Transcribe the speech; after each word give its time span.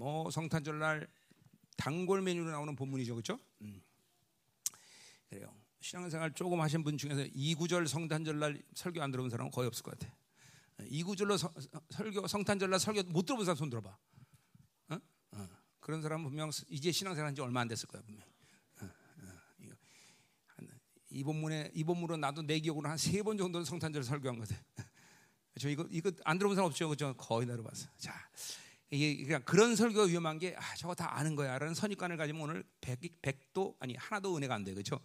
뭐 0.00 0.30
성탄절날 0.30 1.06
단골 1.76 2.22
메뉴로 2.22 2.50
나오는 2.50 2.74
본문이죠, 2.74 3.14
그렇죠? 3.14 3.38
음. 3.60 3.82
그래요. 5.28 5.54
신앙생활 5.80 6.32
조금 6.32 6.58
하신 6.62 6.82
분 6.82 6.96
중에서 6.96 7.26
이구절 7.34 7.86
성탄절날 7.86 8.62
설교 8.74 9.02
안 9.02 9.10
들어본 9.10 9.28
사람은 9.28 9.50
거의 9.50 9.66
없을 9.66 9.82
것 9.82 9.98
같아. 9.98 10.10
이구절로 10.86 11.36
서, 11.36 11.52
설교 11.90 12.26
성탄절날 12.26 12.80
설교 12.80 13.02
못 13.10 13.26
들어본 13.26 13.44
사람 13.44 13.56
손 13.56 13.68
들어봐. 13.68 13.90
어? 14.88 14.98
어. 15.32 15.48
그런 15.80 16.00
사람은 16.00 16.24
분명 16.24 16.50
이제 16.70 16.90
신앙생활한 16.90 17.34
지 17.34 17.42
얼마 17.42 17.60
안 17.60 17.68
됐을 17.68 17.86
거야 17.86 18.00
분명. 18.00 18.22
어, 18.80 18.86
어. 19.18 20.64
이 21.10 21.22
본문에 21.22 21.72
이 21.74 21.84
본문으로 21.84 22.16
나도 22.16 22.40
내 22.46 22.58
기억으로 22.58 22.88
한 22.88 22.96
세 22.96 23.22
번 23.22 23.36
정도는 23.36 23.66
성탄절 23.66 24.02
설교한 24.02 24.38
거든. 24.38 24.56
저 25.60 25.68
이거 25.68 25.86
이거 25.90 26.10
안 26.24 26.38
들어본 26.38 26.56
사람 26.56 26.70
없죠, 26.70 26.88
그죠? 26.88 27.14
거의 27.18 27.46
다 27.46 27.52
들어봤어. 27.52 27.86
자, 27.98 28.14
그냥 28.90 29.42
그런 29.44 29.76
설교가 29.76 30.04
위험한 30.06 30.38
게 30.38 30.56
아, 30.58 30.74
저거 30.74 30.94
다 30.94 31.16
아는 31.16 31.36
거야라는 31.36 31.74
선입관을 31.74 32.16
가지면 32.16 32.42
오늘 32.42 32.64
백, 32.80 33.00
백도 33.22 33.76
아니 33.78 33.94
하나도 33.94 34.36
은혜가 34.36 34.54
안 34.54 34.64
돼, 34.64 34.74
그렇죠? 34.74 34.98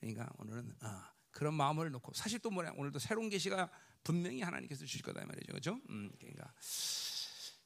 그러니까 0.00 0.28
오늘은 0.38 0.74
어, 0.82 1.02
그런 1.30 1.54
마음을 1.54 1.90
놓고 1.92 2.12
사실 2.14 2.40
또 2.40 2.50
뭐냐 2.50 2.72
오늘도 2.76 2.98
새로운 2.98 3.28
계시가 3.28 3.70
분명히 4.02 4.42
하나님께서 4.42 4.84
주실 4.84 5.02
거다 5.02 5.24
말이죠, 5.24 5.52
그렇죠? 5.52 5.80
음, 5.88 6.10
그러니까 6.18 6.52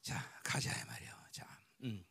자 0.03 0.23
가자 0.43 0.71
말이요. 0.85 1.11
자, 1.31 1.47
음. 1.81 2.03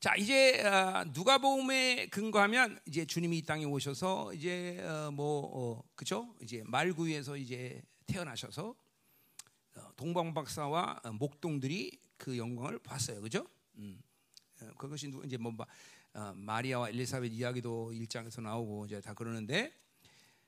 자 0.00 0.14
이제 0.16 0.62
어, 0.64 1.04
누가복음에 1.08 2.06
근거하면 2.06 2.80
이제 2.86 3.04
주님이 3.04 3.38
이 3.38 3.42
땅에 3.42 3.66
오셔서 3.66 4.32
이제 4.32 4.80
어, 4.82 5.10
뭐 5.10 5.50
어, 5.52 5.82
그죠? 5.94 6.34
이제 6.40 6.62
말구에서 6.64 7.36
이제 7.36 7.82
태어나셔서 8.06 8.74
어, 9.74 9.92
동방 9.96 10.32
박사와 10.32 11.00
어, 11.04 11.12
목동들이 11.12 12.05
그 12.16 12.36
영광을 12.38 12.78
봤어요, 12.78 13.20
그죠? 13.20 13.46
음. 13.76 14.00
어, 14.60 14.70
그것이 14.78 15.08
누 15.10 15.22
이제 15.24 15.36
뭐 15.36 15.54
어, 16.14 16.32
마리아와 16.34 16.88
엘리사벳 16.90 17.32
이야기도 17.32 17.92
일장에서 17.92 18.40
나오고 18.40 18.86
이제 18.86 19.00
다 19.00 19.12
그러는데 19.14 19.72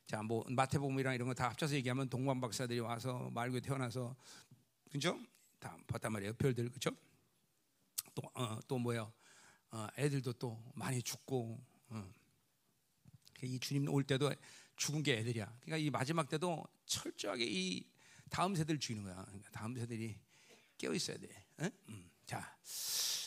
자 0.07 0.23
뭐 0.23 0.45
마태복음이랑 0.49 1.15
이런 1.15 1.29
거 1.29 1.35
다 1.35 1.49
합쳐서 1.51 1.75
얘기하면 1.75 2.09
동방 2.09 2.41
박사들이 2.41 2.81
와서 2.81 3.29
말구에 3.35 3.61
태어나서 3.61 4.17
그죠? 4.91 5.21
다 5.59 5.77
봤단 5.87 6.13
말이에요, 6.13 6.33
별들 6.35 6.71
그죠? 6.71 6.91
또또 8.15 8.75
어, 8.75 8.79
뭐야? 8.79 9.13
어, 9.71 9.87
애들도 9.99 10.33
또 10.35 10.63
많이 10.75 11.03
죽고 11.03 11.61
어. 11.91 12.15
이 13.43 13.59
주님 13.61 13.89
올 13.93 14.03
때도 14.03 14.33
죽은 14.77 15.03
게 15.03 15.19
애들이야. 15.19 15.45
그러니까 15.61 15.77
이 15.77 15.91
마지막 15.91 16.29
때도 16.29 16.65
철저하게 16.87 17.45
이 17.47 17.85
다음 18.31 18.55
세대를 18.57 18.81
죽이는 18.81 19.05
거야. 19.05 19.23
그러니까 19.27 19.51
다음 19.51 19.75
세대들이 19.75 20.19
깨어 20.79 20.95
있어야 20.95 21.19
돼. 21.19 21.29
음. 21.61 22.11
자, 22.27 22.57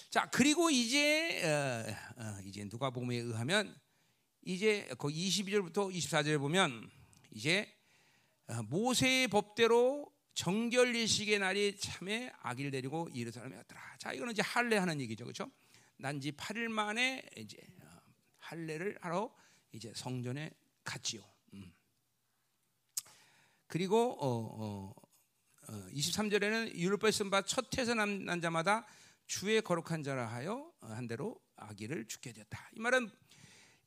자 0.10 0.30
그리고 0.30 0.70
이제 0.70 1.44
어, 1.44 2.22
어, 2.22 2.38
이제 2.46 2.64
누가복음에 2.66 3.16
의하면 3.18 3.76
이제 4.44 4.88
그 4.98 5.08
22절부터 5.08 5.94
24절 5.94 6.40
보면 6.40 6.90
이제 7.32 7.74
어, 8.48 8.64
모세의 8.64 9.28
법대로 9.28 10.12
정결 10.34 10.96
예식의 10.96 11.40
날이 11.40 11.78
참에 11.78 12.32
아기를 12.42 12.72
데리고 12.72 13.10
예루살렘에 13.14 13.58
왔더라. 13.58 13.82
자, 14.00 14.14
이거는 14.14 14.34
이제 14.34 14.42
할례하는 14.42 15.02
얘기죠, 15.02 15.26
그렇죠? 15.26 15.52
난지 15.98 16.32
8일 16.32 16.70
만에 16.70 17.24
이제 17.38 17.58
어, 17.82 18.00
할례를 18.40 18.98
하러 19.02 19.34
이제 19.74 19.92
성전에 19.96 20.52
갔지요. 20.84 21.22
음. 21.54 21.72
그리고 23.68 24.18
어, 24.20 24.94
어, 24.94 24.94
23절에는 25.94 26.76
율법에 26.76 27.12
쓴 27.12 27.30
바첫 27.30 27.78
해서 27.78 27.94
난, 27.94 28.26
난 28.26 28.42
자마다 28.42 28.86
주의 29.28 29.62
거룩한 29.62 30.04
자라 30.04 30.28
하여 30.28 30.72
한 30.82 31.08
대로 31.08 31.40
아기를 31.56 32.06
죽게 32.08 32.34
되었다. 32.34 32.70
이 32.76 32.80
말은 32.80 33.10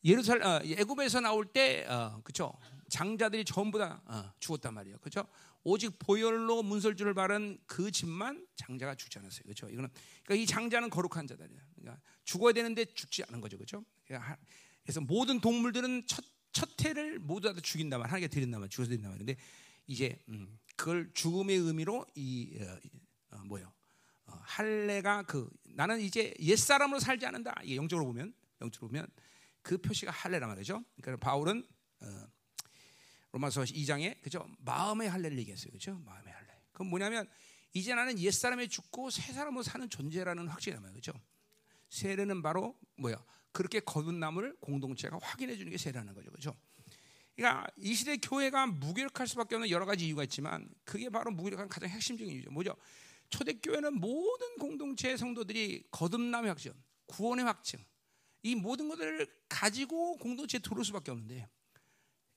예루살 0.05 0.43
어, 0.43 0.61
애굽에서 0.65 1.21
나올 1.21 1.47
때 1.47 1.87
어, 1.89 2.21
그죠 2.23 2.53
장자들이 2.89 3.45
전부 3.45 3.79
다 3.79 4.03
어, 4.07 4.33
죽었단 4.39 4.75
말이에요. 4.75 4.99
그죠 4.99 5.27
오직 5.63 5.99
보혈로 5.99 6.63
문설주를 6.63 7.15
바른 7.15 7.59
그 7.67 7.91
집만 7.91 8.47
장자가 8.57 8.95
죽지 8.95 9.19
않았어요. 9.19 9.45
그죠 9.47 9.69
이거는 9.71 9.89
그러니까 10.25 10.43
이 10.43 10.47
장자는 10.47 10.91
거룩한 10.91 11.27
자들이야. 11.27 11.61
그러니까 11.77 12.03
죽어야 12.25 12.53
되는데 12.53 12.85
죽지 12.85 13.25
않은 13.29 13.41
거죠. 13.41 13.57
그죠 13.57 13.85
그러니까 14.05 14.37
그래서 14.83 15.01
모든 15.01 15.41
동물들은 15.41 16.07
첫, 16.07 16.23
첫 16.53 16.69
해를 16.85 17.19
모두 17.19 17.53
다 17.53 17.59
죽인다만 17.61 18.07
하나님께 18.07 18.29
드린다만 18.29 18.69
죽어서 18.69 18.91
드린다만 18.91 19.19
근데 19.19 19.37
이제 19.87 20.19
음, 20.29 20.59
그걸 20.77 21.11
죽음의 21.13 21.57
의미로 21.57 22.07
이 22.15 22.59
어, 22.61 23.37
어, 23.37 23.45
뭐요 23.45 23.73
어, 24.27 24.33
할례가 24.43 25.23
그 25.23 25.49
나는 25.65 26.01
이제 26.01 26.35
옛 26.41 26.57
사람으로 26.57 27.01
살지 27.01 27.27
않는다. 27.27 27.55
이게 27.63 27.77
영적으로 27.77 28.07
보면 28.07 28.35
영적으로 28.61 28.89
보면 28.89 29.07
그 29.63 29.79
표시가 29.79 30.13
할례란 30.13 30.49
말이죠. 30.51 30.85
그러니까 31.01 31.25
바울은 31.25 31.67
어, 32.01 32.27
로마서 33.33 33.63
2장에 33.63 34.21
그죠 34.21 34.47
마음의 34.59 35.09
할례를 35.09 35.39
얘기했어요. 35.39 35.73
그죠 35.73 35.99
마음의 36.05 36.33
할례. 36.33 36.61
그건 36.73 36.89
뭐냐면 36.89 37.29
이제 37.73 37.95
나는 37.95 38.19
옛 38.19 38.31
사람에 38.31 38.69
죽고 38.69 39.11
새 39.11 39.33
사람으로 39.33 39.63
사는 39.63 39.89
존재라는 39.89 40.49
확신이란 40.49 40.83
말이죠. 40.83 41.13
그죠 41.13 41.25
세례는 41.89 42.43
바로 42.43 42.79
뭐야 42.97 43.17
그렇게 43.53 43.81
나무를 44.19 44.57
공동체가 44.61 45.19
확인해 45.23 45.57
주는 45.57 45.71
게 45.71 45.79
세례라는 45.79 46.15
거죠. 46.15 46.31
그죠 46.31 46.57
그러니까 47.37 47.67
이 47.77 47.95
시대 47.95 48.17
교회가 48.17 48.67
무기력할 48.67 49.27
수밖에 49.27 49.57
없는 49.57 49.71
여러 49.71 49.85
가지 49.87 50.07
이유가 50.07 50.23
있지만 50.25 50.69
그게 50.85 51.09
바로 51.11 51.31
무기력한 51.31 51.69
가장 51.69 51.89
핵심적인 51.89 52.33
이유죠. 52.33 52.51
뭐죠? 52.51 52.77
초대 53.29 53.55
교회는 53.55 53.95
모든 53.95 54.57
공동체 54.59 55.17
성도들이 55.17 55.89
거듭남의 55.91 56.49
확증, 56.49 56.73
구원의 57.07 57.45
확증, 57.45 57.85
이 58.43 58.55
모든 58.55 58.89
것들을 58.89 59.27
가지고 59.49 60.17
공동체에 60.19 60.61
들어올 60.61 60.85
수밖에 60.85 61.11
없는데 61.11 61.49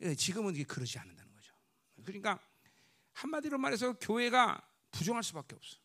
예, 0.02 0.16
지금은 0.16 0.56
이게 0.56 0.64
그러지 0.64 0.98
않는다는 0.98 1.34
거죠. 1.34 1.54
그러니까 2.04 2.40
한마디로 3.14 3.58
말해서 3.58 3.94
교회가 4.00 4.62
부정할 4.92 5.24
수밖에 5.24 5.56
없어. 5.56 5.78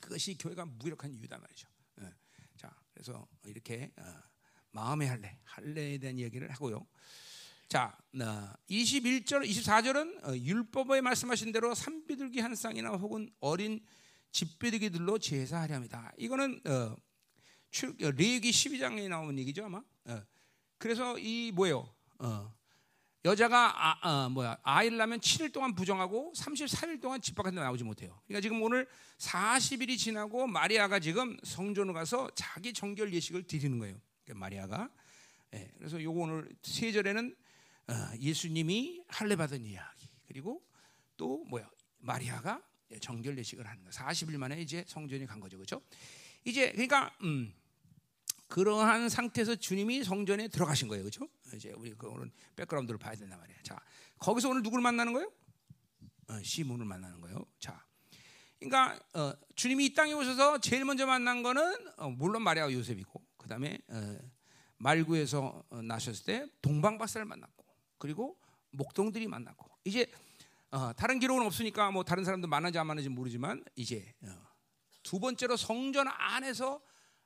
그것이 0.00 0.36
교회가 0.36 0.64
무기력한 0.66 1.12
이유다 1.14 1.38
말이죠. 1.38 1.68
예. 2.02 2.12
자, 2.56 2.74
그래서 2.92 3.26
이렇게 3.46 3.92
어, 3.96 4.22
마음의 4.72 5.08
할례, 5.08 5.38
할례에 5.44 5.98
대한 5.98 6.18
얘기를 6.18 6.50
하고요. 6.50 6.86
자, 7.74 7.92
21절, 8.70 9.44
24절은 9.48 10.28
어, 10.28 10.36
율법에 10.36 11.00
말씀하신 11.00 11.50
대로 11.50 11.74
산비둘기 11.74 12.38
한 12.38 12.54
쌍이나 12.54 12.90
혹은 12.90 13.28
어린 13.40 13.80
집비둘기들로 14.30 15.18
제사하렵니다. 15.18 16.12
이거는 16.16 16.60
어, 16.68 16.70
어 16.70 18.10
레기 18.16 18.52
12장에 18.52 19.08
나오는 19.08 19.36
얘기죠 19.40 19.64
아마. 19.64 19.82
어. 20.04 20.22
그래서 20.78 21.18
이 21.18 21.50
뭐예요? 21.52 21.92
어, 22.20 22.54
여자가 23.24 23.72
아, 23.74 24.08
어, 24.08 24.28
뭐야 24.28 24.56
아이를 24.62 24.96
낳으면 24.96 25.18
7일 25.18 25.52
동안 25.52 25.74
부정하고 25.74 26.32
34일 26.36 27.00
동안 27.00 27.20
집 27.20 27.34
밖에 27.34 27.50
나오지 27.50 27.82
못해요. 27.82 28.20
그러니까 28.28 28.40
지금 28.40 28.62
오늘 28.62 28.86
40일이 29.18 29.98
지나고 29.98 30.46
마리아가 30.46 31.00
지금 31.00 31.36
성전을 31.42 31.92
가서 31.92 32.30
자기 32.36 32.72
정결 32.72 33.12
예식을 33.12 33.48
드리는 33.48 33.80
거예요. 33.80 34.00
그러니까 34.22 34.38
마리아가. 34.38 34.88
예, 35.54 35.72
그래서 35.76 36.00
요거 36.00 36.20
오늘 36.20 36.48
세 36.62 36.92
절에는 36.92 37.34
어, 37.34 37.43
예수님이 38.18 39.04
할례 39.08 39.36
받은 39.36 39.64
이야기 39.64 40.08
그리고 40.26 40.62
또 41.16 41.44
뭐야 41.44 41.68
마리아가 41.98 42.62
정결 43.00 43.38
예식을 43.38 43.66
하는 43.66 43.84
거. 43.84 43.90
40일 43.90 44.36
만에 44.36 44.60
이제 44.60 44.84
성전에 44.86 45.26
간 45.26 45.40
거죠, 45.40 45.56
그렇죠? 45.56 45.80
이제 46.44 46.70
그러니까 46.72 47.14
음, 47.22 47.52
그러한 48.48 49.08
상태에서 49.08 49.56
주님이 49.56 50.04
성전에 50.04 50.48
들어가신 50.48 50.88
거예요, 50.88 51.02
그렇죠? 51.02 51.28
이제 51.54 51.72
우리 51.72 51.94
그 51.94 52.08
오늘 52.08 52.30
백그라운드를 52.56 52.98
봐야 52.98 53.14
된단 53.14 53.38
말이에요. 53.38 53.60
자, 53.62 53.80
거기서 54.18 54.50
오늘 54.50 54.62
누구를 54.62 54.82
만나는 54.82 55.12
거예요? 55.12 55.32
어, 56.28 56.42
시몬을 56.42 56.84
만나는 56.86 57.20
거예요. 57.20 57.44
자, 57.58 57.84
그러니까 58.60 58.98
어, 59.14 59.32
주님이 59.54 59.86
이 59.86 59.94
땅에 59.94 60.12
오셔서 60.12 60.60
제일 60.60 60.84
먼저 60.84 61.06
만난 61.06 61.42
거는 61.42 61.88
어, 61.96 62.10
물론 62.10 62.42
마리아와 62.42 62.72
요셉이고, 62.72 63.22
그 63.36 63.48
다음에 63.48 63.78
어, 63.88 64.18
말구에서 64.78 65.64
어, 65.68 65.82
나셨을 65.82 66.24
때 66.24 66.46
동방박사를 66.62 67.24
만났고. 67.24 67.63
그리고 67.98 68.36
목동들이 68.70 69.26
만났고 69.26 69.68
이제 69.84 70.10
어, 70.70 70.92
다른 70.92 71.20
기록은 71.20 71.46
없으니까 71.46 71.90
뭐 71.90 72.02
다른 72.02 72.24
사람도 72.24 72.48
만나지 72.48 72.78
안 72.78 72.86
만나지 72.86 73.08
모르지만 73.08 73.64
이제 73.76 74.12
어, 74.22 74.28
두 75.02 75.20
번째로 75.20 75.56
성전 75.56 76.08
안에서 76.08 76.80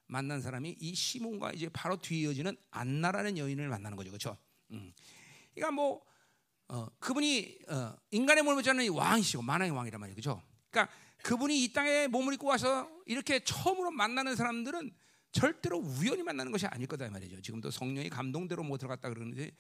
만난 0.07 0.41
사람이 0.41 0.77
이 0.81 0.95
시몬과 0.95 1.53
이제 1.53 1.69
바로 1.69 1.97
뒤에 1.97 2.23
이어지는 2.23 2.57
안나라는 2.71 3.39
여인을 3.39 3.69
만나는 3.69 3.97
거죠, 3.97 4.11
그렇죠? 4.11 4.37
음. 4.71 4.93
그러니까 5.55 5.71
뭐 5.73 6.03
어, 6.69 6.87
그분이 6.99 7.59
어, 7.69 7.95
인간의 8.11 8.43
몸을 8.43 8.63
쥐는 8.63 8.91
왕이시고 8.91 9.43
만왕의 9.43 9.71
왕이란 9.71 10.01
말이에요, 10.01 10.15
그렇죠? 10.15 10.43
그러니까 10.71 10.93
그분이 11.23 11.65
이 11.65 11.73
땅에 11.73 12.07
몸을 12.09 12.35
입고 12.35 12.47
와서 12.47 12.91
이렇게 13.07 13.41
처음으로 13.41 13.91
만나는 13.91 14.37
사람들은 14.37 14.93
절대로 15.33 15.79
우연히 15.79 16.23
만나는 16.23 16.53
것이 16.53 16.67
아닐 16.67 16.87
거다 16.87 17.09
말이죠. 17.09 17.41
지금도 17.41 17.71
성령이 17.71 18.09
감동대로 18.09 18.63
못 18.63 18.79
들어갔다 18.79 19.09
그러는데 19.09 19.53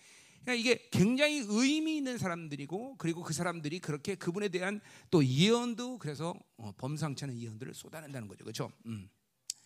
그러니까 0.42 0.54
이게 0.54 0.88
굉장히 0.90 1.44
의미 1.46 1.98
있는 1.98 2.18
사람들이고 2.18 2.96
그리고 2.96 3.22
그 3.22 3.32
사람들이 3.32 3.80
그렇게 3.80 4.14
그분에 4.14 4.48
대한 4.48 4.80
또 5.10 5.24
예언도 5.24 5.98
그래서 5.98 6.34
어, 6.56 6.72
범상치 6.76 7.24
않은 7.24 7.38
예언들을 7.38 7.74
쏟아낸다는 7.74 8.28
거죠. 8.28 8.44
그렇죠? 8.44 8.70
음. 8.86 9.08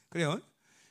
그래요. 0.08 0.40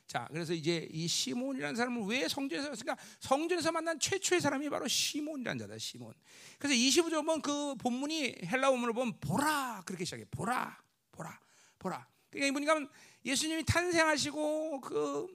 자, 0.06 0.28
그래서 0.30 0.52
이제 0.52 0.88
이 0.92 1.08
시몬이라는 1.08 1.74
사람을 1.74 2.02
왜 2.06 2.28
성전에서 2.28 2.70
그러니까 2.70 2.96
성전에서 3.20 3.72
만난 3.72 3.98
최초의 3.98 4.40
사람이 4.40 4.68
바로 4.68 4.86
시몬이라는 4.86 5.58
자다. 5.60 5.78
시몬. 5.78 6.12
그래서 6.58 6.74
25절 6.74 7.24
보면 7.24 7.40
그 7.40 7.74
본문이 7.76 8.36
헬라 8.44 8.70
원문을 8.70 8.92
보면 8.92 9.18
보라 9.20 9.82
그렇게 9.86 10.04
시작해. 10.04 10.24
보라, 10.30 10.78
보라, 11.12 11.40
보라. 11.78 12.06
그러니까 12.30 12.48
이분이가 12.48 12.90
예수님이 13.24 13.64
탄생하시고 13.64 14.80
그 14.82 15.28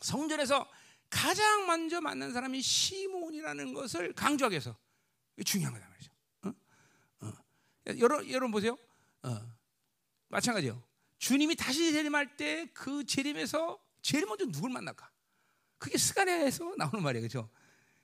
성전에서 0.00 0.68
가장 1.10 1.66
먼저 1.66 2.00
만난 2.00 2.32
사람이 2.32 2.62
시몬이라는 2.62 3.74
것을 3.74 4.12
강조하기 4.14 4.54
위해서 4.54 4.76
중요한 5.44 5.74
거다 5.74 5.88
말이죠. 5.88 6.12
어? 6.42 6.52
어. 7.26 7.32
여러분, 7.98 8.30
여러분 8.30 8.50
보세요. 8.50 8.78
어. 9.22 9.40
마찬가지요. 10.28 10.82
주님이 11.18 11.56
다시 11.56 11.92
재림할 11.92 12.36
때 12.36 12.70
그 12.72 13.04
재림에서 13.04 13.78
제일 14.02 14.24
먼저 14.26 14.46
누굴 14.46 14.70
만날까? 14.70 15.10
그게 15.78 15.98
스가랴에서 15.98 16.74
나오는 16.76 17.02
말이에요, 17.02 17.22
그렇죠? 17.28 17.50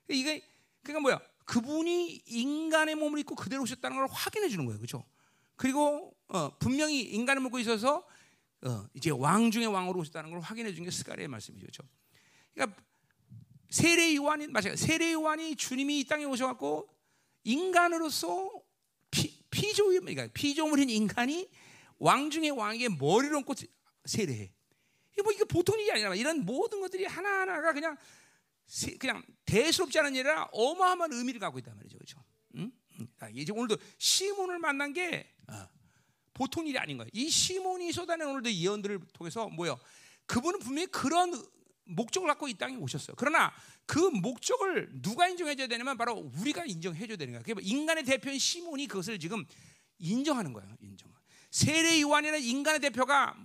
이게 0.09 0.43
그러니까 0.83 1.01
뭐야? 1.01 1.21
그분이 1.45 2.23
인간의 2.27 2.97
몸을 2.97 3.21
입고 3.21 3.35
그대로 3.37 3.63
오셨다는 3.63 3.97
걸 3.97 4.09
확인해 4.11 4.49
주는 4.49 4.65
거예요, 4.67 4.79
그렇죠? 4.79 5.05
그리고 5.57 6.15
어, 6.29 6.57
분명히 6.59 7.03
인간을 7.03 7.41
먹고 7.43 7.59
있어서 7.61 8.07
어, 8.63 8.89
이제 8.95 9.11
왕 9.11 9.51
중의 9.51 9.69
왕으로 9.69 10.01
오셨다는 10.01 10.31
걸 10.31 10.41
확인해 10.41 10.73
주는 10.73 10.85
게 10.85 10.91
스가랴의 10.91 11.29
말씀이죠, 11.29 11.67
그렇죠? 11.67 11.83
그러니까 12.55 12.83
세례 13.71 14.15
요한이 14.15 14.49
맞아요. 14.49 14.77
세례 14.77 15.13
요한이 15.13 15.57
주님이 15.57 16.01
이 16.01 16.05
땅에 16.05 16.25
오셔갖고 16.25 16.89
인간으로서 17.45 18.51
피, 19.11 19.43
피조물, 19.51 20.01
그러니까 20.01 20.29
피조물인 20.33 20.91
인간이 20.91 21.49
왕 21.99 22.31
중의 22.31 22.51
왕에게 22.51 22.91
머리를 22.91 23.35
얹고 23.37 23.55
세례해. 24.05 24.53
이게 25.13 25.23
뭐 25.23 25.33
이게 25.33 25.45
보통 25.45 25.79
일이 25.81 25.91
아니라 25.91 26.15
이런 26.15 26.45
모든 26.45 26.81
것들이 26.81 27.05
하나 27.07 27.41
하나가 27.41 27.73
그냥 27.73 27.97
그냥 28.99 29.23
대수롭지 29.45 29.99
않은 29.99 30.15
일이라 30.15 30.49
어마어마한 30.53 31.13
의미를 31.13 31.41
갖고 31.41 31.59
있단 31.59 31.75
말이죠, 31.77 31.97
그렇죠? 31.97 32.23
응? 32.57 32.71
이제 33.33 33.53
오늘도 33.53 33.77
시몬을 33.99 34.59
만난 34.59 34.93
게 34.93 35.33
어, 35.49 35.69
보통 36.35 36.67
일이 36.67 36.79
아닌 36.79 36.99
거예요. 36.99 37.09
이 37.13 37.31
시몬이 37.31 37.93
쏟아낸 37.93 38.29
오늘도 38.29 38.53
예언들을 38.53 39.01
통해서 39.13 39.49
뭐요? 39.49 39.79
그분은 40.27 40.59
분명히 40.59 40.87
그런 40.89 41.33
목적을 41.87 42.29
갖고 42.29 42.49
이 42.49 42.55
땅에 42.55 42.77
오셨어요. 42.77 43.15
그러나 43.17 43.53
그 43.87 43.99
목적을 43.99 44.91
누가 45.03 45.29
인정해줘야 45.29 45.67
되냐면 45.67 45.97
바로 45.97 46.15
우리가 46.41 46.65
인정해줘야 46.65 47.17
되는 47.17 47.33
거예요. 47.33 47.43
그러니까 47.43 47.61
인간의 47.65 48.05
대표인 48.05 48.39
시몬이 48.39 48.87
그것을 48.87 49.19
지금 49.19 49.45
인정하는 49.99 50.53
거예요. 50.53 50.77
인정. 50.81 51.13
세례 51.51 52.01
요한이라는 52.01 52.45
인간의 52.45 52.81
대표가 52.81 53.37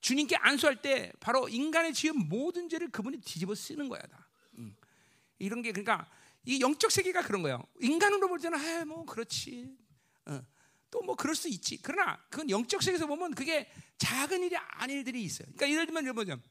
주님께 0.00 0.36
안수할 0.36 0.80
때 0.80 1.12
바로 1.20 1.48
인간의 1.48 1.92
지은 1.92 2.28
모든 2.28 2.68
죄를 2.68 2.90
그분이 2.90 3.20
뒤집어 3.20 3.54
쓰는 3.54 3.88
거야 3.88 4.00
다. 4.02 4.28
음. 4.58 4.74
이런 5.38 5.62
게 5.62 5.72
그러니까 5.72 6.10
이 6.44 6.60
영적 6.60 6.90
세계가 6.90 7.22
그런 7.22 7.42
거예요. 7.42 7.62
인간으로 7.80 8.28
볼 8.28 8.40
때는 8.40 8.58
아뭐 8.58 9.04
그렇지. 9.04 9.76
어. 10.26 10.40
또뭐 10.90 11.14
그럴 11.14 11.34
수 11.34 11.48
있지. 11.48 11.78
그러나 11.82 12.18
그건 12.30 12.50
영적 12.50 12.82
세계에서 12.82 13.06
보면 13.06 13.34
그게 13.34 13.70
작은 13.98 14.42
일이 14.42 14.56
아닌 14.56 14.98
일들이 14.98 15.22
있어요. 15.22 15.46
그러니까 15.54 15.70
예를 15.70 15.86
들면 15.86 16.04
여러분 16.04 16.42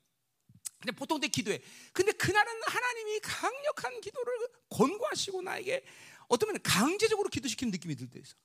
근데 0.80 0.92
보통 0.94 1.20
때 1.20 1.28
기도해. 1.28 1.60
근데 1.92 2.12
그날은 2.14 2.62
하나님이 2.66 3.20
강력한 3.20 4.00
기도를 4.02 4.34
권고하시고 4.70 5.42
나에게 5.42 5.84
어떤 6.28 6.52
면 6.52 6.62
강제적으로 6.64 7.30
기도시키는 7.30 7.72
느낌이 7.72 7.96
들 7.96 8.10
때 8.10 8.20
있어. 8.20 8.36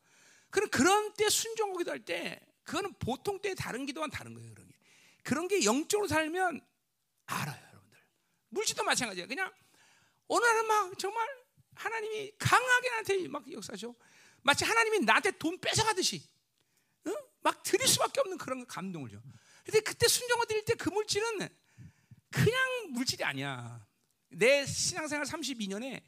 그럼 0.51 0.69
그런 0.71 1.13
때 1.15 1.29
순종하고 1.29 1.79
기도할 1.79 2.05
때 2.05 2.41
그거는 2.65 2.93
보통 2.99 3.41
때 3.41 3.55
다른 3.55 3.87
기도와는 3.87 4.11
다른 4.13 4.35
거예요. 4.35 4.53
그런 4.55 4.69
게. 4.69 4.75
그런 5.23 5.49
게 5.49 5.65
영적으로 5.65 6.09
살면 6.09 6.61
알아요, 7.27 7.67
여러분들. 7.71 7.99
물질도 8.51 8.85
마찬가지예요. 8.85 9.29
그냥 9.29 9.53
날은 10.29 10.67
막 10.67 10.99
정말 10.99 11.29
하나님이 11.75 12.33
강하게 12.39 12.89
나한테 12.91 13.29
막 13.29 13.51
역사죠. 13.51 13.95
마치 14.43 14.65
하나님이 14.65 15.01
나한테 15.01 15.33
돈 15.33 15.59
뺏어가듯이 15.61 16.23
어? 17.07 17.11
막 17.41 17.63
드릴 17.63 17.87
수밖에 17.87 18.21
없는 18.21 18.39
그런 18.39 18.67
감동을 18.67 19.11
줘. 19.11 19.19
근데 19.65 19.81
그때 19.81 20.09
순종을 20.09 20.47
드릴 20.47 20.65
때 20.65 20.75
그 20.75 20.89
물질은 20.91 21.49
그냥 22.35 22.93
물질이 22.93 23.23
아니야. 23.25 23.87
내 24.31 24.67
신앙생활 24.67 25.27
32년에 25.27 26.03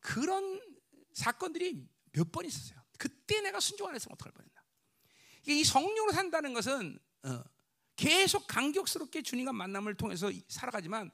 그런 0.00 0.60
사건들이 1.12 1.86
몇 2.12 2.32
번 2.32 2.46
있었어요. 2.46 2.78
그때 2.98 3.40
내가 3.40 3.60
순종 3.60 3.88
안 3.88 3.94
했으면 3.94 4.14
어떡할 4.14 4.32
뻔했나. 4.32 4.62
이 5.46 5.64
성령으로 5.64 6.12
산다는 6.12 6.52
것은 6.54 6.98
어, 7.24 7.42
계속 7.96 8.46
강격스럽게 8.46 9.22
주님과 9.22 9.52
만남을 9.52 9.94
통해서 9.96 10.30
살아가지만 10.48 11.10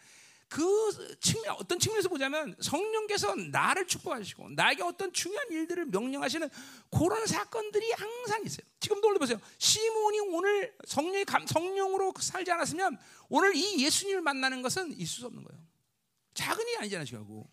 그 0.48 1.16
측면 1.20 1.56
어떤 1.58 1.78
측면에서 1.78 2.08
보자면 2.08 2.54
성령께서 2.60 3.34
나를 3.34 3.86
축복하시고 3.86 4.50
나에게 4.50 4.82
어떤 4.82 5.12
중요한 5.12 5.50
일들을 5.50 5.86
명령하시는 5.86 6.48
그런 6.90 7.26
사건들이 7.26 7.90
항상 7.92 8.44
있어요. 8.44 8.66
지금도 8.80 9.08
오늘 9.08 9.18
보세요. 9.18 9.40
시몬이 9.58 10.20
오늘 10.20 10.76
성령의 10.86 11.24
감, 11.24 11.46
성령으로 11.46 12.12
살지 12.18 12.50
않았으면 12.52 12.98
오늘 13.28 13.56
이 13.56 13.84
예수님을 13.84 14.20
만나는 14.22 14.62
것은 14.62 14.92
있을 14.92 15.06
수 15.06 15.26
없는 15.26 15.42
거예요. 15.42 15.62
작은 16.34 16.66
일이 16.66 16.76
아니잖아요, 16.78 17.06
결국. 17.06 17.50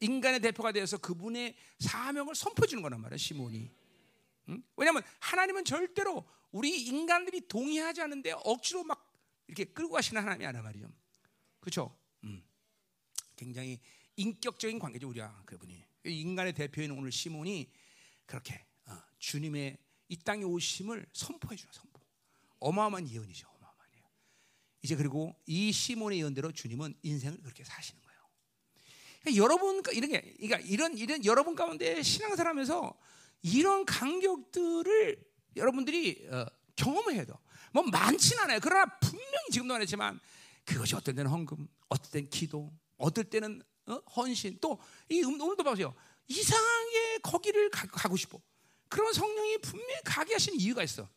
인간의 0.00 0.40
대표가 0.40 0.72
되어서 0.72 0.98
그분의 0.98 1.56
사명을 1.78 2.34
선포해 2.34 2.66
주는 2.66 2.82
거란 2.82 3.00
말이에요, 3.00 3.18
시몬이. 3.18 3.70
응? 4.48 4.62
왜냐하면 4.76 5.02
하나님은 5.20 5.64
절대로 5.64 6.24
우리 6.50 6.84
인간들이 6.84 7.48
동의하지 7.48 8.02
않는데 8.02 8.32
억지로 8.44 8.84
막 8.84 9.10
이렇게 9.46 9.64
끌고 9.64 9.94
가시는 9.94 10.22
하나님이 10.22 10.46
아니란 10.46 10.64
말이죠. 10.64 10.88
그렇죠? 11.60 11.96
음. 13.44 13.52
굉장히 13.52 13.78
인격적인 14.16 14.78
관계죠, 14.78 15.08
우리가 15.08 15.42
그분이. 15.44 15.84
인간의 16.04 16.54
대표인 16.54 16.90
오늘 16.92 17.12
시몬이 17.12 17.70
그렇게 18.26 18.64
어, 18.86 18.98
주님의 19.18 19.76
이 20.08 20.16
땅에 20.18 20.44
오심을 20.44 21.06
선포해 21.12 21.56
주는 21.56 21.72
선포. 21.72 22.00
어마어마한 22.60 23.08
예언이죠, 23.08 23.46
어마어마한 23.48 23.90
예언. 23.96 24.06
이제 24.82 24.96
그리고 24.96 25.34
이 25.46 25.72
시몬의 25.72 26.18
예언대로 26.20 26.52
주님은 26.52 26.94
인생을 27.02 27.42
그렇게 27.42 27.64
사시는 27.64 28.00
거예요. 28.02 28.18
그러니까 29.20 29.42
여러분 29.42 29.82
이런 29.92 30.10
게 30.10 30.20
그러니까 30.38 30.58
이런 30.60 30.96
이런 30.96 31.24
여러분 31.24 31.54
가운데 31.54 32.02
신앙생활하면서 32.02 32.98
이런 33.42 33.84
간격들을 33.84 35.24
여러분들이 35.56 36.28
어, 36.30 36.46
경험해야 36.76 37.24
돼. 37.24 37.32
뭐 37.72 37.82
많진 37.82 38.38
않아요. 38.38 38.60
그러나 38.62 38.86
분명히 39.00 39.50
지금도 39.50 39.74
말했지만 39.74 40.20
그것이 40.64 40.94
어떤 40.94 41.14
때는 41.14 41.30
헌금, 41.30 41.66
어떤 41.88 42.10
때는 42.10 42.30
기도, 42.30 42.72
어떨 43.04 43.24
때는 43.24 43.62
어? 43.86 43.94
헌신. 44.16 44.58
또이 44.60 45.22
음, 45.24 45.40
오늘도 45.40 45.62
보세요. 45.62 45.94
이상하게 46.26 47.18
거기를 47.22 47.70
가, 47.70 48.08
고 48.08 48.16
싶어. 48.16 48.40
그런 48.88 49.12
성령이 49.12 49.58
분명히 49.58 50.00
가게 50.04 50.32
하신 50.32 50.54
이유가 50.58 50.82
있어. 50.82 51.08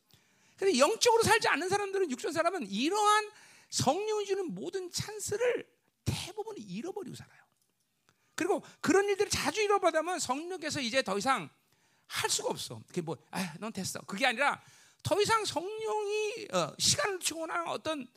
근데 0.58 0.78
영적으로 0.80 1.24
살지 1.24 1.48
않는 1.48 1.70
사람들은 1.70 2.12
육전 2.12 2.34
사람은 2.34 2.70
이러한 2.70 3.32
성령이 3.70 4.26
주는 4.26 4.54
모든 4.54 4.92
찬스를 4.92 5.68
대부분 6.04 6.56
잃어버리고 6.58 7.16
살아요. 7.16 7.42
그리고 8.36 8.64
그런 8.82 9.08
일들을 9.08 9.30
자주 9.30 9.62
잃어버리면 9.62 10.20
성령께서 10.20 10.82
이제 10.82 11.02
더 11.02 11.18
이상 11.18 11.50
할 12.08 12.30
수가 12.30 12.50
없어. 12.50 12.82
그게 12.88 13.02
뭐, 13.02 13.18
아, 13.32 13.54
넌 13.60 13.72
됐어. 13.72 14.00
그게 14.02 14.26
아니라 14.26 14.62
더 15.04 15.20
이상 15.22 15.46
성령이 15.46 16.48
어, 16.54 16.74
시간을 16.78 17.20
주거나 17.20 17.66
어떤 17.68 18.08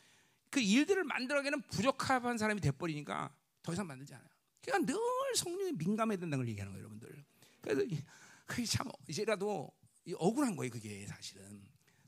그 0.51 0.61
일들을 0.61 1.05
만들어가기는 1.05 1.63
부족한 1.63 2.39
사람이 2.39 2.61
돼버리니까 2.61 3.31
더 3.63 3.73
이상 3.73 3.87
만들지 3.87 4.15
않아요. 4.15 4.29
그러니까 4.63 4.93
늘 4.93 5.37
성령에 5.37 5.73
민감해야 5.73 6.19
된다는 6.19 6.45
걸 6.45 6.49
얘기하는 6.49 6.73
거예요, 6.73 6.85
여러분들. 6.85 7.25
그래서 7.61 7.83
그게 8.47 8.65
참 8.65 8.89
이제라도 9.09 9.71
억울한 10.15 10.57
거예요, 10.57 10.71
그게 10.71 11.07
사실은. 11.07 11.63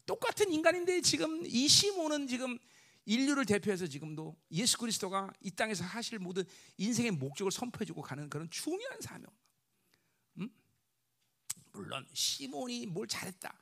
똑같은 0.07 0.53
인간인데 0.53 1.01
지금 1.01 1.45
이 1.47 1.69
시몬은 1.69 2.27
지금 2.27 2.59
인류를 3.05 3.45
대표해서 3.45 3.87
지금도 3.87 4.37
예수 4.53 4.79
그리스도가 4.79 5.33
이 5.41 5.51
땅에서 5.51 5.85
하실 5.85 6.19
모든 6.19 6.45
인생의 6.77 7.13
목적을 7.13 7.51
선포해주고 7.51 8.03
가는 8.03 8.29
그런 8.29 8.49
중요한 8.51 9.01
사명. 9.01 9.27
음? 10.39 10.49
물론 11.73 12.07
시몬이 12.13 12.87
뭘 12.87 13.07
잘했다, 13.07 13.57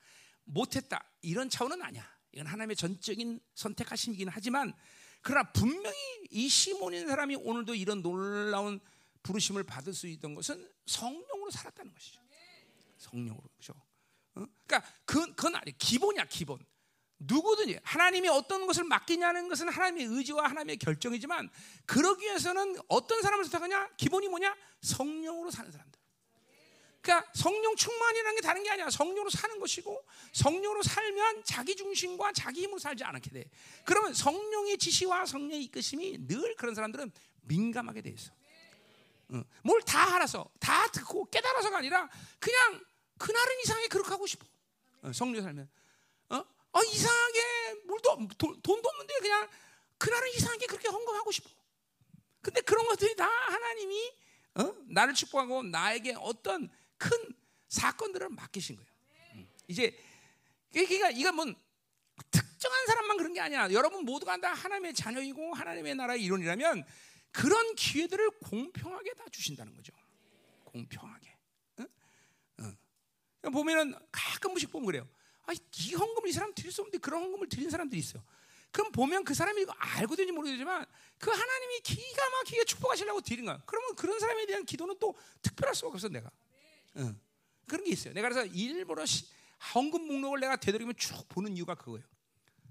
못했다 0.45 1.03
이런 1.23 1.49
차원은 1.49 1.83
아니야. 1.83 2.07
이건 2.33 2.47
하나님의 2.47 2.77
전적인 2.77 3.41
선택하심이긴 3.55 4.29
하지만 4.29 4.73
그러나 5.23 5.51
분명히 5.53 5.97
이 6.31 6.49
시몬인 6.49 7.07
사람이 7.07 7.37
오늘도 7.37 7.75
이런 7.75 8.03
놀라운 8.03 8.81
부르심을 9.23 9.65
받을 9.65 9.93
수 9.93 10.07
있던 10.07 10.35
것은 10.35 10.69
성령으로 10.87 11.51
살았다는 11.51 11.93
것이죠. 11.93 12.21
성령으로 12.97 13.49
그죠? 13.57 13.75
어? 14.35 14.47
그러니까 14.67 14.91
그, 15.05 15.27
그건 15.35 15.57
아니 15.57 15.77
기본이야 15.77 16.25
기본. 16.27 16.59
누구든지 17.21 17.79
하나님이 17.83 18.29
어떤 18.29 18.67
것을 18.67 18.85
맡기냐는 18.85 19.49
것은 19.49 19.69
하나님의 19.69 20.07
의지와 20.07 20.49
하나님의 20.49 20.79
결정이지만 20.79 21.51
그러기 21.85 22.25
위해서는 22.25 22.77
어떤 22.89 23.21
사람을 23.21 23.45
선택하냐? 23.45 23.91
기본이 23.97 24.29
뭐냐? 24.29 24.57
성령으로 24.81 25.51
사는 25.51 25.71
사람들. 25.71 25.90
그러니까 27.01 27.31
성령 27.35 27.75
충만이라는 27.77 28.37
게 28.37 28.43
다른 28.43 28.63
게 28.63 28.71
아니야. 28.71 28.91
성령으로 28.91 29.31
사는 29.31 29.59
것이고 29.59 30.05
성령으로 30.33 30.83
살면 30.83 31.45
자기 31.45 31.75
중심과 31.75 32.33
자기 32.33 32.63
힘으로 32.63 32.79
살지 32.79 33.05
않게 33.05 33.31
돼. 33.31 33.51
그러면 33.85 34.13
성령의 34.13 34.77
지시와 34.79 35.25
성령의 35.27 35.65
이끄심이 35.65 36.27
늘 36.27 36.55
그런 36.57 36.75
사람들은 36.75 37.11
민감하게 37.43 38.03
돼 38.03 38.11
있어. 38.11 38.33
응. 39.33 39.45
뭘다 39.63 40.17
알아서 40.17 40.51
다 40.59 40.87
듣고 40.89 41.25
깨달아서가 41.31 41.79
아니라 41.79 42.09
그냥 42.39 42.81
그날은 43.19 43.61
이상하게 43.65 43.89
그렇게 43.89 44.11
하고 44.11 44.27
싶어. 44.27 44.47
어, 45.03 45.13
성령 45.13 45.43
살면 45.43 45.69
어? 46.31 46.37
어 46.73 46.83
이상하게 46.83 47.75
물도 47.85 48.29
돈, 48.37 48.61
돈도 48.61 48.89
없는데 48.89 49.15
그냥 49.21 49.49
그날은 49.97 50.29
이상하게 50.37 50.67
그렇게 50.67 50.89
헌금하고 50.89 51.31
싶어. 51.33 51.49
근데 52.43 52.61
그런 52.63 52.87
것들이 52.87 53.17
다 53.17 53.27
하나님이 53.27 54.13
어? 54.57 54.75
나를 54.89 55.15
축복하고 55.15 55.63
나에게 55.63 56.15
어떤 56.19 56.71
큰 57.01 57.11
사건들을 57.69 58.29
맡기신 58.29 58.77
거예요. 58.77 58.91
음. 59.35 59.49
이제 59.67 59.99
그러니까 60.71 61.11
이건 61.11 61.35
뭐 61.35 61.47
특정한 62.31 62.87
사람만 62.87 63.17
그런 63.17 63.33
게 63.33 63.41
아니야. 63.41 63.71
여러분 63.73 64.05
모두가 64.05 64.37
다 64.37 64.53
하나님의 64.53 64.93
자녀이고 64.93 65.55
하나님의 65.55 65.95
나라의 65.95 66.23
일원이라면 66.23 66.85
그런 67.33 67.75
기회들을 67.75 68.31
공평하게 68.43 69.15
다 69.15 69.25
주신다는 69.33 69.75
거죠. 69.75 69.95
공평하게. 70.65 71.37
응? 71.81 71.89
응. 72.61 72.77
보면은 73.51 73.95
가끔씩 74.13 74.71
보면 74.71 74.87
그래요. 74.87 75.09
아, 75.47 75.53
이 75.53 75.95
헌금을 75.95 76.29
이 76.29 76.33
사람 76.33 76.53
드릴 76.55 76.71
수 76.71 76.83
없는데 76.83 76.99
그런 76.99 77.23
헌금을 77.23 77.49
드린 77.49 77.71
사람들이 77.71 77.99
있어요. 77.99 78.23
그럼 78.73 78.93
보면 78.93 79.25
그 79.25 79.33
사람이 79.35 79.63
이거 79.63 79.73
알고 79.73 80.15
되는지 80.15 80.33
모르겠지만 80.33 80.85
그 81.19 81.31
하나님이 81.31 81.81
기가 81.81 82.31
막히게 82.31 82.65
축복하시려고 82.65 83.23
드린 83.23 83.47
거야. 83.47 83.61
그러면 83.65 83.97
그런 83.97 84.21
사람에 84.21 84.47
대한 84.47 84.65
기도는 84.65 84.99
또 85.01 85.17
특별할 85.41 85.75
수가 85.75 85.89
없어 85.89 86.09
내가. 86.09 86.31
응. 86.97 87.21
그런 87.67 87.85
게 87.85 87.93
있어요. 87.93 88.15
내가 88.15 88.29
그래서 88.29 88.47
일부러 88.53 89.07
시, 89.07 89.27
헌금 89.75 90.07
목록을 90.07 90.41
내가 90.41 90.57
되도록이면 90.57 90.95
쭉 90.97 91.29
보는 91.29 91.57
이유가 91.57 91.75
그거예요. 91.75 92.05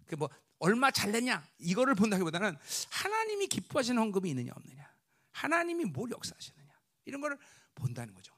그 0.08 0.16
뭐 0.16 0.30
얼마 0.60 0.92
잘 0.92 1.12
냈냐 1.12 1.46
이거를 1.60 1.96
본다기보다는 1.96 2.58
하나님이 2.90 3.48
기뻐하시는 3.48 4.00
헌금이 4.00 4.30
있느냐 4.32 4.52
없느냐, 4.56 4.94
하나님이 5.32 5.86
뭘 5.86 6.12
역사하시느냐 6.12 6.70
이런 7.06 7.22
거를 7.22 7.38
본다는 7.74 8.14
거죠. 8.14 8.34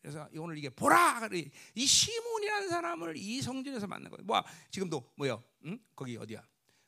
그래서 0.00 0.26
오늘 0.38 0.56
이게 0.56 0.70
보라 0.70 1.28
이 1.74 1.86
시몬이라는 1.86 2.68
사람을 2.70 3.16
이 3.18 3.42
성전에서 3.42 3.86
만난 3.86 4.10
거예요. 4.10 4.24
뭐 4.24 4.42
지금도 4.70 5.12
뭐요? 5.16 5.44
응? 5.66 5.78
거기 5.94 6.16
어디야? 6.16 6.42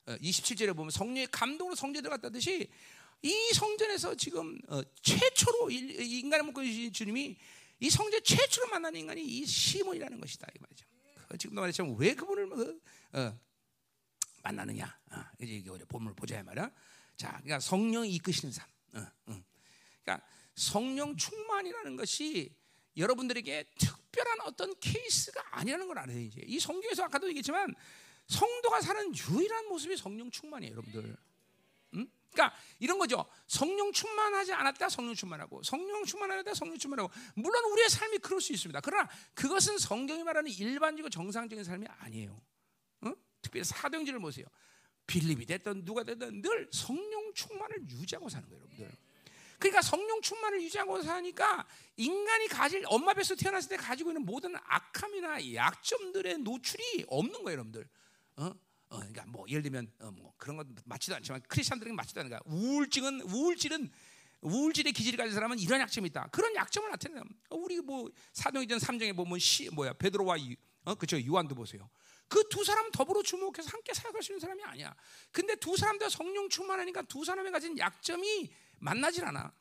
27절에 0.06 0.74
보면 0.74 0.90
성령의 0.90 1.26
감동으로 1.30 1.76
성전에 1.76 2.00
들어갔다듯이 2.00 2.70
이 3.20 3.52
성전에서 3.52 4.14
지금 4.14 4.58
어, 4.68 4.80
최초로 5.02 5.70
인간의 5.70 6.46
목적이 6.46 6.90
주님이 6.92 7.36
이 7.80 7.90
성전 7.90 8.22
최초로 8.22 8.68
만난 8.68 8.94
인간이 8.94 9.22
이 9.22 9.46
시몬이라는 9.46 10.20
것이다 10.20 10.46
이 10.54 10.58
말이죠. 10.60 10.86
그 11.28 11.38
지금도 11.38 11.60
말했지만 11.60 11.94
왜 11.98 12.14
그분을 12.14 12.48
그, 12.48 12.80
어, 13.12 13.38
만나느냐? 14.42 14.98
어, 15.12 15.24
이제 15.40 15.52
이게 15.54 15.70
우리 15.70 15.84
본문을 15.84 16.14
보자 16.16 16.42
말이야. 16.42 16.70
자, 17.16 17.28
그러니까 17.32 17.60
성령이 17.60 18.10
이끄시는 18.14 18.52
삶. 18.52 18.66
어, 18.94 19.00
어. 19.26 19.42
그러니까 20.02 20.26
성령 20.54 21.16
충만이라는 21.16 21.96
것이 21.96 22.54
여러분들에게 22.96 23.64
특별한 23.78 24.40
어떤 24.42 24.74
케이스가 24.80 25.58
아니라는 25.58 25.86
걸 25.86 25.98
알아야 25.98 26.16
이제 26.16 26.42
이 26.46 26.58
성경에서 26.58 27.04
아까도 27.04 27.28
얘기했지만 27.28 27.74
성도가 28.26 28.80
사는 28.80 29.12
유일한 29.14 29.68
모습이 29.68 29.96
성령 29.96 30.30
충만이에요, 30.30 30.72
여러분들. 30.72 31.16
음? 32.28 32.32
그러니까 32.32 32.56
이런 32.78 32.98
거죠. 32.98 33.26
성령 33.46 33.92
충만하지 33.92 34.52
않았다 34.52 34.88
성령 34.88 35.14
충만하고 35.14 35.62
성령 35.62 36.04
충만하다 36.04 36.54
성령 36.54 36.78
충만하고 36.78 37.10
물론 37.34 37.64
우리의 37.72 37.88
삶이 37.88 38.18
그럴 38.18 38.40
수 38.40 38.52
있습니다. 38.52 38.80
그러나 38.80 39.08
그것은 39.34 39.78
성경이 39.78 40.22
말하는 40.22 40.50
일반적이고 40.50 41.10
정상적인 41.10 41.64
삶이 41.64 41.86
아니에요. 41.86 42.40
어? 43.02 43.12
특별히 43.42 43.64
사도행전을 43.64 44.20
보세요. 44.20 44.46
빌립이 45.06 45.46
됐든 45.46 45.84
누가 45.84 46.04
됐든 46.04 46.42
늘 46.42 46.68
성령 46.72 47.32
충만을 47.34 47.88
유지하고 47.88 48.28
사는 48.28 48.46
거예요, 48.48 48.62
여러분들. 48.62 48.96
그러니까 49.58 49.82
성령 49.82 50.20
충만을 50.20 50.62
유지하고 50.62 51.02
사니까 51.02 51.66
인간이 51.96 52.46
가질 52.46 52.84
엄마 52.86 53.12
뱃속 53.12 53.36
태어났을 53.38 53.70
때 53.70 53.76
가지고 53.76 54.10
있는 54.10 54.24
모든 54.24 54.54
악함이나 54.54 55.54
약점들의 55.54 56.38
노출이 56.38 57.06
없는 57.08 57.42
거예요, 57.42 57.52
여러분들. 57.54 57.88
어? 58.36 58.52
어, 58.90 58.98
그러니까 58.98 59.24
뭐 59.26 59.44
예를 59.48 59.62
들면 59.62 59.92
어, 60.00 60.10
뭐 60.10 60.32
그런 60.36 60.56
건 60.56 60.74
맞지도 60.84 61.16
않지만 61.16 61.42
크리스천들에게 61.48 61.94
맞지도 61.94 62.20
않으니까 62.20 62.40
우울증은 62.46 63.22
우울질은 63.22 63.90
우울질의 64.40 64.92
기질을 64.92 65.16
가진 65.16 65.34
사람은 65.34 65.58
이런 65.58 65.80
약점이 65.80 66.08
있다. 66.08 66.28
그런 66.30 66.54
약점을 66.54 66.88
나타내요. 66.90 67.22
어, 67.50 67.56
우리 67.56 67.80
뭐 67.80 68.08
사도행전 68.32 68.78
3장에 68.78 69.14
보면 69.16 69.38
시 69.38 69.68
뭐야 69.70 69.94
베드로와 69.94 70.40
유, 70.40 70.54
어 70.84 70.94
그죠 70.94 71.24
요한도 71.24 71.54
보세요. 71.54 71.90
그 72.28 72.48
두 72.48 72.64
사람은 72.64 72.90
더불어 72.92 73.22
주목해서 73.22 73.68
함께 73.70 73.92
사역할 73.92 74.22
수 74.22 74.32
있는 74.32 74.40
사람이 74.40 74.62
아니야. 74.64 74.94
근데 75.32 75.54
두 75.56 75.76
사람 75.76 75.98
다 75.98 76.08
성령 76.08 76.48
충만하니까 76.48 77.02
두 77.02 77.24
사람이 77.24 77.50
가진 77.50 77.76
약점이 77.78 78.50
만나질 78.78 79.24
않아. 79.24 79.52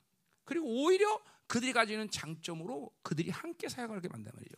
그리고 0.44 0.66
오히려 0.68 1.20
그들이 1.48 1.74
가지는 1.74 2.10
장점으로 2.12 2.92
그들이 3.02 3.30
함께 3.30 3.68
사역하게 3.70 4.10
만단 4.10 4.32
말이죠. 4.36 4.56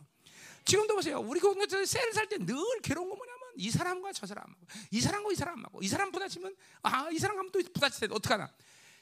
지금도 0.65 0.95
보세요. 0.95 1.19
우리 1.19 1.39
공동체 1.39 1.83
셀을 1.85 2.13
살때 2.13 2.37
늘 2.39 2.55
괴로운 2.83 3.09
거 3.09 3.15
뭐냐면 3.15 3.38
이 3.55 3.69
사람과 3.71 4.13
저 4.13 4.25
사람하고 4.25 4.67
이 4.91 5.01
사람과 5.01 5.31
이 5.31 5.35
사람하고 5.35 5.81
이 5.81 5.87
사람 5.87 6.11
부딪히면 6.11 6.55
아 6.83 7.09
이 7.11 7.19
사람 7.19 7.37
하면 7.37 7.51
또 7.51 7.59
부딪힐 7.59 8.07
때 8.07 8.13
어떡하나. 8.13 8.51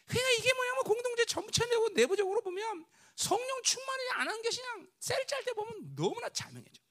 그러니까 0.07 0.31
이게 0.39 0.53
뭐냐면 0.53 0.83
공동체 0.83 1.25
전체내고 1.25 1.89
내부적으로 1.89 2.41
보면 2.41 2.85
성령 3.15 3.61
충만이 3.63 4.03
안 4.15 4.27
한 4.29 4.41
것이 4.41 4.61
그냥 4.61 4.87
셀짤 4.99 5.43
때 5.43 5.53
보면 5.53 5.95
너무나 5.95 6.29
자명해져. 6.29 6.81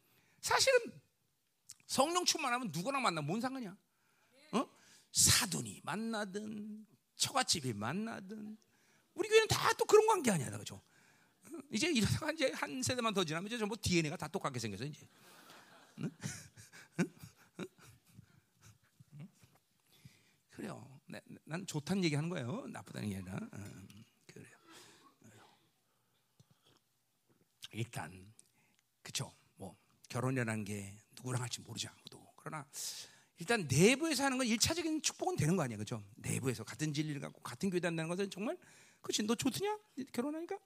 사실은 0.41 1.01
성령 1.87 2.25
충만하면 2.25 2.71
누구랑 2.73 3.01
만나 3.03 3.21
뭔 3.23 3.41
상관이야? 3.41 3.77
어? 4.53 4.69
사돈이 5.13 5.81
만나든 5.85 6.87
처갓집이 7.17 7.73
만나든 7.73 8.57
우리 9.15 9.29
교회는 9.29 9.49
다 9.49 9.73
또 9.75 9.85
그런 9.85 10.07
관계 10.07 10.31
아니야, 10.31 10.51
그죠? 10.59 10.83
이제 11.71 11.89
이러다가 11.91 12.33
이제 12.33 12.51
한 12.53 12.83
세대만 12.83 13.15
더 13.15 13.25
지나면 13.25 13.47
이제 13.47 13.57
전부 13.57 13.77
DNA가 13.77 14.17
다 14.17 14.29
똑같게 14.29 14.59
생겨서 14.59 14.85
이제. 14.85 15.09
응? 16.01 16.11
그래요. 20.51 21.01
네, 21.06 21.06
난 21.45 21.67
좋다는 21.67 22.05
얘기 22.05 22.15
하는 22.15 22.29
거예요. 22.29 22.67
나쁘다는 22.69 23.09
게 23.09 23.17
아니라. 23.17 23.39
음, 23.55 23.89
그래요. 24.27 24.57
일단 27.73 28.33
그쵸. 29.03 29.33
뭐 29.57 29.77
결혼이라는 30.09 30.65
게 30.65 30.97
누구랑 31.17 31.43
할지 31.43 31.61
모르지 31.61 31.89
아무도. 31.89 32.27
그러나 32.37 32.67
일단 33.39 33.67
내부에서 33.69 34.25
하는 34.25 34.39
건 34.39 34.47
일차적인 34.47 35.03
축복은 35.03 35.37
되는 35.37 35.57
거 35.57 35.63
아니야, 35.63 35.77
그죠? 35.77 36.03
내부에서 36.17 36.65
같은 36.65 36.93
진리를 36.93 37.21
갖고 37.21 37.41
같은 37.43 37.69
교회 37.71 37.81
다는 37.81 38.09
것은 38.09 38.31
정말 38.31 38.57
그렇지. 39.03 39.23
너 39.25 39.35
좋더냐? 39.35 39.79
결혼하니까? 40.13 40.59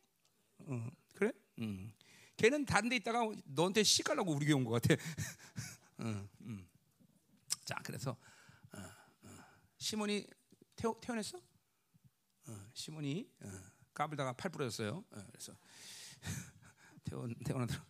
어, 0.58 0.90
그래? 1.14 1.32
음. 1.58 1.92
걔는 2.36 2.64
다른 2.64 2.88
데 2.88 2.96
있다가 2.96 3.20
너한테 3.44 3.82
씨 3.82 4.02
깔라고 4.02 4.32
우리 4.32 4.46
교회 4.46 4.54
온 4.54 4.64
것 4.64 4.80
같아. 4.80 4.94
어, 5.98 6.28
음. 6.42 6.66
자, 7.64 7.74
그래서 7.84 8.16
어, 8.72 8.78
어. 9.24 9.28
시몬이 9.76 10.26
태어, 10.80 10.96
태어났어? 10.98 11.36
어, 11.36 12.70
시몬이 12.72 13.28
어, 13.42 13.50
까불다가 13.92 14.32
팔 14.32 14.50
부러졌어요. 14.50 15.04
어, 15.10 15.24
그래서 15.30 15.54
태어 17.04 17.28
태어나더라. 17.44 17.84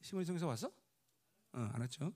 시몬이 0.00 0.24
성에서 0.24 0.46
왔어? 0.46 0.68
어, 0.68 1.70
안 1.72 1.80
왔죠. 1.80 2.12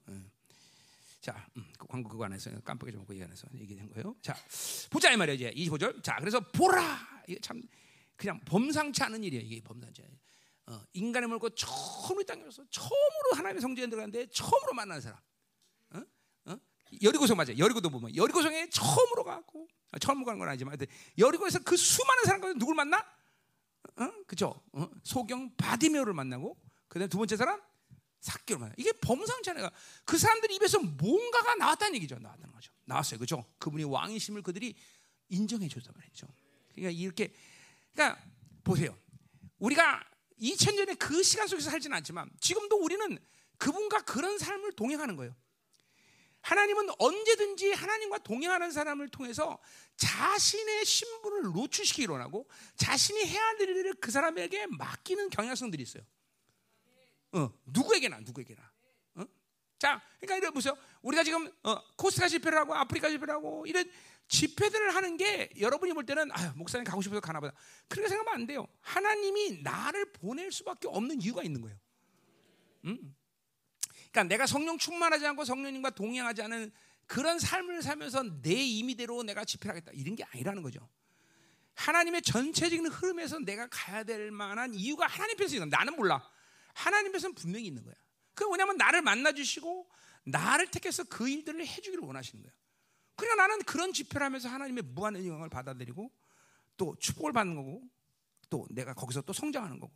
자, 1.21 1.45
음, 1.57 1.65
그 1.77 1.89
광고 1.89 2.09
그거 2.09 2.25
안 2.25 2.33
해서 2.33 2.53
깜빡이 2.61 2.93
좀 2.93 3.01
먹고 3.01 3.15
얘기 3.15 3.25
안 3.25 3.33
해서 3.33 3.49
얘기된 3.53 3.89
거예요. 3.91 4.15
자, 4.23 4.37
보자 4.91 5.11
이 5.11 5.17
말이야 5.17 5.35
이제 5.35 5.51
25절. 5.51 6.05
자, 6.05 6.19
그래서 6.21 6.39
보라. 6.39 7.25
이게 7.27 7.41
참 7.41 7.61
그냥 8.15 8.39
범상치 8.45 9.03
않은 9.03 9.25
일이에요. 9.25 9.45
이게 9.45 9.61
범상치 9.61 10.03
않은. 10.03 10.19
어, 10.67 10.87
인간의 10.93 11.29
몸 11.29 11.38
입고 11.38 11.51
처음으로 11.51 12.23
땅에 12.23 12.49
서 12.49 12.65
처음으로 12.71 13.33
하나님의 13.35 13.61
성전에 13.61 13.89
들어갔는데 13.89 14.31
처음으로 14.31 14.73
만난 14.73 15.01
사람. 15.01 15.19
여리고성 17.01 17.37
맞아. 17.37 17.57
여리고도 17.57 17.91
보면 17.91 18.15
여리고성에 18.17 18.71
처음으로 18.71 19.25
가고 19.25 19.69
아, 19.93 19.99
처음 19.99 20.25
가는 20.25 20.39
건 20.39 20.49
아니지만 20.49 20.77
여리고에서 21.19 21.61
그 21.61 21.77
수많은 21.77 22.25
사람 22.25 22.41
가운데 22.41 22.59
누굴 22.59 22.75
만나? 22.75 22.99
어? 23.97 24.13
그죠? 24.27 24.63
어? 24.73 24.89
소경 25.03 25.55
바디메오를 25.57 26.13
만나고 26.15 26.57
그다음 26.89 27.09
두 27.09 27.19
번째 27.19 27.37
사람 27.37 27.61
사기를 28.21 28.59
만나. 28.59 28.75
이게 28.79 28.93
범상치 28.93 29.51
않아요. 29.51 29.69
그 30.05 30.17
사람들 30.17 30.51
입에서 30.53 30.79
뭔가가 30.79 31.55
나왔다는 31.57 31.97
얘기죠. 31.97 32.19
나왔다는 32.19 32.53
거죠. 32.53 32.73
나왔어요. 32.85 33.19
그죠? 33.19 33.45
그분이 33.59 33.85
왕이심을 33.85 34.43
그들이 34.43 34.75
인정해 35.29 35.69
줬단 35.69 35.93
말이죠. 35.97 36.27
그러니까 36.75 36.91
이렇게 36.99 37.33
그러니까 37.93 38.23
보세요. 38.63 38.97
우리가 39.59 40.05
2000년의 40.41 40.99
그 40.99 41.23
시간 41.23 41.47
속에서 41.47 41.71
살지는 41.71 41.97
않지만 41.99 42.31
지금도 42.41 42.77
우리는 42.77 43.19
그분과 43.59 44.03
그런 44.03 44.39
삶을 44.39 44.73
동행하는 44.73 45.17
거예요. 45.17 45.35
하나님은 46.43 46.89
언제든지 46.99 47.73
하나님과 47.73 48.19
동행하는 48.19 48.71
사람을 48.71 49.09
통해서 49.09 49.59
자신의 49.97 50.85
신분을 50.85 51.53
노출시키기 51.53 52.11
원하고 52.11 52.49
자신이 52.77 53.25
해야 53.25 53.57
될 53.57 53.69
일을 53.71 53.95
그 53.95 54.11
사람에게 54.11 54.67
맡기는 54.67 55.31
경향성들이 55.31 55.83
있어요. 55.83 56.03
어, 57.33 57.51
누구에게나 57.67 58.21
누구에게나. 58.21 58.61
어? 59.15 59.25
자, 59.79 60.03
그러니까 60.21 60.37
이래 60.37 60.51
보세요. 60.51 60.77
우리가 61.03 61.23
지금 61.23 61.51
어, 61.63 61.81
코스타 61.97 62.29
집회를 62.29 62.59
하고 62.59 62.75
아프리카 62.75 63.09
집회를 63.09 63.35
하고 63.35 63.65
이런 63.67 63.91
집회들을 64.29 64.95
하는 64.95 65.17
게 65.17 65.51
여러분이 65.61 65.93
볼 65.93 66.05
때는 66.05 66.31
아, 66.33 66.53
목사님 66.57 66.85
가고 66.85 67.03
싶어서 67.03 67.21
가나 67.21 67.39
보다. 67.39 67.55
그렇게 67.89 68.09
생각하면 68.09 68.41
안 68.41 68.47
돼요. 68.47 68.67
하나님이 68.81 69.63
나를 69.63 70.13
보낼 70.13 70.51
수밖에 70.51 70.89
없는 70.89 71.23
이유가 71.23 71.43
있는 71.43 71.61
거예요. 71.61 71.79
음? 72.87 73.15
그러니까 74.13 74.25
내가 74.35 74.47
성령 74.47 74.79
충만하지 74.79 75.27
않고 75.27 75.45
성령님과 75.45 75.91
동행하지 75.91 76.43
않은 76.43 76.71
그런 77.07 77.39
삶을 77.39 77.83
살면서 77.83 78.43
내 78.43 78.53
임의대로 78.53 79.23
내가 79.23 79.45
집회를 79.45 79.75
하겠다 79.77 79.91
이런 79.95 80.15
게 80.15 80.23
아니라는 80.25 80.63
거죠. 80.63 80.89
하나님의 81.75 82.23
전체적인 82.23 82.87
흐름에서 82.87 83.39
내가 83.41 83.67
가야 83.69 84.05
될 84.05 84.31
만한 84.31 84.75
이유가 84.75 85.07
하나님 85.07 85.37
편에서 85.37 85.57
있는 85.57 85.71
나는 85.71 85.97
몰라. 85.97 86.23
하나님 86.75 87.11
편에서는 87.13 87.35
분명히 87.35 87.67
있는 87.67 87.83
거야. 87.83 87.95
그 88.35 88.45
뭐냐면 88.45 88.77
나를 88.77 89.03
만나 89.03 89.33
주시고 89.33 89.89
나를 90.25 90.71
택해서 90.71 91.05
그 91.05 91.29
일들을 91.29 91.67
해주기를 91.67 92.05
원하시는 92.05 92.43
거야. 92.43 92.53
그러니까 93.17 93.43
나는 93.43 93.63
그런 93.65 93.93
집회를 93.93 94.25
하면서 94.25 94.49
하나님의 94.49 94.85
무한 94.85 95.17
영광을 95.17 95.49
받아들이고 95.49 96.11
또 96.77 96.95
축복을 96.99 97.33
받는 97.33 97.55
거고 97.57 97.83
또 98.51 98.67
내가 98.71 98.93
거기서 98.93 99.23
또 99.23 99.33
성장하는 99.33 99.81
거고 99.81 99.93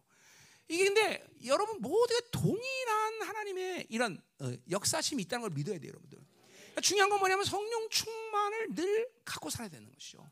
이게 0.69 0.85
근데 0.85 1.27
여러분 1.45 1.81
모두가 1.81 2.21
동일한 2.33 3.23
하나님의 3.23 3.87
이런 3.89 4.21
어, 4.41 4.53
역사심이 4.71 5.23
있다는 5.23 5.43
걸 5.43 5.51
믿어야 5.51 5.79
돼요, 5.79 5.91
여러분들. 5.91 6.19
그러니까 6.57 6.81
중요한 6.81 7.09
건 7.09 7.21
뭐냐면 7.21 7.45
성령 7.45 7.89
충만을 7.89 8.75
늘 8.75 9.09
갖고 9.25 9.49
살아야 9.49 9.69
되는 9.69 9.91
것이죠. 9.93 10.29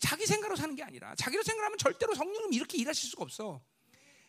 자기 0.00 0.26
생각으로 0.26 0.56
사는 0.56 0.74
게 0.74 0.82
아니라 0.82 1.14
자기로 1.14 1.42
생각하면 1.42 1.78
절대로 1.78 2.14
성령님 2.14 2.54
이렇게 2.54 2.78
일하실 2.78 3.10
수가 3.10 3.22
없어. 3.22 3.62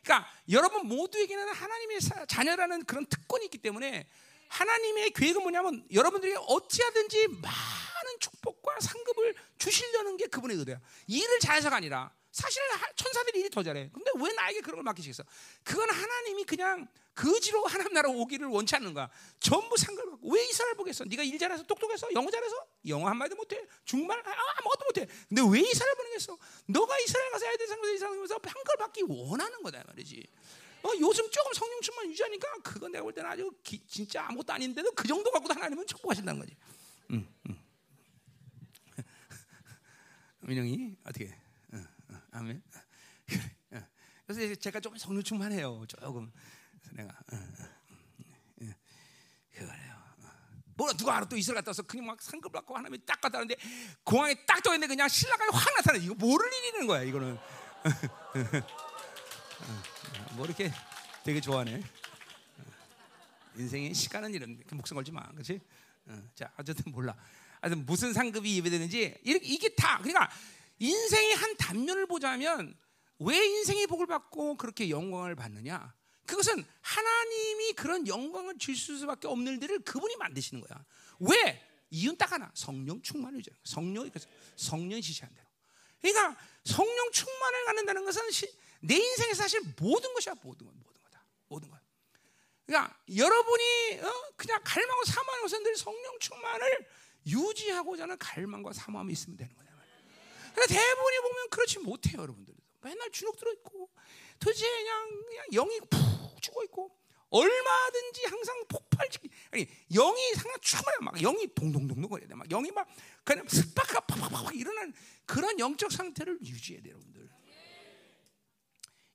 그러니까 0.03 0.29
여러분 0.49 0.87
모두에게는 0.87 1.47
하나님의 1.47 1.99
자녀라는 2.27 2.85
그런 2.85 3.05
특권이 3.05 3.45
있기 3.45 3.59
때문에 3.59 4.07
하나님의 4.49 5.11
계획은 5.11 5.41
뭐냐면 5.41 5.85
여러분들이 5.93 6.35
어찌하든지 6.35 7.27
많은 7.29 8.19
축복과 8.19 8.81
상급을 8.81 9.35
주시려는 9.57 10.17
게 10.17 10.27
그분의 10.27 10.57
의도야. 10.57 10.79
일을 11.07 11.39
잘해서가 11.39 11.77
아니라 11.77 12.13
사실 12.31 12.61
천사들이 12.95 13.39
일이 13.41 13.49
더 13.49 13.61
잘해. 13.61 13.89
근데 13.93 14.11
왜 14.15 14.31
나에게 14.33 14.61
그런 14.61 14.77
걸 14.77 14.83
맡기시겠어? 14.83 15.23
그건 15.63 15.89
하나님이 15.89 16.45
그냥 16.45 16.87
거지로 17.13 17.65
하나님 17.65 17.93
나라 17.93 18.09
오기를 18.09 18.47
원치 18.47 18.75
않는 18.77 18.93
거야. 18.93 19.09
전부 19.39 19.75
상관없고 19.75 20.33
왜 20.33 20.43
이스라엘 20.45 20.75
보겠어? 20.75 21.03
네가 21.05 21.23
일 21.23 21.37
잘해서 21.37 21.63
똑똑해서 21.63 22.07
영어 22.13 22.31
잘해서 22.31 22.55
영어 22.87 23.07
한 23.09 23.17
마디도 23.17 23.35
못해 23.35 23.61
중말 23.83 24.17
아, 24.19 24.31
아무것도 24.59 24.85
못해. 24.85 25.07
근데 25.27 25.41
왜 25.51 25.59
이스라엘 25.59 25.93
보내겠어? 25.95 26.37
너가 26.67 26.97
이스라엘 26.99 27.31
가서 27.31 27.45
해야 27.45 27.57
될 27.57 27.67
상관에서 27.67 27.95
이스라엘에서 27.95 28.39
한걸 28.41 28.77
받기 28.77 29.03
원하는 29.07 29.61
거다 29.61 29.83
말이지. 29.87 30.25
어, 30.83 30.89
요즘 30.99 31.29
조금 31.29 31.53
성령 31.53 31.81
충만 31.81 32.09
유지하니까 32.09 32.47
그건 32.63 32.91
내가 32.93 33.03
볼 33.03 33.13
때는 33.13 33.29
아주 33.29 33.51
기, 33.61 33.85
진짜 33.85 34.25
아무것도 34.25 34.53
아닌데도 34.53 34.91
그 34.93 35.07
정도 35.07 35.29
갖고도 35.31 35.53
하나님은 35.53 35.85
축복하신다는 35.85 36.39
거지. 36.39 36.55
응, 37.11 37.27
응. 37.49 37.59
민영이 40.39 40.95
어떻게? 41.03 41.25
응, 41.25 41.31
응, 41.31 41.40
아멘. 42.31 42.63
그래. 43.27 43.87
그래서 44.25 44.55
제가 44.55 44.79
좀 44.79 44.97
성령 44.97 45.23
충만해요. 45.23 45.85
조금. 45.87 46.31
내가 46.93 47.13
그거래요. 49.51 50.01
뭐 50.75 50.91
누가 50.93 51.17
알아 51.17 51.25
또 51.25 51.37
이스라엘 51.37 51.57
갔다 51.57 51.69
와서 51.69 51.83
그냥 51.83 52.07
막 52.07 52.21
상급 52.21 52.51
받고 52.51 52.75
하나님이 52.75 53.05
딱 53.05 53.19
갔다 53.21 53.37
왔는데 53.37 53.61
공항에 54.03 54.33
딱 54.45 54.63
떠있는데 54.63 54.87
그냥 54.87 55.07
신라가 55.07 55.45
확 55.51 55.75
나타나. 55.75 55.97
이거 55.99 56.15
모를 56.15 56.51
일이는 56.51 56.87
거야 56.87 57.03
이거는. 57.03 57.37
뭐 60.35 60.45
이렇게 60.45 60.71
되게 61.23 61.39
좋아하네. 61.41 61.83
인생의 63.57 63.93
시간은 63.93 64.33
이런 64.33 64.63
목숨 64.71 64.95
걸지 64.95 65.11
마, 65.11 65.29
그렇지? 65.31 65.59
자, 66.33 66.51
어쨌든 66.57 66.91
몰라. 66.91 67.15
하여튼 67.59 67.85
무슨 67.85 68.13
상급이 68.13 68.57
예배되는지 68.57 69.19
이게 69.23 69.75
다 69.75 69.97
그러니까 69.99 70.31
인생의 70.81 71.35
한 71.35 71.55
단면을 71.57 72.07
보자면 72.07 72.75
왜 73.19 73.37
인생의 73.37 73.85
복을 73.85 74.07
받고 74.07 74.57
그렇게 74.57 74.89
영광을 74.89 75.35
받느냐? 75.35 75.93
그것은 76.25 76.65
하나님이 76.81 77.73
그런 77.73 78.07
영광을 78.07 78.57
줄 78.57 78.75
수밖에 78.75 79.27
없는 79.27 79.53
일들을 79.53 79.81
그분이 79.81 80.15
만드시는 80.15 80.63
거야. 80.65 80.83
왜? 81.19 81.61
이유는 81.91 82.17
딱 82.17 82.31
하나. 82.31 82.49
성령 82.55 82.99
충만이죠. 83.01 83.51
성령이 83.63 84.09
성령이 84.55 85.03
지시한 85.03 85.31
대로. 85.35 85.47
그러니까 86.01 86.41
성령 86.63 87.11
충만을 87.11 87.65
갖는다는 87.65 88.03
것은 88.03 88.23
내 88.79 88.95
인생에 88.95 89.35
사실 89.35 89.61
모든 89.79 90.11
것이야 90.15 90.33
모든 90.41 90.65
것 90.65 90.73
모든 90.73 91.03
거다 91.03 91.23
모든 91.47 91.69
것. 91.69 91.79
그러니까 92.65 92.97
여러분이 93.15 93.99
어? 94.01 94.33
그냥 94.35 94.59
갈망하고 94.63 95.05
사모하는 95.05 95.41
것은 95.43 95.63
늘 95.63 95.75
성령 95.75 96.17
충만을 96.19 96.87
유지하고자 97.27 98.03
하는 98.03 98.17
갈망과 98.17 98.73
사모함이 98.73 99.13
있으면 99.13 99.37
되는 99.37 99.53
거다. 99.53 99.60
그러니까 100.53 100.65
대부분이 100.67 101.17
보면 101.19 101.49
그렇지 101.49 101.79
못해요 101.79 102.21
여러분들. 102.21 102.53
맨날 102.81 103.09
주눅 103.11 103.35
들어 103.37 103.51
있고 103.53 103.89
도대체 104.39 104.67
그냥 104.67 105.23
그냥 105.27 105.45
영이 105.51 105.79
푹 105.81 106.41
죽어 106.41 106.63
있고 106.63 106.97
얼마든지 107.29 108.25
항상 108.25 108.63
폭발적 108.67 109.23
아니 109.51 109.67
영이 109.93 110.33
상당 110.33 110.59
충만해 110.59 110.97
막 111.01 111.15
영이 111.21 111.53
동동동동 111.55 112.09
거려야 112.09 112.27
돼. 112.27 112.35
막 112.35 112.47
영이 112.49 112.71
막 112.71 112.87
그냥 113.23 113.47
습박가 113.47 114.01
팍팍팍 114.01 114.55
일어나는 114.55 114.93
그런 115.25 115.57
영적 115.59 115.91
상태를 115.91 116.39
유지해야 116.41 116.81
돼요, 116.81 116.95
여러분들. 116.95 117.29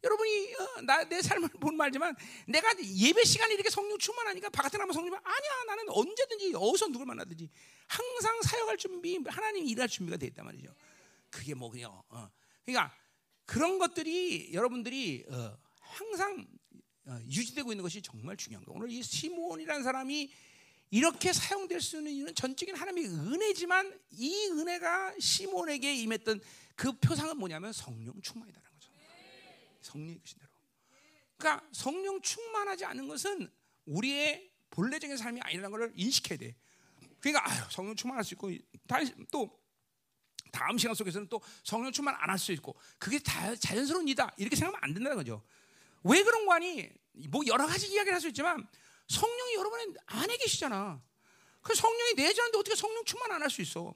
여러분이 0.03 0.55
어, 0.55 0.81
나내 0.83 1.21
삶을 1.21 1.49
본 1.61 1.77
말지만 1.77 2.15
내가 2.47 2.73
예배 2.79 3.25
시간에 3.25 3.55
이렇게 3.55 3.69
성령 3.71 3.99
충만하니까 3.99 4.51
바깥에 4.51 4.79
나면 4.79 4.93
성령 4.93 5.15
아니야 5.15 5.65
나는 5.67 5.89
언제든지 5.89 6.55
어디서 6.57 6.89
누굴 6.89 7.07
만나든지 7.07 7.51
항상 7.89 8.41
사역할 8.43 8.77
준비 8.77 9.19
하나님이 9.27 9.69
일할 9.71 9.89
준비가 9.89 10.17
돼 10.17 10.27
있단 10.27 10.45
말이죠. 10.45 10.73
그게 11.37 11.53
뭐군요. 11.53 12.03
어. 12.09 12.31
그러니까 12.65 12.97
그런 13.45 13.79
것들이 13.79 14.55
여러분들이 14.55 15.27
어, 15.29 15.59
항상 15.79 16.47
어, 17.05 17.19
유지되고 17.27 17.73
있는 17.73 17.83
것이 17.83 18.01
정말 18.01 18.37
중요한 18.39 18.65
거예요. 18.65 18.79
오늘 18.79 18.91
이 18.91 19.03
시몬이라는 19.03 19.85
사람이 19.85 20.33
이렇게 20.91 21.33
사용될 21.33 21.81
수 21.83 21.99
있는 21.99 22.13
이유는 22.13 22.35
전적인 22.35 22.75
하나님의 22.75 23.11
은혜지만 23.11 24.01
이 24.13 24.47
은혜가 24.47 25.17
시몬에게 25.19 25.95
임했던 25.95 26.41
그 26.75 26.93
표상은 26.93 27.37
뭐냐면 27.37 27.73
성령 27.73 28.19
충만이다. 28.23 28.63
성령이 29.83 30.19
계신 30.21 30.39
대로. 30.39 30.51
그러니까 31.37 31.69
성령 31.71 32.21
충만하지 32.23 32.87
않은 32.87 33.07
것은 33.09 33.49
우리의 33.85 34.51
본래적인 34.71 35.17
삶이 35.17 35.41
아니라는 35.43 35.71
것을 35.71 35.93
인식해야 35.95 36.39
돼. 36.39 36.57
그러니까 37.21 37.49
아유, 37.49 37.63
성령 37.71 37.95
충만할 37.95 38.25
수 38.25 38.35
있고 38.35 38.51
또 39.31 39.66
다음 40.57 40.79
시간 40.79 40.95
속에서는 40.95 41.29
또 41.29 41.41
성령 41.63 41.93
충만 41.93 42.15
안 42.19 42.31
할 42.31 42.39
수 42.39 42.53
있고 42.53 42.75
그게 42.99 43.19
다 43.19 43.55
자연스러운 43.57 44.09
이다 44.09 44.33
이렇게 44.39 44.57
생각하면 44.57 44.81
안 44.83 44.95
된다는 44.95 45.17
거죠. 45.19 45.43
왜 46.05 46.23
그런 46.23 46.47
거 46.47 46.55
아니? 46.55 46.89
뭐 47.29 47.43
여러 47.47 47.67
가지 47.67 47.87
이야기를 47.89 48.15
할 48.15 48.21
수 48.21 48.29
있지만 48.29 48.67
성령이 49.09 49.55
여러분의 49.55 49.87
안에 50.07 50.37
계시잖아. 50.39 51.01
그 51.63 51.75
성령이 51.75 52.15
내주하는데 52.15 52.59
어떻게 52.59 52.75
성령 52.77 53.05
충만 53.05 53.31
안 53.33 53.43
할 53.43 53.51
수 53.51 53.61
있어? 53.63 53.95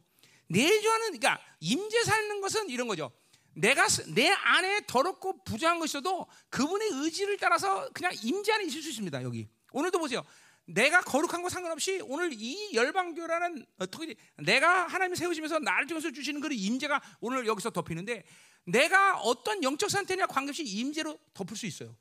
내주하는 0.48 1.06
그러니까 1.18 1.40
임재 1.60 2.02
사는 2.04 2.40
것은 2.40 2.68
이런 2.70 2.88
거죠. 2.88 3.10
내가 3.54 3.86
내 4.14 4.28
안에 4.30 4.82
더럽고 4.86 5.42
부정한 5.44 5.78
것이어도 5.80 6.26
그분의 6.50 6.88
의지를 6.92 7.36
따라서 7.38 7.88
그냥 7.92 8.12
임재 8.22 8.52
안에 8.52 8.64
있을 8.64 8.82
수 8.82 8.90
있습니다. 8.90 9.22
여기 9.22 9.48
오늘도 9.72 9.98
보세요. 9.98 10.24
내가 10.72 11.00
거룩한 11.00 11.42
거 11.42 11.48
상관없이 11.48 12.00
오늘 12.04 12.30
이 12.32 12.74
열방교라는 12.74 13.66
어떻게 13.78 14.14
내가 14.36 14.86
하나님 14.86 15.14
세우시면서 15.14 15.58
나를 15.58 15.86
통해서 15.86 16.10
주시는 16.10 16.40
그 16.40 16.48
임재가 16.52 17.00
오늘 17.20 17.46
여기서 17.46 17.70
덮이는데 17.70 18.24
내가 18.64 19.18
어떤 19.18 19.62
영적 19.62 19.90
상태냐 19.90 20.26
관계없이 20.26 20.64
임재로 20.64 21.18
덮을 21.34 21.56
수 21.56 21.66
있어요. 21.66 21.96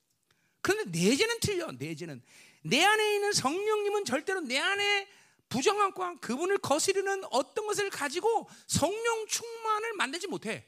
그런데 0.62 0.99
내재는 0.99 1.39
틀려. 1.39 1.71
내재는 1.71 2.21
내 2.63 2.84
안에 2.84 3.15
있는 3.15 3.34
성령님은 3.34 4.05
절대로 4.05 4.41
내 4.41 4.58
안에 4.58 5.08
부정한 5.47 5.93
과 5.93 6.15
그분을 6.19 6.60
거스르는 6.60 7.23
어떤 7.32 7.65
것을 7.65 7.89
가지고 7.89 8.47
성령 8.67 9.25
충만을 9.27 9.93
만들지 9.93 10.27
못해. 10.27 10.65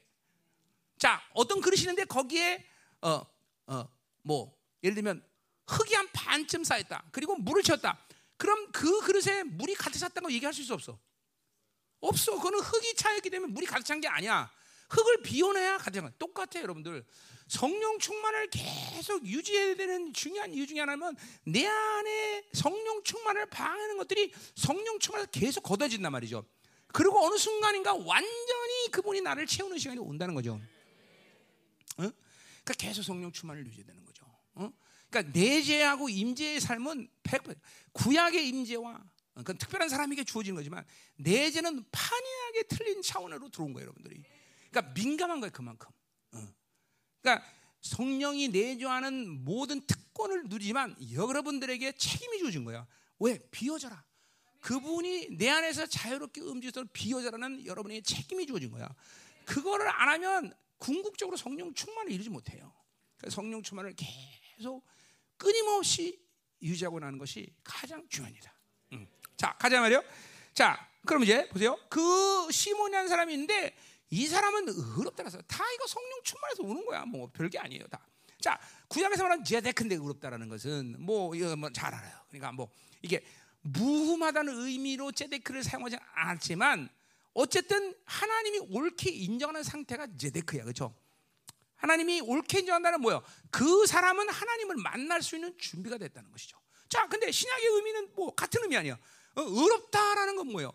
자, 0.97 1.21
어떤 1.33 1.61
그릇이 1.61 1.81
있는데 1.81 2.05
거기에 2.05 2.65
어, 3.01 3.21
어, 3.67 3.87
뭐 4.23 4.57
예를 4.83 4.95
들면 4.95 5.23
흙이 5.71 5.93
한 5.95 6.07
반쯤 6.11 6.63
쌓였다. 6.63 7.03
그리고 7.11 7.35
물을 7.35 7.63
채웠다. 7.63 7.97
그럼 8.37 8.71
그 8.71 9.01
그릇에 9.01 9.43
물이 9.43 9.75
가득 9.75 9.99
찼다는 9.99 10.27
거 10.27 10.33
얘기할 10.33 10.53
수 10.53 10.73
없어. 10.73 10.99
없어. 11.99 12.35
그거는 12.35 12.59
흙이 12.59 12.95
차였기 12.95 13.29
때문에 13.29 13.51
물이 13.53 13.65
가득 13.67 13.85
찬 13.85 14.01
게 14.01 14.07
아니야. 14.07 14.51
흙을 14.89 15.21
비워내야 15.21 15.77
가득 15.77 15.93
찬 15.95 16.03
거야. 16.03 16.13
똑같아, 16.17 16.59
여러분들. 16.61 17.05
성령 17.47 17.99
충만을 17.99 18.49
계속 18.49 19.25
유지해야 19.25 19.75
되는 19.75 20.13
중요한 20.13 20.53
이유 20.53 20.65
중에 20.65 20.79
하나는 20.79 21.15
내 21.45 21.65
안에 21.67 22.45
성령 22.53 23.03
충만을 23.03 23.45
방해하는 23.47 23.97
것들이 23.97 24.33
성령 24.55 24.97
충만을 24.99 25.27
계속 25.27 25.61
걷어진단 25.61 26.11
말이죠. 26.11 26.45
그리고 26.93 27.25
어느 27.25 27.37
순간인가 27.37 27.93
완전히 27.93 28.91
그분이 28.91 29.21
나를 29.21 29.45
채우는 29.47 29.77
시간이 29.77 29.99
온다는 29.99 30.33
거죠. 30.33 30.53
어? 31.97 31.97
그러니까 31.97 32.73
계속 32.77 33.03
성령 33.03 33.31
충만을 33.31 33.65
유지되는 33.67 34.05
거죠. 34.05 34.10
어? 34.10 34.10
그러니까 35.11 35.37
내재하고 35.37 36.09
임재의 36.09 36.61
삶은 36.61 37.09
100% 37.23 37.59
구약의 37.91 38.47
임재와 38.47 39.03
그건 39.35 39.57
특별한 39.57 39.89
사람에게 39.89 40.23
주어진 40.23 40.55
거지만 40.55 40.85
내재는 41.17 41.85
판이하게 41.91 42.63
틀린 42.63 43.01
차원으로 43.01 43.49
들어온 43.49 43.73
거예요, 43.73 43.85
여러분들이. 43.85 44.23
그러니까 44.69 44.93
민감한 44.93 45.39
거예요, 45.41 45.51
그만큼. 45.51 45.89
어. 46.33 46.47
그러니까 47.21 47.45
성령이 47.81 48.49
내주하는 48.49 49.43
모든 49.43 49.85
특권을 49.85 50.45
누리지만 50.45 50.95
여러분들에게 51.11 51.93
책임이 51.93 52.39
주어진 52.39 52.63
거야. 52.63 52.87
왜? 53.19 53.39
비워져라. 53.51 54.03
그분이 54.61 55.37
내 55.37 55.49
안에서 55.49 55.87
자유롭게 55.87 56.41
움직여서 56.41 56.87
비워져라는 56.93 57.65
여러분에게 57.65 58.01
책임이 58.01 58.45
주어진 58.45 58.71
거야. 58.71 58.93
그거를 59.45 59.89
안 59.89 60.09
하면 60.09 60.53
궁극적으로 60.77 61.35
성령 61.35 61.73
충만을 61.73 62.11
이루지 62.11 62.29
못해요. 62.29 62.71
성령 63.29 63.63
충만을 63.63 63.95
계속 63.95 64.85
끊임없이 65.41 66.21
유지하고 66.61 66.99
나는 66.99 67.17
것이 67.17 67.51
가장 67.63 68.07
중요합니다. 68.07 68.53
음. 68.93 69.07
자, 69.35 69.57
가자 69.57 69.79
말이요. 69.81 70.03
자, 70.53 70.87
그럼 71.07 71.23
이제 71.23 71.47
보세요. 71.49 71.79
그 71.89 72.47
시몬이라는 72.51 73.09
사람이 73.09 73.33
있는데 73.33 73.75
이 74.11 74.27
사람은 74.27 74.65
의롭다라서 74.67 75.41
다 75.47 75.63
이거 75.73 75.87
성령 75.87 76.21
충만해서 76.23 76.61
오는 76.63 76.85
거야. 76.85 77.05
뭐 77.05 77.27
별게 77.33 77.57
아니에요, 77.57 77.87
다. 77.87 78.05
자, 78.39 78.59
구약에서 78.87 79.23
말하는 79.23 79.43
제데크인데 79.43 79.95
의롭다라는 79.95 80.47
것은 80.47 80.95
뭐 80.99 81.33
이거 81.33 81.55
뭐 81.55 81.71
잘 81.71 81.91
알아요. 81.93 82.13
그러니까 82.27 82.51
뭐 82.51 82.69
이게 83.01 83.23
무흠하다는 83.61 84.59
의미로 84.59 85.11
제데크를 85.11 85.63
사용하지 85.63 85.97
않았지만 86.13 86.87
어쨌든 87.33 87.95
하나님이 88.05 88.59
옳게 88.69 89.09
인정하는 89.09 89.63
상태가 89.63 90.07
제데크야, 90.17 90.63
그렇죠? 90.63 90.93
하나님이 91.81 92.21
옳게 92.21 92.59
인정한다는 92.59 93.01
뭐예요? 93.01 93.23
그 93.49 93.87
사람은 93.87 94.29
하나님을 94.29 94.75
만날 94.77 95.21
수 95.21 95.35
있는 95.35 95.57
준비가 95.57 95.97
됐다는 95.97 96.31
것이죠. 96.31 96.57
자, 96.87 97.07
근데 97.07 97.31
신약의 97.31 97.65
의미는 97.67 98.11
뭐 98.15 98.33
같은 98.35 98.61
의미 98.61 98.77
아니야. 98.77 98.93
어, 99.35 99.41
의롭다라는 99.41 100.35
건 100.35 100.47
뭐예요? 100.47 100.71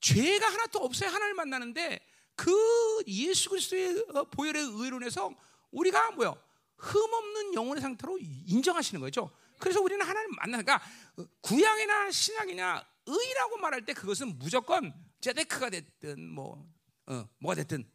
죄가 0.00 0.46
하나도 0.46 0.78
없어야 0.78 1.12
하나님을 1.12 1.34
만나는데 1.34 1.98
그 2.36 3.02
예수 3.08 3.50
그리스도의 3.50 4.06
어, 4.14 4.24
보혈의 4.24 4.64
인해서 4.64 5.34
우리가 5.72 6.12
뭐요? 6.12 6.40
흠없는 6.76 7.54
영혼의 7.54 7.80
상태로 7.80 8.18
인정하시는 8.20 9.00
거죠. 9.00 9.30
그래서 9.58 9.80
우리는 9.80 10.04
하나님을 10.06 10.36
만나니까 10.36 10.80
어, 11.16 11.24
구약이나 11.40 12.10
신약이냐 12.10 12.86
의라고 13.06 13.56
말할 13.56 13.84
때 13.84 13.92
그것은 13.92 14.38
무조건 14.38 14.94
제데크가 15.20 15.70
됐든 15.70 16.28
뭐 16.28 16.64
어, 17.06 17.28
뭐가 17.38 17.56
됐든 17.56 17.90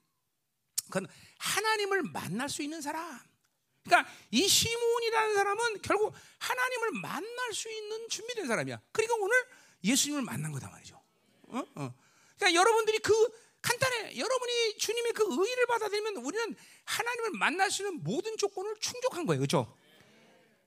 그건 0.89 1.07
하나님을 1.37 2.03
만날 2.03 2.49
수 2.49 2.61
있는 2.61 2.81
사람. 2.81 3.19
그러니까 3.83 4.11
이 4.31 4.47
시몬이라는 4.47 5.35
사람은 5.35 5.81
결국 5.81 6.13
하나님을 6.39 6.91
만날 7.01 7.53
수 7.53 7.71
있는 7.71 8.09
준비된 8.09 8.47
사람이야. 8.47 8.81
그러니까 8.91 9.15
오늘 9.15 9.35
예수님을 9.83 10.23
만난 10.23 10.51
거다 10.51 10.69
말이죠. 10.69 11.01
어? 11.47 11.63
어. 11.75 11.93
그러니까 12.37 12.59
여러분들이 12.59 12.99
그 12.99 13.13
간단해. 13.61 14.17
여러분이 14.17 14.77
주님의 14.77 15.13
그 15.13 15.25
의를 15.29 15.65
받아들이면 15.67 16.17
우리는 16.17 16.55
하나님을 16.85 17.31
만날 17.31 17.71
수 17.71 17.83
있는 17.83 18.03
모든 18.03 18.37
조건을 18.37 18.75
충족한 18.79 19.25
거예요. 19.25 19.39
그렇죠? 19.39 19.75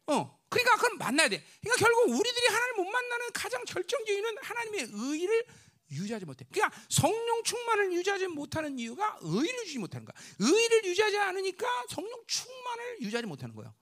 어. 0.07 0.39
그러니까 0.49 0.77
그건 0.77 0.99
만나야 0.99 1.29
돼. 1.29 1.43
그러니까 1.61 1.87
결국 1.87 2.11
우리들이 2.11 2.47
하나님을 2.47 2.85
못 2.85 2.91
만나는 2.91 3.33
가장 3.33 3.65
결정적인 3.65 4.37
하나님의 4.39 4.89
의를 4.93 5.47
유지하지 5.93 6.25
못해. 6.25 6.45
그러니까 6.51 6.77
성령 6.89 7.43
충만을 7.45 7.93
유지하지 7.93 8.29
못하는 8.29 8.79
이유가 8.79 9.19
의를 9.21 9.61
유지하지 9.61 9.79
못하는 9.79 10.05
거야. 10.07 10.15
의를 10.39 10.85
유지하지 10.85 11.19
않으니까 11.19 11.67
성령 11.89 12.23
충만을 12.27 13.01
유지하지 13.03 13.27
못하는 13.27 13.55
거예요. 13.55 13.75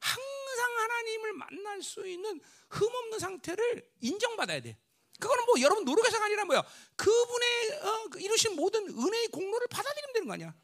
항상 0.00 0.78
하나님을 0.78 1.32
만날 1.34 1.82
수 1.82 2.06
있는 2.06 2.40
흠없는 2.70 3.18
상태를 3.18 3.88
인정받아야 4.00 4.60
돼. 4.60 4.78
그거는 5.18 5.44
뭐 5.46 5.60
여러분 5.60 5.84
노력해서가 5.84 6.24
아니라 6.26 6.44
뭐야? 6.44 6.62
그분의 6.96 7.80
어, 7.82 8.08
그 8.10 8.20
이루신 8.20 8.54
모든 8.54 8.86
은혜의 8.88 9.28
공로를 9.28 9.66
받아들이면 9.68 10.12
되는 10.12 10.28
거 10.28 10.34
아니야? 10.34 10.54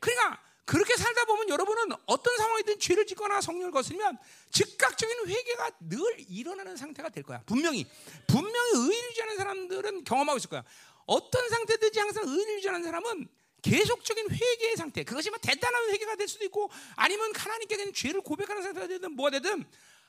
그러니까 0.00 0.42
그렇게 0.64 0.96
살다 0.96 1.24
보면 1.26 1.48
여러분은 1.48 1.96
어떤 2.06 2.36
상황이든 2.36 2.78
죄를 2.78 3.06
짓거나 3.06 3.40
성령을 3.40 3.70
거스르면 3.70 4.18
즉각적인 4.50 5.26
회개가 5.26 5.70
늘 5.80 6.00
일어나는 6.28 6.76
상태가 6.76 7.10
될 7.10 7.22
거야. 7.22 7.42
분명히 7.44 7.86
분명히 8.26 8.70
의를 8.74 9.10
유지하는 9.10 9.36
사람들은 9.36 10.04
경험하고 10.04 10.38
있을 10.38 10.48
거야. 10.48 10.64
어떤 11.06 11.48
상태든지 11.48 11.98
항상 11.98 12.24
의를 12.26 12.56
유지하는 12.56 12.82
사람은 12.82 13.28
계속적인 13.60 14.30
회개의 14.30 14.76
상태. 14.76 15.04
그것이 15.04 15.30
뭐 15.30 15.38
대단한 15.40 15.90
회개가 15.90 16.16
될 16.16 16.28
수도 16.28 16.44
있고 16.46 16.70
아니면 16.96 17.32
하나님께 17.34 17.76
대한 17.76 17.92
죄를 17.92 18.20
고백하는 18.20 18.62
상태가 18.62 18.86
되든 18.86 19.12
뭐가 19.12 19.30
되든 19.30 19.64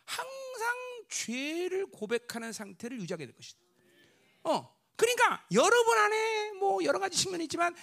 항상 0.06 0.76
죄를 1.10 1.88
고백하는 1.88 2.54
상태를 2.54 3.00
유지하게 3.00 3.26
될 3.26 3.36
것이다. 3.36 3.60
어, 4.44 4.76
그러니까 4.96 5.46
여러분 5.52 5.98
안에 5.98 6.52
뭐 6.54 6.84
여러 6.84 7.00
가지 7.00 7.18
측면이 7.18 7.46
있지만 7.46 7.76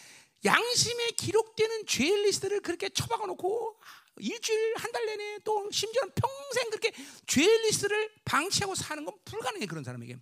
양심에 0.44 1.10
기록되는 1.12 1.86
죄 1.86 2.04
리스트를 2.04 2.60
그렇게 2.60 2.88
처박아 2.88 3.26
놓고 3.26 3.80
일주일 4.18 4.74
한 4.76 4.92
달 4.92 5.06
내내 5.06 5.38
또 5.44 5.70
심지어는 5.70 6.12
평생 6.14 6.68
그렇게 6.70 6.92
죄 7.26 7.42
리스트를 7.42 8.12
방치하고 8.24 8.74
사는 8.74 9.04
건 9.04 9.14
불가능해 9.24 9.66
그런 9.66 9.84
사람에게 9.84 10.18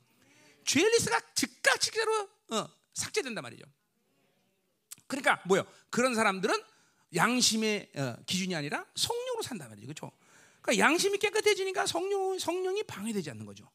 죄 0.65 0.81
리스트가 0.81 1.21
즉각 1.35 1.81
즉각으로 1.81 2.29
어, 2.51 2.69
삭제된단 2.95 3.43
말이죠. 3.43 3.65
그러니까 5.07 5.43
뭐요? 5.47 5.65
그런 5.91 6.15
사람들은 6.15 6.55
양심의 7.15 7.91
어, 7.97 8.17
기준이 8.27 8.55
아니라 8.55 8.87
성령으로 8.95 9.43
산단 9.43 9.69
말이죠, 9.71 9.87
그렇죠? 9.89 10.13
그러니까 10.63 10.85
양심이 10.85 11.19
깨끗해지니까 11.19 11.87
성령 11.87 12.39
성령이 12.39 12.85
방해되지 12.85 13.31
않는 13.31 13.45
거죠. 13.47 13.69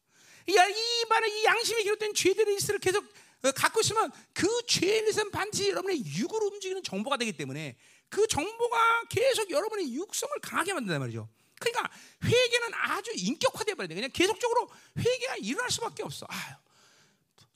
이, 0.48 0.52
이 0.54 1.06
말에 1.10 1.28
이 1.28 1.44
양심이 1.44 1.84
기록된 1.84 2.14
죄들의 2.14 2.56
리스트를 2.56 2.80
계속 2.80 3.04
어, 3.04 3.10
갖고 3.52 3.82
있으면 3.82 4.12
그 4.34 4.48
죄의 4.68 5.04
리스트는 5.04 5.32
반드시 5.32 5.70
여러분의 5.70 6.06
육으로 6.06 6.48
움직이는 6.48 6.84
정보가 6.84 7.18
되기 7.18 7.34
때문에 7.34 7.78
그 8.10 8.28
정보가 8.28 9.04
계속 9.10 9.50
여러분의 9.50 9.94
육성을 9.94 10.40
강하게 10.42 10.74
만든단 10.74 11.00
말이죠. 11.00 11.30
그러니까 11.60 11.92
회개는 12.24 12.74
아주 12.74 13.12
인격화돼 13.16 13.76
버려야 13.76 13.88
돼. 13.88 13.96
그냥 13.96 14.10
계속적으로 14.14 14.70
회개가 14.98 15.38
일어날 15.38 15.72
수밖에 15.72 16.04
없어. 16.04 16.26
아유, 16.30 16.56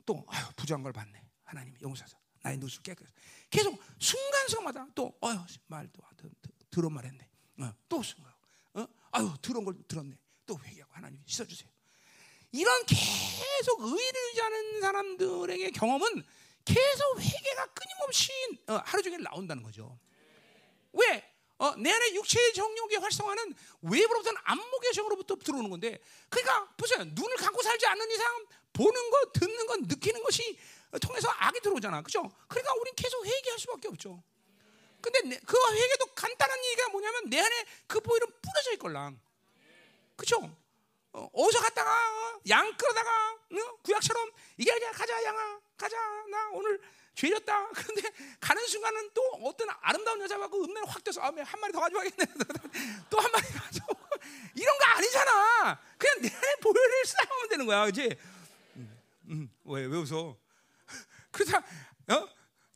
또 0.06 0.26
아유 0.28 0.46
부정한 0.56 0.84
걸 0.84 0.94
봤네. 0.94 1.22
하나님 1.44 1.76
용서하사 1.82 2.18
나의 2.42 2.58
눈을 2.58 2.74
깨끗. 2.84 3.06
계속 3.50 3.82
순간순간마다 4.00 4.88
또 4.96 5.18
어휴 5.22 5.40
말도 5.68 6.02
들은 6.70 6.94
말했네. 6.94 7.30
어, 7.62 7.74
또 7.88 8.02
순간. 8.04 8.32
어? 8.74 8.88
아유 9.12 9.34
들은 9.42 9.66
걸 9.66 9.76
들었네. 9.88 10.16
또 10.46 10.60
회개하고 10.64 10.94
하나님 10.94 11.22
씻어주세요. 11.26 11.70
이런 12.52 12.86
계속 12.86 13.82
의를 13.82 14.30
유지하는 14.30 14.82
사람들에게 14.82 15.72
경험은 15.72 16.24
계속 16.66 17.20
회개가 17.20 17.66
끊임없이 17.68 18.32
어, 18.68 18.82
하루 18.84 19.02
종일 19.02 19.22
나온다는 19.24 19.64
거죠. 19.64 19.98
왜? 20.94 21.24
어, 21.58 21.76
내 21.76 21.92
안에 21.92 22.14
육체의 22.14 22.54
정욕의 22.54 23.00
활성화는 23.00 23.54
외부로부터는 23.82 24.42
안목의 24.46 24.94
정으로부터 24.94 25.36
들어오는 25.36 25.70
건데, 25.70 26.00
그러니까 26.30 26.70
보세요. 26.78 27.04
눈을 27.04 27.36
감고 27.36 27.62
살지 27.62 27.86
않는 27.86 28.12
이상 28.12 28.46
보는 28.72 29.10
것, 29.10 29.34
듣는 29.34 29.68
것, 29.68 29.82
느끼는 29.82 30.24
것이 30.24 30.58
통해서 31.02 31.30
악이 31.30 31.60
들어오잖아, 31.60 32.02
그죠? 32.02 32.32
그러니까 32.48 32.74
우린 32.76 32.96
계속 32.96 33.26
회개할 33.26 33.60
수밖에 33.60 33.90
없죠. 33.90 34.24
근데 35.02 35.38
그 35.40 35.58
회개도 35.74 36.06
간단한 36.16 36.66
얘기가 36.66 36.90
뭐냐면 36.90 37.30
내 37.30 37.40
안에 37.40 37.66
그 37.88 38.00
보일은 38.00 38.28
뿌려져 38.42 38.74
있걸랑, 38.74 39.20
그죠? 40.16 40.56
어, 41.20 41.30
어디서 41.34 41.60
갔다가? 41.62 41.92
어, 41.92 42.40
양 42.50 42.74
끌어다가? 42.78 43.32
어? 43.32 43.78
구약처럼? 43.84 44.32
이게 44.58 44.72
아니야. 44.72 44.92
가자 44.92 45.24
양아. 45.24 45.60
가자. 45.78 45.98
나 46.30 46.50
오늘 46.54 46.80
죄졌다. 47.16 47.70
그런데 47.76 48.10
가는 48.40 48.66
순간은 48.68 49.10
또 49.14 49.22
어떤 49.44 49.68
아름다운 49.82 50.22
여자하고 50.22 50.64
음란을 50.64 50.88
확 50.90 51.04
떠서 51.04 51.22
아, 51.22 51.26
한 51.26 51.60
마리 51.60 51.74
더 51.74 51.80
가져가겠네. 51.82 52.26
또 53.10 53.20
한 53.20 53.32
마리 53.32 53.46
가져 53.48 53.84
이런 54.56 54.78
거 54.78 54.86
아니잖아. 54.86 55.80
그냥 55.98 56.22
내 56.22 56.30
보혈을 56.62 57.06
쌓으면 57.06 57.50
되는 57.50 57.66
거야. 57.66 57.86
그지 57.86 58.16
음, 58.78 59.00
음, 59.30 59.50
왜, 59.66 59.86
왜 59.86 59.98
웃어? 59.98 60.38
그래서 61.32 61.58
어? 61.58 62.28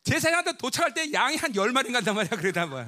제사장한테 0.04 0.58
도착할 0.58 0.94
때 0.94 1.12
양이 1.14 1.38
한 1.38 1.56
열 1.56 1.72
마리 1.72 1.92
간단 1.92 2.14
말이야. 2.16 2.38
그러다 2.38 2.66
뭐 2.66 2.86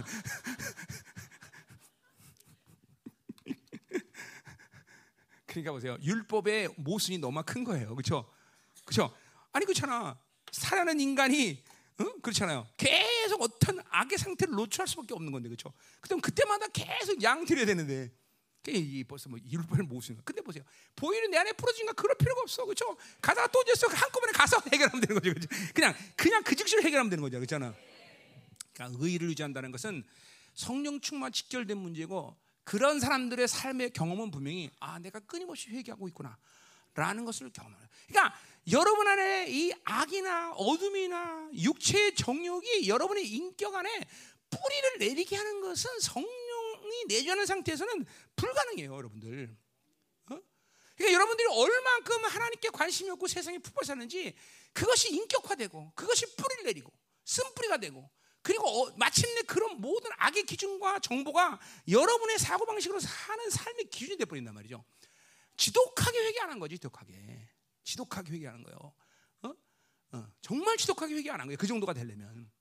그러니까 5.62 5.72
보세요. 5.72 5.98
율법의 6.02 6.76
모순이 6.78 7.18
너무 7.18 7.42
큰 7.46 7.64
거예요. 7.64 7.96
그렇죠? 7.96 8.30
그렇죠? 8.86 9.16
아니 9.52 9.66
그렇잖아. 9.66 10.18
살아는 10.52 11.00
인간이 11.00 11.64
응? 12.02 12.22
그렇잖아요. 12.22 12.68
계속 12.78 13.42
어떤 13.42 13.80
악의 13.90 14.18
상태를 14.18 14.54
노출할 14.54 14.88
수밖에 14.88 15.14
없는 15.14 15.32
건데 15.32 15.50
그렇죠? 15.50 15.72
그럼 16.02 16.20
그때마다 16.22 16.68
계속 16.68 17.22
양 17.24 17.46
드려야 17.46 17.66
되는데 17.66 18.12
이 18.68 19.04
벌써 19.04 19.30
뭐 19.30 19.40
율법을 19.46 19.84
모순. 19.84 20.20
근데 20.26 20.42
보세요. 20.42 20.64
보이는 20.96 21.30
내 21.30 21.38
안에 21.38 21.54
풀어진가 21.54 21.94
그럴 21.94 22.16
필요가 22.18 22.42
없어. 22.42 22.66
그렇죠? 22.66 22.98
가다가 23.22 23.48
또 23.48 23.64
됐어. 23.64 23.88
한꺼번에 23.88 24.32
가서 24.34 24.58
해결하면 24.74 25.02
되는 25.02 25.22
거죠. 25.22 25.34
그렇죠? 25.34 25.48
그냥 25.74 25.96
그냥 26.16 26.44
그 26.44 26.56
즉시로 26.56 26.82
해결하면 26.82 27.10
되는 27.10 27.22
거죠. 27.22 27.38
그렇잖아. 27.38 27.74
그러니까 28.74 29.00
의를 29.04 29.30
유지한다는 29.30 29.72
것은 29.72 30.04
성령 30.54 31.00
충만 31.00 31.32
직결된 31.32 31.78
문제고 31.78 32.36
그런 32.66 33.00
사람들의 33.00 33.48
삶의 33.48 33.92
경험은 33.92 34.32
분명히 34.32 34.70
아 34.80 35.00
내가 35.00 35.20
끊임없이 35.20 35.70
회개하고 35.70 36.08
있구나라는 36.10 37.24
것을 37.24 37.52
경험해요. 37.54 37.88
그러니까 38.08 38.36
여러분 38.72 39.08
안에 39.08 39.46
이 39.50 39.72
악이나 39.84 40.54
어둠이나 40.54 41.50
육체의 41.54 42.16
정욕이 42.16 42.90
여러분의 42.90 43.30
인격 43.30 43.76
안에 43.76 43.90
뿌리를 44.50 44.98
내리게 45.00 45.36
하는 45.36 45.62
것은 45.62 46.00
성령이 46.00 47.06
내주하는 47.08 47.46
상태에서는 47.46 48.06
불가능해요, 48.36 48.96
여러분들. 48.96 49.56
어? 50.32 50.40
그러니까 50.96 51.14
여러분들이 51.14 51.48
얼만큼 51.48 52.26
하나님께 52.26 52.70
관심이 52.70 53.12
없고 53.12 53.28
세상에 53.28 53.60
푹 53.60 53.76
빠졌는지 53.76 54.36
그것이 54.74 55.14
인격화되고 55.14 55.92
그것이 55.94 56.36
뿌리를 56.36 56.64
내리고 56.64 56.92
쓴뿌리가 57.26 57.78
되고 57.78 58.10
그리고 58.46 58.68
어, 58.68 58.94
마침내 58.96 59.42
그런 59.42 59.82
모든 59.82 60.12
악의 60.18 60.44
기준과 60.44 61.00
정보가 61.00 61.60
여러분의 61.88 62.38
사고 62.38 62.64
방식으로 62.68 63.00
사는 63.00 63.50
삶의 63.50 63.86
기준이 63.90 64.18
돼 64.18 64.26
버린단 64.26 64.54
말이죠. 64.54 64.86
지독하게 65.58 66.20
회개하는 66.28 66.60
거지, 66.60 66.76
지독하게. 66.76 67.50
지독하게 67.84 68.34
회개하는 68.34 68.62
거예요. 68.62 68.94
어? 69.42 69.54
어, 70.12 70.28
정말 70.44 70.78
지독하게 70.78 71.16
회개 71.16 71.32
안한 71.32 71.48
거예요. 71.48 71.58
그 71.58 71.66
정도가 71.66 71.94
되려면. 71.94 72.52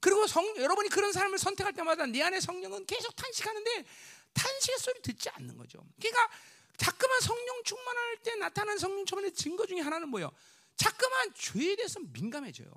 그리고 0.00 0.26
성, 0.26 0.44
여러분이 0.56 0.88
그런 0.88 1.12
삶을 1.12 1.38
선택할 1.38 1.74
때마다 1.74 2.06
내 2.06 2.20
안에 2.20 2.40
성령은 2.40 2.84
계속 2.84 3.14
탄식하는데 3.14 3.84
탄식의 4.32 4.78
소리 4.80 5.00
듣지 5.00 5.28
않는 5.30 5.56
거죠. 5.56 5.86
그러니까 6.00 6.28
자꾸만 6.76 7.20
성령 7.20 7.62
충만할 7.62 8.16
때 8.24 8.34
나타나는 8.34 8.78
성령 8.78 9.06
충만의 9.06 9.32
증거 9.34 9.64
중에 9.64 9.78
하나는 9.78 10.08
뭐예요? 10.08 10.32
자꾸만 10.74 11.32
죄에 11.34 11.76
대해서 11.76 12.00
민감해져요. 12.00 12.68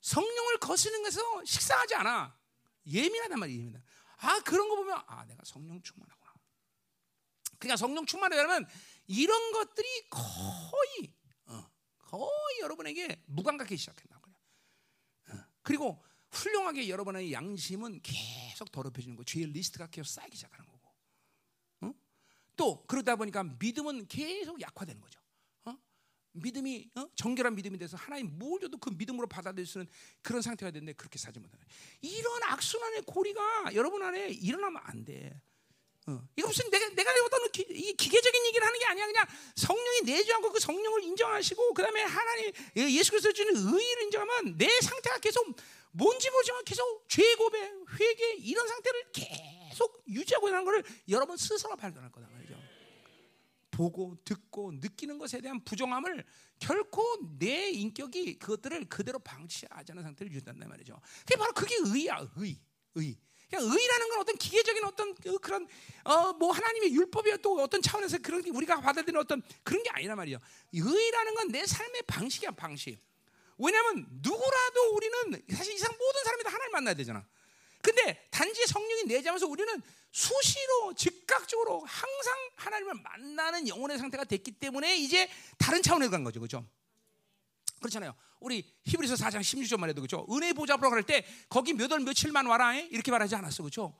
성령을 0.00 0.58
거스는 0.58 1.02
것에서 1.02 1.44
식상하지 1.44 1.94
않아. 1.96 2.38
예민하단 2.86 3.38
말이에요. 3.38 3.60
예민하. 3.60 3.80
아 4.18 4.40
그런 4.40 4.68
거 4.68 4.76
보면 4.76 5.02
아 5.06 5.24
내가 5.26 5.42
성령 5.44 5.80
충만하구나. 5.82 6.32
그러니까 7.58 7.76
성령 7.76 8.06
충만하려면 8.06 8.66
이런 9.06 9.52
것들이 9.52 10.08
거의 10.08 11.14
어, 11.46 11.70
거의 11.98 12.60
여러분에게 12.60 13.22
무감각하기 13.26 13.76
시작한다 13.76 14.20
어, 15.28 15.32
그리고 15.62 16.02
훌륭하게 16.30 16.88
여러분의 16.88 17.32
양심은 17.32 18.00
계속 18.02 18.70
더럽혀지는 18.70 19.16
거, 19.16 19.24
죄의 19.24 19.46
리스트가 19.46 19.88
계속 19.88 20.10
쌓이기 20.10 20.36
시작하는 20.36 20.64
거고. 20.66 20.88
어? 21.82 21.94
또 22.56 22.86
그러다 22.86 23.16
보니까 23.16 23.42
믿음은 23.42 24.06
계속 24.06 24.60
약화되는 24.60 25.00
거죠. 25.00 25.19
어? 26.30 26.38
믿음이 26.38 26.90
어? 26.96 27.06
정결한 27.16 27.54
믿음이 27.54 27.78
돼서 27.78 27.96
하나님 27.96 28.38
뭘 28.38 28.60
줘도 28.60 28.78
그 28.78 28.90
믿음으로 28.90 29.26
받아들일 29.26 29.66
수 29.66 29.78
있는 29.78 29.90
그런 30.22 30.42
상태가 30.42 30.70
되는데 30.70 30.92
그렇게 30.92 31.18
사지 31.18 31.38
못하는 31.38 31.64
이런 32.00 32.42
악순환의 32.44 33.02
고리가 33.06 33.74
여러분 33.74 34.02
안에 34.02 34.30
일어나면 34.30 34.80
안 34.84 35.04
돼. 35.04 35.40
어. 36.06 36.22
이거 36.34 36.48
무슨 36.48 36.70
내가 36.70 36.88
내가 36.90 37.10
어떤 37.24 37.50
기, 37.52 37.66
이 37.68 37.94
기계적인 37.94 38.46
얘기를 38.46 38.66
하는 38.66 38.78
게 38.78 38.86
아니야. 38.86 39.06
그냥 39.06 39.26
성령이 39.56 40.02
내주하고 40.06 40.50
그 40.50 40.60
성령을 40.60 41.04
인정하시고 41.04 41.74
그다음에 41.74 42.02
하나님 42.02 42.52
예수 42.76 43.10
그리스도 43.10 43.32
주는 43.32 43.54
의를 43.54 44.02
인정하면 44.04 44.56
내 44.56 44.68
상태가 44.80 45.18
계속 45.18 45.54
뭔지 45.92 46.30
모르지만 46.30 46.64
계속 46.64 47.04
죄 47.08 47.34
고백, 47.34 47.72
회개 47.98 48.34
이런 48.38 48.66
상태를 48.66 49.12
계속 49.12 50.02
유지하고 50.08 50.48
있는 50.48 50.64
것을 50.64 50.84
여러분 51.08 51.36
스스로 51.36 51.76
발견할 51.76 52.10
거다. 52.12 52.29
보고 53.80 54.14
듣고 54.26 54.72
느끼는 54.74 55.16
것에 55.16 55.40
대한 55.40 55.64
부정함을 55.64 56.22
결코 56.58 57.02
내 57.38 57.70
인격이 57.70 58.38
그것들을 58.38 58.90
그대로 58.90 59.18
방치하지 59.20 59.92
않은 59.92 60.02
상태를 60.02 60.30
유지한단 60.34 60.68
말이죠. 60.68 61.00
그게 61.20 61.36
바로 61.38 61.50
그게 61.54 61.76
의야, 61.86 62.18
의, 62.36 62.60
의. 62.96 63.16
그냥 63.48 63.64
의라는 63.64 64.08
건 64.10 64.20
어떤 64.20 64.36
기계적인 64.36 64.84
어떤 64.84 65.14
그 65.14 65.38
그런 65.38 65.66
어 66.04 66.32
뭐 66.34 66.52
하나님의 66.52 66.92
율법이 66.92 67.38
또 67.40 67.58
어떤 67.62 67.80
차원에서 67.80 68.18
그런 68.18 68.42
게 68.42 68.50
우리가 68.50 68.80
받아들이는 68.82 69.18
어떤 69.18 69.42
그런 69.62 69.82
게 69.82 69.88
아니란 69.90 70.14
말이에요. 70.18 70.38
의라는 70.74 71.34
건 71.34 71.48
내 71.50 71.64
삶의 71.64 72.02
방식이야 72.06 72.50
방식. 72.50 73.00
왜냐하면 73.56 74.06
누구라도 74.10 74.94
우리는 74.94 75.42
사실 75.54 75.72
이상 75.74 75.90
모든 75.98 76.24
사람이 76.24 76.42
다 76.44 76.50
하나님 76.52 76.72
만나야 76.72 76.94
되잖아. 76.94 77.26
근데 77.82 78.28
단지 78.30 78.66
성령이 78.66 79.04
내자면서 79.04 79.46
우리는 79.46 79.80
수시로 80.12 80.92
즉각적으로 80.94 81.84
항상 81.86 82.34
하나님을 82.56 82.94
만나는 82.94 83.68
영혼의 83.68 83.98
상태가 83.98 84.24
됐기 84.24 84.52
때문에 84.52 84.96
이제 84.96 85.28
다른 85.58 85.82
차원에 85.82 86.08
간 86.08 86.24
거죠, 86.24 86.40
그렇죠? 86.40 86.66
그렇잖아요. 87.78 88.14
우리 88.40 88.64
히브리서 88.84 89.14
4장 89.14 89.40
16절만 89.40 89.88
해도 89.88 90.00
그죠? 90.02 90.26
은혜 90.30 90.52
보좌 90.52 90.76
보러 90.76 90.90
갈때 90.90 91.24
거기 91.48 91.72
몇 91.72 91.90
월 91.92 92.00
며칠만 92.00 92.46
와라 92.46 92.74
이렇게 92.74 93.10
말하지 93.10 93.34
않았어, 93.36 93.62
그죠? 93.62 93.94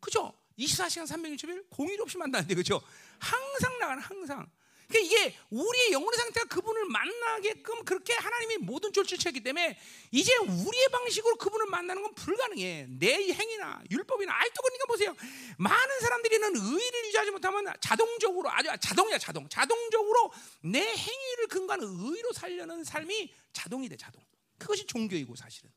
그죠? 0.00 0.34
24시간 0.58 1.06
360일 1.06 1.66
공일 1.70 2.00
없이 2.02 2.18
만나는데 2.18 2.54
그죠? 2.54 2.80
항상 3.18 3.78
나가는 3.78 4.02
항상. 4.02 4.50
그러니까 4.92 4.98
이게 4.98 5.34
우리의 5.48 5.92
영혼의 5.92 6.18
상태가 6.18 6.46
그분을 6.46 6.84
만나게끔 6.84 7.84
그렇게 7.84 8.12
하나님이 8.12 8.58
모든 8.58 8.92
쫄출치했기 8.92 9.40
때문에 9.40 9.78
이제 10.10 10.36
우리의 10.36 10.88
방식으로 10.92 11.36
그분을 11.36 11.66
만나는 11.66 12.02
건 12.02 12.14
불가능해. 12.14 12.88
내 12.90 13.32
행위나 13.32 13.82
율법이나 13.90 14.34
아직도 14.34 14.62
그러니까 14.62 14.86
보세요. 14.86 15.16
많은 15.56 16.00
사람들이는 16.00 16.56
의를 16.56 17.04
유지하지 17.06 17.30
못하면 17.30 17.72
자동적으로 17.80 18.50
아주 18.50 18.68
자동이야 18.80 19.18
자동. 19.18 19.48
자동적으로 19.48 20.30
내 20.60 20.80
행위를 20.80 21.48
근거하는 21.48 21.88
의로 21.88 22.32
살려는 22.32 22.84
삶이 22.84 23.32
자동이 23.54 23.88
돼 23.88 23.96
자동. 23.96 24.22
그것이 24.58 24.86
종교이고 24.86 25.34
사실은 25.34 25.70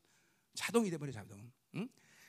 자동이 0.54 0.90
돼 0.90 0.98
버려 0.98 1.10
자동. 1.10 1.50
응? 1.76 1.88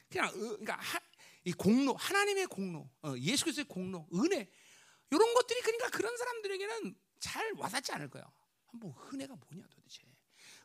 그냥 0.10 0.32
그러니까 0.32 0.78
하, 0.78 1.00
이 1.44 1.52
공로 1.52 1.96
하나님의 1.96 2.48
공로, 2.48 2.90
어, 3.02 3.14
예수 3.20 3.44
그리스도의 3.44 3.66
공로, 3.66 4.08
은혜 4.14 4.50
이런 5.12 5.34
것들이 5.34 5.62
그러니까 5.62 5.90
그런 5.90 6.16
사람들에게는 6.18 6.96
잘 7.20 7.54
와닿지 7.58 7.92
않을 7.94 8.10
거예요. 8.10 8.32
뭐 8.74 8.96
은혜가 9.12 9.36
뭐냐 9.36 9.66
도대체? 9.68 10.02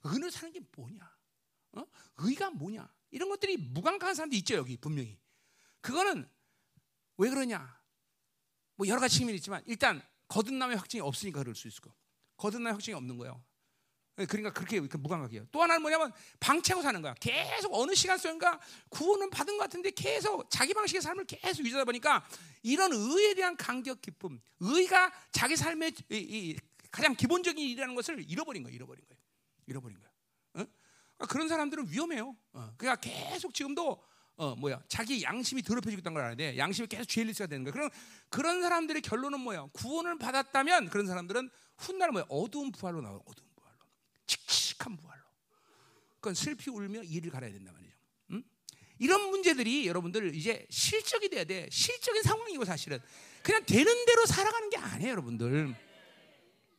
은혜 0.06 0.30
사는 0.30 0.52
게 0.52 0.60
뭐냐? 0.76 1.16
어? 1.72 1.86
의가 2.18 2.50
뭐냐? 2.50 2.92
이런 3.10 3.28
것들이 3.28 3.56
무감각한 3.56 4.14
사람도 4.14 4.36
있죠 4.36 4.54
여기 4.54 4.76
분명히. 4.76 5.18
그거는 5.80 6.28
왜 7.18 7.30
그러냐? 7.30 7.80
뭐 8.76 8.86
여러 8.88 9.00
가지 9.00 9.18
측면이 9.18 9.36
있지만 9.36 9.62
일단 9.66 10.02
거듭남의 10.28 10.76
확증이 10.76 11.00
없으니까 11.00 11.40
그럴 11.40 11.54
수 11.54 11.68
있을 11.68 11.80
거. 11.82 11.94
거듭남의 12.36 12.72
확증이 12.72 12.94
없는 12.94 13.16
거예요. 13.18 13.44
예, 14.18 14.26
그러니까 14.26 14.52
그렇게 14.52 14.78
무감각이에요. 14.80 15.46
또 15.50 15.62
하나는 15.62 15.80
뭐냐면 15.80 16.12
방치하고 16.38 16.82
사는 16.82 17.00
거야. 17.00 17.14
계속 17.14 17.72
어느 17.74 17.94
시간 17.94 18.18
속인가 18.18 18.60
구원은 18.90 19.30
받은 19.30 19.56
것 19.56 19.64
같은데 19.64 19.90
계속 19.90 20.48
자기 20.50 20.74
방식의 20.74 21.00
삶을 21.00 21.24
계속 21.24 21.64
유지하다 21.64 21.84
보니까 21.86 22.24
이런 22.62 22.92
의에 22.92 23.34
대한 23.34 23.56
감격 23.56 24.02
기쁨, 24.02 24.40
의가 24.60 25.12
자기 25.32 25.56
삶의 25.56 25.94
이, 26.10 26.16
이 26.16 26.56
가장 26.90 27.14
기본적인 27.14 27.64
일이라는 27.64 27.94
것을 27.94 28.22
잃어버린 28.28 28.62
거예요. 28.64 28.76
잃어버린 28.76 29.02
거예요. 29.08 29.22
잃어버린 29.66 29.98
거예요. 29.98 30.10
어? 30.54 30.72
그러니까 31.16 31.32
그런 31.32 31.48
사람들은 31.48 31.90
위험해요. 31.90 32.36
어. 32.52 32.74
그러니까 32.76 33.00
계속 33.00 33.54
지금도 33.54 34.02
어 34.36 34.56
뭐야 34.56 34.82
자기 34.88 35.22
양심이 35.22 35.62
더럽혀지고 35.62 36.00
있다는 36.00 36.14
걸 36.14 36.24
아는데 36.24 36.56
양심이 36.56 36.88
계속 36.88 37.04
죄리스가 37.06 37.46
되는 37.46 37.64
거예요. 37.64 37.72
그럼 37.72 37.90
그런 38.28 38.60
사람들의 38.60 39.00
결론은 39.02 39.40
뭐야? 39.40 39.68
구원을 39.72 40.18
받았다면 40.18 40.90
그런 40.90 41.06
사람들은 41.06 41.48
훗날 41.78 42.10
뭐야? 42.10 42.26
어두운 42.28 42.72
부활로 42.72 43.00
나와. 43.00 43.16
어두운 43.26 43.51
칙칙한 44.32 44.96
부활로. 44.96 45.22
그건 46.16 46.34
슬피 46.34 46.70
울며 46.70 47.02
이를 47.02 47.30
갈아야 47.30 47.50
된단 47.50 47.74
말이죠. 47.74 47.94
응? 48.32 48.44
이런 48.98 49.30
문제들이 49.30 49.86
여러분들 49.86 50.34
이제 50.34 50.66
실적이 50.70 51.28
돼야 51.28 51.44
돼. 51.44 51.68
실적인 51.70 52.22
상황이고 52.22 52.64
사실은 52.64 53.00
그냥 53.42 53.64
되는 53.66 54.04
대로 54.06 54.26
살아가는 54.26 54.70
게 54.70 54.76
아니에요, 54.76 55.12
여러분들. 55.12 55.74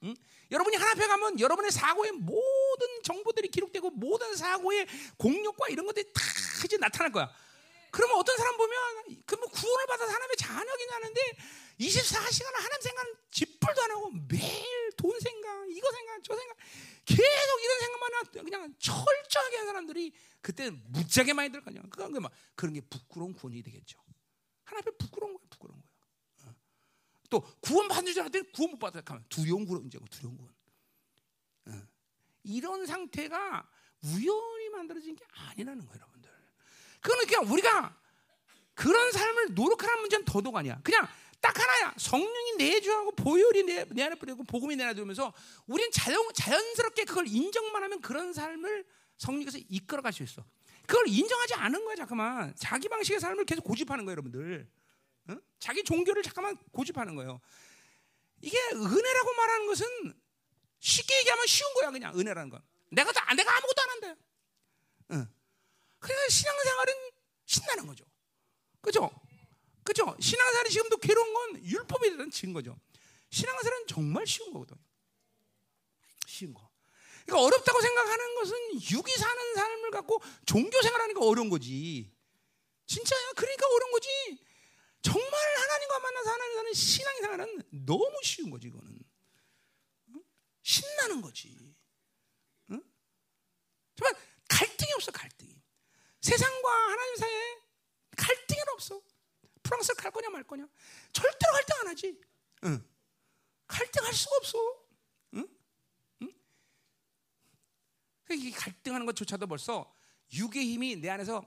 응? 0.04 0.16
여러분이 0.52 0.78
하나 0.78 0.92
앞에 0.92 1.08
가면 1.08 1.40
여러분의 1.40 1.72
사고의 1.72 2.12
모든 2.12 2.88
정보들이 3.04 3.50
기록되고 3.50 3.90
모든 3.92 4.36
사고의 4.36 4.88
공력과 5.18 5.68
이런 5.70 5.86
것들이 5.86 6.12
다 6.14 6.22
이제 6.64 6.78
나타날 6.78 7.12
거야. 7.12 7.30
그러면 7.92 8.18
어떤 8.18 8.38
사람 8.38 8.58
보면 8.58 9.24
그뭐 9.26 9.46
구원을 9.48 9.86
받아서 9.88 10.12
하나님의 10.12 10.36
자녀이냐는데 10.38 11.22
24시간 11.80 12.54
하나님 12.54 12.82
생각 12.82 13.06
집불도 13.32 13.82
안 13.84 13.92
하고 13.92 14.12
매일 14.28 14.92
돈 14.98 15.20
생각, 15.20 15.70
이거 15.70 15.92
생각, 15.92 16.24
저 16.24 16.36
생각 16.36 16.58
계속 17.06 17.64
이런 17.64 17.80
생각만 17.80 18.14
하 18.14 18.24
그냥 18.24 18.76
철저하게 18.80 19.58
한 19.58 19.66
사람들이 19.68 20.14
그때 20.42 20.70
무지하게 20.70 21.34
많이 21.34 21.52
들거든요. 21.52 21.82
그건 21.90 22.14
막 22.22 22.32
그런 22.56 22.74
게 22.74 22.82
부끄러운 22.82 23.34
구원이 23.34 23.62
되겠죠. 23.64 24.00
하나님 24.64 24.98
부끄러운 24.98 25.34
거예요, 25.34 25.48
부끄러운 25.50 25.82
거예요. 25.82 26.52
어. 26.52 26.56
또 27.30 27.42
구원 27.62 27.88
받는 27.88 28.14
줄 28.14 28.22
알았더니 28.22 28.52
구원 28.52 28.72
못 28.72 28.80
받았다 28.80 29.14
하면 29.14 29.26
두려운 29.30 29.66
구원 29.66 29.86
이제 29.86 30.00
두려운 30.10 30.38
구원. 30.38 30.54
어. 31.68 31.88
이런 32.44 32.86
상태가 32.86 33.70
우연히 34.04 34.70
만들어진 34.70 35.16
게 35.16 35.26
아니라는 35.32 35.86
거예요, 35.86 36.02
여러분들. 36.02 36.32
그거는 37.02 37.26
그냥 37.26 37.52
우리가 37.52 38.04
그런 38.74 39.12
삶을 39.12 39.54
노력하는 39.54 40.00
문제는 40.00 40.26
더더욱 40.26 40.56
아니야. 40.56 40.80
그냥 40.84 41.08
딱 41.44 41.60
하나야. 41.60 41.94
성령이 41.98 42.54
내주하고 42.58 43.12
보혈이 43.12 43.64
내, 43.64 43.86
내 43.90 44.04
안에 44.04 44.16
뿌리고 44.16 44.46
복음이 44.46 44.78
내 44.78 44.86
안에 44.86 44.94
들면서 44.94 45.34
우리는 45.68 45.92
자연, 45.92 46.24
자연스럽게 46.34 47.04
그걸 47.04 47.28
인정만 47.28 47.84
하면 47.84 48.00
그런 48.00 48.32
삶을 48.32 48.86
성령께서 49.18 49.58
이끌어 49.68 50.02
갈 50.02 50.14
수 50.14 50.24
있어. 50.24 50.42
그걸 50.88 51.06
인정하지 51.10 51.54
않은 51.56 51.84
거야, 51.84 51.96
잠깐만. 51.98 52.56
자기 52.58 52.88
방식의 52.88 53.20
삶을 53.20 53.44
계속 53.44 53.64
고집하는 53.64 54.06
거예요, 54.06 54.14
여러분들. 54.14 54.70
응? 55.30 55.42
자기 55.60 55.84
종교를 55.84 56.24
잠깐만 56.24 56.58
고집하는 56.72 57.16
거예요. 57.16 57.42
이게 58.42 58.58
은혜라고 58.74 59.34
말하는 59.34 59.68
것은 59.68 60.14
쉽게 60.80 61.18
얘기하면 61.20 61.46
쉬운 61.46 61.74
거야 61.74 61.92
그냥 61.92 62.18
은혜라는 62.18 62.50
건. 62.50 62.62
내가 62.90 63.12
다 63.12 63.34
내가 63.34 63.52
아무것도 63.58 63.82
안 63.82 63.90
한다. 63.90 64.16
응. 65.12 65.28
그러니까 66.00 66.30
신앙생활은 66.30 66.94
신나는 67.46 67.88
거죠. 67.88 68.06
그죠? 68.82 69.10
그죠? 69.84 70.16
신앙생활이 70.20 70.70
지금도 70.70 70.98
괴로운 70.98 71.34
건 71.34 71.66
율법에 71.66 72.10
대한 72.12 72.32
증거죠. 72.32 72.80
신앙생활은 73.30 73.88
정말 73.88 74.26
쉬운 74.26 74.54
거거든. 74.54 74.78
쉬운 76.28 76.54
거. 76.54 76.70
그러니까 77.26 77.46
어렵다고 77.46 77.82
생각하는 77.82 78.36
것은 78.36 78.74
육이 78.92 79.12
사는 79.16 79.56
삶을 79.56 79.92
갖고 79.92 80.22
종교 80.46 80.82
생활하는 80.82 81.16
게 81.16 81.26
어려운 81.26 81.50
거지. 81.50 82.12
진짜야. 82.86 83.32
그러니까 83.36 83.66
어려운 83.68 83.92
거지. 83.92 84.10
정말 85.02 85.32
하나님과 85.32 86.00
만나서 86.00 86.30
하나님 86.32 86.56
사는 86.56 86.74
신앙 86.74 87.22
생활은 87.22 87.62
너무 87.86 88.20
쉬운 88.24 88.50
거지 88.50 88.68
이거는. 88.68 89.00
신나는 90.64 91.22
거지. 91.22 91.76
응? 92.72 92.82
정말 93.96 94.22
갈등이 94.48 94.94
없어 94.94 95.12
갈등이. 95.12 95.62
세상과 96.22 96.70
하나님 96.72 97.16
사이에 97.18 97.58
갈등이 98.16 98.62
없어. 98.74 99.02
프랑스 99.64 99.94
갈 99.96 100.12
거냐 100.12 100.30
말 100.30 100.44
거냐. 100.44 100.68
절대로 101.12 101.52
갈등 101.54 101.78
안 101.82 101.88
하지. 101.88 102.22
응. 102.66 102.86
갈등할 103.68 104.14
수가 104.14 104.36
없어. 104.38 104.58
응? 105.36 105.48
응? 106.22 106.34
이 108.32 108.52
갈등하는 108.52 109.06
것조차도 109.06 109.48
벌써 109.48 109.94
육의 110.34 110.66
힘이 110.66 110.96
내 110.98 111.10
안에서 111.10 111.42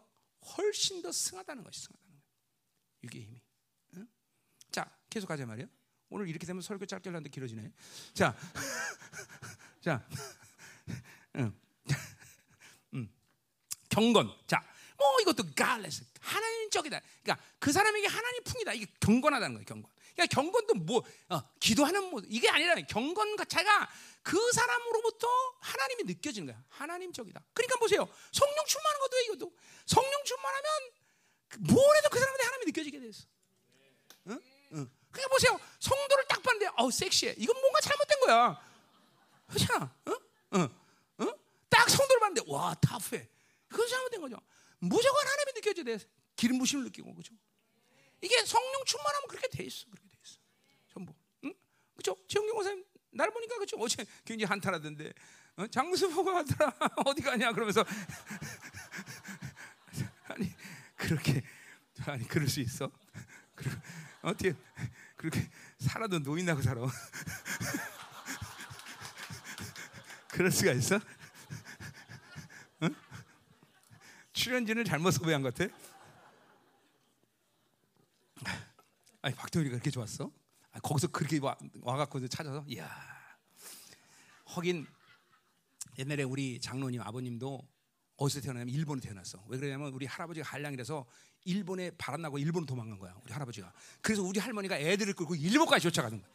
훨씬 0.57 1.03
더 1.03 1.13
승하다는 1.13 1.63
것이 1.63 1.81
승하다는 1.83 2.11
거야. 2.13 2.23
육의 3.05 3.23
힘이. 3.23 3.43
응? 3.97 4.09
자, 4.71 4.91
계속 5.11 5.27
가자 5.27 5.45
말이야. 5.47 5.67
오늘 6.09 6.29
이렇게 6.29 6.47
되면 6.47 6.63
설교 6.63 6.87
짧게 6.87 7.11
하는데 7.11 7.29
길어지네. 7.29 7.73
자, 8.15 8.37
자, 9.81 10.09
응. 11.37 11.61
음. 12.95 13.13
경건. 13.89 14.33
자, 14.47 14.63
뭐 14.97 15.21
이것도 15.21 15.45
갈레스 15.55 16.05
하나 16.21 16.46
님적이다. 16.77 17.01
그러니까 17.23 17.45
그 17.59 17.73
사람에게 17.73 18.07
하나님 18.07 18.43
풍이다. 18.45 18.73
이게 18.75 18.87
경건하다는 19.01 19.55
거예요. 19.55 19.65
경건. 19.65 19.91
그러니까 20.15 20.35
경건도 20.35 20.75
뭐 20.75 21.03
어, 21.29 21.43
기도하는 21.61 22.05
뭐 22.11 22.23
이게 22.29 22.49
아니라 22.49 22.75
경건 22.75 23.37
자체가 23.37 23.89
그 24.23 24.53
사람으로부터 24.53 25.29
하나님이 25.61 26.05
느껴지는 26.05 26.53
거야. 26.53 26.63
하나님적이다. 26.69 27.43
그러니까 27.53 27.79
보세요. 27.79 28.09
성령 28.33 28.65
충만한 28.67 29.01
것도 29.01 29.21
이것도 29.21 29.53
성령 29.87 30.25
충만하면 30.25 30.71
뭘 31.61 31.97
해도 31.97 32.09
그 32.11 32.19
사람한테 32.19 32.45
하나님이 32.45 32.67
느껴지게 32.67 33.01
됐어. 33.01 33.25
응? 34.29 34.41
응. 34.73 34.91
그러니까 35.11 35.35
보세요. 35.35 35.59
성도를 35.81 36.25
딱 36.29 36.43
봤는데 36.43 36.73
어우 36.77 36.91
섹시해. 36.91 37.35
이건 37.39 37.59
뭔가 37.61 37.81
잘못된 37.81 38.21
거야. 38.21 38.67
그렇잖아. 39.47 39.95
응? 40.09 40.17
응? 40.55 40.69
응? 41.21 41.33
딱 41.69 41.89
성도를 41.89 42.21
봤는데 42.21 42.51
와 42.51 42.75
타프해. 42.75 43.29
그건 43.69 43.89
잘못된 43.89 44.21
거죠. 44.21 44.37
무조건 44.79 45.27
하나님이 45.27 45.53
느껴져야 45.55 45.85
돼. 45.85 46.05
기름 46.37 46.59
부심을 46.59 46.85
느끼고 46.85 47.15
그죠? 47.15 47.35
이게 48.21 48.45
성령 48.45 48.85
충만하면 48.85 49.29
그렇게 49.29 49.49
돼 49.49 49.65
있어. 49.65 49.87
그렇게 49.91 50.09
돼 50.09 50.17
있어. 50.25 50.39
전부. 50.89 51.15
응? 51.45 51.55
그죠? 51.97 52.17
지영경 52.29 52.57
원사님 52.57 52.85
날 53.13 53.31
보니까 53.31 53.59
그죠? 53.59 53.77
어제 53.79 54.05
굉장히 54.25 54.49
한탄하던데. 54.49 55.13
어? 55.57 55.67
장수 55.69 56.09
보고 56.11 56.31
하더라. 56.31 56.73
어디 57.07 57.23
가냐 57.23 57.53
그러면서 57.53 57.85
아니 60.29 60.53
그렇게 60.95 61.43
아니 62.07 62.29
그럴 62.29 62.47
수 62.49 62.61
있어. 62.61 62.91
그리고 63.55 63.77
어떻게 64.23 64.55
그렇게 65.17 65.49
살아도 65.79 66.19
노인하고 66.19 66.61
살아. 66.61 66.83
그럴 70.29 70.51
수가 70.51 70.73
있어? 70.73 71.01
응? 72.83 72.95
출연진을 74.35 74.85
잘못 74.85 75.13
섭외한 75.13 75.41
것 75.41 75.55
같아. 75.55 75.75
아니 79.27 79.35
박정희가 79.35 79.71
그렇게 79.73 79.91
좋았어? 79.91 80.31
아, 80.71 80.79
거기서 80.79 81.09
그렇게 81.09 81.41
와, 81.41 81.57
와갖고 81.83 82.29
찾아서, 82.29 82.65
이야. 82.69 82.89
하긴 84.45 84.87
옛날에 85.99 86.23
우리 86.23 86.61
장로님 86.61 87.01
아버님도 87.03 87.61
어디서 88.19 88.41
태어나냐면 88.43 88.73
일본에 88.73 89.01
태어났어. 89.01 89.43
왜 89.49 89.59
그러냐면 89.59 89.93
우리 89.93 90.07
할아버지가 90.07 90.47
한량이라서 90.49 91.05
일본에 91.45 91.91
바람 91.99 92.23
나고 92.23 92.39
일본 92.39 92.67
도망간 92.67 93.01
거야. 93.01 93.17
우리 93.25 93.33
할아버지가. 93.33 93.73
그래서 94.01 94.23
우리 94.23 94.39
할머니가 94.39 94.79
애들을 94.79 95.15
끌고 95.15 95.35
일본까지 95.35 95.83
쫓아가는 95.83 96.21
거야. 96.21 96.31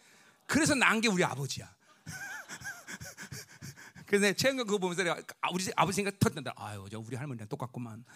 그래서 0.45 0.75
난 0.75 0.99
게 0.99 1.07
우리 1.07 1.23
아버지야. 1.23 1.73
내가 4.11 4.33
최근 4.33 4.65
그거 4.65 4.79
보면서 4.79 5.03
내가 5.03 5.15
아, 5.39 5.49
우리 5.53 5.63
아버지 5.77 5.95
생각 5.95 6.19
터진다. 6.19 6.51
아유, 6.57 6.85
저 6.91 6.99
우리 6.99 7.15
할머니랑 7.15 7.47
똑같구만. 7.47 8.03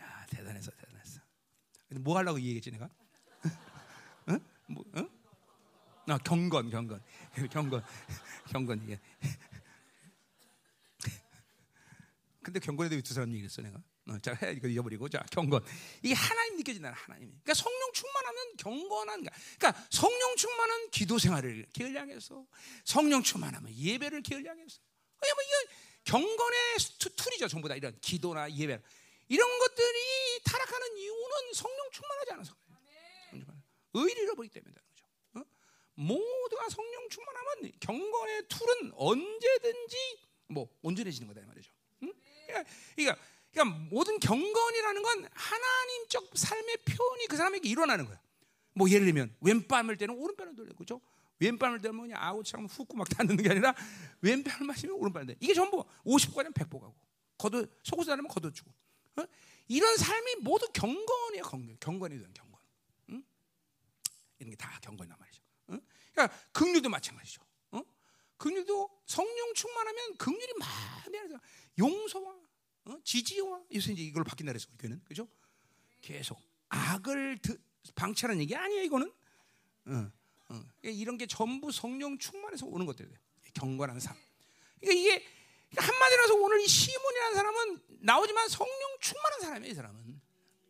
야, 0.00 0.26
대단했어, 0.30 0.70
대단했어. 0.72 1.20
뭐 2.00 2.16
하려고 2.18 2.38
이 2.38 2.44
얘기했지 2.46 2.70
내가? 2.70 2.88
응? 4.28 4.40
뭐, 4.66 4.84
응? 4.96 5.08
아, 6.08 6.18
경건, 6.18 6.70
경건, 6.70 7.00
경건, 7.50 7.82
경건 8.50 8.82
이게. 8.82 8.98
근데 12.42 12.58
경건에도 12.58 12.96
왜두 12.96 13.14
사람 13.14 13.32
얘기했어 13.32 13.62
내가? 13.62 13.80
어, 14.08 14.18
자, 14.18 14.36
해 14.42 14.52
이거 14.52 14.66
잊어버리고 14.66 15.08
자 15.08 15.24
경건 15.30 15.64
이게 16.02 16.12
하나님 16.12 16.56
느껴진다 16.56 16.92
하나님. 16.92 17.28
그러니까 17.28 17.54
성령 17.54 17.92
충만하면 17.92 18.56
경건한 18.56 19.24
그러니까 19.58 19.86
성령 19.90 20.36
충만한 20.36 20.90
기도 20.90 21.18
생활을 21.18 21.66
게을리하겠어. 21.72 22.44
성령 22.84 23.22
충만하면 23.22 23.72
예배를. 23.72 24.22
그냥 24.22 24.56
뭐 24.56 25.44
이게 25.44 25.72
경건의 26.04 26.76
tool이죠 27.14 27.46
전부 27.46 27.68
다 27.68 27.76
이런 27.76 27.96
기도나 28.00 28.50
예배 28.50 28.82
이런 29.32 29.58
것들이 29.58 30.40
타락하는 30.44 30.96
이유는 30.98 31.54
성령 31.54 31.90
충만하지 31.90 32.32
않아서 32.32 32.54
그래요. 33.30 33.46
의를 33.94 34.24
잃어버리기 34.24 34.52
때문에 34.52 34.74
그죠. 34.74 35.06
어? 35.36 35.42
모두가 35.94 36.68
성령 36.68 37.08
충만하면 37.08 37.72
경건의 37.80 38.42
tool은 38.48 38.92
언제든지 38.94 40.18
뭐 40.48 40.68
온전해지는 40.82 41.28
거다 41.28 41.40
이 41.40 41.46
말이죠. 41.46 41.72
응? 42.02 42.12
그러니까, 42.46 42.70
그러니까 42.94 43.22
그러니까 43.50 43.78
모든 43.90 44.20
경건이라는 44.20 45.02
건 45.02 45.28
하나님적 45.32 46.30
삶의 46.34 46.76
표현이 46.84 47.26
그 47.28 47.36
사람에게 47.38 47.66
일어나는 47.70 48.04
거야. 48.04 48.20
뭐 48.74 48.90
예를 48.90 49.06
들면 49.06 49.34
왼뺨을 49.40 49.96
때는 49.96 50.14
오른뺨을 50.14 50.56
돌려 50.56 50.74
그죠? 50.74 51.00
왼뺨을 51.38 51.80
때면 51.80 52.02
그냥 52.02 52.22
아우처럼 52.22 52.66
훅고 52.66 52.98
막 52.98 53.08
닿는 53.08 53.38
게 53.38 53.48
아니라 53.48 53.74
왼뺨을 54.20 54.66
마시면 54.66 54.94
오른뺨을 54.96 55.26
대. 55.28 55.36
이게 55.40 55.54
전부 55.54 55.86
50보가면 56.04 56.52
100보 56.52 56.80
가고 56.80 56.94
걷어 57.38 57.64
속옷을 57.82 58.10
다면 58.10 58.28
걷어주고 58.28 58.70
어? 59.16 59.24
이런 59.68 59.96
삶이 59.96 60.36
모두 60.36 60.66
경건이야 60.72 61.42
경건 61.42 61.76
경건이 61.80 62.16
되는 62.16 62.32
경건. 62.34 62.60
응? 63.10 63.24
이런 64.38 64.50
게 64.50 64.56
다 64.56 64.78
경건이란 64.80 65.18
말이죠. 65.18 65.42
응? 65.70 65.80
그러니까 66.12 66.36
긍휼도 66.52 66.88
마찬가지죠. 66.88 67.42
어? 67.72 67.82
긍휼도 68.36 69.02
성령 69.06 69.54
충만하면 69.54 70.16
긍휼이 70.16 70.52
많이 70.58 71.18
용서와 71.78 72.34
어? 72.84 72.98
지지와 73.04 73.62
요새 73.74 73.92
이제 73.92 74.02
이걸 74.02 74.24
바뀐다 74.24 74.50
그랬어 74.52 74.68
교회는 74.78 75.02
그죠? 75.04 75.28
계속 76.00 76.40
악을 76.68 77.38
드, 77.40 77.58
방치하는 77.94 78.40
얘기 78.40 78.54
아니야 78.56 78.82
이거는. 78.82 79.12
어, 79.86 80.12
어. 80.48 80.62
이런 80.82 81.16
게 81.18 81.26
전부 81.26 81.70
성령 81.72 82.18
충만해서 82.18 82.66
오는 82.66 82.86
것들이에요. 82.86 83.16
경건한 83.54 84.00
삶. 84.00 84.16
그러니까 84.80 85.00
이게 85.00 85.24
한마디로 85.76 86.22
해서 86.24 86.34
오늘 86.34 86.60
이 86.60 86.66
시몬이라는 86.66 87.34
사람은 87.36 87.80
나오지만 88.00 88.48
성령 88.48 88.74
충만한 89.00 89.40
사람이에요. 89.40 89.72
이 89.72 89.74
사람은. 89.74 90.20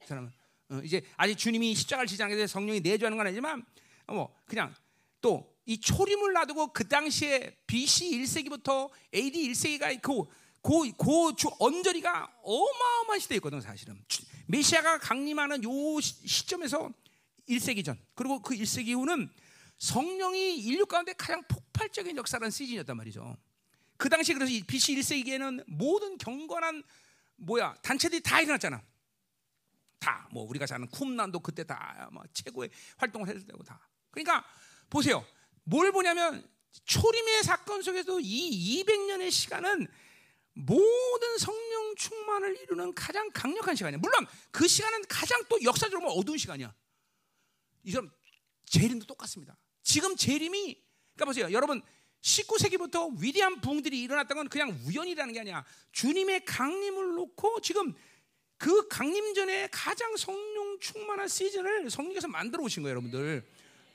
이 0.02 0.06
사람은 0.06 0.32
어, 0.70 0.80
이제 0.84 1.02
아직 1.16 1.36
주님이 1.36 1.74
십자가를 1.74 2.06
지지 2.06 2.22
않게 2.22 2.36
돼서 2.36 2.52
성령이 2.52 2.80
내주하는 2.80 3.16
건 3.18 3.26
아니지만 3.26 3.64
어, 4.06 4.14
뭐 4.14 4.36
그냥 4.46 4.74
또 5.20 5.52
이 5.64 5.80
초림을 5.80 6.32
놔두고 6.32 6.72
그 6.72 6.88
당시에 6.88 7.56
BC 7.66 8.10
1세기부터 8.10 8.90
AD 9.14 9.50
1세기가 9.50 10.02
그 10.02 10.24
고고주 10.60 11.50
언저리가 11.58 12.32
어마어마한 12.42 13.20
시대였거든 13.20 13.60
사실은 13.60 14.04
메시아가 14.48 14.98
강림하는 14.98 15.62
요 15.64 16.00
시 16.00 16.46
점에서 16.46 16.92
1세기 17.48 17.84
전 17.84 17.98
그리고 18.14 18.40
그 18.42 18.54
1세기 18.54 18.88
이후는 18.88 19.30
성령이 19.78 20.58
인류 20.58 20.86
가운데 20.86 21.12
가장 21.12 21.42
폭발적인 21.48 22.16
역사라는 22.16 22.50
시즌이었단 22.50 22.96
말이죠. 22.96 23.36
그 24.02 24.08
당시 24.08 24.34
그래서 24.34 24.52
BC 24.66 24.96
1세기에는 24.96 25.62
모든 25.68 26.18
경건한 26.18 26.82
뭐야 27.36 27.76
단체들이 27.82 28.20
다 28.20 28.40
일어났잖아. 28.40 28.82
다 30.00 30.26
뭐 30.32 30.42
우리가 30.42 30.66
사는 30.66 30.88
쿰난도 30.90 31.38
그때 31.38 31.62
다뭐 31.62 32.24
최고의 32.32 32.70
활동을 32.96 33.28
했을 33.28 33.46
때고 33.46 33.62
다. 33.62 33.88
그러니까 34.10 34.44
보세요. 34.90 35.24
뭘 35.62 35.92
보냐면 35.92 36.44
초림의 36.84 37.44
사건 37.44 37.82
속에서 37.82 38.18
이 38.18 38.82
200년의 38.84 39.30
시간은 39.30 39.86
모든 40.54 41.38
성령 41.38 41.94
충만을 41.94 42.60
이루는 42.62 42.94
가장 42.94 43.30
강력한 43.32 43.76
시간이야. 43.76 43.98
물론 43.98 44.26
그 44.50 44.66
시간은 44.66 45.04
가장 45.08 45.44
또 45.48 45.62
역사적으로 45.62 46.10
어두운 46.10 46.38
시간이야. 46.38 46.74
이 47.84 47.92
사람 47.92 48.10
재림도 48.64 49.06
똑같습니다. 49.06 49.56
지금 49.84 50.16
재림이 50.16 50.82
그러니까 51.14 51.24
보세요. 51.24 51.52
여러분 51.52 51.80
19세기부터 52.22 53.20
위대한 53.20 53.60
부흥들이 53.60 54.00
일어났던 54.00 54.36
건 54.36 54.48
그냥 54.48 54.70
우연이라는 54.86 55.34
게 55.34 55.40
아니야. 55.40 55.64
주님의 55.90 56.44
강림을 56.44 57.14
놓고 57.14 57.60
지금 57.60 57.94
그 58.56 58.86
강림 58.86 59.34
전에 59.34 59.68
가장 59.72 60.16
성령 60.16 60.78
충만한 60.78 61.26
시즌을 61.26 61.90
성령께서 61.90 62.28
만들어 62.28 62.62
오신 62.62 62.84
거예요, 62.84 62.92
여러분들. 62.92 63.44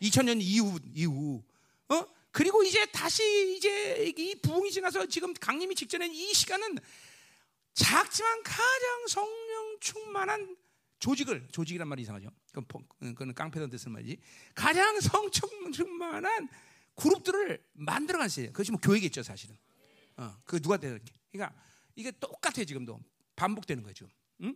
2000년 0.01 0.39
이후 0.41 0.77
이후. 0.93 1.41
어? 1.89 2.05
그리고 2.31 2.63
이제 2.63 2.85
다시 2.87 3.55
이제 3.55 4.13
이 4.15 4.35
부흥이 4.35 4.71
지나서 4.71 5.07
지금 5.07 5.33
강림이 5.33 5.73
직전에 5.73 6.07
이 6.07 6.33
시간은 6.33 6.77
작지만 7.73 8.43
가장 8.43 9.07
성령 9.07 9.77
충만한 9.79 10.57
조직을 10.99 11.47
조직이란 11.51 11.87
말이 11.87 12.01
이상하죠. 12.01 12.29
그건, 12.51 12.87
그건 12.99 13.33
깡패던 13.33 13.69
뜻을 13.69 13.91
말이지. 13.91 14.17
가장 14.53 14.99
성령 14.99 15.71
충만한 15.71 16.49
그룹들을 16.97 17.63
만들어간 17.73 18.27
시예요. 18.27 18.51
그것이 18.51 18.71
뭐 18.71 18.79
교회겠죠, 18.81 19.23
사실은. 19.23 19.55
어, 20.17 20.35
그 20.43 20.59
누가 20.61 20.77
게. 20.77 21.13
그러니까 21.31 21.55
이게 21.95 22.11
똑같아요, 22.11 22.65
지금도 22.65 22.99
반복되는 23.35 23.83
거죠. 23.83 24.09
응? 24.41 24.55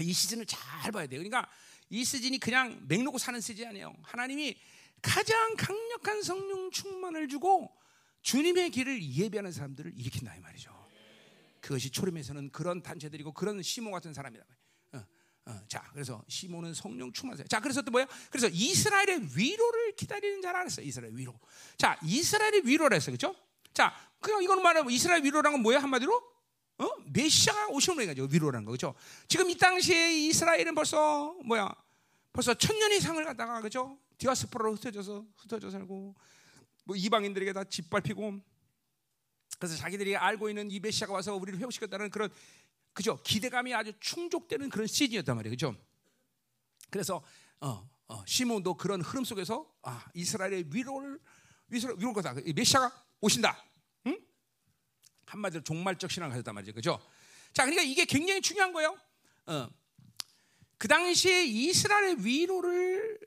이 0.00 0.12
시즌을 0.12 0.44
잘 0.46 0.92
봐야 0.92 1.06
돼요. 1.06 1.20
그러니까 1.20 1.48
이 1.88 2.04
시즌이 2.04 2.38
그냥 2.38 2.84
맹놓고 2.88 3.18
사는 3.18 3.40
시즌이 3.40 3.68
아니에요. 3.68 3.94
하나님이 4.02 4.56
가장 5.00 5.54
강력한 5.56 6.22
성령 6.22 6.70
충만을 6.70 7.28
주고 7.28 7.72
주님의 8.22 8.70
길을 8.70 9.02
예배하는 9.02 9.52
사람들을 9.52 9.92
일으킨다 9.96 10.34
이 10.34 10.40
말이죠. 10.40 10.74
그것이 11.60 11.90
초림에서는 11.90 12.50
그런 12.50 12.82
단체들이고 12.82 13.32
그런 13.32 13.62
시모 13.62 13.92
같은 13.92 14.12
사람이다. 14.12 14.44
어, 15.46 15.50
어, 15.50 15.60
자, 15.68 15.82
그래서 15.92 16.22
시모는 16.28 16.74
성령 16.74 17.12
충만세. 17.12 17.44
자, 17.44 17.60
그래서 17.60 17.80
또 17.82 17.90
뭐야? 17.90 18.06
그래서 18.30 18.48
이스라엘의 18.48 19.28
위로를 19.36 19.94
기다리는 19.94 20.42
자라 20.42 20.60
그랬어. 20.60 20.82
이스라엘 20.82 21.14
위로. 21.14 21.38
자, 21.78 21.98
이스라엘의 22.02 22.62
위로라 22.64 22.94
했어, 22.94 23.10
그렇죠? 23.10 23.34
자, 23.72 23.94
그냥 24.20 24.42
이거는 24.42 24.62
말하면 24.62 24.90
이스라엘 24.92 25.22
위로라는 25.22 25.52
건 25.52 25.62
뭐야 25.62 25.78
한마디로? 25.78 26.36
어? 26.78 26.88
메시아가 27.06 27.68
오시는 27.68 28.06
거죠. 28.06 28.24
위로라는 28.24 28.64
거 28.64 28.72
그렇죠? 28.72 28.94
지금 29.28 29.48
이 29.48 29.56
당시에 29.56 30.26
이스라엘은 30.26 30.74
벌써 30.74 31.34
뭐야? 31.44 31.74
벌써 32.32 32.52
천년 32.52 32.92
이상을 32.92 33.24
갖다가 33.24 33.60
그죠? 33.60 33.98
디아스포라로 34.18 34.74
흩어져서 34.74 35.24
흩어져 35.36 35.70
살고 35.70 36.14
뭐 36.84 36.96
이방인들에게 36.96 37.52
다 37.52 37.64
짓밟히고 37.64 38.40
그래서 39.58 39.76
자기들이 39.76 40.16
알고 40.16 40.48
있는 40.48 40.70
이 40.70 40.80
메시아가 40.80 41.14
와서 41.14 41.34
우리를 41.34 41.58
회복시켰다는 41.60 42.10
그런 42.10 42.30
그죠? 42.96 43.20
기대감이 43.22 43.74
아주 43.74 43.92
충족되는 44.00 44.70
그런 44.70 44.86
시즌이었단 44.86 45.36
말이에요. 45.36 45.52
그죠? 45.52 45.76
그래서 46.88 47.22
어, 47.60 47.86
어, 48.08 48.24
시몬도 48.26 48.78
그런 48.78 49.02
흐름 49.02 49.22
속에서 49.22 49.70
아, 49.82 50.06
이스라엘의 50.14 50.68
위로를 50.70 51.20
위로 51.68 51.94
위로 51.98 52.14
거다. 52.14 52.34
메시아가 52.54 52.90
오신다. 53.20 53.62
응? 54.06 54.18
한마디로 55.26 55.62
종말적 55.62 56.10
신앙을 56.10 56.30
가졌단 56.32 56.54
말이죠. 56.54 56.72
그죠? 56.72 56.98
자, 57.52 57.64
그러니까 57.64 57.82
이게 57.82 58.06
굉장히 58.06 58.40
중요한 58.40 58.72
거예요. 58.72 58.98
어. 59.44 59.68
그 60.78 60.88
당시에 60.88 61.44
이스라엘의 61.44 62.24
위로를 62.24 63.18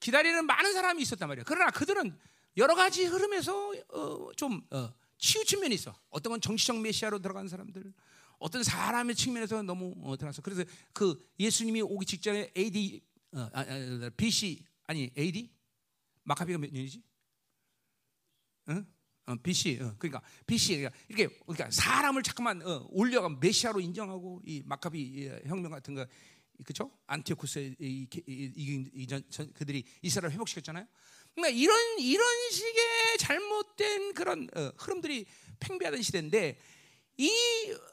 기다리는 0.00 0.44
많은 0.44 0.74
사람이 0.74 1.00
있었단 1.00 1.28
말이에요. 1.28 1.44
그러나 1.46 1.70
그들은 1.70 2.14
여러 2.58 2.74
가지 2.74 3.06
흐름에서 3.06 3.72
어, 3.88 4.32
좀 4.36 4.62
어, 4.70 4.92
치우친 5.16 5.60
면이 5.60 5.76
있어. 5.76 5.98
어떤 6.10 6.32
건 6.32 6.42
정치적 6.42 6.78
메시아로 6.78 7.20
들어간 7.20 7.48
사람들, 7.48 7.90
어떤 8.44 8.62
사람의 8.62 9.14
측면에서 9.14 9.62
너무 9.62 9.94
어, 10.02 10.18
들어가서 10.18 10.42
그래서 10.42 10.64
그 10.92 11.18
예수님이 11.40 11.80
오기 11.80 12.04
직전에 12.04 12.52
AD, 12.54 13.00
어, 13.32 13.38
아, 13.54 13.60
아, 13.60 14.10
BC 14.18 14.62
아니 14.86 15.10
AD 15.16 15.50
마카비가 16.24 16.58
몇 16.58 16.70
년이지? 16.70 17.02
응? 18.68 18.86
어, 19.24 19.36
BC, 19.42 19.78
어, 19.80 19.94
그러니까 19.98 20.20
BC 20.46 20.76
그러니까 20.76 20.94
이렇게 21.08 21.34
그러니까 21.46 21.70
사람을 21.70 22.22
잠깐만 22.22 22.60
어, 22.60 22.86
올려가 22.90 23.30
메시아로 23.30 23.80
인정하고 23.80 24.42
이 24.44 24.62
마카비 24.66 25.26
혁명 25.46 25.70
같은 25.70 25.94
거 25.94 26.06
그렇죠? 26.64 26.90
안티오쿠스 27.06 27.76
이전 27.78 29.24
그들이 29.54 29.84
이스라엘 30.02 30.34
회복시켰잖아요. 30.34 30.86
그러니까 31.34 31.58
이런 31.58 31.98
이런 31.98 32.26
식의 32.50 33.18
잘못된 33.20 34.12
그런 34.12 34.50
어, 34.54 34.70
흐름들이 34.76 35.24
팽배하던 35.60 36.02
시대인데 36.02 36.58
이 37.16 37.30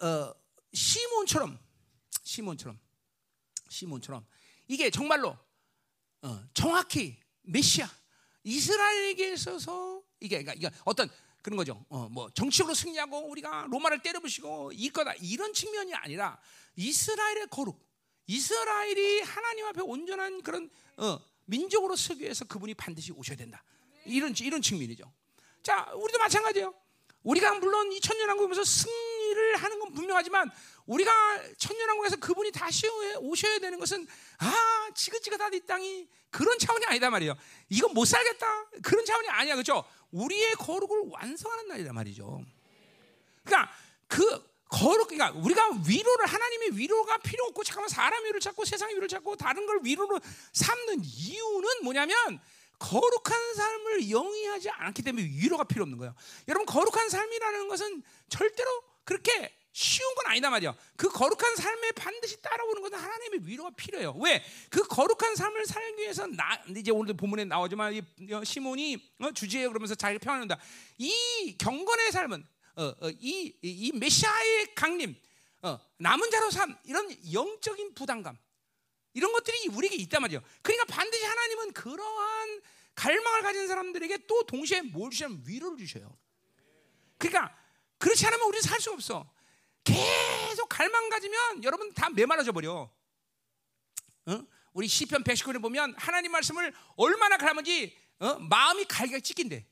어, 0.01 0.40
시몬처럼 0.73 1.59
시몬처럼 2.23 2.79
시몬처럼 3.69 4.25
이게 4.67 4.89
정말로 4.89 5.37
어, 6.21 6.43
정확히 6.53 7.17
메시아 7.41 7.89
이스라엘에게 8.43 9.33
있어서 9.33 10.01
이게 10.19 10.43
그러니까, 10.43 10.53
그러니까 10.55 10.81
어떤 10.85 11.09
그런 11.41 11.57
거죠. 11.57 11.83
어, 11.89 12.07
뭐 12.09 12.29
정치적으로 12.33 12.75
승리하고 12.75 13.29
우리가 13.29 13.67
로마를 13.69 14.01
때려부시고 14.01 14.71
이거다 14.73 15.13
이런 15.15 15.53
측면이 15.53 15.93
아니라 15.95 16.39
이스라엘의 16.75 17.47
거룩, 17.49 17.83
이스라엘이 18.27 19.21
하나님 19.21 19.65
앞에 19.65 19.81
온전한 19.81 20.41
그런 20.43 20.69
어, 20.97 21.19
민족으로 21.45 21.95
서기 21.95 22.23
위해서 22.23 22.45
그분이 22.45 22.75
반드시 22.75 23.11
오셔야 23.11 23.35
된다. 23.35 23.63
이런 24.05 24.33
이런 24.39 24.61
측면이죠. 24.61 25.11
자, 25.63 25.91
우리도 25.93 26.17
마찬가지예요. 26.17 26.73
우리가 27.23 27.53
물론 27.55 27.91
이 27.91 27.99
천년왕국에서 27.99 28.63
승 28.63 28.89
리를 29.33 29.55
하는 29.57 29.79
건 29.79 29.93
분명하지만 29.93 30.49
우리가 30.85 31.11
천년왕국에서 31.57 32.17
그분이 32.17 32.51
다시 32.51 32.87
오셔야 33.19 33.59
되는 33.59 33.79
것은 33.79 34.07
아 34.39 34.89
지긋지긋하다 34.95 35.55
이 35.55 35.65
땅이 35.65 36.07
그런 36.29 36.57
차원이 36.59 36.85
아니다 36.85 37.09
말이에요. 37.09 37.35
이건 37.69 37.93
못 37.93 38.05
살겠다 38.05 38.69
그런 38.81 39.05
차원이 39.05 39.27
아니야 39.29 39.55
그렇죠? 39.55 39.83
우리의 40.11 40.53
거룩을 40.53 41.09
완성하는 41.09 41.67
날이란 41.67 41.95
말이죠. 41.95 42.43
그러니까 43.43 43.71
그 44.07 44.51
거룩 44.69 45.09
그러니까 45.09 45.37
우리가 45.37 45.69
위로를 45.85 46.25
하나님의 46.25 46.77
위로가 46.77 47.17
필요 47.17 47.45
없고 47.45 47.63
잠깐만 47.63 47.89
사람 47.89 48.23
위로를 48.23 48.39
찾고 48.39 48.63
세상의 48.63 48.95
위로를 48.95 49.09
찾고 49.09 49.35
다른 49.35 49.65
걸 49.65 49.79
위로로 49.83 50.19
삼는 50.53 51.01
이유는 51.03 51.83
뭐냐면 51.83 52.39
거룩한 52.79 53.53
삶을 53.53 54.09
영위하지 54.09 54.69
않기 54.69 55.03
때문에 55.03 55.25
위로가 55.25 55.65
필요 55.65 55.83
없는 55.83 55.97
거예요. 55.97 56.15
여러분 56.47 56.65
거룩한 56.65 57.09
삶이라는 57.09 57.67
것은 57.67 58.01
절대로 58.29 58.83
그렇게 59.03 59.53
쉬운 59.73 60.13
건 60.15 60.27
아니다 60.27 60.49
말이야. 60.49 60.75
그 60.97 61.09
거룩한 61.09 61.55
삶에 61.55 61.91
반드시 61.93 62.41
따라오는 62.41 62.81
것은 62.81 62.97
하나님의 62.97 63.39
위로가 63.43 63.71
필요해요. 63.71 64.13
왜? 64.19 64.43
그 64.69 64.83
거룩한 64.83 65.35
삶을 65.35 65.65
살기 65.65 66.01
위해서 66.01 66.27
나 66.27 66.61
이제 66.75 66.91
오늘 66.91 67.15
본문에 67.15 67.45
나오지만 67.45 67.93
이 67.93 68.01
시몬이 68.43 69.11
어, 69.19 69.31
주제에 69.31 69.67
그러면서 69.67 69.95
자기를 69.95 70.19
평안한다. 70.19 70.57
이 70.97 71.55
경건의 71.57 72.11
삶은 72.11 72.45
어, 72.75 72.83
어, 72.83 73.09
이, 73.19 73.53
이 73.61 73.91
메시아의 73.93 74.75
강림, 74.75 75.15
어, 75.61 75.79
남은 75.97 76.31
자로 76.31 76.51
삶 76.51 76.75
이런 76.83 77.09
영적인 77.31 77.93
부담감 77.93 78.37
이런 79.13 79.31
것들이 79.31 79.67
우리에게 79.69 79.95
있단 79.97 80.21
말이에요. 80.21 80.41
그러니까 80.61 80.85
반드시 80.85 81.23
하나님은 81.23 81.73
그러한 81.73 82.61
갈망을 82.95 83.41
가진 83.41 83.67
사람들에게 83.67 84.25
또 84.27 84.43
동시에 84.43 84.81
뭘 84.81 85.11
주시냐면 85.11 85.43
위로를 85.45 85.77
주셔요. 85.77 86.17
그러니까 87.17 87.55
그렇지 88.01 88.25
않으면 88.25 88.47
우리는 88.47 88.61
살 88.61 88.81
수 88.81 88.91
없어. 88.91 89.29
계속 89.83 90.67
갈망 90.69 91.09
가지면 91.09 91.63
여러분 91.63 91.93
다 91.93 92.09
메말라져 92.09 92.51
버려. 92.51 92.91
어? 94.25 94.43
우리 94.73 94.87
시편 94.87 95.23
119를 95.23 95.61
보면 95.61 95.95
하나님 95.97 96.31
말씀을 96.31 96.73
얼마나 96.95 97.37
갈망지 97.37 97.95
어? 98.19 98.35
마음이 98.39 98.85
갈기가 98.85 99.19
찢긴대. 99.19 99.65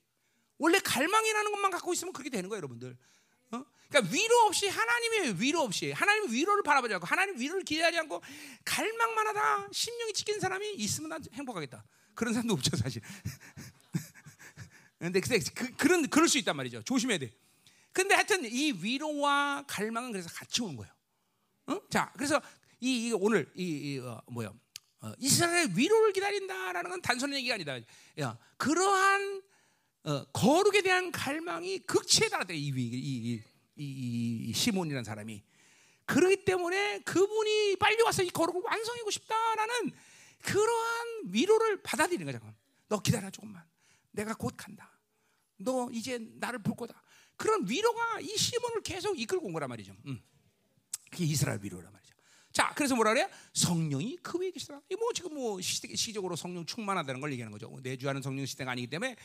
원래 0.57 0.79
갈망이라는 0.79 1.51
것만 1.51 1.71
갖고 1.71 1.93
있으면 1.93 2.11
그렇게 2.13 2.29
되는 2.29 2.49
거예요, 2.49 2.57
여러분들. 2.57 2.97
어? 3.51 3.65
그러니까 3.87 4.13
위로 4.13 4.39
없이 4.45 4.67
하나님의 4.67 5.41
위로 5.41 5.61
없이 5.61 5.91
하나님 5.91 6.31
위로를 6.31 6.63
바라보지 6.63 6.93
않고 6.95 7.05
하나님 7.07 7.39
위로를 7.39 7.63
기대하지 7.63 7.97
않고 7.99 8.21
갈망만 8.65 9.27
하다 9.27 9.69
심령이 9.71 10.13
찢긴 10.13 10.39
사람이 10.39 10.73
있으면 10.73 11.09
난 11.09 11.23
행복하겠다. 11.33 11.83
그런 12.13 12.33
사람도 12.33 12.53
없죠, 12.55 12.75
사실. 12.75 13.01
근데 14.99 15.19
그, 15.21 15.75
그런 15.77 16.07
그럴 16.09 16.27
수 16.27 16.37
있단 16.39 16.55
말이죠. 16.55 16.83
조심해야 16.83 17.19
돼. 17.19 17.31
근데 17.99 18.15
하여튼 18.15 18.45
이 18.45 18.71
위로와 18.71 19.65
갈망은 19.67 20.13
그래서 20.13 20.29
같이 20.29 20.61
오는 20.61 20.77
거예요. 20.77 20.93
어? 21.67 21.81
자, 21.89 22.09
그래서 22.15 22.41
이, 22.79 23.07
이 23.09 23.11
오늘 23.11 23.51
이, 23.55 23.63
이 23.63 23.99
어, 23.99 24.23
뭐야? 24.31 24.53
어, 25.01 25.11
이스라엘 25.17 25.69
위로를 25.75 26.13
기다린다라는 26.13 26.91
건 26.91 27.01
단순한 27.01 27.37
얘기가 27.39 27.55
아니다. 27.55 27.77
야, 28.21 28.37
그러한 28.55 29.41
어, 30.05 30.23
거룩에 30.31 30.81
대한 30.81 31.11
갈망이 31.11 31.79
극치에 31.79 32.29
달았다. 32.29 32.53
이, 32.53 32.67
이, 32.67 32.71
이, 32.73 33.43
이, 33.75 34.45
이 34.47 34.53
시몬이라는 34.53 35.03
사람이 35.03 35.43
그러기 36.05 36.45
때문에 36.45 36.99
그분이 36.99 37.75
빨리 37.81 38.01
와서 38.03 38.23
이 38.23 38.29
거룩을 38.29 38.61
완성하고 38.63 39.11
싶다라는 39.11 39.91
그러한 40.43 41.07
위로를 41.25 41.81
받아들이는. 41.83 42.31
잠깐. 42.31 42.55
너 42.87 43.01
기다려 43.01 43.29
조금만. 43.29 43.61
내가 44.11 44.33
곧 44.35 44.53
간다. 44.55 44.89
너 45.57 45.89
이제 45.91 46.17
나를 46.39 46.59
볼 46.59 46.77
거다. 46.77 47.03
그런 47.39 47.67
위로가 47.67 48.19
이 48.19 48.27
시몬을 48.27 48.81
계속 48.83 49.17
이끌고 49.17 49.47
온 49.47 49.53
거란 49.53 49.69
말이죠. 49.69 49.95
음. 50.07 50.21
그게 51.09 51.23
이스라엘 51.23 51.59
미로란 51.59 51.91
말이죠. 51.91 52.13
자, 52.51 52.73
그래서 52.75 52.95
뭐라 52.95 53.13
그래요? 53.13 53.29
성령이 53.53 54.17
그 54.21 54.37
위에 54.37 54.51
계시다. 54.51 54.81
이뭐 54.89 55.13
지금 55.13 55.35
뭐 55.35 55.61
시, 55.61 55.81
시적으로 55.95 56.35
성령 56.35 56.65
충만하다는 56.65 57.21
걸 57.21 57.31
얘기하는 57.31 57.57
거죠. 57.57 57.73
내주하는 57.81 58.21
성령 58.21 58.45
시대가 58.45 58.71
아니기 58.71 58.87
때문에 58.87 59.15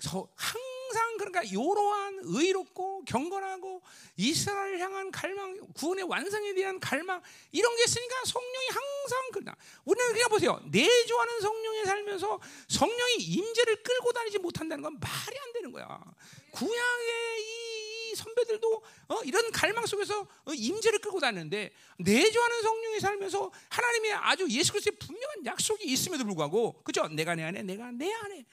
서, 0.00 0.28
항 0.34 0.60
상 0.92 1.16
그러니까 1.16 1.42
요로한 1.52 2.20
의롭고 2.22 3.04
경건하고 3.04 3.82
이스라엘 4.16 4.78
향한 4.78 5.10
갈망, 5.10 5.58
구원의 5.74 6.04
완성에 6.04 6.54
대한 6.54 6.78
갈망 6.78 7.20
이런 7.50 7.76
게 7.76 7.84
있으니까 7.84 8.16
성령이 8.26 8.66
항상 8.68 9.30
그러나 9.32 9.56
우리는 9.84 10.12
그냥 10.12 10.28
보세요. 10.28 10.60
내주하는 10.70 11.40
성령에 11.40 11.84
살면서 11.84 12.40
성령이 12.68 13.14
임재를 13.18 13.82
끌고 13.82 14.12
다니지 14.12 14.38
못한다는 14.38 14.82
건 14.82 14.98
말이 15.00 15.38
안 15.38 15.52
되는 15.52 15.72
거야. 15.72 16.00
구약의 16.52 17.40
이 17.40 18.14
선배들도 18.14 18.82
어, 19.08 19.22
이런 19.24 19.50
갈망 19.52 19.86
속에서 19.86 20.20
어, 20.20 20.52
임재를 20.52 20.98
끌고 21.00 21.18
다니는데 21.20 21.72
내주하는 21.98 22.62
성령이 22.62 23.00
살면서 23.00 23.50
하나님의 23.68 24.12
아주 24.12 24.46
예수 24.50 24.72
그리스도의 24.72 24.96
분명한 24.98 25.46
약속이 25.46 25.84
있음에도 25.84 26.24
불구하고 26.24 26.82
그죠? 26.82 27.08
내가 27.08 27.34
내 27.34 27.44
안에, 27.44 27.62
내가 27.62 27.90
내 27.90 28.12
안에. 28.12 28.44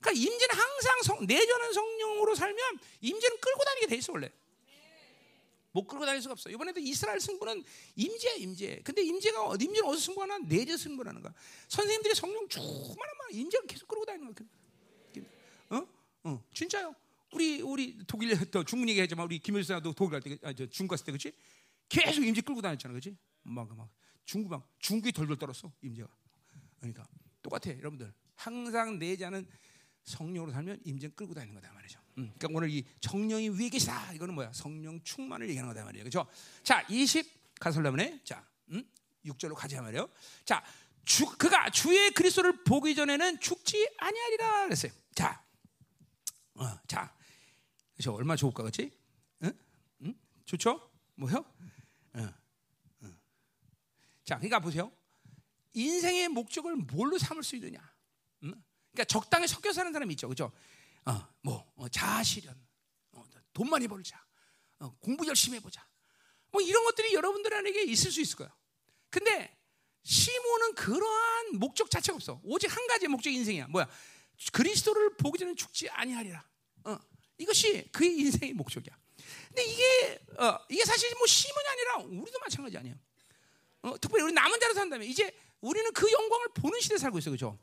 그러니까 0.00 0.12
임재는 0.12 0.54
항상 0.54 1.02
성, 1.02 1.26
내주하는 1.26 1.72
성령으로 1.72 2.34
살면 2.34 2.78
임재는 3.00 3.40
끌고 3.40 3.64
다니게 3.64 3.86
돼 3.88 3.96
있어 3.96 4.12
원래. 4.12 4.30
못 5.72 5.86
끌고 5.86 6.06
다닐 6.06 6.20
수가 6.22 6.32
없어. 6.32 6.50
이번에도 6.50 6.80
이스라엘 6.80 7.20
승부는 7.20 7.62
임재, 7.96 8.36
임재. 8.36 8.80
근데 8.82 9.02
임재가 9.02 9.54
임재는 9.60 9.84
어디서 9.84 10.06
승부하나? 10.06 10.38
내재 10.38 10.76
승부하는 10.76 11.20
거야. 11.22 11.32
선생님들이 11.68 12.14
성령 12.14 12.48
말 12.48 13.08
임재를 13.30 13.66
계속 13.66 13.86
끌고 13.86 14.04
다니는 14.04 14.34
거야. 14.34 14.48
어? 15.70 15.86
어, 16.24 16.44
진짜요. 16.54 16.94
우리 17.32 17.60
우리 17.60 17.98
독일 18.06 18.50
또 18.50 18.64
중국 18.64 18.88
얘기하지만 18.88 19.26
우리 19.26 19.38
김일성도 19.38 19.92
독일 19.92 20.20
갈때 20.20 20.38
아, 20.42 20.52
저 20.52 20.66
중국 20.66 20.92
갔을 20.92 21.04
때 21.04 21.12
그렇지? 21.12 21.32
계속 21.88 22.24
임재 22.24 22.40
끌고 22.40 22.62
다녔잖아, 22.62 22.92
그렇지? 22.92 23.16
막막 23.42 23.88
중국 24.24 24.50
막 24.50 24.68
중국이 24.78 25.12
덜덜 25.12 25.36
떨었어 25.36 25.70
임재가. 25.82 26.08
그러니까 26.80 27.06
똑같아, 27.42 27.70
여러분들. 27.70 28.12
항상 28.34 28.98
내자는 28.98 29.46
성령으로 30.08 30.52
살면 30.52 30.80
임재 30.84 31.08
끌고 31.10 31.34
다니는 31.34 31.54
거다 31.54 31.72
말이죠. 31.72 32.00
음, 32.18 32.32
그러니까 32.36 32.48
오늘 32.56 32.70
이 32.70 32.84
성령이 33.00 33.50
위에 33.50 33.68
계시다. 33.68 34.12
이거는 34.12 34.34
뭐야? 34.34 34.52
성령 34.52 35.00
충만을 35.02 35.48
얘기하는 35.48 35.72
거다 35.72 35.84
말이에요. 35.84 36.04
그렇죠? 36.04 36.26
자, 36.62 36.84
20 36.88 37.58
가설라문에 37.60 38.20
자, 38.24 38.44
음? 38.70 38.84
6절로 39.24 39.54
가자 39.54 39.82
말이에요. 39.82 40.08
자, 40.44 40.64
주, 41.04 41.26
그가 41.36 41.70
주의 41.70 42.10
그리스도를 42.10 42.64
보기 42.64 42.94
전에는 42.94 43.40
죽지 43.40 43.90
아니하리라 43.98 44.64
그랬어요. 44.64 44.92
자, 45.14 45.44
어, 46.54 46.78
자, 46.86 47.14
그렇죠? 47.94 48.14
얼마 48.14 48.36
좋을까, 48.36 48.62
그렇지? 48.62 48.90
응? 49.44 49.52
응? 50.02 50.14
좋죠? 50.44 50.90
뭐요? 51.14 51.44
응. 52.16 52.32
응. 53.02 53.18
자, 54.24 54.36
그러니까 54.36 54.58
보세요. 54.60 54.92
인생의 55.74 56.28
목적을 56.28 56.76
뭘로 56.76 57.18
삼을 57.18 57.42
수 57.42 57.56
있느냐? 57.56 57.78
응? 58.44 58.54
그러니까 58.98 59.04
적당히 59.04 59.46
섞여 59.46 59.72
사는 59.72 59.92
사람이 59.92 60.12
있죠, 60.14 60.26
그렇죠? 60.26 60.50
어, 61.04 61.28
뭐 61.42 61.72
어, 61.76 61.88
자아실현, 61.88 62.52
어, 63.12 63.24
돈 63.52 63.70
많이 63.70 63.86
벌자, 63.86 64.20
어, 64.80 64.92
공부 64.98 65.24
열심히 65.28 65.58
해보자, 65.58 65.86
뭐 66.50 66.60
이런 66.60 66.84
것들이 66.84 67.14
여러분들에게 67.14 67.84
있을 67.84 68.10
수 68.10 68.20
있을 68.20 68.36
거예요. 68.36 68.52
근데 69.08 69.56
시몬은 70.02 70.74
그러한 70.74 71.58
목적 71.58 71.90
자체가 71.90 72.16
없어. 72.16 72.40
오직 72.42 72.74
한 72.74 72.86
가지 72.88 73.06
목적 73.06 73.30
인생이야. 73.30 73.68
뭐야? 73.68 73.88
그리스도를 74.52 75.16
보기 75.16 75.38
전에 75.38 75.54
죽지 75.54 75.88
아니하리라. 75.90 76.44
어, 76.84 76.98
이것이 77.36 77.88
그의 77.92 78.18
인생의 78.18 78.54
목적이야. 78.54 78.96
근데 79.48 79.64
이게 79.64 80.20
어, 80.38 80.58
이게 80.68 80.84
사실 80.84 81.14
뭐 81.16 81.26
시몬이 81.26 81.68
아니라 81.68 81.96
우리도 81.98 82.38
마찬가지 82.40 82.76
아니에요. 82.78 82.96
어, 83.82 84.00
특별히 84.00 84.24
우리 84.24 84.32
남은 84.32 84.58
자로 84.58 84.74
산다면 84.74 85.06
이제 85.06 85.32
우리는 85.60 85.92
그 85.92 86.10
영광을 86.10 86.48
보는 86.54 86.80
시대에 86.80 86.98
살고 86.98 87.18
있어, 87.18 87.30
그죠? 87.30 87.58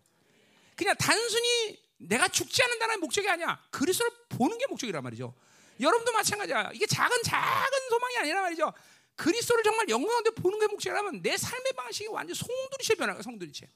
그냥 0.75 0.95
단순히 0.97 1.79
내가 1.97 2.27
죽지 2.27 2.61
않는다는 2.63 2.99
목적이 2.99 3.29
아니야. 3.29 3.61
그리스도를 3.71 4.11
보는 4.29 4.57
게 4.57 4.67
목적이란 4.67 5.03
말이죠. 5.03 5.33
여러분도 5.79 6.11
마찬가지야. 6.11 6.71
이게 6.73 6.85
작은 6.85 7.23
작은 7.23 7.89
소망이 7.89 8.17
아니라 8.17 8.41
말이죠. 8.41 8.73
그리스도를 9.15 9.63
정말 9.63 9.87
영광한데 9.87 10.31
보는 10.31 10.59
게 10.59 10.67
목적이라면 10.67 11.21
내 11.21 11.37
삶의 11.37 11.73
방식이 11.73 12.07
완전 12.07 12.35
송두리째 12.35 12.95
변화가 12.95 13.21
송두리째. 13.21 13.69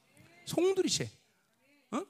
송두리째. 0.46 1.12
어? 1.92 2.06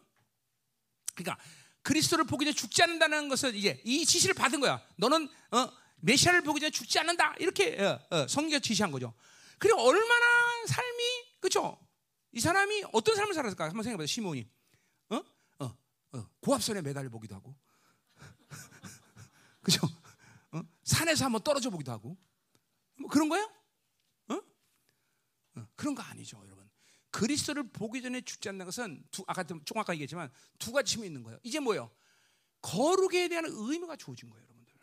그러니까 1.13 1.37
그리스도를 1.83 2.25
보기 2.25 2.45
전에 2.45 2.55
죽지 2.55 2.81
않는다는 2.83 3.29
것은 3.29 3.55
이제 3.55 3.81
이 3.85 4.05
지시를 4.05 4.33
받은 4.33 4.59
거야. 4.59 4.83
너는 4.95 5.29
어, 5.51 5.71
메시아를 6.01 6.41
보기 6.41 6.59
전에 6.59 6.71
죽지 6.71 6.99
않는다. 6.99 7.35
이렇게 7.39 7.79
어, 7.81 7.99
어, 8.09 8.27
성경 8.27 8.59
지시한 8.59 8.91
거죠. 8.91 9.13
그리고 9.59 9.81
얼마나 9.81 10.25
삶이 10.67 11.03
그렇죠? 11.39 11.79
이 12.31 12.39
사람이 12.39 12.83
어떤 12.93 13.15
삶을 13.15 13.33
살았을까? 13.33 13.65
한번 13.65 13.83
생각해 13.83 13.97
보세요. 13.97 14.07
시몬이 14.07 14.41
어? 14.41 14.58
어, 16.11 16.17
어, 16.17 16.29
고압선에 16.41 16.81
매달려 16.81 17.09
보기도 17.09 17.35
하고, 17.35 17.55
그죠? 19.61 19.87
어? 20.51 20.61
산에서 20.83 21.25
한번 21.25 21.41
떨어져 21.43 21.69
보기도 21.69 21.91
하고, 21.91 22.17
뭐 22.97 23.09
그런 23.09 23.29
거야? 23.29 23.43
어? 24.29 24.35
어, 25.55 25.67
그런 25.75 25.95
거 25.95 26.01
아니죠, 26.03 26.41
여러분. 26.45 26.69
그리스도를 27.11 27.69
보기 27.69 28.01
전에 28.01 28.21
죽지 28.21 28.49
않는 28.49 28.65
것은 28.65 29.03
두, 29.11 29.23
아까 29.27 29.43
조금 29.43 29.79
아까 29.79 29.93
얘기했지만 29.93 30.31
두 30.59 30.71
가지 30.71 30.95
힘이 30.95 31.07
있는 31.07 31.23
거예요. 31.23 31.39
이제 31.43 31.59
뭐요? 31.59 31.91
거룩에 32.61 33.27
대한 33.29 33.45
의무가 33.47 33.95
주어진 33.95 34.29
거예요, 34.29 34.43
여러분들. 34.43 34.73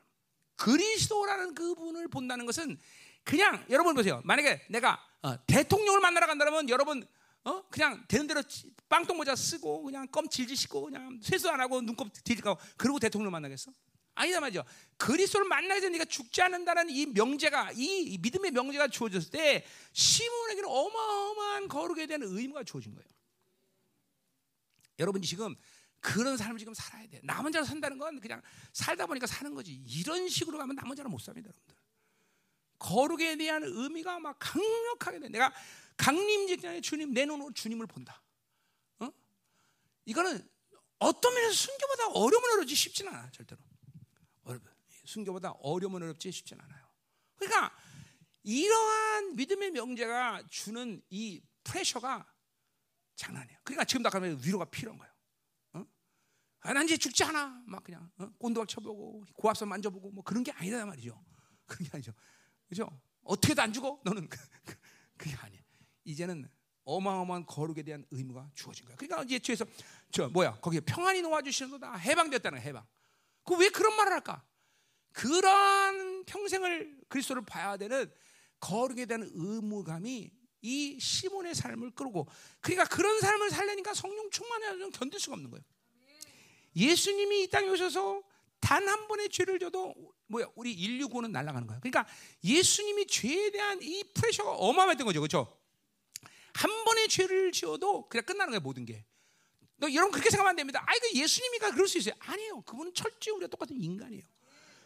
그리스도라는 0.57 1.55
그분을 1.55 2.09
본다는 2.09 2.47
것은 2.47 2.79
그냥 3.23 3.65
여러분 3.71 3.95
보세요. 3.95 4.23
만약에 4.25 4.67
내가 4.71 5.03
어, 5.23 5.45
대통령을 5.47 6.01
만나러 6.01 6.27
간다면 6.27 6.69
여러분 6.69 7.07
어? 7.47 7.63
그냥 7.71 8.05
되는 8.09 8.27
대로 8.27 8.43
빵똥 8.89 9.17
모자 9.17 9.37
쓰고 9.37 9.85
그냥 9.85 10.07
껌 10.09 10.29
질질 10.29 10.57
씻고 10.57 10.83
그냥 10.83 11.21
세수 11.23 11.49
안 11.49 11.61
하고 11.61 11.81
눈곱 11.81 12.13
뒤집고 12.25 12.59
그러고 12.77 12.99
대통령 12.99 13.31
만나겠어? 13.31 13.73
아니다 14.17 14.41
말이죠. 14.41 14.65
그리스도를 14.97 15.49
전에 15.49 15.91
네가 15.91 16.07
죽지 16.07 16.43
않는다는 16.43 16.91
이 16.91 17.07
명제가 17.07 17.73
이 17.77 18.19
믿음의 18.21 18.51
명제가 18.51 18.89
주어졌을 18.89 19.31
때 19.31 19.65
시몬에게는 19.93 20.69
어마어마한 20.69 21.69
거룩에 21.69 22.07
대한 22.07 22.23
의무가 22.25 22.65
주어진 22.65 22.95
거예요. 22.95 23.09
여러분이 24.99 25.25
지금 25.25 25.55
그런 26.01 26.37
삶을 26.37 26.59
지금 26.59 26.75
살아야 26.75 27.07
돼. 27.07 27.21
남은 27.23 27.53
자로 27.53 27.65
산다는 27.65 27.99
건 27.99 28.21
그냥 28.21 28.43
살다 28.73 29.07
보니까 29.07 29.27
사는 29.27 29.55
거지. 29.55 29.75
이런 29.87 30.29
식으로 30.29 30.59
가면 30.59 30.75
남은 30.75 30.97
자로 30.97 31.11
못 31.11 31.21
삽니다, 31.21 31.49
여러분들. 31.49 31.77
거룩에 32.79 33.37
대한 33.37 33.63
의미가 33.65 34.19
막 34.19 34.37
강력하게 34.39 35.21
돼. 35.21 35.29
내가 35.29 35.53
강림 35.97 36.47
직전에 36.47 36.81
주님 36.81 37.13
내 37.13 37.25
눈으로 37.25 37.53
주님을 37.53 37.87
본다. 37.87 38.23
어? 39.01 39.11
이거는 40.05 40.49
어떤 40.99 41.35
면에서 41.35 41.53
순교보다 41.53 42.09
어려움은 42.09 42.53
어렵지 42.55 42.75
쉽진 42.75 43.09
않아 43.09 43.31
절대로. 43.31 43.61
순교보다 45.07 45.53
어려움은 45.61 46.03
어렵지 46.03 46.31
쉽진 46.33 46.61
않아요. 46.61 46.87
그러니까 47.37 47.77
이러한 48.43 49.37
믿음의 49.37 49.71
명제가 49.73 50.47
주는 50.51 51.03
이 51.11 51.43
프레셔가 51.65 52.27
장난이에요. 53.17 53.59
그러니까 53.65 53.85
지금 53.85 54.03
나 54.03 54.11
가면 54.11 54.41
위로가 54.45 54.67
필요한 54.67 54.99
거예요. 54.99 55.13
어? 55.75 55.87
아, 56.61 56.73
난 56.73 56.85
이제 56.85 56.97
죽지 56.97 57.25
않아. 57.25 57.63
막 57.67 57.83
그냥 57.83 58.11
어? 58.19 58.31
꼰도박 58.39 58.69
쳐보고 58.69 59.25
고압선 59.35 59.69
만져보고 59.69 60.11
뭐 60.11 60.23
그런 60.23 60.43
게 60.43 60.53
아니다 60.53 60.85
말이죠. 60.85 61.25
그런 61.67 61.85
게 61.85 61.91
아니죠. 61.95 62.13
그죠? 62.69 62.89
어떻게도 63.23 63.63
안 63.63 63.73
죽어? 63.73 64.01
너는 64.05 64.29
그게 65.17 65.35
아니야. 65.35 65.66
이제는 66.07 66.49
어마어마한 66.85 67.45
거룩에 67.47 67.83
대한 67.83 68.07
의무가 68.11 68.49
주어진 68.55 68.87
거야. 68.87 68.97
그러니까 68.97 69.23
이제 69.25 69.39
뒤에서 69.41 69.65
저 70.11 70.29
뭐야 70.29 70.55
거기에 70.61 70.81
평안이 70.81 71.21
놓아주시는도다 71.23 71.97
해방됐다는 71.97 72.61
해방. 72.61 72.87
그 73.45 73.55
왜 73.57 73.69
그런 73.69 73.95
말을 73.97 74.13
할까? 74.13 74.43
그런 75.13 76.25
평생을 76.25 77.01
그리스도를 77.09 77.43
봐야 77.45 77.77
되는 77.77 78.11
거룩에 78.61 79.07
대한 79.07 79.29
의무감이 79.35 80.31
이 80.63 80.99
시몬의 81.01 81.55
삶을 81.55 81.91
끌고 81.93 82.27
그러니까 82.61 82.85
그런 82.95 83.21
삶을 83.21 83.51
살려니까 83.51 83.95
성령 83.95 84.31
충만해서 84.31 84.91
견딜 84.91 85.19
수가 85.21 85.35
없는 85.35 85.51
거예요. 85.51 85.63
예수님이 86.75 87.45
이 87.45 87.49
땅에 87.49 87.69
오셔서 87.69 88.23
단 88.61 88.87
한 88.89 89.07
번의 89.07 89.29
죄를 89.29 89.59
져도 89.59 89.95
뭐야 90.27 90.47
우리 90.57 90.73
인류 90.73 91.09
구원은 91.09 91.31
날아가는 91.33 91.67
거예요. 91.69 91.81
그러니까 91.81 92.07
예수님이 92.43 93.07
죄에 93.07 93.51
대한 93.51 93.81
이 93.83 94.03
프레셔가 94.15 94.53
어마어마했던 94.55 95.07
거죠, 95.07 95.21
그렇죠? 95.21 95.56
한 96.57 96.85
번의 96.85 97.09
죄를 97.09 97.53
지어도 97.53 98.09
그냥 98.09 98.25
끝나는 98.25 98.51
거예요 98.53 98.61
모든 98.61 98.85
게. 98.85 99.05
너 99.77 99.93
여러분 99.93 100.11
그렇게 100.11 100.31
생각하면 100.31 100.51
안 100.51 100.57
됩니다. 100.57 100.83
아이 100.87 100.99
그 101.01 101.19
예수님이가 101.19 101.73
그럴 101.73 101.87
수 101.87 101.99
있어요. 101.99 102.15
아니에요. 102.19 102.63
그분은 102.63 102.95
철저히 102.95 103.35
우리가 103.35 103.49
똑같은 103.49 103.77
인간이에요. 103.79 104.23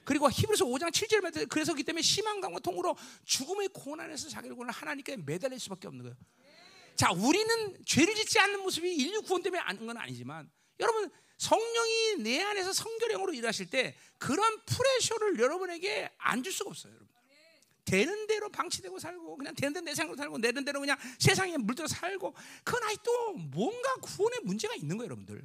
그리고 0.04 0.28
히브리서 0.28 0.64
5장 0.64 0.90
7절에 0.90 1.20
말해 1.20 1.44
그래서 1.44 1.72
그 1.74 1.84
때문에 1.84 2.00
희망감과 2.02 2.58
통으로 2.60 2.96
죽음의 3.24 3.68
고난에서 3.68 4.28
자기를 4.30 4.56
구원 4.56 4.70
하나님께 4.70 5.18
매달릴 5.18 5.60
수밖에 5.60 5.86
없는 5.86 6.02
거예요. 6.02 6.16
자, 6.96 7.12
우리는 7.12 7.76
죄를 7.86 8.14
짓지 8.16 8.40
않는 8.40 8.60
모습이 8.60 8.92
인류 8.92 9.22
구원 9.22 9.42
때문에 9.42 9.60
아는 9.62 9.86
건 9.86 9.96
아니지만 9.96 10.50
여러분 10.80 11.08
성령이 11.38 12.16
내 12.18 12.42
안에서 12.42 12.72
성결형으로 12.72 13.32
일하실 13.32 13.70
때 13.70 13.96
그런 14.18 14.60
프레셔를 14.64 15.38
여러분에게 15.38 16.10
안 16.18 16.42
줄 16.42 16.52
수가 16.52 16.70
없어요, 16.70 16.92
여러분. 16.94 17.09
되는 17.90 18.26
대로 18.28 18.48
방치되고 18.48 18.98
살고 19.00 19.36
그냥 19.36 19.52
되는 19.56 19.72
대로 19.72 19.84
내 19.84 19.94
생각으로 19.94 20.16
살고 20.16 20.38
내는 20.38 20.64
대로 20.64 20.78
그냥 20.78 20.96
세상에 21.18 21.56
물들어 21.56 21.88
살고 21.88 22.34
그건 22.62 22.84
아직도 22.84 23.32
뭔가 23.32 23.94
구원의 23.96 24.40
문제가 24.44 24.74
있는 24.76 24.96
거예요, 24.96 25.06
여러분들. 25.06 25.44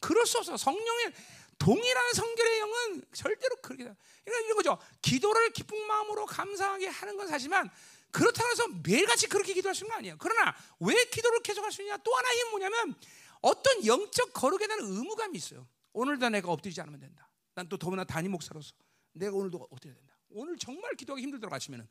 그럴 0.00 0.24
수 0.24 0.38
없어. 0.38 0.56
성령의 0.56 1.12
동일한 1.58 2.12
성결의 2.14 2.60
영은 2.60 3.04
절대로 3.12 3.56
그렇게 3.56 3.84
그러니까 3.84 4.00
이런 4.26 4.56
거죠. 4.56 4.78
기도를 5.02 5.50
기쁜 5.50 5.86
마음으로 5.86 6.24
감사하게 6.24 6.88
하는 6.88 7.16
건 7.18 7.28
사지만 7.28 7.68
그렇다고 8.10 8.50
해서 8.50 8.68
매일같이 8.82 9.26
그렇게 9.28 9.52
기도할 9.52 9.74
수 9.74 9.84
있는 9.84 9.90
거 9.92 9.98
아니에요. 9.98 10.16
그러나 10.18 10.54
왜 10.80 11.04
기도를 11.04 11.40
계속할 11.42 11.70
수 11.70 11.82
있냐? 11.82 11.98
또 11.98 12.14
하나의 12.14 12.44
뭐냐면 12.50 12.94
어떤 13.42 13.84
영적 13.84 14.32
거룩에 14.32 14.66
대한 14.66 14.80
의무감이 14.82 15.36
있어요. 15.36 15.68
오늘도 15.92 16.30
내가 16.30 16.50
엎드리지 16.50 16.80
않으면 16.80 16.98
된다. 16.98 17.28
난 17.54 17.68
또 17.68 17.76
더구나 17.76 18.04
단임 18.04 18.32
목사로서 18.32 18.72
내가 19.12 19.36
오늘도 19.36 19.68
엎드려야 19.70 19.94
된다. 19.94 20.11
오늘 20.34 20.56
정말 20.58 20.94
기도하기 20.94 21.22
힘들더라 21.22 21.56
아침에는. 21.56 21.88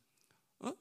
어? 0.59 0.73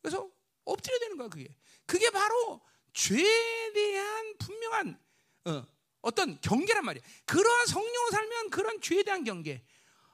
그래서 0.00 0.30
엎드려야 0.64 1.00
되는 1.00 1.16
거야 1.16 1.28
그게. 1.28 1.54
그게 1.86 2.10
바로 2.10 2.60
죄에 2.92 3.72
대한 3.72 4.36
분명한 4.38 5.00
어, 5.46 5.66
어떤 6.00 6.40
경계란 6.40 6.84
말이야. 6.84 7.02
그러한 7.24 7.66
성령으로 7.66 8.10
살면 8.10 8.50
그런 8.50 8.80
죄에 8.80 9.02
대한 9.02 9.24
경계. 9.24 9.64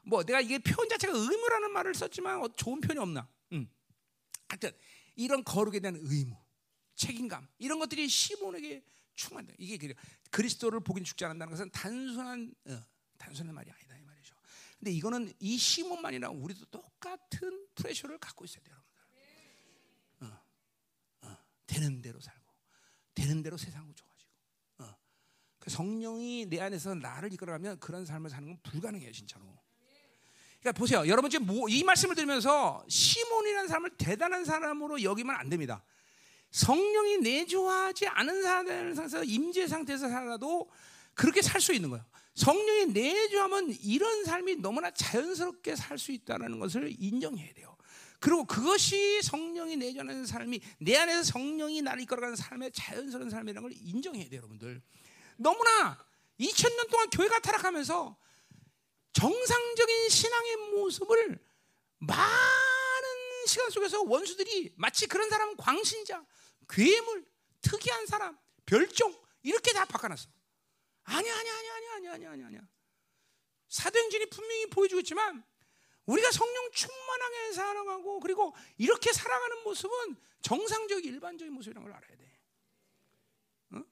뭐 0.03 0.23
내가 0.23 0.41
이게 0.41 0.59
표현 0.59 0.89
자체가 0.89 1.13
의무라는 1.17 1.71
말을 1.73 1.95
썼지만 1.95 2.43
어, 2.43 2.49
좋은 2.49 2.81
표현이 2.81 3.01
없나? 3.01 3.29
음. 3.53 3.69
하여튼 4.49 4.73
이런 5.17 5.45
거룩에 5.45 5.81
대한 5.81 5.99
의무, 6.01 6.37
책임감 6.95 7.49
이런 7.59 7.79
것들이 7.79 8.09
시몬에게 8.09 8.85
충만다. 9.15 9.55
이게 9.59 9.95
그리스도를 10.31 10.81
복인 10.81 11.05
죽지 11.05 11.25
않는다는 11.25 11.51
것은 11.51 11.71
단순한 11.71 12.55
어, 12.67 12.85
단순한 13.19 13.55
말이 13.55 13.71
말이죠. 13.71 13.84
근데 14.85 14.99
이거는 14.99 15.33
이 15.41 15.57
시몬만이나 15.57 16.29
우리도 16.29 16.67
똑같은 16.67 17.67
프레셔를 17.75 18.19
갖고 18.19 18.45
있어야 18.45 18.63
돼요, 18.63 18.77
여러분들. 18.77 20.37
어, 21.23 21.27
어, 21.27 21.39
되는 21.67 22.03
대로 22.03 22.21
살고 22.21 22.53
되는 23.15 23.43
대로 23.43 23.57
세상을 23.57 23.95
줘가지고 23.95 24.31
어. 24.81 24.95
그 25.59 25.71
성령이 25.71 26.51
내 26.51 26.61
안에서 26.61 26.95
나를 26.95 27.33
이끌어가면 27.33 27.81
그런 27.81 28.05
삶을 28.05 28.29
사는 28.29 28.47
건 28.47 28.59
불가능해요, 28.63 29.11
진짜로. 29.13 29.47
그러니까 30.61 30.79
보세요, 30.79 31.09
여러분 31.09 31.31
지금 31.31 31.47
뭐, 31.47 31.67
이 31.71 31.83
말씀을 31.83 32.15
들으면서 32.15 32.85
시몬이라는 32.87 33.69
사람을 33.69 33.97
대단한 33.97 34.45
사람으로 34.45 35.03
여기면 35.03 35.35
안 35.35 35.49
됩니다. 35.49 35.83
성령이 36.51 37.19
내주하지 37.23 38.07
않은 38.07 38.43
상태에서 38.43 39.25
임재 39.25 39.67
상태에서 39.67 40.11
살아도 40.11 40.71
그렇게 41.15 41.41
살 41.41 41.63
수 41.63 41.73
있는 41.73 41.89
거예요. 41.89 42.05
성령이 42.35 42.87
내주하면 42.87 43.71
이런 43.81 44.25
삶이 44.25 44.57
너무나 44.57 44.91
자연스럽게 44.91 45.77
살 45.77 45.99
수 45.99 46.13
있다는 46.13 46.59
것을 46.59 46.95
인정해야 46.99 47.55
돼요. 47.55 47.77
그리고 48.19 48.45
그것이 48.45 49.21
성령이 49.23 49.77
내주하는 49.77 50.27
삶이 50.27 50.61
내 50.81 50.97
안에서 50.97 51.23
성령이 51.25 51.83
나를 51.83 52.03
이끌어가는 52.03 52.37
삶의 52.37 52.73
자연스러운 52.73 53.31
삶이라는 53.31 53.63
걸 53.63 53.73
인정해야 53.73 54.29
돼요, 54.29 54.39
여러분들. 54.39 54.83
너무나 55.37 55.99
2000년 56.41 56.91
동안 56.91 57.11
교회가 57.11 57.41
타락하면서 57.41 58.17
정상적인 59.13 60.09
신앙의 60.09 60.57
모습을 60.73 61.39
많은 61.99 63.47
시간 63.47 63.71
속에서 63.71 64.03
원수들이 64.03 64.73
마치 64.77 65.07
그런 65.07 65.29
사람 65.31 65.57
광신자, 65.57 66.25
괴물, 66.69 67.25
특이한 67.61 68.07
사람, 68.07 68.37
별종 68.67 69.15
이렇게 69.43 69.73
다 69.73 69.85
바꿔놨어. 69.85 70.34
아니야, 71.05 71.39
아니야, 71.39 71.55
아니야, 71.59 71.75
아니야, 71.75 71.95
아니야, 71.95 72.13
아니야, 72.13 72.31
아니야, 72.31 72.47
아니야. 72.47 72.61
사도행전이 73.69 74.27
분명히 74.27 74.67
보여주고 74.67 75.01
있지만 75.01 75.45
우리가 76.07 76.31
성령 76.31 76.71
충만하게 76.73 77.53
살아가고 77.53 78.21
그리고 78.21 78.55
이렇게 78.77 79.13
살아가는 79.13 79.63
모습은 79.65 80.17
정상적 80.43 81.05
일반적인 81.05 81.53
모습이라는 81.53 81.89
걸 81.89 81.97
알아야 81.97 82.17
돼. 82.17 82.41
어? 83.73 83.83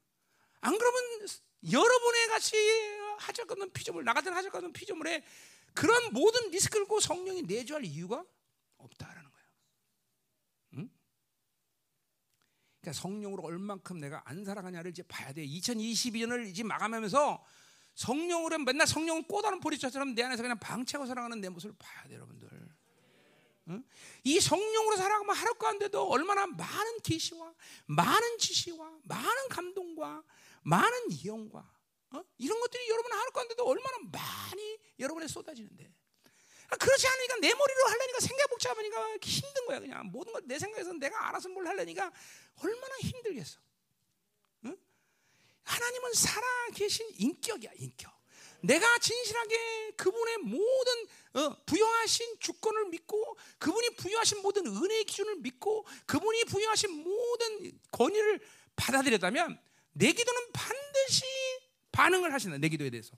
안 0.61 0.79
그러면 0.79 1.27
여러분의 1.71 2.27
같이 2.29 2.57
것 3.47 3.53
없는 3.53 3.73
피조물, 3.73 4.05
나 4.05 4.13
같은 4.13 4.33
것 4.51 4.59
없는 4.59 4.73
피조물에 4.73 5.25
그런 5.75 6.13
모든 6.13 6.51
리스크를 6.51 6.87
고 6.87 7.01
성령이 7.01 7.43
내주할 7.43 7.85
이유가 7.85 8.25
없다라는 8.77 9.31
거예요. 9.31 9.47
응? 10.75 10.91
그러니까 12.83 13.01
성령으로 13.01 13.45
얼만큼 13.45 14.01
내가 14.01 14.23
안 14.25 14.45
살아가냐를 14.45 14.91
이제 14.91 15.03
봐야 15.05 15.33
돼. 15.33 15.47
2022년을 15.47 16.49
이제 16.49 16.65
마감하면서 16.65 17.43
성령으로 17.95 18.59
맨날 18.59 18.87
성령을 18.87 19.23
꼬다는 19.29 19.61
보리처럼 19.61 20.15
내 20.15 20.25
안에서 20.25 20.43
그냥 20.43 20.59
방치하고 20.59 21.07
살아가는 21.07 21.41
내 21.41 21.49
모습을 21.49 21.77
봐야 21.79 22.09
돼, 22.09 22.15
여러분들. 22.15 22.51
응? 23.69 23.85
이 24.25 24.41
성령으로 24.41 24.97
살아가면 24.97 25.37
하루 25.37 25.55
가운데도 25.55 26.09
얼마나 26.09 26.47
많은 26.49 26.99
계시와 27.05 27.55
많은 27.87 28.39
지시와 28.39 28.99
많은 29.05 29.49
감동과 29.49 30.25
많은 30.63 31.13
이용과 31.13 31.59
어? 32.11 32.25
이런 32.39 32.61
것들이 32.61 32.89
여러분 32.89 33.13
하루 33.13 33.31
가운데도 33.31 33.65
얼마나 33.65 33.99
많이 34.11 34.79
여러분에 34.99 35.29
쏟아지는데 35.29 35.85
아, 35.85 36.02
그렇지 36.77 37.07
않으니까 37.07 37.37
내 37.37 37.55
머리로 37.55 37.85
하려니까 37.87 38.21
생각 38.21 38.49
복잡하니까 38.51 39.17
힘든 39.23 39.67
거야 39.67 39.81
그냥 39.81 40.07
모든 40.11 40.33
걸 40.33 40.43
내 40.47 40.59
생각에서 40.59 40.93
내가 40.95 41.29
알아서 41.29 41.49
뭘 41.49 41.67
하려니까 41.67 42.13
얼마나 42.63 42.97
힘들겠어 42.99 43.59
응? 44.67 44.77
하나님은 45.65 46.13
살아 46.15 46.47
계신 46.75 47.09
인격이야 47.17 47.71
인격 47.77 48.13
내가 48.63 48.99
진실하게 48.99 49.93
그분의 49.97 50.39
모든 50.39 51.07
어, 51.35 51.57
부여하신 51.67 52.39
주권을 52.39 52.87
믿고 52.87 53.37
그분이 53.59 53.97
부여하신 53.97 54.43
모든 54.43 54.67
은혜의 54.67 55.05
기준을 55.05 55.37
믿고 55.37 55.85
그분이 56.07 56.45
부여하신 56.45 56.91
모든 57.03 57.81
권위를 57.91 58.41
받아들였다면 58.77 59.61
내 59.93 60.13
기도는 60.13 60.53
반드시 60.53 61.25
반응을 61.91 62.33
하신다. 62.33 62.59
내 62.59 62.69
기도에 62.69 62.89
대해서. 62.91 63.17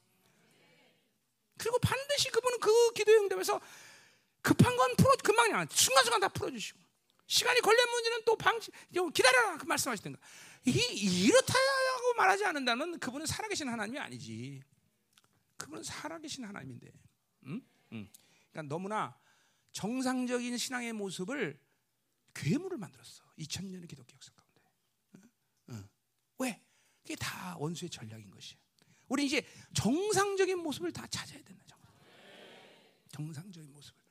그리고 1.64 1.78
반드시 1.78 2.30
그분은 2.30 2.60
그 2.60 2.92
기도에 2.92 3.16
응답해서 3.16 3.58
급한 4.42 4.76
건 4.76 4.94
풀어 4.96 5.10
금방 5.22 5.46
그냥 5.46 5.66
순간순간 5.70 6.20
다 6.20 6.28
풀어주시고 6.28 6.78
시간이 7.26 7.60
걸린 7.60 7.90
문제는 7.90 8.24
또 8.26 8.36
방치 8.36 8.70
기다려라 9.14 9.56
그 9.56 9.64
말씀하시던가 9.64 10.20
이 10.66 10.72
이렇다고 11.24 12.14
말하지 12.18 12.44
않는다면 12.44 12.98
그분은 12.98 13.26
살아계신 13.26 13.68
하나님이 13.68 13.98
아니지. 13.98 14.62
그분은 15.56 15.82
살아계신 15.82 16.44
하나님인데. 16.44 16.92
응? 17.46 17.62
응. 17.92 18.08
그러니까 18.50 18.74
너무나 18.74 19.18
정상적인 19.72 20.56
신앙의 20.56 20.92
모습을 20.92 21.58
괴물을 22.34 22.76
만들었어. 22.76 23.24
2000년의 23.38 23.88
기독교 23.88 24.12
역사 24.14 24.32
가운데. 24.32 24.62
응? 25.16 25.30
응. 25.70 25.88
왜? 26.38 26.62
그게 27.02 27.16
다 27.16 27.56
원수의 27.58 27.90
전략인 27.90 28.30
것이야. 28.30 28.58
우리 29.08 29.26
이제 29.26 29.46
정상적인 29.74 30.58
모습을 30.58 30.92
다 30.92 31.06
찾아야 31.06 31.42
된다. 31.42 31.76
정상적인 33.12 33.72
모습을. 33.72 34.02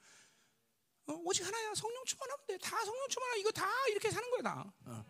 어, 1.07 1.13
오직 1.25 1.45
하나야. 1.45 1.73
성령 1.75 2.03
충만하면 2.05 2.45
돼. 2.47 2.57
다 2.57 2.83
성령 2.85 3.07
충만하 3.09 3.35
이거 3.35 3.51
다 3.51 3.67
이렇게 3.89 4.09
사는 4.09 4.29
거야 4.31 4.41
다. 4.41 4.73
어. 4.85 5.05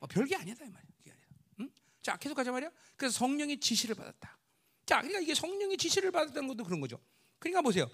어, 0.00 0.06
별게 0.06 0.36
아니다 0.36 0.64
이 0.64 0.68
말이야. 0.70 0.90
그게 0.96 1.10
아니라. 1.12 1.28
응? 1.60 1.70
자 2.02 2.16
계속 2.16 2.34
가자 2.34 2.50
말이야. 2.52 2.70
그래서 2.96 3.18
성령의 3.18 3.60
지시를 3.60 3.94
받았다. 3.94 4.38
자, 4.86 4.98
그러니까 5.00 5.20
이게 5.20 5.34
성령의 5.34 5.76
지시를 5.76 6.10
받았다는 6.12 6.48
것도 6.48 6.64
그런 6.64 6.80
거죠. 6.80 6.98
그러니까 7.38 7.60
보세요. 7.60 7.90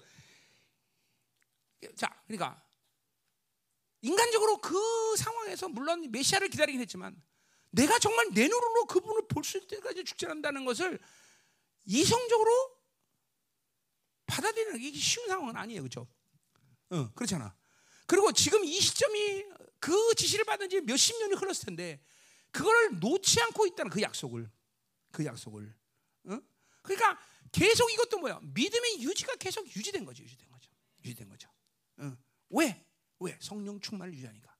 자, 1.95 2.07
그러니까 2.27 2.63
인간적으로 4.01 4.57
그 4.61 5.15
상황에서 5.17 5.67
물론 5.69 6.09
메시아를 6.11 6.49
기다리긴 6.49 6.79
했지만 6.81 7.21
내가 7.71 7.97
정말 7.99 8.27
내 8.33 8.43
눈으로 8.47 8.85
그분을 8.85 9.27
볼 9.27 9.43
수 9.43 9.57
있을 9.57 9.67
때까지 9.67 10.03
죽지 10.03 10.25
않는다는 10.27 10.63
것을 10.65 10.99
이성적으로 11.85 12.73
받아들이는 14.25 14.79
게 14.79 14.91
쉬운 14.97 15.27
상황은 15.27 15.55
아니에요. 15.55 15.81
그렇죠? 15.81 16.07
어, 16.89 17.11
그렇잖아. 17.13 17.55
그리고 18.05 18.31
지금 18.31 18.63
이 18.63 18.79
시점이 18.79 19.45
그 19.79 20.15
지시를 20.15 20.45
받은 20.45 20.69
지 20.69 20.81
몇십 20.81 21.17
년이 21.19 21.35
흘렀을 21.35 21.65
텐데 21.65 22.01
그걸 22.51 22.99
놓지 22.99 23.41
않고 23.41 23.65
있다는 23.67 23.89
그 23.89 24.01
약속을 24.01 24.49
그 25.11 25.25
약속을 25.25 25.75
어? 26.25 26.39
그러니까 26.81 27.19
계속 27.51 27.91
이것도 27.91 28.19
뭐야 28.19 28.39
믿음의 28.41 29.01
유지가 29.01 29.35
계속 29.35 29.65
유지된 29.75 30.05
거죠 30.05 30.23
유지된 30.23 30.49
거죠 30.49 30.71
유지된 31.03 31.29
거죠 31.29 31.49
어. 31.97 32.15
왜? 32.49 32.85
왜? 33.19 33.37
성령 33.41 33.79
충만을 33.79 34.13
유지하니까 34.13 34.55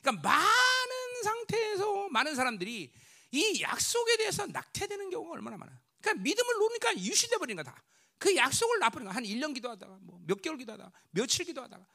그러니까 0.00 0.28
많은 0.28 1.22
상태에서 1.22 2.08
많은 2.08 2.34
사람들이 2.34 2.92
이 3.30 3.60
약속에 3.62 4.16
대해서 4.16 4.46
낙태되는 4.46 5.10
경우가 5.10 5.32
얼마나 5.32 5.56
많아 5.56 5.80
그러니까 6.04 6.22
믿음을 6.22 6.54
놓으니까 6.58 6.98
유시돼 6.98 7.38
버린 7.38 7.56
거다 7.56 7.82
그 8.18 8.34
약속을 8.36 8.78
나쁘는 8.78 9.06
거한 9.06 9.24
1년 9.24 9.54
기도하다가 9.54 9.98
뭐 10.02 10.14
몇 10.26 10.40
개월 10.42 10.58
기도하다가 10.58 10.92
며칠 11.10 11.44
기도하다가 11.44 11.86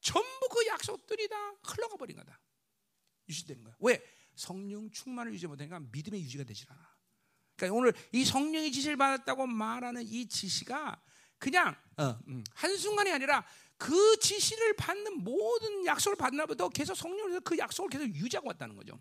전부 0.00 0.48
그 0.50 0.66
약속들이 0.66 1.28
다 1.28 1.36
흘러가 1.62 1.96
버린 1.96 2.16
거다. 2.16 2.38
유지되는 3.28 3.64
거야. 3.64 3.74
왜? 3.80 4.02
성령 4.34 4.90
충만을 4.90 5.32
유지 5.32 5.46
못하니까 5.46 5.80
믿음의 5.80 6.20
유지가 6.22 6.44
되질 6.44 6.70
않아. 6.70 6.96
그러니까 7.56 7.76
오늘 7.78 7.92
이 8.12 8.24
성령의 8.24 8.70
지시를 8.70 8.96
받았다고 8.96 9.46
말하는 9.46 10.02
이 10.02 10.28
지시가 10.28 11.02
그냥 11.38 11.74
어, 11.96 12.18
음, 12.28 12.44
한 12.54 12.76
순간이 12.76 13.10
아니라 13.10 13.44
그 13.78 14.18
지시를 14.20 14.74
받는 14.76 15.24
모든 15.24 15.86
약속을 15.86 16.16
받나보다 16.16 16.68
계속 16.68 16.94
성령으로서 16.94 17.40
그 17.40 17.56
약속을 17.58 17.90
계속 17.90 18.06
유지하고 18.14 18.48
왔다는 18.48 18.76
거죠. 18.76 19.00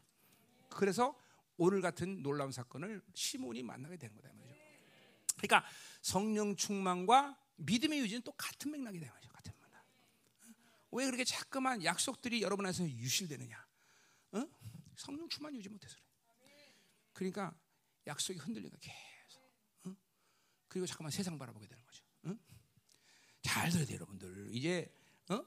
그래서 0.69 1.17
오늘 1.57 1.81
같은 1.81 2.21
놀라운 2.23 2.51
사건을 2.51 3.01
시몬이 3.13 3.61
만나게 3.63 3.97
된 3.97 4.13
거다 4.15 4.29
말이죠. 4.33 4.54
그러니까 5.47 5.69
성령 6.01 6.55
충만과 6.55 7.39
믿음의 7.57 7.99
유지는 7.99 8.21
또 8.23 8.31
같은 8.33 8.71
맥락이 8.71 8.99
되는 8.99 9.13
거죠. 9.13 9.29
같은 9.29 9.53
맥락. 9.61 9.85
왜 10.91 11.05
그렇게 11.05 11.23
자꾸만 11.23 11.83
약속들이 11.83 12.41
여러분 12.41 12.65
안에서 12.65 12.87
유실되느냐? 12.87 13.65
어? 14.33 14.45
성령 14.95 15.27
충만 15.29 15.55
유지 15.55 15.69
못해서 15.69 15.97
그래. 16.39 16.73
그러니까 17.13 17.55
약속이 18.07 18.39
흔들리는 18.39 18.77
계속. 18.79 19.41
어? 19.85 19.95
그리고 20.67 20.85
잠깐만 20.85 21.11
세상 21.11 21.37
바라보게 21.37 21.67
되는 21.67 21.83
거죠. 21.85 22.03
어? 22.23 22.35
잘 23.41 23.69
들어야 23.69 23.85
돼요, 23.85 23.95
여러분들. 23.95 24.49
이제 24.51 24.93
어? 25.29 25.45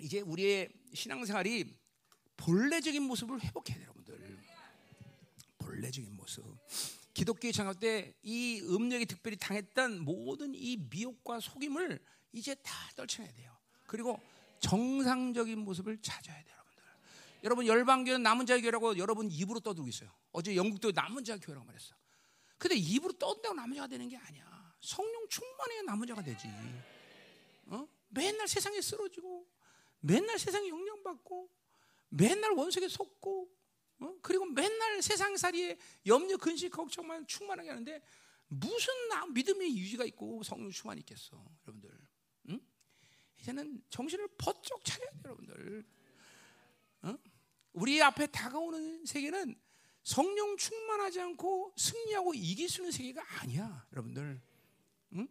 이제 0.00 0.20
우리의 0.20 0.72
신앙생활이 0.94 1.76
본래적인 2.36 3.02
모습을 3.02 3.40
회복해야 3.42 3.78
돼요, 3.78 3.88
여러분들. 3.88 4.42
본래적인 5.58 6.14
모습. 6.16 6.44
기독교의 7.14 7.52
장합 7.52 7.78
때이 7.78 8.62
음력이 8.62 9.06
특별히 9.06 9.36
당했던 9.36 10.00
모든 10.00 10.54
이 10.54 10.76
미혹과 10.76 11.40
속임을 11.40 12.02
이제 12.32 12.54
다 12.56 12.72
떨쳐내야 12.96 13.32
돼요. 13.32 13.56
그리고 13.86 14.18
정상적인 14.60 15.58
모습을 15.58 16.00
찾아야 16.00 16.42
돼요, 16.42 16.54
여러분들. 16.54 16.82
여러분 17.44 17.66
열방교는 17.66 18.22
남은 18.22 18.46
자의 18.46 18.62
교회라고 18.62 18.96
여러분 18.96 19.30
입으로 19.30 19.60
떠들고 19.60 19.88
있어요. 19.88 20.10
어제 20.32 20.56
영국도 20.56 20.92
남은 20.92 21.24
자의 21.24 21.40
교회라고 21.40 21.66
말했어. 21.66 21.94
근데 22.56 22.76
입으로 22.76 23.12
떠든다고 23.14 23.54
남은 23.54 23.74
자가 23.76 23.88
되는 23.88 24.08
게 24.08 24.16
아니야. 24.16 24.74
성령 24.80 25.28
충만해야 25.28 25.82
남은 25.82 26.06
자가 26.06 26.22
되지. 26.22 26.48
어? 27.66 27.86
맨날 28.08 28.46
세상에 28.46 28.80
쓰러지고, 28.80 29.46
맨날 30.00 30.38
세상에 30.38 30.68
영향받고, 30.68 31.50
맨날 32.10 32.52
원석에 32.52 32.88
속고, 32.88 33.48
어? 34.02 34.16
그리고 34.20 34.44
맨날 34.46 35.00
세상살이에 35.00 35.78
염려, 36.06 36.36
근심, 36.36 36.70
걱정만 36.70 37.26
충만하게 37.26 37.68
하는데 37.68 38.02
무슨 38.48 39.08
나 39.08 39.26
믿음의 39.26 39.76
유지가 39.76 40.04
있고 40.06 40.42
성령 40.42 40.70
충만이 40.70 41.00
있겠어, 41.00 41.42
여러분들. 41.64 41.90
응? 42.50 42.60
이제는 43.40 43.82
정신을 43.88 44.28
번쩍 44.36 44.84
차려야 44.84 45.10
돼, 45.10 45.18
여러분들. 45.24 45.84
어? 47.02 47.18
우리 47.72 48.02
앞에 48.02 48.26
다가오는 48.26 49.06
세계는 49.06 49.54
성령 50.02 50.56
충만하지 50.56 51.20
않고 51.20 51.74
승리하고 51.76 52.34
이길 52.34 52.68
수 52.68 52.80
있는 52.80 52.90
세계가 52.90 53.22
아니야, 53.40 53.86
여러분들. 53.92 54.40
응? 55.14 55.28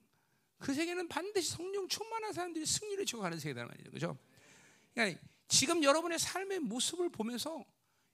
그 0.57 0.73
세계는 0.73 1.07
반드시 1.09 1.51
성령 1.51 1.87
충만한 1.87 2.31
사람들이 2.31 2.65
승리를 2.65 3.05
치고 3.05 3.21
가는 3.21 3.37
세계다 3.37 3.65
말이죠, 3.65 3.91
그렇죠? 3.91 4.17
그러니까 4.93 5.21
지금 5.47 5.83
여러분의 5.83 6.17
삶의 6.17 6.59
모습을 6.59 7.09
보면서 7.09 7.63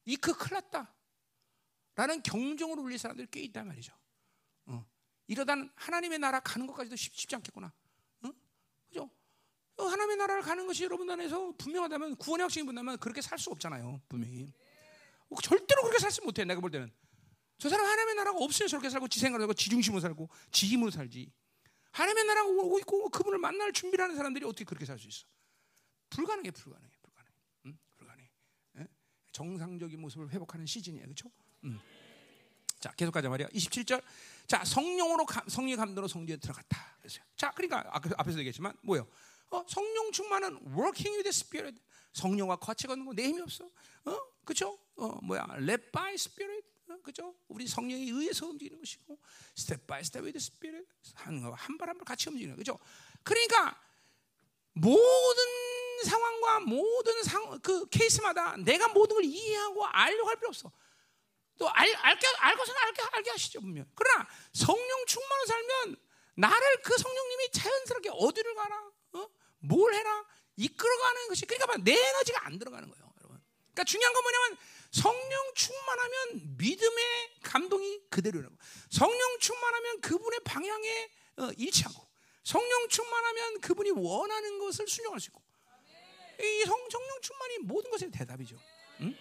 이크 0.07 0.31
그 0.33 0.37
큰일 0.37 0.53
났다. 0.55 0.93
라는 1.95 2.21
경종을 2.23 2.79
울릴 2.79 2.97
사람들이 2.97 3.27
꽤 3.29 3.41
있단 3.41 3.67
말이죠. 3.67 3.93
어. 4.67 4.85
이러다 5.27 5.53
하나님의 5.75 6.19
나라 6.19 6.39
가는 6.39 6.65
것까지도 6.67 6.95
쉽 6.95 7.27
지 7.27 7.35
않겠구나. 7.35 7.73
어? 8.23 8.29
그죠? 8.87 9.09
어, 9.77 9.83
하나님의 9.83 10.15
나라를 10.17 10.41
가는 10.43 10.65
것이 10.65 10.83
여러분 10.85 11.09
안에서 11.09 11.51
분명하다면 11.57 12.15
구원의 12.15 12.43
확신이 12.45 12.65
본다면 12.65 12.97
그렇게 12.97 13.21
살 13.21 13.37
수 13.37 13.49
없잖아요. 13.51 14.01
분명히. 14.07 14.51
어, 15.29 15.35
절대로 15.41 15.81
그렇게 15.83 15.99
살지 15.99 16.21
못해. 16.21 16.45
내가 16.45 16.61
볼 16.61 16.71
때는. 16.71 16.91
저 17.57 17.69
사람 17.69 17.85
하나님의 17.85 18.15
나라가 18.15 18.37
없으면 18.39 18.69
저렇게 18.69 18.89
살고 18.89 19.07
지 19.07 19.19
생각을 19.19 19.43
하고 19.43 19.53
지 19.53 19.69
중심으로 19.69 19.99
살고 19.99 20.29
지 20.51 20.67
힘으로 20.67 20.91
살지. 20.91 21.31
하나님의 21.91 22.25
나라가 22.25 22.47
오고 22.47 22.79
있고 22.79 23.09
그분을 23.09 23.39
만날 23.39 23.73
준비를 23.73 24.03
하는 24.03 24.15
사람들이 24.15 24.45
어떻게 24.45 24.63
그렇게 24.63 24.85
살 24.85 24.99
수 24.99 25.07
있어? 25.07 25.25
불가능해, 26.11 26.51
불가능해. 26.51 26.96
정상적인 29.37 30.01
모습을 30.01 30.31
회복하는 30.31 30.65
시즌이에요. 30.65 31.03
그렇죠? 31.05 31.29
음. 31.63 31.79
자, 32.79 32.91
계속 32.93 33.11
가자 33.11 33.29
말이야. 33.29 33.47
27절. 33.49 34.01
자, 34.47 34.65
성령으로 34.65 35.25
감, 35.27 35.47
성령 35.47 35.77
감도로 35.77 36.07
성전에 36.07 36.37
들어갔다. 36.39 36.97
그랬어요. 36.99 37.23
자, 37.35 37.51
그러니까 37.51 37.83
앞에서 38.17 38.39
얘기했지만 38.39 38.75
뭐예요? 38.81 39.07
어, 39.51 39.63
성령 39.67 40.11
충만은 40.11 40.55
working 40.75 41.17
with 41.17 41.23
the 41.23 41.29
spirit. 41.29 41.79
성령과 42.13 42.55
같이 42.55 42.87
걷는 42.87 43.05
거 43.05 43.13
내 43.13 43.25
힘이 43.27 43.41
없어. 43.41 43.69
어? 44.05 44.17
그렇죠? 44.43 44.79
어, 44.95 45.19
뭐야? 45.21 45.45
led 45.59 45.91
by 45.91 46.13
spirit. 46.15 46.65
어, 46.89 46.97
그죠? 47.03 47.35
우리 47.47 47.67
성령에 47.67 48.01
의해서 48.09 48.47
움직이는 48.47 48.79
것이고 48.79 49.19
step 49.55 49.85
by 49.85 49.99
step 49.99 50.25
with 50.25 50.33
the 50.33 50.41
spirit 50.43 50.87
한발 51.13 51.53
한 51.53 51.77
발 51.77 51.93
같이 51.99 52.29
움직이는 52.29 52.55
거죠. 52.55 52.79
그러니까 53.23 53.79
모든 54.73 55.43
상황과 56.03 56.59
모든 56.61 57.23
상, 57.23 57.59
그 57.61 57.87
케이스마다 57.89 58.55
내가 58.57 58.87
모든 58.89 59.15
걸 59.15 59.25
이해하고 59.25 59.85
알려고 59.85 60.29
할 60.29 60.35
필요 60.35 60.49
없어. 60.49 60.71
또 61.57 61.69
알, 61.69 61.93
알게, 61.95 62.27
알고서는 62.37 62.81
알게, 62.81 63.01
알게 63.11 63.29
하시죠, 63.31 63.61
분명. 63.61 63.85
그러나 63.95 64.27
성령 64.53 65.05
충만을 65.05 65.47
살면 65.47 65.97
나를 66.35 66.81
그 66.83 66.97
성령님이 66.97 67.51
자연스럽게 67.51 68.09
어디를 68.13 68.53
가라, 68.53 68.91
어? 69.13 69.29
뭘 69.59 69.93
해라, 69.93 70.23
이끌어가는 70.55 71.27
것이, 71.29 71.45
그러니까 71.45 71.77
내 71.77 71.93
에너지가 71.93 72.45
안 72.45 72.59
들어가는 72.59 72.87
거예요, 72.87 73.13
여러분. 73.21 73.41
그러니까 73.73 73.83
중요한 73.83 74.13
건 74.13 74.23
뭐냐면 74.23 74.57
성령 74.91 75.53
충만하면 75.55 76.57
믿음의 76.57 77.39
감동이 77.43 78.01
그대로라고. 78.09 78.55
성령 78.89 79.39
충만하면 79.39 80.01
그분의 80.01 80.39
방향에 80.43 81.11
어, 81.37 81.49
일치하고, 81.57 82.07
성령 82.43 82.87
충만하면 82.87 83.61
그분이 83.61 83.91
원하는 83.91 84.59
것을 84.59 84.87
순종할 84.87 85.19
수 85.19 85.29
있고, 85.29 85.41
이 86.39 86.65
성, 86.65 86.77
성령 86.89 87.21
충만이 87.21 87.57
모든 87.59 87.91
것의 87.91 88.11
대답이죠. 88.11 88.57
응? 89.01 89.15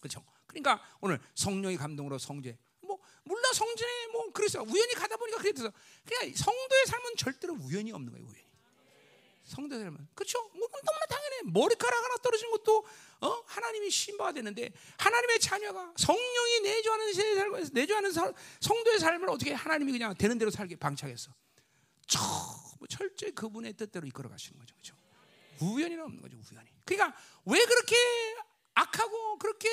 그렇죠. 0.00 0.24
그러니까 0.46 0.82
오늘 1.00 1.20
성령의 1.34 1.76
감동으로 1.76 2.18
성제. 2.18 2.58
뭐 2.80 2.98
물론 3.24 3.52
성전에 3.52 4.06
뭐 4.08 4.30
그래서 4.32 4.62
우연히 4.62 4.94
가다 4.94 5.16
보니까 5.16 5.38
그래서 5.38 5.72
그냥 6.04 6.34
성도의 6.34 6.86
삶은 6.86 7.16
절대로 7.16 7.54
우연이 7.54 7.92
없는 7.92 8.12
거예요. 8.12 8.26
우연히. 8.26 8.42
성도의 9.44 9.82
삶은 9.82 10.08
그렇죠. 10.14 10.38
뭐 10.54 10.68
너무나 10.68 11.06
당연해. 11.06 11.40
머리카락 11.44 12.04
하나 12.04 12.16
떨어진 12.16 12.50
것도 12.50 12.86
어? 13.20 13.42
하나님이 13.46 13.90
신바가 13.90 14.32
되는데 14.32 14.72
하나님의 14.98 15.40
자녀가 15.40 15.92
성령이 15.96 16.60
내주하는 16.62 17.12
살고 17.12 17.58
내주하는 17.72 18.12
살, 18.12 18.34
성도의 18.60 18.98
삶을 18.98 19.28
어떻게 19.30 19.52
하나님이 19.52 19.92
그냥 19.92 20.14
되는 20.14 20.38
대로 20.38 20.50
살게 20.50 20.76
방치하겠어. 20.76 21.32
철저히 22.88 23.32
그분의 23.32 23.74
뜻대로 23.74 24.06
이끌어 24.06 24.28
가시는 24.28 24.58
거죠. 24.58 24.74
그렇죠? 24.74 25.01
우연이는 25.62 26.04
없는 26.04 26.20
거죠. 26.22 26.36
우연이. 26.36 26.68
그러니까 26.84 27.18
왜 27.46 27.64
그렇게 27.64 27.96
악하고 28.74 29.38
그렇게 29.38 29.68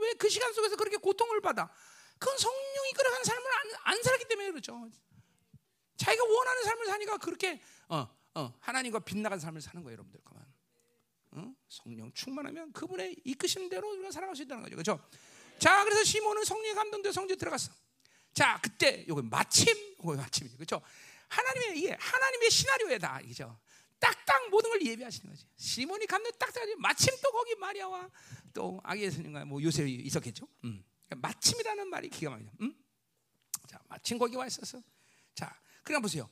왜 0.00 0.14
그 0.14 0.28
시간 0.28 0.52
속에서 0.52 0.76
그렇게 0.76 0.96
고통을 0.96 1.40
받아? 1.40 1.70
그건 2.18 2.38
성령이 2.38 2.92
끌어간 2.96 3.24
삶을 3.24 3.42
안, 3.52 3.94
안 3.94 4.02
살았기 4.02 4.26
때문에 4.28 4.50
그렇죠. 4.50 4.88
자기가 5.96 6.24
원하는 6.24 6.62
삶을 6.64 6.86
사니까 6.86 7.18
그렇게 7.18 7.60
어, 7.88 8.08
어, 8.34 8.54
하나님과 8.60 9.00
빗나간 9.00 9.38
삶을 9.38 9.60
사는 9.60 9.82
거예요, 9.82 9.94
여러분들. 9.94 10.20
그만. 10.24 10.44
어? 11.32 11.54
성령 11.68 12.12
충만하면 12.12 12.72
그분의 12.72 13.16
이끄신 13.24 13.68
대로 13.68 13.90
우리가 13.92 14.10
살아갈 14.10 14.36
수 14.36 14.42
있다는 14.42 14.62
거죠. 14.62 14.76
그렇죠? 14.76 15.08
자, 15.58 15.82
그래서 15.84 16.04
시몬은 16.04 16.44
성령의 16.44 16.74
감동대 16.74 17.12
성지에 17.12 17.36
들어갔어. 17.36 17.72
자, 18.32 18.60
그때 18.62 19.04
요거 19.08 19.22
마침, 19.22 19.74
요거 19.98 20.14
마침이죠. 20.14 20.56
그렇죠? 20.56 20.80
하나님의 21.28 21.78
이게 21.78 21.96
하나님의 21.98 22.50
시나리오에다, 22.50 23.20
그죠? 23.26 23.58
딱딱 24.04 24.50
모든 24.50 24.70
걸 24.70 24.82
예비하시는 24.84 25.30
거지. 25.30 25.46
시몬이 25.56 26.06
갔는 26.06 26.30
딱딱하지. 26.38 26.76
마침 26.76 27.14
또 27.22 27.32
거기 27.32 27.54
마리아와 27.54 28.10
또 28.52 28.78
아기 28.84 29.02
예수님과 29.02 29.46
뭐 29.46 29.62
요셉이 29.62 29.94
있었겠죠. 29.94 30.46
음. 30.64 30.84
그러니까 31.06 31.28
마침이라는 31.28 31.88
말이 31.88 32.10
기가 32.10 32.32
막히죠. 32.32 32.50
음? 32.60 32.74
자, 33.66 33.80
마침 33.88 34.18
거기 34.18 34.36
와 34.36 34.46
있었어. 34.46 34.82
자, 35.34 35.58
그러니까 35.82 36.02
보세요. 36.02 36.28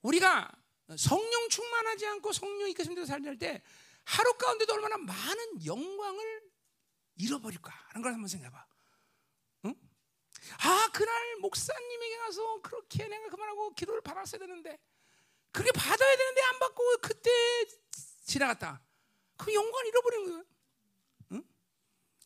우리가 0.00 0.50
성령 0.96 1.48
충만하지 1.50 2.06
않고 2.06 2.32
성령 2.32 2.70
이끄심대로 2.70 3.06
살릴 3.06 3.38
때 3.38 3.62
하루 4.04 4.32
가운데도 4.38 4.72
얼마나 4.72 4.96
많은 4.96 5.66
영광을 5.66 6.50
잃어버릴까 7.16 7.70
하는 7.88 8.02
걸 8.02 8.14
한번 8.14 8.26
생각해봐. 8.28 8.66
응? 9.66 9.74
아 10.64 10.90
그날 10.92 11.36
목사님에게 11.36 12.16
가서 12.18 12.60
그렇게 12.62 13.06
내가 13.06 13.28
그만하고 13.28 13.74
기도를 13.74 14.00
받았어야 14.00 14.38
되는데 14.38 14.78
그게 15.52 15.70
받아야 15.72 16.16
되는데 16.16 16.42
안 16.42 16.58
받고 16.58 16.96
그때 17.02 17.30
지나갔다. 18.24 18.82
그 19.36 19.52
영광 19.54 19.86
잃어버리는 19.86 20.24
거예요. 20.26 20.44
응? 21.32 21.44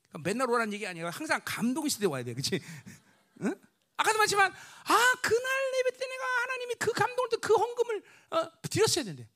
그러니까 0.09 0.19
맨날 0.31 0.49
오라는 0.49 0.73
얘기 0.73 0.87
아니라 0.87 1.11
항상 1.11 1.41
감동 1.45 1.87
있을 1.87 2.01
때 2.01 2.07
와야 2.07 2.23
돼. 2.23 2.35
그치? 2.35 2.61
응? 3.43 3.61
아까도 3.97 4.19
말했지만, 4.19 4.53
아, 4.53 5.15
그날 5.23 5.75
예배 5.79 5.99
때 5.99 6.07
내가 6.07 6.25
하나님이 6.43 6.75
그 6.75 6.93
감동을 6.93 7.31
그 7.41 7.55
헌금을 7.55 8.03
어, 8.31 8.63
드렸어야 8.63 9.05
되는데. 9.05 9.29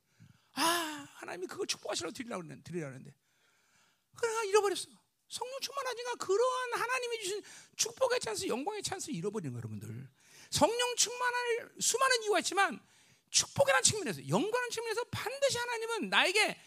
아, 0.53 1.09
하나님이 1.15 1.47
그걸 1.47 1.67
축복하시라고 1.67 2.13
드리라고 2.13 2.43
했는데, 2.43 2.63
드리라고 2.63 2.95
했는데. 2.95 3.17
그러나 4.17 4.45
잃어버렸어. 4.45 4.87
성령 5.29 5.61
충만하지가 5.61 6.15
그러한 6.17 6.73
하나님이 6.75 7.21
주신 7.21 7.43
축복의 7.77 8.21
찬스, 8.21 8.49
영광의 8.49 8.83
찬스 8.83 9.13
잃어버리는 9.13 9.53
거예요, 9.53 9.61
여러분들. 9.61 10.09
성령 10.51 10.97
충만할 10.97 11.71
수많은 11.81 12.23
이유가 12.25 12.41
있지만 12.41 12.81
축복이라는 13.31 13.83
측면에서 13.83 14.29
영광하는 14.29 14.71
측면에서 14.71 15.05
반드시 15.11 15.59
하나님은 15.59 16.11
나에게 16.11 16.61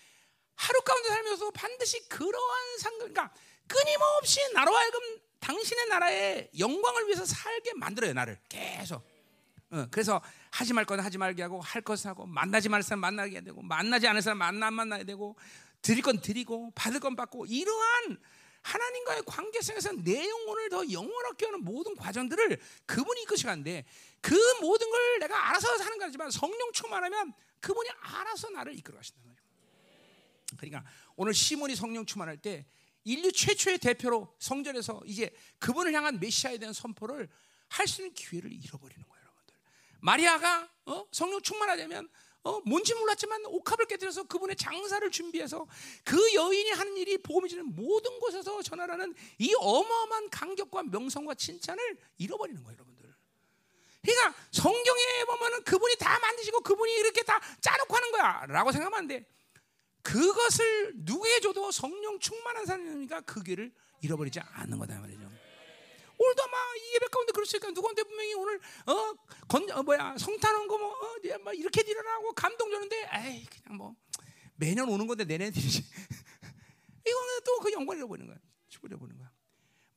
하루 0.56 0.82
가운데 0.82 1.10
살면서 1.10 1.52
반드시 1.52 2.08
그러한 2.10 2.78
상급, 2.80 3.14
그러니까 3.14 3.34
끊임없이 3.68 4.40
나로 4.54 4.76
하여금 4.76 5.00
당신의 5.40 5.88
나라의 5.88 6.50
영광을 6.58 7.06
위해서 7.08 7.26
살게 7.26 7.74
만들어요 7.74 8.14
나를 8.14 8.40
계속. 8.48 9.04
어, 9.72 9.88
그래서 9.90 10.22
하지 10.52 10.72
말 10.74 10.86
건 10.86 11.00
하지 11.00 11.18
말게 11.18 11.42
하고 11.42 11.60
할 11.60 11.82
것을 11.82 12.08
하고 12.08 12.26
만나지 12.28 12.70
말 12.70 12.84
사람 12.84 13.00
만나게 13.00 13.42
되고 13.42 13.62
만나지 13.62 14.08
않을 14.08 14.22
사람 14.22 14.38
만나 14.38 14.68
안 14.68 14.74
만나야 14.76 15.04
되고 15.04 15.36
드릴 15.82 16.02
건 16.04 16.22
드리고 16.22 16.72
받을 16.76 17.00
건 17.00 17.16
받고 17.16 17.48
이러한 17.48 18.20
하나님과의 18.64 19.24
관계성에서 19.26 19.92
내 20.04 20.28
영혼을 20.28 20.70
더 20.70 20.90
영원하게 20.90 21.46
하는 21.46 21.64
모든 21.64 21.96
과정들을 21.96 22.60
그분이 22.86 23.24
이끄시는데 23.24 23.86
그 24.22 24.34
모든 24.62 24.90
걸 24.90 25.20
내가 25.20 25.50
알아서 25.50 25.78
사는 25.78 25.98
거지만 25.98 26.32
성령 26.32 26.72
충만하면 26.72 27.34
그분이 27.60 27.90
알아서 28.00 28.50
나를 28.50 28.78
이끌어 28.78 28.98
가신다는 28.98 29.28
거예요. 29.28 29.44
그러니까 30.58 30.90
오늘 31.16 31.34
시몬이 31.34 31.76
성령 31.76 32.06
충만할 32.06 32.38
때 32.38 32.66
인류 33.04 33.32
최초의 33.32 33.80
대표로 33.80 34.34
성전에서 34.40 35.02
이제 35.06 35.30
그분을 35.60 35.94
향한 35.94 36.20
메시아에 36.20 36.58
대한 36.58 36.74
선포를 36.74 37.30
할 37.68 37.88
수 37.88 38.02
있는 38.02 38.14
기회를 38.14 38.52
잃어버리는 38.52 39.04
거예요, 39.04 39.24
여러분들. 39.24 39.56
마리아가 40.00 40.70
어? 40.86 41.06
성령 41.12 41.42
충만하려면 41.42 42.08
어, 42.44 42.60
뭔지 42.66 42.94
몰랐지만 42.94 43.46
옥합을 43.46 43.86
깨뜨려서 43.86 44.24
그분의 44.24 44.58
장사를 44.58 45.10
준비해서 45.12 45.66
그 46.04 46.34
여인이 46.34 46.72
하는 46.72 46.98
일이 46.98 47.18
복음이 47.18 47.48
지는 47.48 47.74
모든 47.74 48.20
곳에서 48.20 48.62
전하라는 48.62 49.16
이 49.40 49.54
어마어마한 49.58 50.30
간격과 50.30 50.84
명성과 50.84 51.36
칭찬을 51.36 51.98
잃어버리는 52.18 52.62
거예요, 52.64 52.76
여러분들. 52.76 53.14
그러니까 54.02 54.36
성경에 54.52 55.24
보면은 55.26 55.64
그분이 55.64 55.96
다 55.96 56.20
만드시고 56.20 56.60
그분이 56.62 56.92
이렇게 56.94 57.24
다 57.24 57.40
짜놓고 57.62 57.96
하는 57.96 58.12
거야라고 58.12 58.72
생각하면 58.74 59.00
안 59.00 59.08
돼. 59.08 59.26
그것을 60.02 60.92
누구에 60.96 61.40
줘도 61.40 61.72
성령 61.72 62.20
충만한 62.20 62.66
사람이니까 62.66 63.22
그 63.22 63.42
길을 63.42 63.72
잃어버리지 64.02 64.42
않는 64.42 64.78
거다 64.78 65.00
말이죠. 65.00 65.23
아마 66.56 66.76
이 66.76 66.96
예배 66.96 67.08
가운데 67.08 67.32
그렇으니까 67.32 67.72
누구한테 67.72 68.04
분명히 68.04 68.34
오늘 68.34 68.60
어 68.86 69.16
건 69.48 69.70
어, 69.72 69.84
뭐야 69.84 70.18
성탄한 70.18 70.68
거뭐 70.68 70.88
어, 70.92 71.16
뭐 71.44 71.54
이렇게 71.54 71.84
드리라고 71.84 72.34
감동 72.34 72.72
줬는데 72.72 73.10
에이 73.14 73.46
그냥 73.46 73.78
뭐 73.78 73.96
매년 74.56 74.88
오는 74.90 75.06
건데 75.08 75.26
내내 75.26 75.52
드리지 75.52 75.84
이거는 77.06 77.40
또 77.46 77.60
그 77.60 77.72
영광 77.72 77.98
잃어버리는 77.98 78.28
거야 78.28 78.38
축복잃어버리는 78.70 79.18
거야 79.18 79.32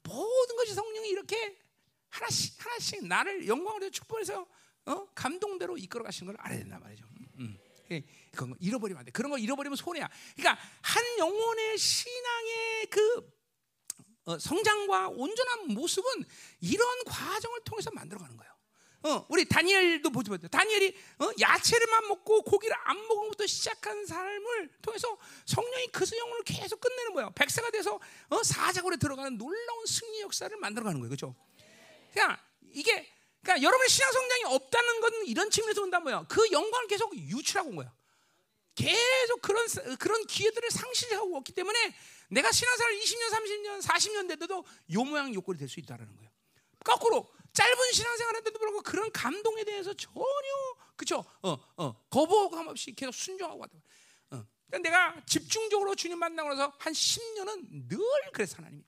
모든 0.02 0.56
것이 0.56 0.74
성령이 0.74 1.08
이렇게 1.08 1.58
하나씩 2.10 2.64
하나씩 2.64 3.06
나를 3.06 3.46
영광으로 3.46 3.90
축복해서 3.90 4.46
어 4.86 5.06
감동대로 5.14 5.76
이끌어 5.78 6.04
가시는 6.04 6.32
걸 6.32 6.40
알아야 6.44 6.58
된단 6.58 6.80
말이죠. 6.80 7.04
음. 7.38 7.58
예, 7.90 8.02
그건 8.32 8.56
잃어버리면 8.60 9.00
안 9.00 9.04
돼. 9.04 9.10
그런 9.12 9.30
거 9.30 9.38
잃어버리면 9.38 9.76
손해야. 9.76 10.08
그러니까 10.36 10.60
한 10.82 11.04
영혼의 11.18 11.78
신앙의 11.78 12.86
그 12.90 13.18
어, 13.18 13.35
성장과 14.38 15.08
온전한 15.10 15.68
모습은 15.68 16.24
이런 16.60 17.04
과정을 17.04 17.60
통해서 17.64 17.90
만들어가는 17.92 18.36
거예요. 18.36 18.56
어, 19.02 19.24
우리 19.28 19.44
다니엘도 19.44 20.10
보지 20.10 20.30
못해. 20.30 20.48
다니엘이 20.48 20.96
어, 21.20 21.30
야채를만 21.40 22.08
먹고 22.08 22.42
고기를 22.42 22.74
안 22.84 22.96
먹음부터 23.06 23.46
시작한 23.46 24.04
삶을 24.04 24.70
통해서 24.82 25.16
성령이 25.44 25.88
그 25.92 26.04
영혼을 26.16 26.42
계속 26.42 26.80
끝내는 26.80 27.14
거예요. 27.14 27.30
백세가 27.36 27.70
돼서 27.70 28.00
어, 28.28 28.42
사자굴에 28.42 28.96
들어가는 28.96 29.38
놀라운 29.38 29.86
승리 29.86 30.20
역사를 30.22 30.54
만들어가는 30.56 30.98
거예요. 30.98 31.08
그렇죠? 31.08 31.36
그러니까 32.12 32.42
이게 32.72 33.08
그러니까 33.42 33.62
여러분의 33.62 33.88
신앙 33.88 34.10
성장이 34.10 34.44
없다는 34.46 35.00
건 35.00 35.12
이런 35.26 35.50
측면에서 35.50 35.80
본다 35.82 36.00
뭐야. 36.00 36.24
그 36.28 36.50
영광을 36.50 36.88
계속 36.88 37.16
유출하고 37.16 37.70
온 37.70 37.76
거야. 37.76 37.92
계속 38.76 39.40
그런 39.42 39.66
그런 39.98 40.24
기회들을 40.26 40.70
상실하고 40.70 41.32
왔기 41.32 41.52
때문에 41.52 41.94
내가 42.28 42.52
신앙생활 42.52 42.92
20년, 42.94 43.30
30년, 43.30 43.82
40년 43.82 44.28
돼도 44.38 44.64
요 44.92 45.04
모양 45.04 45.34
요꼴이 45.34 45.58
될 45.58 45.68
수 45.68 45.80
있다라는 45.80 46.14
거예요. 46.16 46.30
거꾸로 46.84 47.28
짧은 47.52 47.92
신앙생활한데도 47.92 48.58
불구하고 48.58 48.82
그런 48.82 49.10
감동에 49.12 49.64
대해서 49.64 49.92
전혀 49.94 50.14
그쵸? 50.94 51.24
어, 51.42 51.56
어, 51.76 51.94
거부감 52.10 52.68
없이 52.68 52.92
계속 52.92 53.12
순종하고 53.12 53.60
왔다. 53.60 53.78
어. 54.30 54.46
내가 54.82 55.24
집중적으로 55.26 55.94
주님 55.94 56.18
만나고 56.18 56.50
나서 56.54 56.72
한 56.78 56.92
10년은 56.92 57.88
늘 57.88 57.98
그래서 58.32 58.56
하나님이 58.58 58.84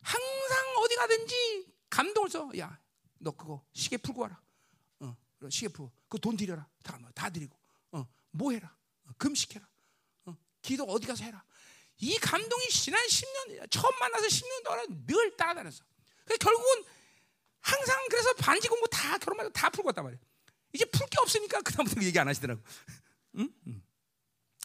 항상 0.00 0.76
어디 0.78 0.94
가든지 0.96 1.66
감동을 1.90 2.30
써. 2.30 2.50
야, 2.58 2.78
너 3.18 3.32
그거 3.32 3.64
시계 3.72 3.96
풀고 3.96 4.22
와라. 4.22 4.40
어, 5.00 5.16
시계 5.50 5.68
풀고 5.68 5.90
그 6.08 6.18
돈 6.18 6.36
드려라. 6.36 6.66
다, 6.82 6.96
뭐, 6.98 7.10
다 7.14 7.28
드리고. 7.28 7.56
어, 7.92 8.06
뭐 8.30 8.52
해라. 8.52 8.75
어, 9.06 9.10
금식해라. 9.18 9.66
어, 10.26 10.36
기도 10.62 10.84
어디 10.84 11.06
가서 11.06 11.24
해라. 11.24 11.44
이 11.98 12.18
감동이 12.18 12.68
지난 12.68 13.02
10년 13.06 13.70
처음 13.70 13.98
만나서 13.98 14.26
10년 14.26 14.64
동안 14.64 15.06
늘 15.06 15.36
따라다녔어. 15.36 15.84
그래서 16.24 16.38
결국은 16.38 16.84
항상 17.60 18.06
그래서 18.10 18.32
반지 18.34 18.68
공부 18.68 18.86
다 18.88 19.16
결혼하고 19.18 19.50
다 19.50 19.70
풀고 19.70 19.88
왔단 19.88 20.04
말이야. 20.04 20.20
이제 20.72 20.84
풀 20.86 21.06
게 21.08 21.18
없으니까 21.20 21.62
그다음부터 21.62 22.02
얘기 22.02 22.18
안 22.18 22.28
하시더라고. 22.28 22.60
응? 23.38 23.52
응. 23.66 23.82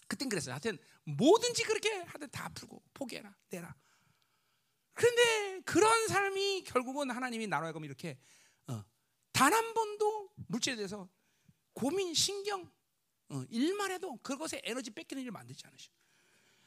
그땐 0.07 0.27
그랬어요. 0.27 0.53
하여튼 0.53 0.77
뭐든지 1.05 1.63
그렇게 1.63 1.89
하든 2.01 2.29
다 2.31 2.49
풀고 2.49 2.83
포기해라, 2.93 3.33
내라. 3.49 3.73
그런데 4.93 5.61
그런 5.61 6.07
삶이 6.09 6.63
결국은 6.65 7.09
하나님이 7.11 7.47
나라에 7.47 7.71
가면 7.71 7.85
이렇게 7.85 8.19
어, 8.67 8.83
단한 9.31 9.73
번도 9.73 10.33
물질에 10.47 10.75
대해서 10.75 11.09
고민, 11.73 12.13
신경, 12.13 12.69
어, 13.31 13.45
일만 13.49 13.91
해도 13.91 14.17
그것에 14.21 14.61
에너지 14.63 14.91
뺏기는 14.91 15.21
일을 15.21 15.31
만들지 15.31 15.65
않으셔. 15.65 15.89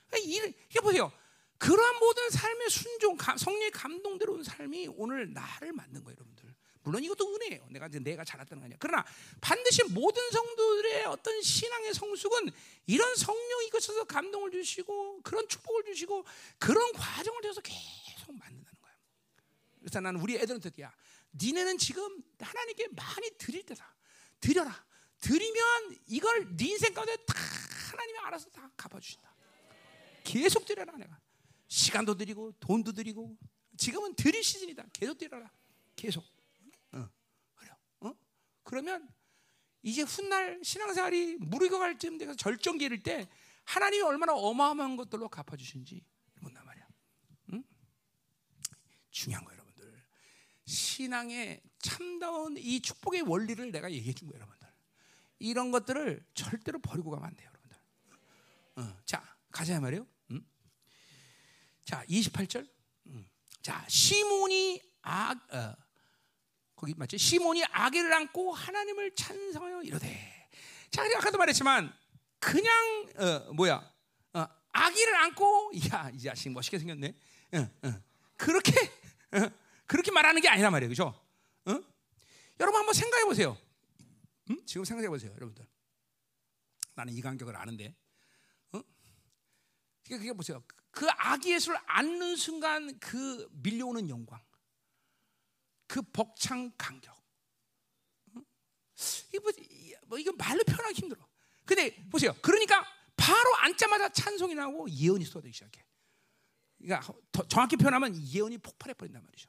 그러니까 0.08 0.54
이게 0.68 0.80
보세요. 0.80 1.12
그러한 1.58 1.98
모든 1.98 2.30
삶의 2.30 2.70
순종, 2.70 3.16
성령의 3.18 3.70
감동대로 3.70 4.34
온 4.34 4.42
삶이 4.42 4.88
오늘 4.96 5.32
나를 5.32 5.72
만든 5.72 6.02
거예요, 6.02 6.16
여러분들. 6.16 6.54
물론 6.82 7.02
이것도 7.02 7.34
은혜예요. 7.34 7.66
내가 7.70 7.86
이제 7.86 7.98
내가 7.98 8.24
잘했다는 8.24 8.60
거 8.60 8.64
아니야. 8.66 8.76
그러나 8.78 9.04
반드시 9.40 9.82
모든 9.84 10.22
성도들의 10.30 11.04
어떤 11.06 11.40
신앙의 11.40 11.94
성숙은 11.94 12.50
이런 12.86 13.14
성령이 13.16 13.70
거쳐서 13.70 14.04
감동을 14.04 14.50
주시고 14.50 15.22
그런 15.22 15.48
축복을 15.48 15.84
주시고 15.84 16.24
그런 16.58 16.92
과정을 16.92 17.40
통해서 17.40 17.62
계속 17.62 18.32
만든다는 18.36 18.80
거야. 18.82 18.92
그래서 19.80 20.00
나는 20.00 20.20
우리 20.20 20.36
애들한테 20.36 20.70
야, 20.82 20.94
니네는 21.40 21.78
지금 21.78 22.22
하나님께 22.38 22.88
많이 22.88 23.30
드릴 23.38 23.64
때다. 23.64 23.94
드려라. 24.40 24.84
드리면 25.24 25.96
이걸 26.06 26.54
네 26.54 26.66
인생 26.66 26.92
가운데 26.92 27.16
다 27.24 27.34
하나님이 27.90 28.18
알아서 28.18 28.50
다 28.50 28.70
갚아주신다. 28.76 29.34
계속 30.22 30.66
드려라 30.66 30.96
내가. 30.96 31.18
시간도 31.68 32.16
드리고 32.16 32.52
돈도 32.60 32.92
드리고 32.92 33.36
지금은 33.78 34.14
드릴 34.16 34.44
시즌이다. 34.44 34.84
계속 34.92 35.16
드려라. 35.16 35.50
계속. 35.96 36.22
어. 36.92 37.08
그래. 37.54 37.70
어? 38.00 38.14
그러면 38.62 39.08
이제 39.82 40.02
훗날 40.02 40.60
신앙생활이 40.62 41.36
무르익어갈 41.36 41.98
쯤 41.98 42.18
돼서 42.18 42.34
절정기 42.34 42.84
이를 42.84 43.02
때 43.02 43.26
하나님이 43.64 44.02
얼마나 44.02 44.34
어마어마한 44.34 44.96
것들로 44.96 45.28
갚아주신지 45.30 46.04
본단 46.34 46.66
말이야. 46.66 46.86
응? 47.54 47.64
중요한 49.10 49.42
거예요, 49.44 49.58
여러분들. 49.58 50.04
신앙의 50.66 51.62
참다운 51.78 52.58
이 52.58 52.80
축복의 52.80 53.22
원리를 53.22 53.70
내가 53.72 53.90
얘기해 53.90 54.12
준 54.12 54.28
거예요, 54.28 54.40
여러분들. 54.40 54.53
이런 55.44 55.70
것들을 55.70 56.24
절대로 56.34 56.78
버리고 56.78 57.10
가면 57.10 57.28
안 57.28 57.36
돼요, 57.36 57.50
여러분들. 57.50 57.78
어, 58.76 59.02
자, 59.04 59.22
가자 59.50 59.78
말이에요. 59.80 60.06
자, 61.84 62.02
28절. 62.08 62.66
음. 63.06 63.28
자, 63.60 63.84
시몬이 63.88 64.80
악 65.02 65.38
어, 65.54 65.76
거기 66.74 66.94
맞지? 66.96 67.18
시몬이 67.18 67.62
아기를 67.70 68.12
안고 68.12 68.52
하나님을 68.52 69.14
찬성하여 69.14 69.82
이러되. 69.82 70.48
자, 70.90 71.02
아까도 71.16 71.36
말했지만 71.36 71.92
그냥 72.38 72.72
어, 73.18 73.52
뭐야? 73.52 73.92
어, 74.32 74.46
아기를 74.72 75.14
안고 75.14 75.72
야, 75.92 76.10
이 76.14 76.20
자식 76.20 76.50
멋있게 76.50 76.78
생겼네. 76.78 77.14
어, 77.52 77.58
어. 77.82 78.02
그렇게 78.36 78.72
어, 79.32 79.50
그렇게 79.86 80.10
말하는 80.10 80.40
게 80.40 80.48
아니란 80.48 80.72
말이에요. 80.72 80.88
그죠? 80.88 81.20
여러분 82.60 82.78
한번 82.78 82.94
생각해 82.94 83.24
보세요. 83.24 83.58
음? 84.50 84.66
지금 84.66 84.84
생각해 84.84 85.08
보세요, 85.08 85.32
여러분들. 85.32 85.66
나는 86.94 87.12
이 87.12 87.20
간격을 87.20 87.56
아는데. 87.56 87.96
어? 88.72 88.80
그게 90.04 90.32
보세요. 90.32 90.62
그 90.90 91.08
아기 91.10 91.52
예수를 91.52 91.78
안는 91.86 92.36
순간 92.36 92.98
그 93.00 93.48
밀려오는 93.52 94.08
영광, 94.08 94.42
그 95.86 96.02
벅찬 96.02 96.76
간격. 96.76 97.14
이거 99.32 99.42
뭐, 99.42 99.52
뭐 100.06 100.18
이거 100.18 100.32
말로 100.32 100.62
표현하기 100.64 101.00
힘들어. 101.00 101.26
근데 101.64 101.94
보세요. 102.08 102.34
그러니까 102.42 102.84
바로 103.16 103.56
앉자마자 103.56 104.10
찬송이 104.10 104.54
나오고 104.54 104.90
예언이 104.90 105.24
쏟아지기 105.24 105.52
시작해. 105.52 105.84
그러니까 106.78 107.12
정확히 107.48 107.76
표현하면 107.76 108.14
예언이 108.16 108.58
폭발해 108.58 108.94
버린단 108.94 109.24
말이죠. 109.24 109.48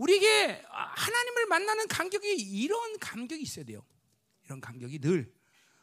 우리에게 0.00 0.64
하나님을 0.66 1.46
만나는 1.46 1.86
감격이 1.86 2.32
이런 2.32 2.98
감격이 2.98 3.42
있어야 3.42 3.66
돼요. 3.66 3.84
이런 4.44 4.60
감격이 4.60 4.98
늘 4.98 5.30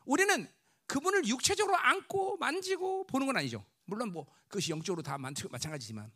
우리는 0.06 0.52
그분을 0.88 1.28
육체적으로 1.28 1.78
안고 1.78 2.38
만지고 2.38 3.06
보는 3.06 3.28
건 3.28 3.38
아니죠. 3.38 3.64
물론 3.86 4.12
뭐 4.12 4.26
그것이 4.48 4.72
영적으로 4.72 5.04
다 5.04 5.18
마찬가지지만 5.18 6.12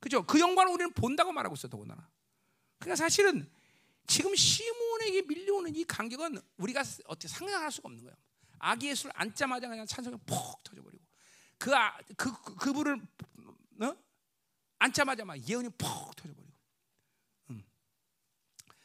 그죠? 0.00 0.26
그 0.26 0.40
영광을 0.40 0.72
우리는 0.72 0.92
본다고 0.92 1.30
말하고 1.32 1.54
있어 1.54 1.68
더군다나. 1.68 2.08
그러니까 2.78 2.96
사실은 2.96 3.48
지금 4.06 4.34
시몬에게 4.34 5.22
밀려오는 5.22 5.74
이 5.76 5.84
간격은 5.84 6.40
우리가 6.56 6.82
어떻게 7.06 7.28
상상할 7.28 7.70
수가 7.70 7.88
없는 7.88 8.02
거예요. 8.02 8.16
아기 8.58 8.88
예수를 8.88 9.12
앉자마자 9.14 9.68
그냥 9.68 9.86
찬성이 9.86 10.16
폭 10.26 10.62
터져버리고 10.64 11.02
그, 11.58 11.74
아, 11.74 11.96
그, 12.16 12.32
그 12.42 12.56
그분을 12.56 13.00
어? 13.80 13.96
앉자마자 14.78 15.24
막 15.24 15.36
예언이 15.48 15.68
폭 15.78 16.16
터져버리고 16.16 16.42
음. 16.42 16.53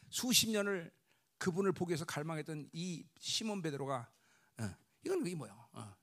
수십 0.09 0.49
년을 0.49 0.91
그분을 1.37 1.71
보기 1.71 1.91
위해서 1.91 2.05
갈망했던 2.05 2.69
이 2.73 3.05
시몬 3.17 3.61
베드로가 3.61 4.11
어. 4.59 4.75
이건 5.03 5.25
이게 5.25 5.35
뭐야? 5.35 5.51
어. 5.71 5.95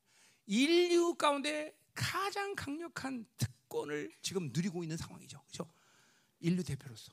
인류 0.47 1.15
가운데 1.15 1.77
가장 1.95 2.55
강력한 2.55 3.27
특권을 3.37 4.11
지금 4.23 4.51
누리고 4.53 4.83
있는 4.83 4.97
상황이죠. 4.97 5.41
그렇죠? 5.43 5.71
인류 6.41 6.63
대표로서 6.63 7.13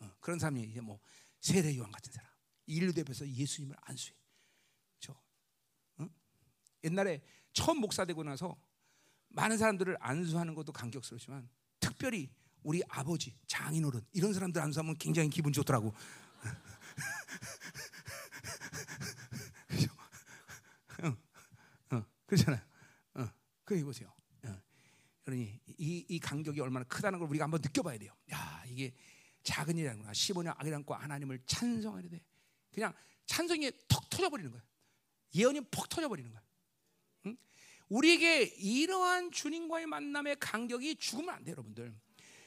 어, 0.00 0.10
그런 0.20 0.38
사람이 0.38 0.62
이제 0.64 0.80
뭐 0.80 1.00
세례 1.40 1.76
요한 1.76 1.90
같은 1.90 2.12
사람, 2.12 2.28
인류 2.66 2.92
대표에서 2.92 3.28
예수님을 3.28 3.76
안수해. 3.80 4.14
그렇죠? 4.98 5.20
어? 5.98 6.08
옛날에 6.84 7.22
처음 7.52 7.80
목사 7.80 8.04
되고 8.04 8.22
나서 8.22 8.56
많은 9.28 9.58
사람들을 9.58 9.96
안수하는 10.00 10.54
것도 10.54 10.72
감격스럽지만 10.72 11.48
특별히 11.80 12.30
우리 12.62 12.82
아버지, 12.88 13.36
장인어른 13.46 14.04
이런 14.12 14.32
사람들 14.32 14.60
안수하면 14.60 14.96
굉장히 14.98 15.30
기분 15.30 15.52
좋더라고. 15.52 15.94
그죠? 19.68 19.90
어, 21.02 21.16
어, 21.96 22.04
그렇잖아요. 22.26 22.60
어, 23.14 23.28
그래 23.64 23.82
보세요. 23.84 24.16
그러니 25.26 25.60
이, 25.76 26.06
이 26.08 26.20
간격이 26.20 26.60
얼마나 26.60 26.84
크다는 26.84 27.18
걸 27.18 27.28
우리가 27.28 27.44
한번 27.44 27.60
느껴봐야 27.60 27.98
돼요. 27.98 28.12
야 28.30 28.62
이게 28.68 28.94
작은 29.42 29.76
일이라는구나. 29.76 30.12
15년 30.12 30.54
악을 30.56 30.72
안고 30.72 30.94
하나님을 30.94 31.40
찬송해야 31.46 32.08
돼. 32.08 32.22
그냥 32.70 32.94
찬송이 33.26 33.72
턱 33.88 34.08
터져버리는 34.08 34.52
거야. 34.52 34.62
예언이 35.34 35.62
퍽 35.72 35.88
터져버리는 35.88 36.30
거야. 36.30 36.42
응? 37.26 37.36
우리에게 37.88 38.42
이러한 38.44 39.32
주님과의 39.32 39.86
만남의 39.86 40.36
간격이 40.38 40.94
죽으면 40.94 41.34
안 41.34 41.42
돼요, 41.42 41.54
여러분들. 41.54 41.92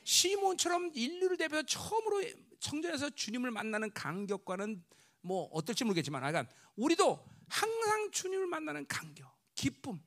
시몬처럼 0.05 0.91
인류를 0.95 1.35
대표해 1.35 1.63
처음으로 1.67 2.23
성전에서 2.59 3.11
주님을 3.11 3.51
만나는 3.51 3.91
간격과는 3.93 4.83
뭐 5.21 5.45
어떨지 5.51 5.83
모르겠지만, 5.83 6.21
그러니까 6.21 6.53
우리도 6.75 7.25
항상 7.47 8.11
주님을 8.11 8.47
만나는 8.47 8.87
간격, 8.87 9.35
기쁨, 9.55 10.01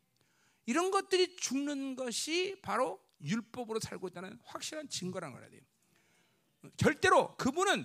이런 0.66 0.90
것들이 0.90 1.36
죽는 1.36 1.96
것이 1.96 2.58
바로 2.62 3.02
율법으로 3.20 3.80
살고 3.80 4.08
있다는 4.08 4.38
확실한 4.44 4.88
증거라는 4.88 5.36
거야 5.36 5.48
돼요. 5.50 5.60
절대로 6.76 7.36
그분은 7.36 7.84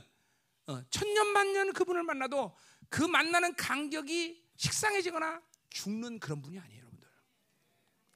어, 0.68 0.84
천년 0.89 1.28
만년 1.28 1.74
그분을 1.74 2.03
만나도 2.03 2.55
그 2.89 3.01
만나는 3.01 3.55
간격이 3.55 4.45
식상해지거나 4.57 5.41
죽는 5.70 6.20
그런 6.20 6.41
분이 6.41 6.59
아니에요, 6.59 6.80
여러분들. 6.80 7.09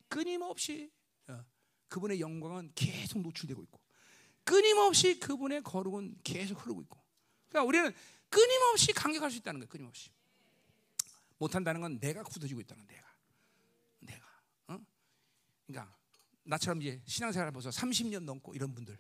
끊임없이 0.07 0.91
어, 1.27 1.43
그분의 1.87 2.19
영광은 2.19 2.73
계속 2.75 3.21
노출되고 3.21 3.63
있고, 3.63 3.80
끊임없이 4.43 5.19
그분의 5.19 5.63
거룩은 5.63 6.19
계속 6.23 6.59
흐르고 6.63 6.81
있고. 6.83 6.99
그러니까 7.49 7.67
우리는 7.67 7.93
끊임없이 8.29 8.93
감격할 8.93 9.31
수 9.31 9.37
있다는 9.37 9.59
거예요, 9.59 9.69
끊임없이. 9.69 10.09
못한다는 11.37 11.81
건 11.81 11.99
내가 11.99 12.23
굳어지고 12.23 12.61
있다는 12.61 12.85
내가. 12.87 13.11
그러니까 15.71 15.97
나처럼 16.43 16.81
이제 16.81 17.01
신앙생활을 17.05 17.51
벌써 17.51 17.69
30년 17.69 18.23
넘고 18.23 18.53
이런 18.53 18.73
분들 18.73 18.97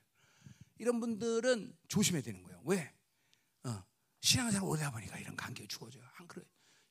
이런 0.77 0.99
분들은 0.99 1.77
조심해야 1.87 2.23
되는 2.23 2.41
거예요. 2.41 2.61
왜? 2.65 2.93
어, 3.63 3.83
신앙생활 4.21 4.67
오래 4.67 4.89
보니까 4.89 5.19
이런 5.19 5.35
관계가 5.35 5.67
죽어져요. 5.67 6.03
안 6.15 6.27
그래? 6.27 6.43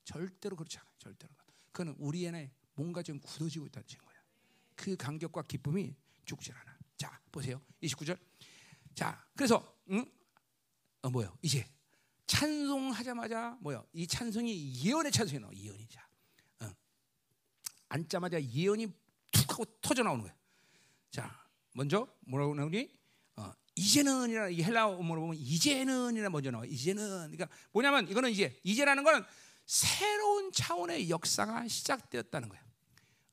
절대로 0.05 0.55
그렇지 0.57 0.79
않아요. 0.79 0.93
절대로. 0.99 1.33
그거는 1.73 1.97
우리 1.99 2.27
안에 2.29 2.53
뭔가 2.75 3.03
좀 3.03 3.19
굳어지고 3.21 3.67
있다는 3.67 3.87
증거예요. 3.89 4.21
그 4.77 4.97
간격과 4.97 5.43
기쁨이 5.43 5.97
죽질 6.25 6.55
않아. 6.55 6.70
자, 7.31 7.33
보세요. 7.33 7.63
29절. 7.83 8.19
자, 8.95 9.25
그래서 9.37 9.77
응? 9.91 10.05
어 11.03 11.11
뭐요? 11.11 11.37
이제 11.43 11.65
찬송하자마자 12.27 13.59
뭐요? 13.61 13.87
이 13.93 14.07
찬송이 14.07 14.85
예언의 14.85 15.13
찬송이 15.13 15.41
나와. 15.41 15.53
예언이자. 15.55 16.07
어. 16.61 16.71
앉자마자 17.89 18.43
예언이 18.43 18.89
툭 19.31 19.53
하고 19.53 19.65
터져 19.81 20.03
나오는 20.03 20.23
거예요. 20.23 20.37
자, 21.11 21.45
먼저 21.73 22.07
뭐라고 22.27 22.55
나오니? 22.55 22.91
어, 23.37 23.53
이제는이라 23.77 24.49
이 24.51 24.63
헬라어로 24.63 24.99
보면 24.99 25.37
이제는이라 25.37 26.31
먼저 26.31 26.51
나와. 26.51 26.65
이제는 26.67 27.31
그러니까 27.31 27.49
뭐냐면 27.73 28.09
이거는 28.09 28.31
이제 28.31 28.59
이제라는 28.65 29.05
거는 29.05 29.25
새로운 29.67 30.51
차원의 30.53 31.09
역사가 31.09 31.69
시작되었다는 31.69 32.49
거예요. 32.49 32.65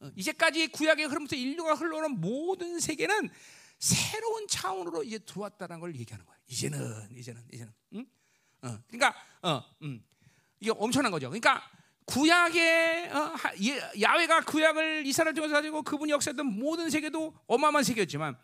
어, 0.02 0.12
이제까지 0.16 0.68
구약의 0.68 1.08
흐름부터 1.08 1.36
인류가 1.36 1.74
흘러오는 1.74 2.22
모든 2.22 2.80
세계는 2.80 3.32
새로운 3.80 4.48
차원으로 4.48 5.04
이제 5.04 5.20
들어왔다는 5.20 5.80
걸 5.80 5.96
얘기하는 5.96 6.26
거예요. 6.26 6.40
이제는 6.48 7.10
이제는 7.16 7.44
이제는. 7.52 7.74
응? 7.94 8.06
어, 8.64 8.80
그러니까 8.88 9.16
어, 9.42 9.64
음, 9.84 10.04
이게 10.60 10.72
엄청난 10.72 11.12
거죠. 11.12 11.30
그러니까 11.30 11.62
구약의 12.06 13.12
어, 13.12 13.36
야훼가 14.02 14.42
구약을 14.42 15.06
이스라엘 15.06 15.34
통해서 15.34 15.54
가지고 15.54 15.84
그분이 15.84 16.12
역사했던 16.12 16.46
모든 16.46 16.90
세계도 16.90 17.36
어마어마한 17.48 17.84
세계였지만 17.84 18.38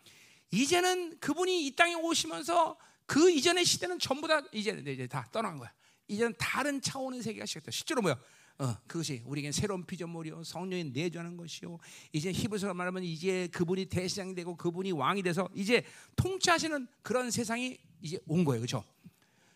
이제는 0.50 1.18
그분이 1.18 1.66
이 1.66 1.74
땅에 1.74 1.94
오시면서 1.94 2.78
그 3.06 3.30
이전의 3.30 3.64
시대는 3.64 3.98
전부 3.98 4.28
다 4.28 4.40
이제 4.52 4.70
이제 4.86 5.06
다 5.06 5.26
떠난 5.32 5.58
거야. 5.58 5.72
이제는 6.06 6.34
다른 6.38 6.80
차원의 6.80 7.22
세계가 7.22 7.46
시작됐다. 7.46 7.70
실제로 7.70 8.02
뭐야? 8.02 8.16
어, 8.58 8.76
그것이 8.86 9.22
우리에게 9.26 9.50
새로운 9.50 9.84
피조물이요 9.84 10.44
성령이 10.44 10.84
내주하는 10.84 11.36
것이요 11.36 11.78
이제 12.12 12.30
히브리서 12.30 12.72
말하면 12.72 13.02
이제 13.02 13.48
그분이 13.52 13.86
대시장이 13.86 14.34
되고 14.34 14.56
그분이 14.56 14.92
왕이 14.92 15.22
돼서 15.22 15.48
이제 15.54 15.84
통치하시는 16.16 16.86
그런 17.02 17.30
세상이 17.30 17.76
이제 18.00 18.18
온 18.26 18.44
거예요, 18.44 18.60
그렇죠? 18.60 18.84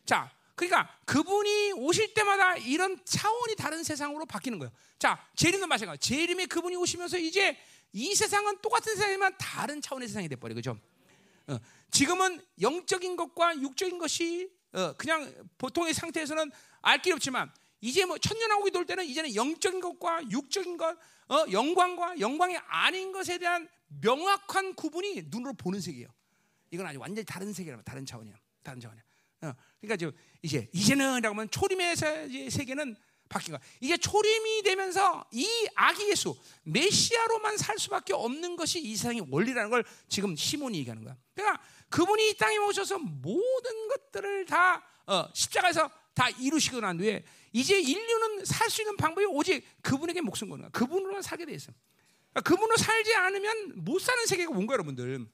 자, 0.04 0.30
그러니까 0.56 0.88
그분이 1.04 1.72
오실 1.72 2.12
때마다 2.14 2.56
이런 2.56 2.98
차원이 3.04 3.54
다른 3.54 3.84
세상으로 3.84 4.26
바뀌는 4.26 4.58
거예요. 4.58 4.72
자, 4.98 5.24
재림도 5.36 5.66
마찬가지. 5.68 6.08
재림에 6.08 6.46
그분이 6.46 6.74
오시면서 6.74 7.18
이제 7.18 7.56
이 7.92 8.14
세상은 8.14 8.58
똑같은 8.60 8.94
세상이지만 8.94 9.34
다른 9.38 9.80
차원의 9.80 10.08
세상이 10.08 10.28
돼버려, 10.28 10.54
그죠? 10.54 10.76
어, 11.46 11.58
지금은 11.90 12.42
영적인 12.60 13.16
것과 13.16 13.60
육적인 13.60 13.98
것이 13.98 14.50
어, 14.72 14.92
그냥 14.94 15.32
보통의 15.56 15.94
상태에서는 15.94 16.50
알 16.82 17.00
길 17.02 17.12
없지만 17.12 17.52
이제 17.80 18.04
뭐 18.04 18.18
천년왕국이 18.18 18.70
돌 18.70 18.86
때는 18.86 19.04
이제는 19.04 19.34
영적인 19.34 19.80
것과 19.80 20.30
육적인 20.30 20.76
것, 20.76 20.96
어, 21.28 21.44
영광과 21.50 22.18
영광이 22.18 22.56
아닌 22.68 23.12
것에 23.12 23.38
대한 23.38 23.68
명확한 24.00 24.74
구분이 24.74 25.24
눈으로 25.26 25.52
보는 25.54 25.80
세계예요. 25.80 26.08
이건 26.70 26.86
아주 26.86 26.98
완전히 26.98 27.24
다른 27.24 27.52
세계라 27.52 27.82
다른 27.82 28.04
차원이야, 28.04 28.34
다른 28.62 28.80
차원이야. 28.80 29.02
어, 29.42 29.52
그러니까 29.80 29.96
저 29.96 30.12
이제 30.42 30.68
이제는라고 30.72 31.34
하면 31.34 31.50
초림의 31.50 31.96
세계는 32.50 32.96
바뀐 33.28 33.52
거야. 33.52 33.60
이제 33.80 33.96
초림이 33.96 34.62
되면서 34.62 35.24
이 35.32 35.46
아기 35.74 36.08
예수 36.10 36.36
메시아로만 36.64 37.56
살 37.58 37.78
수밖에 37.78 38.14
없는 38.14 38.56
것이 38.56 38.80
이 38.80 38.96
세상의 38.96 39.26
원리라는 39.30 39.70
걸 39.70 39.84
지금 40.08 40.34
시몬이 40.34 40.78
얘기하는 40.78 41.04
거야. 41.04 41.16
그러니까 41.34 41.62
그분이 41.90 42.30
이 42.30 42.36
땅에 42.36 42.56
오셔서 42.56 42.98
모든 42.98 43.88
것들을 43.88 44.46
다 44.46 44.82
어, 45.06 45.26
십자가에서 45.32 45.90
다 46.18 46.28
이루시고 46.30 46.80
난 46.80 46.98
뒤에 46.98 47.22
이제 47.52 47.78
인류는 47.80 48.44
살 48.44 48.68
수 48.68 48.82
있는 48.82 48.96
방법이 48.96 49.24
오직 49.26 49.64
그분에게 49.82 50.20
목숨 50.20 50.48
거는 50.50 50.62
거야. 50.62 50.70
그분으로만 50.72 51.22
살게 51.22 51.46
돼 51.46 51.52
있어. 51.52 51.72
그러니까 52.32 52.50
그분으로 52.50 52.76
살지 52.76 53.14
않으면 53.14 53.84
못 53.84 54.00
사는 54.00 54.26
세계가 54.26 54.50
온 54.50 54.66
거야, 54.66 54.74
여러분들. 54.74 55.26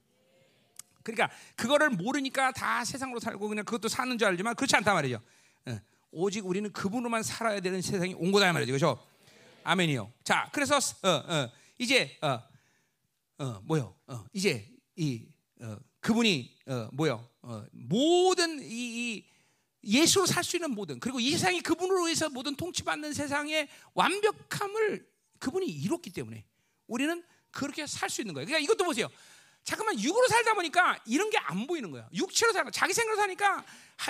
그러니까 1.03 1.31
그거를 1.57 1.89
모르니까 1.91 2.53
다 2.53 2.85
세상으로 2.85 3.19
살고 3.19 3.49
그냥 3.49 3.65
그것도 3.65 3.89
사는 3.89 4.17
줄 4.19 4.29
알지만 4.29 4.55
그렇지 4.55 4.77
않단 4.77 4.95
말이죠. 4.95 5.21
예. 5.69 5.81
오직 6.11 6.47
우리는 6.47 6.71
그분으로만 6.71 7.23
살아야 7.23 7.61
되는 7.61 7.81
세상이 7.81 8.15
온 8.15 8.31
거다 8.31 8.53
말이죠. 8.53 8.73
그렇죠? 8.73 9.03
아멘이요. 9.65 10.13
자, 10.23 10.51
그래서 10.53 10.77
어, 10.77 11.09
어, 11.09 11.51
이제 11.79 12.19
어, 12.21 12.43
어, 13.39 13.61
뭐요? 13.65 13.97
어, 14.07 14.25
이제 14.35 14.71
이 14.97 15.27
어, 15.61 15.77
그분이 16.01 16.59
어, 16.67 16.89
뭐요? 16.93 17.27
어, 17.43 17.65
모든 17.73 18.61
이, 18.63 18.67
이 19.17 19.34
예수로 19.87 20.27
살 20.27 20.43
수 20.45 20.57
있는 20.57 20.71
모든 20.71 20.99
그리고 21.01 21.21
이 21.21 21.31
세상이 21.33 21.61
그분으로 21.61 22.09
해서 22.09 22.29
모든 22.29 22.55
통치받는 22.55 23.13
세상의 23.13 23.69
완벽함을 23.95 25.07
그분이 25.39 25.67
이뤘기 25.67 26.11
때문에 26.11 26.45
우리는 26.87 27.23
그렇게 27.51 27.87
살 27.87 28.11
수 28.11 28.21
있는 28.21 28.35
거예요. 28.35 28.47
그러니까 28.47 28.65
이것도 28.65 28.85
보세요. 28.85 29.09
잠깐만 29.63 29.99
육으로 29.99 30.29
살다 30.29 30.53
보니까 30.55 31.01
이런 31.07 31.31
게 31.31 31.39
안 31.39 31.67
보이는 31.67 31.91
거야. 31.91 32.09
육체로 32.13 32.53
살고 32.53 32.71
자기 32.71 32.93
생각으로 32.93 33.23
사니까 33.23 33.65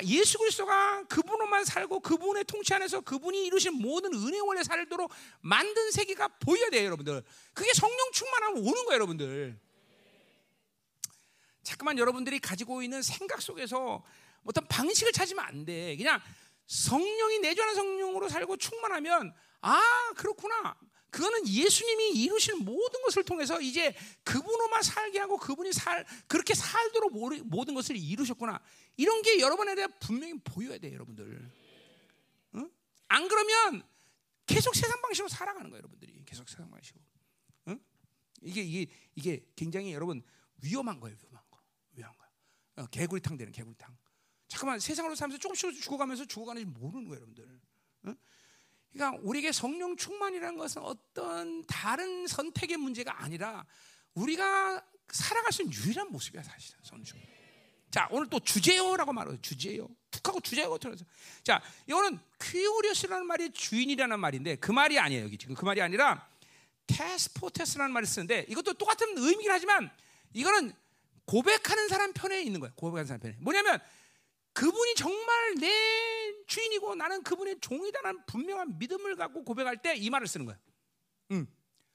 예수 0.05 0.39
그리스도가 0.39 1.05
그분으로만 1.05 1.64
살고 1.64 2.01
그분의 2.01 2.45
통치 2.45 2.75
안에서 2.75 3.01
그분이 3.03 3.47
이루신 3.47 3.75
모든 3.75 4.14
은혜 4.14 4.39
원래 4.41 4.62
살도록 4.64 5.12
만든 5.41 5.91
세계가 5.91 6.29
보여야 6.41 6.70
돼요, 6.70 6.87
여러분들. 6.87 7.22
그게 7.53 7.70
성령 7.75 7.99
충만하면 8.12 8.59
오는 8.62 8.85
거예요, 8.85 8.95
여러분들. 8.95 9.59
잠깐만 11.62 11.99
여러분들이 11.99 12.39
가지고 12.41 12.83
있는 12.83 13.03
생각 13.03 13.41
속에서 13.41 14.03
어떤 14.45 14.66
방식을 14.68 15.12
찾으면 15.12 15.45
안 15.45 15.64
돼. 15.64 15.97
그냥 15.97 16.20
성령이 16.66 17.40
내주하는 17.40 17.74
성령으로 17.74 18.28
살고 18.28 18.57
충만하면 18.57 19.34
아 19.61 19.80
그렇구나. 20.16 20.76
그거는 21.14 21.47
예수님이 21.47 22.11
이루신 22.22 22.64
모든 22.64 23.01
것을 23.03 23.22
통해서 23.22 23.61
이제 23.61 23.95
그분으로만 24.24 24.82
살게 24.82 25.20
하고 25.20 25.36
그분이 25.36 25.72
살 25.72 26.05
그렇게 26.26 26.55
살도록 26.55 27.12
모든 27.45 27.74
것을 27.74 27.97
이루셨구나. 27.97 28.61
이런 28.97 29.22
게 29.22 29.38
여러분에 29.38 29.76
대해 29.76 29.86
분명히 30.01 30.34
보여야 30.42 30.76
돼, 30.78 30.92
여러분들. 30.92 31.51
응? 32.57 32.70
안 33.07 33.28
그러면 33.28 33.86
계속 34.47 34.74
세상 34.74 35.01
방식으로 35.03 35.28
살아가는 35.28 35.70
거예요, 35.70 35.78
여러분들이. 35.78 36.24
계속 36.26 36.49
세상 36.49 36.68
방식으로. 36.68 37.05
응? 37.68 37.80
이게 38.42 38.62
이게 38.62 38.92
이게 39.14 39.47
굉장히 39.55 39.92
여러분 39.92 40.20
위험한 40.62 40.99
거예요, 40.99 41.16
위험한 41.22 41.42
거. 41.49 41.61
위험한 41.92 42.16
거. 42.18 42.82
어, 42.82 42.86
개구리탕 42.86 43.36
되는 43.36 43.53
개구리탕. 43.53 43.97
잠깐만 44.55 44.78
세상으로 44.78 45.16
살면서 45.16 45.40
조금씩 45.40 45.82
죽어가면서 45.82 46.26
죽어가는지 46.26 46.66
모르는 46.66 47.09
거예요, 47.09 47.16
여러분들. 47.16 47.61
응? 48.07 48.16
그러니까 48.92 49.20
우리에게 49.24 49.50
성령 49.50 49.96
충만이라는 49.96 50.57
것은 50.57 50.80
어떤 50.82 51.64
다른 51.66 52.28
선택의 52.28 52.76
문제가 52.76 53.20
아니라 53.20 53.66
우리가 54.14 54.80
살아갈 55.09 55.52
수 55.52 55.62
있는 55.62 55.76
유일한 55.76 56.12
모습이야 56.12 56.44
사실은 56.44 56.78
성령 56.84 57.05
충만. 57.05 57.26
자 57.90 58.07
오늘 58.12 58.28
또 58.30 58.38
주제요라고 58.38 59.12
말해요. 59.12 59.40
주제요. 59.40 59.88
툭하고 60.12 60.40
주제요 60.40 60.78
들어서. 60.78 61.05
자 61.42 61.61
이거는 61.88 62.20
퀴오리어스라는 62.40 63.26
말이 63.26 63.50
주인이라는 63.50 64.20
말인데 64.20 64.57
그 64.57 64.70
말이 64.70 65.00
아니에요 65.00 65.24
여기 65.24 65.36
지금 65.36 65.57
그 65.57 65.64
말이 65.64 65.82
아니라 65.82 66.28
테스포테스라는 66.86 67.92
말을 67.92 68.07
쓰는데 68.07 68.46
이것도 68.48 68.74
똑같은 68.74 69.18
의미긴 69.18 69.50
하지만 69.50 69.90
이거는 70.32 70.72
고백하는 71.24 71.88
사람 71.88 72.12
편에 72.12 72.40
있는 72.42 72.61
거예요. 72.61 72.72
고백하는 72.76 73.07
사람 73.07 73.20
편에. 73.20 73.36
뭐냐면 73.40 73.80
그분이 74.55 74.94
정말 74.94 75.55
내 75.57 76.44
주인이고 76.46 76.94
나는 76.94 77.22
그분의 77.22 77.59
종이다라는 77.61 78.24
분명한 78.26 78.78
믿음을 78.78 79.16
갖고 79.16 79.44
고백할 79.44 79.82
때 79.82 79.96
이 79.96 80.09
말을 80.11 80.26
쓰는 80.26 80.46
거야. 80.46 80.59
음. 81.32 81.46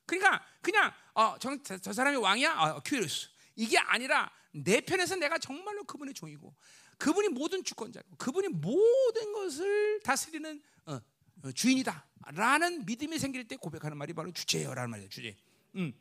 그러니까 0.06 0.44
그냥 0.62 0.92
어, 1.14 1.38
저, 1.40 1.56
저 1.58 1.94
사람이 1.94 2.18
왕이야? 2.18 2.54
어, 2.60 2.82
κύριος. 2.84 3.30
이게 3.56 3.78
아니라 3.78 4.32
내 4.52 4.82
편에서 4.82 5.16
내가 5.16 5.38
정말로 5.38 5.84
그분의 5.84 6.14
종이고 6.14 6.54
그분이 6.98 7.30
모든 7.30 7.64
주권자고 7.64 8.18
그분이 8.18 8.50
모든 8.50 9.34
것을 9.34 10.02
다스리는 10.04 10.62
어, 10.86 11.00
어, 11.44 11.52
주인이다라는 11.54 12.86
믿음이 12.86 13.20
생길 13.20 13.48
때 13.48 13.56
고백하는 13.56 13.98
말이 13.98 14.14
바로 14.14 14.32
주재요라는 14.32 14.90
말이야. 14.90 15.08
주재. 15.10 15.38
음. 15.76 15.94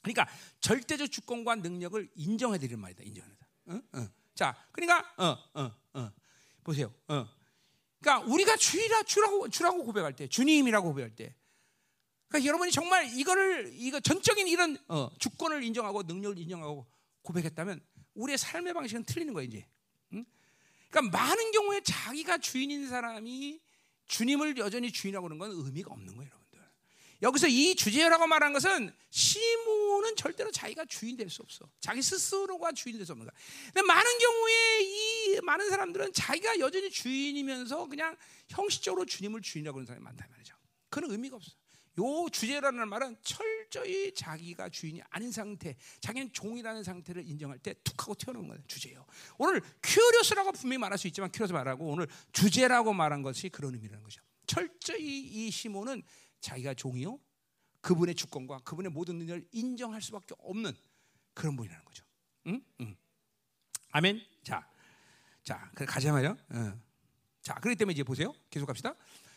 그러니까 0.00 0.26
절대적 0.60 1.12
주권과 1.12 1.56
능력을 1.56 2.10
인정해 2.16 2.58
드리는 2.58 2.80
말이다. 2.80 3.04
인정하다. 3.04 3.48
어? 3.66 3.82
어. 3.92 4.08
자, 4.34 4.56
그러니까 4.72 5.14
어, 5.16 5.38
어, 5.54 5.72
어. 5.94 6.12
보세요. 6.64 6.92
어. 7.08 7.28
그러니까 8.00 8.26
우리가 8.32 8.56
주이라 8.56 9.02
주라고 9.04 9.48
주라고 9.48 9.84
고백할 9.84 10.14
때, 10.14 10.26
주님이라고 10.26 10.88
고백할 10.88 11.14
때, 11.14 11.34
그러니까 12.28 12.48
여러분이 12.48 12.72
정말 12.72 13.06
이거를 13.12 13.70
이거 13.74 14.00
전적인 14.00 14.48
이런 14.48 14.78
어, 14.88 15.10
주권을 15.18 15.62
인정하고 15.62 16.02
능력을 16.02 16.38
인정하고 16.38 16.86
고백했다면 17.22 17.80
우리의 18.14 18.38
삶의 18.38 18.72
방식은 18.74 19.04
틀리는 19.04 19.34
거예요 19.34 19.48
이제. 19.48 19.66
응? 20.14 20.24
그러니까 20.88 21.18
많은 21.18 21.52
경우에 21.52 21.80
자기가 21.82 22.38
주인인 22.38 22.88
사람이 22.88 23.60
주님을 24.06 24.56
여전히 24.58 24.90
주인이라고 24.90 25.26
하는 25.26 25.38
건 25.38 25.50
의미가 25.52 25.92
없는 25.92 26.16
거예요. 26.16 26.41
여기서 27.22 27.46
이 27.46 27.74
주재라고 27.76 28.26
말한 28.26 28.52
것은 28.52 28.92
시므온은 29.10 30.16
절대로 30.16 30.50
자기가 30.50 30.84
주인 30.86 31.16
될 31.16 31.30
수 31.30 31.40
없어. 31.42 31.70
자기 31.80 32.02
스스로가 32.02 32.72
주인 32.72 32.96
될 32.96 33.06
수 33.06 33.12
없는 33.12 33.26
거야. 33.26 33.32
근데 33.66 33.82
많은 33.82 34.18
경우에 34.18 34.80
이 34.82 35.40
많은 35.42 35.70
사람들은 35.70 36.12
자기가 36.12 36.58
여전히 36.58 36.90
주인이면서 36.90 37.86
그냥 37.86 38.16
형식적으로 38.48 39.04
주님을 39.06 39.40
주인이라고 39.40 39.78
하는 39.78 39.86
사람이 39.86 40.02
많다 40.02 40.26
말이죠. 40.30 40.54
그런 40.90 41.10
의미가 41.10 41.36
없어. 41.36 41.52
요 41.98 42.26
주재라는 42.30 42.88
말은 42.88 43.16
철저히 43.22 44.12
자기가 44.14 44.70
주인이 44.70 45.02
아닌 45.10 45.30
상태, 45.30 45.76
자기는 46.00 46.32
종이라는 46.32 46.82
상태를 46.82 47.22
인정할 47.28 47.58
때 47.58 47.74
툭하고 47.84 48.14
튀어나온 48.14 48.48
거예요. 48.48 48.62
주재요. 48.66 49.04
오늘 49.38 49.60
κύριος라고 49.82 50.52
분명히 50.52 50.78
말할 50.78 50.98
수 50.98 51.06
있지만 51.06 51.30
κύριος 51.30 51.52
말하고 51.52 51.84
오늘 51.86 52.08
주재라고 52.32 52.94
말한 52.94 53.22
것이 53.22 53.50
그런 53.50 53.74
의미라는 53.74 54.02
거죠. 54.02 54.22
철저히 54.46 55.20
이 55.20 55.50
시므온은 55.50 56.02
자기가 56.42 56.74
종이요, 56.74 57.18
그분의 57.80 58.14
주권과 58.14 58.58
그분의 58.60 58.90
모든 58.90 59.16
능력을 59.18 59.48
인정할 59.52 60.02
수밖에 60.02 60.34
없는 60.38 60.76
그런 61.32 61.56
분이라는 61.56 61.84
거죠. 61.84 62.04
응? 62.48 62.62
응. 62.80 62.96
아멘. 63.92 64.20
자, 64.42 64.68
자, 65.42 65.70
그래 65.74 65.86
가자 65.86 66.12
말이요. 66.12 66.36
응. 66.52 66.82
자, 67.40 67.54
그렇기 67.54 67.76
때문에 67.76 67.94
이제 67.94 68.02
보세요. 68.02 68.34
계속 68.50 68.66
갑시다. 68.66 68.94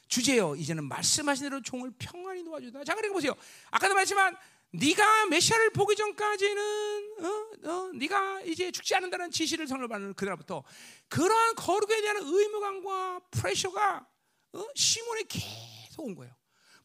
주제요. 0.07 0.55
이제는 0.55 0.83
말씀하신 0.85 1.45
대로 1.45 1.61
종을 1.61 1.91
평안히 1.97 2.43
놓아주다. 2.43 2.83
자, 2.83 2.93
그러니까 2.93 3.13
보세요. 3.13 3.33
아까도 3.71 3.93
말했지만 3.93 4.35
네가 4.71 5.27
메시아를 5.27 5.71
보기 5.71 5.95
전까지는 5.95 7.15
어, 7.23 7.69
어, 7.69 7.91
네가 7.93 8.41
이제 8.41 8.71
죽지 8.71 8.93
않는다는 8.95 9.31
지시를 9.31 9.67
선을 9.67 9.87
받는 9.87 10.13
그날부터 10.15 10.63
그러한 11.07 11.55
거룩에 11.55 12.01
대한 12.01 12.17
의무감과 12.17 13.21
프레셔가 13.31 14.07
어? 14.53 14.65
시몬에 14.75 15.23
계속 15.27 16.05
온 16.05 16.15
거예요. 16.15 16.35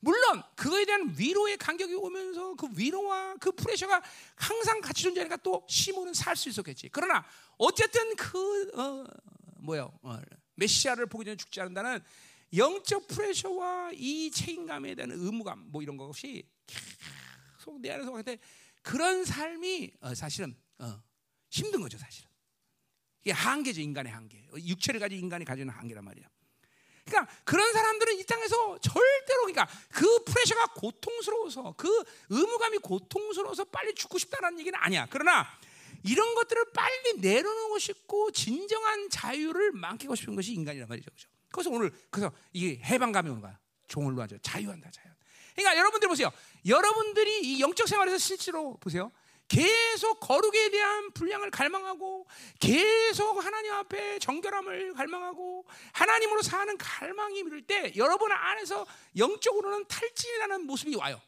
물론 0.01 0.43
그거에 0.57 0.85
대한 0.87 1.15
위로의 1.17 1.57
간격이 1.59 1.95
오면서 1.95 2.55
그 2.55 2.69
위로와 2.75 3.37
그 3.39 3.53
프레셔가 3.53 4.03
항상 4.35 4.81
같이 4.81 5.03
존재하니까 5.03 5.37
또 5.39 5.65
시몬은 5.69 6.15
살 6.15 6.37
수 6.37 6.49
있었겠지. 6.49 6.89
그러나 6.91 7.25
어쨌든 7.59 8.17
그 8.17 8.71
어, 8.79 9.05
뭐요? 9.59 9.93
어, 10.03 10.19
메시아를 10.55 11.07
보기 11.07 11.25
전에 11.27 11.37
죽지 11.37 11.61
않는다는 11.61 12.01
영적 12.57 13.07
프레셔와 13.09 13.93
이 13.95 14.31
책임감에 14.31 14.95
대한 14.95 15.11
의무감 15.13 15.67
뭐 15.71 15.83
이런 15.83 15.97
것이 15.97 16.49
계속 16.67 17.81
내 17.81 17.91
안에서 17.91 18.23
때 18.23 18.39
그런 18.83 19.25
삶이 19.25 19.93
어, 20.01 20.15
사실은 20.15 20.57
어, 20.79 21.03
힘든 21.51 21.81
거죠 21.83 21.99
사실은. 21.99 22.31
이게 23.23 23.33
한계죠 23.33 23.83
인간의 23.83 24.11
한계. 24.13 24.49
육체를 24.55 24.99
가진 24.99 25.19
인간이 25.19 25.45
가지는 25.45 25.73
한계란 25.73 26.03
말이야 26.05 26.27
그러니까 27.11 27.33
그런 27.45 27.73
사람들은 27.73 28.19
이 28.19 28.25
땅에서 28.25 28.79
절대로 28.79 29.43
그러니까 29.43 29.69
그 29.93 30.25
프레셔가 30.25 30.69
고통스러워서 30.75 31.75
그 31.77 32.05
의무감이 32.31 32.79
고통스러워서 32.79 33.65
빨리 33.65 33.95
죽고 33.95 34.19
싶다는 34.19 34.59
얘기는 34.61 34.79
아니야 34.81 35.07
그러나 35.11 35.47
이런 36.05 36.35
것들을 36.35 36.73
빨리 36.73 37.19
내려놓고 37.19 37.79
싶고 37.79 38.31
진정한 38.31 39.11
자유를 39.11 39.73
만끽하고 39.73 40.15
싶은 40.15 40.35
것이 40.35 40.53
인간이란 40.55 40.89
말이죠 40.89 41.11
그렇죠? 41.11 41.29
그래서 41.51 41.71
오늘 41.71 41.91
그래서 42.11 42.33
이게 42.53 42.81
해방감이 42.85 43.29
오는 43.29 43.41
거야. 43.41 43.59
종을 43.89 44.15
놔줘. 44.15 44.39
자유한다, 44.43 44.91
자유. 44.91 45.13
그러니까 45.55 45.79
여러분들 45.79 46.09
보세요. 46.09 46.31
여러분들이 46.65 47.41
이 47.43 47.61
영적 47.61 47.89
생활에서 47.89 48.19
실제로 48.19 48.77
보세요. 48.79 49.11
계속 49.51 50.21
거룩에 50.21 50.71
대한 50.71 51.11
분량을 51.11 51.51
갈망하고 51.51 52.25
계속 52.61 53.45
하나님 53.45 53.73
앞에 53.73 54.21
정결함을 54.21 54.95
갈망하고 54.95 55.67
하나님으로 55.93 56.41
사는 56.43 56.79
갈망이 56.79 57.41
이룰 57.41 57.61
때 57.67 57.93
여러분 57.97 58.31
안에서 58.31 58.87
영적으로는 59.17 59.87
탈진이라는 59.89 60.67
모습이 60.67 60.95
와요. 60.95 61.21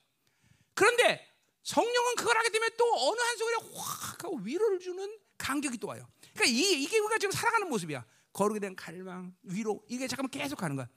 그런데 0.74 1.28
성령은 1.64 2.14
그걸 2.14 2.36
하게 2.38 2.50
되면 2.50 2.70
또 2.78 2.84
어느 3.08 3.20
한순간에 3.20 3.56
확 3.74 4.24
하고 4.24 4.36
위로를 4.44 4.78
주는 4.78 5.18
간격이 5.36 5.78
또 5.78 5.88
와요. 5.88 6.06
그러니까 6.32 6.44
이게, 6.46 6.76
이게 6.78 6.98
우리가 7.00 7.18
지금 7.18 7.32
살아가는 7.32 7.68
모습이야. 7.68 8.04
거룩에 8.32 8.60
대한 8.60 8.76
갈망, 8.76 9.34
위로 9.42 9.84
이게 9.88 10.06
잠깐만 10.06 10.30
계속 10.30 10.56
가는 10.56 10.76
거야. 10.76 10.88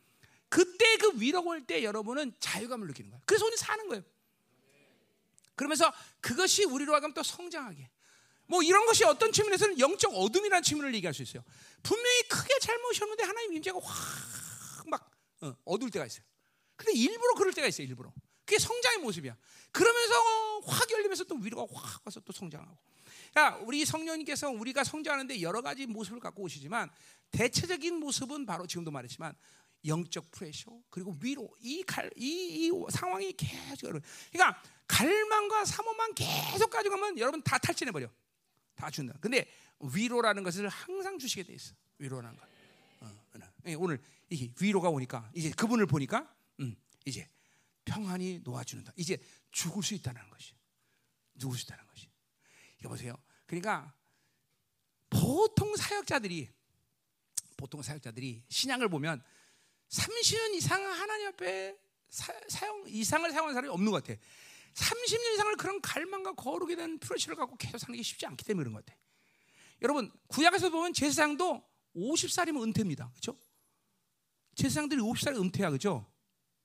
그때 0.47 0.95
그 0.97 1.11
위로가 1.19 1.49
올 1.49 1.65
때 1.65 1.84
여러분은 1.84 2.35
자유감을 2.39 2.85
느끼는 2.88 3.10
거야. 3.10 3.19
그래서 3.26 3.47
우리 3.47 3.57
사는 3.57 3.88
거예요. 3.88 4.03
그러면서 5.56 5.91
그것이 6.22 6.65
우리로 6.65 6.94
하여금 6.94 7.14
또 7.14 7.23
성장하게. 7.23 7.90
뭐 8.48 8.61
이런 8.61 8.86
것이 8.86 9.03
어떤 9.03 9.32
측면에서는 9.32 9.80
영적 9.80 10.14
어둠이라는 10.14 10.64
측면을 10.64 10.94
얘기할 10.95 11.14
수 11.14 11.23
있어요. 11.23 11.44
분명히 11.82 12.22
크게 12.27 12.60
잘못이었는데 12.60 13.23
하나님 13.23 13.53
임재가 13.53 13.80
확막 13.80 15.11
어, 15.41 15.56
어두울 15.65 15.91
때가 15.91 16.06
있어요. 16.06 16.23
근데 16.76 16.94
일부러 16.94 17.34
그럴 17.36 17.53
때가 17.53 17.68
있어요. 17.68 17.88
일부러. 17.88 18.11
그게 18.45 18.60
성장의 18.60 18.99
모습이야. 18.99 19.36
그러면서 19.72 20.60
확 20.65 20.91
열리면서 20.91 21.23
또 21.23 21.36
위로가 21.36 21.65
확 21.73 22.02
와서 22.06 22.19
또 22.19 22.32
성장하고. 22.32 22.77
그러니까 23.34 23.57
우리 23.65 23.84
성령님께서 23.84 24.49
우리가 24.49 24.84
성장하는데 24.84 25.41
여러 25.41 25.61
가지 25.61 25.86
모습을 25.88 26.19
갖고 26.19 26.44
오시지만 26.44 26.90
대체적인 27.32 27.95
모습은 27.99 28.45
바로 28.45 28.68
지금도 28.68 28.91
말했지만 28.91 29.36
영적 29.86 30.32
프레셔 30.32 30.72
그리고 30.90 31.15
위로 31.22 31.53
이갈이 31.60 32.11
이 32.18 32.72
상황이 32.90 33.34
계속 33.34 33.91
그러니까 34.32 34.61
갈망과 34.88 35.66
사모만 35.66 36.14
계속 36.14 36.70
가지고 36.70 36.95
가면 36.95 37.20
여러분 37.20 37.41
다 37.41 37.57
탈진해 37.57 37.91
버려. 37.91 38.10
다 38.76 38.90
준다. 38.90 39.14
근데 39.22 39.48
위로라는 39.80 40.44
것을 40.44 40.68
항상 40.68 41.18
주시게 41.18 41.44
돼 41.44 41.53
있어. 41.53 41.74
위로라는 41.98 42.38
거. 42.38 42.45
어, 43.02 43.07
어. 43.07 43.76
오늘 43.78 43.99
이게 44.30 44.52
위로가 44.60 44.90
오니까 44.90 45.30
이제 45.34 45.52
그분을 45.52 45.86
보니까 45.86 46.34
음, 46.60 46.76
이제 47.06 47.28
평안이 47.86 48.41
놓아주는다. 48.44 48.94
이제 48.95 49.18
죽을 49.52 49.84
수 49.84 49.94
있다는 49.94 50.30
것이. 50.30 50.53
죽을 51.40 51.57
수 51.57 51.66
있다는 51.66 51.86
것이. 51.88 52.10
이거 52.80 52.90
보세요. 52.90 53.16
그러니까 53.45 53.94
보통 55.10 55.76
사역자들이 55.76 56.49
보통 57.57 57.82
사역자들이 57.82 58.44
신앙을 58.49 58.90
보면 58.90 59.24
30년 59.90 60.56
이상 60.56 60.84
하나님 60.84 61.28
앞에 61.28 61.78
사, 62.10 62.68
용 62.68 62.84
이상을 62.88 63.30
사용한 63.32 63.53
사람이 63.53 63.70
없는 63.70 63.91
것 63.91 64.03
같아. 64.03 64.20
30년 64.76 65.34
이상을 65.34 65.56
그런 65.56 65.81
갈망과 65.81 66.34
거룩에 66.34 66.76
대한 66.76 66.99
프레셔를 66.99 67.35
갖고 67.38 67.56
계속 67.56 67.77
사는 67.77 67.95
게 67.95 68.03
쉽지 68.03 68.26
않기 68.26 68.43
때문에 68.43 68.64
그런 68.64 68.73
것 68.73 68.85
같아. 68.85 68.97
여러분 69.81 70.11
구약에서 70.27 70.69
보면 70.69 70.93
제사장도 70.93 71.64
50살이면 71.95 72.61
은퇴입니다. 72.64 73.10
그렇죠? 73.11 73.38
제사장들이 74.56 75.02
50살에 75.02 75.39
은퇴야, 75.39 75.69
그렇죠? 75.69 76.11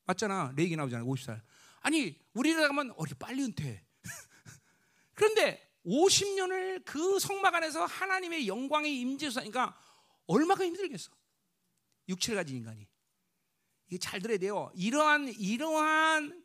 맞잖아. 0.05 0.53
레이기 0.57 0.77
나오잖아. 0.77 1.05
50살. 1.05 1.41
아니 1.81 2.19
우리를 2.35 2.61
가면 2.67 2.93
어리 2.97 3.15
빨리 3.15 3.45
은퇴. 3.45 3.85
그런데 5.15 5.71
50년을 5.87 6.85
그 6.85 7.19
성막 7.19 7.55
안에서 7.55 7.85
하나님의 7.85 8.49
영광의 8.49 9.01
임재로 9.01 9.31
사니까 9.31 9.77
얼마나 10.27 10.65
힘들겠어. 10.65 11.11
육체를 12.09 12.43
가진 12.43 12.57
인간이. 12.57 12.89
이게 13.87 13.99
잘 13.99 14.21
들어야 14.21 14.39
돼요. 14.39 14.71
이러한 14.75 15.29
이러한 15.29 16.45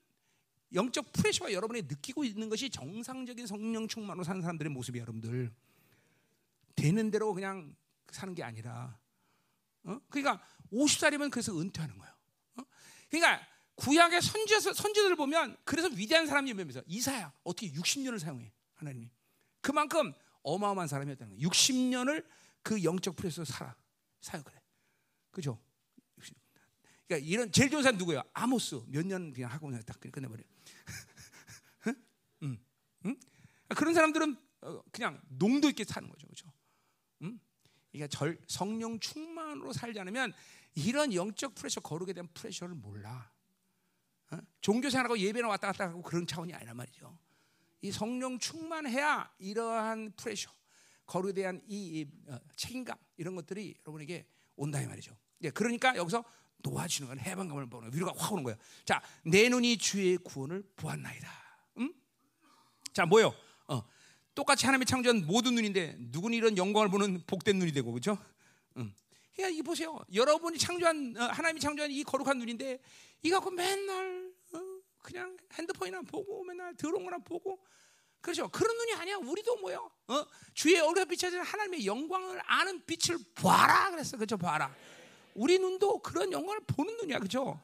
영적 0.73 1.11
프레셔가 1.13 1.53
여러분이 1.53 1.83
느끼고 1.83 2.23
있는 2.23 2.49
것이 2.49 2.69
정상적인 2.69 3.47
성령 3.47 3.87
충만으로 3.87 4.23
사는 4.23 4.41
사람들의 4.41 4.71
모습이 4.71 4.99
여러분들 4.99 5.53
되는 6.75 7.11
대로 7.11 7.33
그냥 7.33 7.75
사는 8.11 8.33
게 8.33 8.43
아니라 8.43 8.97
어? 9.83 9.99
그러니까 10.09 10.43
50살이면 10.71 11.31
그래서 11.31 11.57
은퇴하는 11.59 11.97
거예요. 11.97 12.13
어? 12.57 12.63
그러니까 13.09 13.45
구약의 13.75 14.21
선지 14.21 14.59
선지들을 14.59 15.15
보면 15.15 15.57
그래서 15.63 15.89
위대한 15.89 16.27
사람이 16.27 16.53
몇면서 16.53 16.81
이사야 16.87 17.31
어떻게 17.43 17.71
60년을 17.71 18.19
사용해 18.19 18.51
하나님이 18.73 19.09
그만큼 19.61 20.13
어마어마한 20.43 20.87
사람이었다는 20.87 21.35
거예요. 21.35 21.49
60년을 21.49 22.25
그 22.61 22.83
영적 22.83 23.15
프레스로 23.15 23.45
살아 23.45 23.75
사역을 24.21 24.53
해. 24.53 24.61
그죠? 25.31 25.59
그러니까 27.07 27.27
이런 27.27 27.51
제일 27.51 27.69
좋은 27.69 27.83
사람 27.83 27.97
누구예요? 27.97 28.23
아모스 28.33 28.81
몇 28.87 29.05
년 29.05 29.31
그냥 29.31 29.51
하고 29.51 29.67
그냥 29.67 29.81
딱 29.83 29.99
끝내버려. 29.99 30.43
응? 32.43 32.57
응? 33.05 33.15
그런 33.69 33.93
사람들은 33.93 34.35
어, 34.61 34.81
그냥 34.91 35.21
농도 35.27 35.69
있게 35.69 35.83
사는 35.83 36.09
거죠, 36.09 36.25
그렇죠? 36.27 36.51
응? 37.21 37.39
그러니까 37.91 38.07
절, 38.17 38.39
성령 38.47 38.99
충만으로 38.99 39.73
살지 39.73 39.99
않으면 39.99 40.33
이런 40.73 41.13
영적 41.13 41.55
프레셔 41.55 41.81
거룩에 41.81 42.13
대한 42.13 42.27
프레셔를 42.33 42.75
몰라. 42.75 43.31
어? 44.31 44.39
종교 44.61 44.89
생활하고 44.89 45.17
예배나 45.19 45.47
왔다 45.47 45.67
갔다 45.67 45.85
하고 45.89 46.01
그런 46.01 46.25
차원이 46.25 46.53
아니란 46.53 46.75
말이죠. 46.75 47.17
이 47.81 47.91
성령 47.91 48.39
충만해야 48.39 49.31
이러한 49.37 50.13
프레셔, 50.17 50.51
거룩에 51.05 51.33
대한 51.33 51.61
이, 51.67 52.01
이 52.01 52.31
어, 52.31 52.39
책임감 52.55 52.97
이런 53.17 53.35
것들이 53.35 53.75
여러분에게 53.85 54.27
온다 54.55 54.81
이 54.81 54.87
말이죠. 54.87 55.15
예, 55.41 55.49
그러니까 55.49 55.95
여기서 55.95 56.23
놓아주는 56.59 57.07
건 57.07 57.19
해방감을 57.19 57.67
보는 57.67 57.93
위로가 57.93 58.13
확 58.17 58.33
오는 58.33 58.43
거예요. 58.43 58.57
자, 58.85 59.01
내 59.23 59.49
눈이 59.49 59.77
주의 59.77 60.17
구원을 60.17 60.63
보았나이다. 60.75 61.29
음? 61.77 61.93
자, 62.93 63.05
뭐요? 63.05 63.33
어, 63.67 63.83
똑같이 64.33 64.65
하나님의 64.65 64.85
창조한 64.85 65.25
모든 65.27 65.55
눈인데 65.55 65.95
누구는 65.99 66.37
이런 66.37 66.57
영광을 66.57 66.89
보는 66.89 67.21
복된 67.27 67.59
눈이 67.59 67.71
되고 67.71 67.91
그렇죠? 67.91 68.17
음. 68.77 68.93
야, 69.39 69.47
이 69.47 69.61
보세요. 69.61 69.99
여러분이 70.13 70.57
창조한 70.57 71.15
어, 71.17 71.23
하나님이 71.25 71.59
창조한 71.59 71.91
이 71.91 72.03
거룩한 72.03 72.39
눈인데 72.39 72.79
이거 73.21 73.39
맨날 73.51 74.33
어, 74.53 74.59
그냥 75.01 75.37
핸드폰이나 75.53 76.01
보고 76.01 76.43
맨날 76.43 76.73
들어온 76.75 77.03
거나 77.03 77.17
보고 77.19 77.59
그렇죠. 78.25 78.49
그런 78.49 78.75
눈이 78.75 78.93
아니야. 78.93 79.17
우리도 79.17 79.57
뭐요? 79.57 79.91
어? 80.07 80.25
주의 80.55 80.79
얼굴에 80.79 81.05
비춰지는 81.05 81.43
하나님의 81.43 81.85
영광을 81.85 82.41
아는 82.47 82.83
빛을 82.83 83.19
봐라 83.35 83.91
그랬어. 83.91 84.17
그렇죠? 84.17 84.35
봐라. 84.35 84.75
우리 85.35 85.59
눈도 85.59 85.99
그런 85.99 86.31
영광을 86.31 86.59
보는 86.61 86.97
눈이야, 86.97 87.19
그렇죠? 87.19 87.61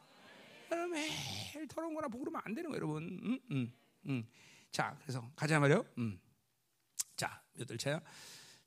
매일 0.70 1.68
더러운 1.68 1.96
거나 1.96 2.08
보고 2.08 2.26
그러면 2.26 2.44
안 2.46 2.54
되는 2.54 2.70
거예요, 2.70 2.78
여러분. 2.78 3.04
음, 3.24 3.40
음, 3.50 3.74
음. 4.06 4.30
자, 4.72 4.96
그래서 5.02 5.28
가자 5.36 5.60
말이요. 5.60 5.84
음. 5.98 6.22
자, 7.16 7.42
몇들 7.54 7.80
차야? 7.80 8.00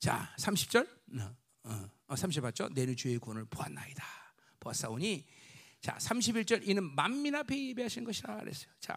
자, 0.01 0.35
30절. 0.41 0.89
어, 1.21 1.37
어, 1.62 1.91
어 2.09 2.16
30 2.16 2.43
봤죠? 2.43 2.71
내는 2.71 2.97
주의 2.97 3.19
구원을 3.19 3.45
보았나이다. 3.45 4.05
보았사오니 4.59 5.25
자, 5.81 5.97
31절 5.99 6.66
이는 6.69 6.83
만민 6.83 7.37
앞에 7.37 7.69
예배하신 7.69 8.03
것이라 8.03 8.39
그랬어요. 8.39 8.73
자, 8.81 8.97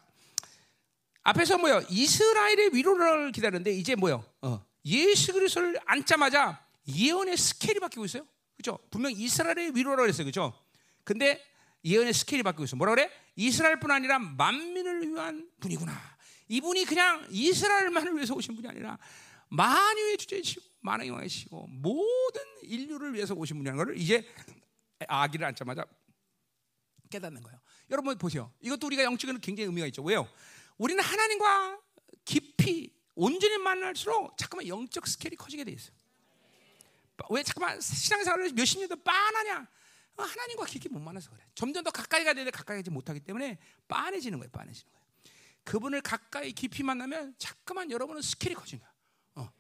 앞에서 1.28 1.58
뭐요? 1.58 1.82
이스라엘의 1.90 2.70
위로를 2.74 3.34
기다렸는데 3.34 3.72
이제 3.72 3.96
뭐요? 3.96 4.24
어, 4.42 4.66
예수 4.86 5.34
그리스도를 5.34 5.78
앉자마자 5.86 6.66
예언의 6.88 7.36
스케일이 7.36 7.82
바뀌고 7.82 8.06
있어요. 8.06 8.26
그죠? 8.56 8.80
분명 8.90 9.12
이스라엘의 9.12 9.76
위로라고 9.76 10.08
했어요. 10.08 10.26
그죠? 10.26 10.54
근데 11.04 11.44
예언의 11.84 12.14
스케일이 12.14 12.44
바뀌고 12.44 12.64
있어. 12.64 12.78
뭐라 12.78 12.96
그래? 12.96 13.12
이스라엘뿐 13.36 13.92
아니라 13.92 14.20
만민을 14.20 15.06
위한 15.10 15.50
분이구나. 15.60 15.92
이분이 16.48 16.86
그냥 16.86 17.28
이스라엘만을 17.30 18.16
위해서 18.16 18.34
오신 18.34 18.56
분이 18.56 18.70
아니라 18.70 18.98
만유의 19.50 20.18
주제이시고 20.20 20.66
만왕의 20.80 21.10
왕이시고 21.10 21.68
모든 21.68 22.42
인류를 22.64 23.14
위해서 23.14 23.34
오신 23.34 23.58
분이라는 23.58 23.78
것을 23.78 24.00
이제 24.00 24.26
아기를 25.10 25.46
안자마자 25.46 25.84
깨닫는 27.10 27.44
거예요. 27.44 27.60
여러분 27.90 28.18
보세요. 28.18 28.50
이것도 28.62 28.88
우리가 28.88 29.04
영적으로 29.04 29.40
굉장히 29.40 29.66
의미가 29.68 29.88
있죠. 29.88 30.04
왜요? 30.04 30.26
우리는 30.78 31.04
하나님과 31.04 31.82
깊이 32.26 32.94
온전히 33.16 33.58
만날수록 33.58 34.38
잠깐만 34.38 34.68
영적 34.68 35.08
스케일이 35.08 35.36
커지게 35.36 35.64
돼 35.64 35.72
있어요. 35.72 35.96
왜 37.32 37.42
잠깐만 37.42 37.82
신앙생활을 37.82 38.52
몇십 38.54 38.80
년도 38.80 38.98
빤하냐? 38.98 39.68
어, 40.18 40.24
하나님과 40.24 40.66
깊게 40.66 40.90
못 40.90 41.00
만나서 41.00 41.32
그래. 41.32 41.44
점점 41.56 41.84
더 41.84 41.92
가까이 41.92 42.24
가야 42.24 42.34
되는데 42.34 42.52
가까이 42.52 42.78
가지 42.78 42.90
못하기 42.90 43.22
때문에 43.22 43.58
빤해지는 43.88 44.40
거예요. 44.40 44.52
빤해지는 44.52 44.92
거예요. 44.92 45.08
그분을 45.64 46.02
가까이 46.02 46.54
깊이 46.54 46.84
만나면 46.84 47.36
자꾸만 47.38 47.92
여러분은 47.92 48.22
스케일이 48.22 48.56
커진 48.56 48.80
거야. 48.80 48.92
어. 49.36 49.52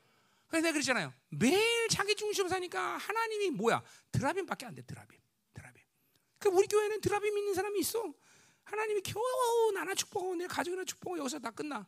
그래서 0.47 0.63
내가 0.63 0.73
그랬잖아요. 0.73 1.13
매일 1.29 1.87
자기 1.89 2.15
중심 2.15 2.47
사니까 2.47 2.97
하나님이 2.97 3.51
뭐야? 3.51 3.83
드라빔밖에 4.11 4.65
안 4.65 4.75
돼. 4.75 4.83
드라빔. 4.83 5.19
드라빔. 5.53 5.83
그 6.39 6.49
우리 6.49 6.67
교회는 6.67 7.01
드라빔 7.01 7.37
있는 7.37 7.53
사람이 7.53 7.79
있어. 7.79 8.13
하나님이 8.67 9.01
겨우 9.01 9.71
나나 9.73 9.95
축복하고 9.95 10.35
내 10.35 10.45
가족이나 10.47 10.83
축복하고 10.83 11.19
여기서 11.19 11.39
다 11.39 11.51
끝나. 11.51 11.87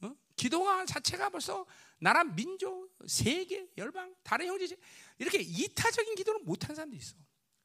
어? 0.00 0.14
기도가 0.34 0.84
자체가 0.86 1.28
벌써 1.28 1.66
나라, 1.98 2.24
민족, 2.24 2.96
세계, 3.06 3.70
열방, 3.76 4.14
다른 4.22 4.46
형제지 4.46 4.76
이렇게 5.18 5.38
이타적인 5.40 6.14
기도를 6.14 6.40
못하는 6.42 6.74
사람도 6.74 6.96
있어. 6.96 7.16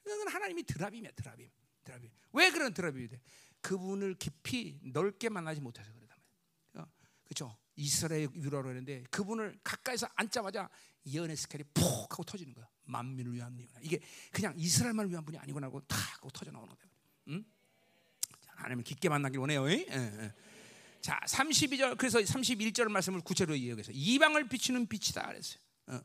그건 0.03 0.27
하나님이 0.27 0.63
드라빔이야, 0.63 1.11
드라빔. 1.11 1.49
드라빔. 1.83 2.11
왜 2.33 2.51
그런 2.51 2.73
드라빔이 2.73 3.07
돼? 3.07 3.21
그분을 3.61 4.15
깊이 4.15 4.79
넓게 4.83 5.29
만나지 5.29 5.61
못해서 5.61 5.91
그러다 5.93 6.15
말이야. 6.15 6.83
어? 6.85 6.91
그렇죠? 7.23 7.57
이스라엘 7.75 8.27
위로라고 8.33 8.69
했는데 8.69 9.03
그분을 9.11 9.59
가까이서 9.63 10.09
앉자마자 10.15 10.69
예언의 11.05 11.37
스케일이 11.37 11.63
푹 11.73 12.11
하고 12.11 12.23
터지는 12.23 12.53
거야. 12.53 12.67
만민을 12.83 13.33
위한 13.33 13.55
분이구나. 13.55 13.79
이게 13.81 13.99
그냥 14.31 14.53
이스라엘만 14.57 15.09
위한 15.09 15.23
분이 15.23 15.37
아니구나 15.37 15.67
하고 15.67 15.79
탁 15.81 15.97
하고 16.15 16.29
터져 16.31 16.51
나오는 16.51 16.75
거야. 16.75 16.89
응? 17.29 17.45
하나님을 18.63 18.83
깊게 18.83 19.09
만나길 19.09 19.39
원해요. 19.39 19.69
예, 19.69 19.85
예. 19.89 20.33
자, 21.01 21.19
32절 21.25 21.97
그래서 21.97 22.19
31절 22.19 22.89
말씀을 22.89 23.21
구체로 23.21 23.55
이야기해서 23.55 23.91
이방을 23.93 24.47
비추는 24.47 24.87
빛이다 24.87 25.27
그랬어요. 25.27 25.59
어. 25.87 25.99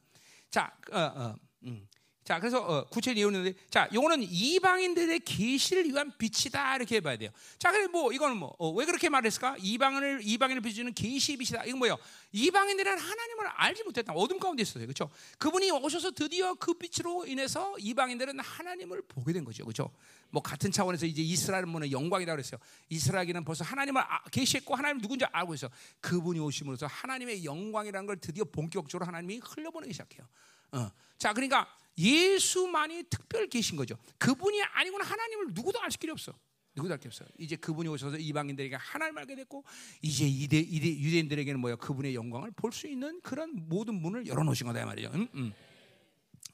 자, 0.51 0.75
어, 0.91 0.99
어, 0.99 1.35
음. 1.65 1.87
자, 2.27 2.41
그래서 2.41 2.59
어, 2.59 2.85
구체를 2.89 3.19
이루는데, 3.19 3.55
자, 3.71 3.89
요거는 3.95 4.27
이방인들의 4.29 5.21
계시를 5.21 5.87
위한 5.87 6.13
빛이다 6.19 6.75
이렇게 6.75 6.99
봐야 6.99 7.17
돼요. 7.17 7.31
자, 7.57 7.71
그래 7.71 7.87
뭐 7.87 8.13
이거는 8.13 8.37
뭐왜 8.37 8.83
어, 8.83 8.87
그렇게 8.87 9.09
말했을까? 9.09 9.55
이방을 9.61 10.23
이방인을 10.25 10.61
비추는 10.61 10.93
계시의 10.95 11.39
빛이다. 11.39 11.65
이건 11.67 11.79
뭐요? 11.79 11.97
이방인들은 12.33 12.99
하나님을 12.99 13.47
알지 13.47 13.85
못했다. 13.85 14.13
어둠 14.13 14.41
가운데 14.41 14.63
있었어요, 14.63 14.87
그렇죠? 14.87 15.09
그분이 15.39 15.71
오셔서 15.71 16.11
드디어 16.11 16.55
그 16.55 16.75
빛으로 16.75 17.27
인해서 17.27 17.77
이방인들은 17.79 18.41
하나님을 18.41 19.03
보게 19.03 19.33
된 19.33 19.45
거죠, 19.45 19.65
그렇죠? 19.65 19.93
뭐 20.31 20.43
같은 20.43 20.73
차원에서 20.73 21.07
이제 21.07 21.23
이스라엘은 21.23 21.69
뭐는 21.69 21.93
영광이다 21.93 22.33
그랬어요. 22.33 22.59
이스라엘은 22.89 23.45
벌써 23.45 23.63
하나님을 23.63 24.03
아, 24.03 24.25
계시했고 24.33 24.75
하나님 24.75 25.01
누군지 25.01 25.25
알고 25.31 25.55
있어. 25.55 25.71
그분이 26.01 26.41
오심으로써 26.41 26.87
하나님의 26.87 27.45
영광이라는 27.45 28.05
걸 28.05 28.17
드디어 28.17 28.43
본격적으로 28.43 29.07
하나님이 29.07 29.41
흘려보내기 29.45 29.93
시작해요. 29.93 30.27
어. 30.73 30.91
자, 31.19 31.33
그러니까 31.33 31.69
예수만이 31.99 33.05
특별 33.05 33.47
계신 33.49 33.77
거죠. 33.77 33.97
그분이 34.19 34.63
아니고는 34.63 35.05
하나님을 35.05 35.47
누구도 35.53 35.81
알 35.81 35.89
길이 35.91 36.13
없어. 36.13 36.33
누구도 36.75 36.93
할게 36.93 37.09
없어요. 37.09 37.27
이제 37.39 37.57
그분이 37.57 37.89
오셔서 37.89 38.19
이방인들에게 38.19 38.77
하나님 38.77 39.17
알게 39.17 39.35
됐고 39.35 39.65
이제 40.03 40.27
이대, 40.27 40.59
이대 40.59 40.89
유대인들에게는 40.89 41.59
뭐야 41.61 41.77
그분의 41.77 42.15
영광을 42.15 42.51
볼 42.51 42.71
수 42.73 42.87
있는 42.87 43.19
그런 43.23 43.51
모든 43.69 43.95
문을 43.95 44.27
열어놓으신 44.27 44.67
거다 44.67 44.85
말이죠. 44.85 45.11
음, 45.15 45.29
음. 45.35 45.55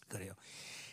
그래요. 0.09 0.32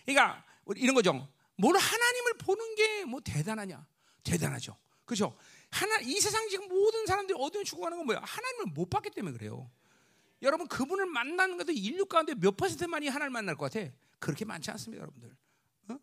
그러니까 0.05 0.43
이런 0.75 0.95
거죠. 0.95 1.27
뭘 1.57 1.77
하나님을 1.77 2.33
보는 2.39 2.75
게 2.75 3.03
뭐 3.05 3.19
대단하냐? 3.21 3.85
대단하죠. 4.23 4.75
그렇죠? 5.05 5.37
하나 5.71 5.99
이 6.01 6.19
세상 6.19 6.47
지금 6.49 6.67
모든 6.67 7.05
사람들이 7.05 7.37
어둠에 7.39 7.63
죽어가는 7.63 7.97
건 7.97 8.05
뭐야? 8.07 8.21
하나님을 8.23 8.65
못 8.73 8.89
봤기 8.89 9.11
때문에 9.11 9.37
그래요. 9.37 9.69
여러분 10.41 10.67
그분을 10.67 11.05
만나는 11.05 11.57
것도 11.57 11.71
인류 11.71 12.05
가운데 12.05 12.33
몇 12.33 12.55
퍼센트만이 12.57 13.07
하나님을 13.09 13.29
만날 13.31 13.55
것 13.55 13.71
같아? 13.71 13.91
그렇게 14.19 14.45
많지 14.45 14.71
않습니다, 14.71 15.01
여러분들. 15.01 15.35
어? 15.89 15.99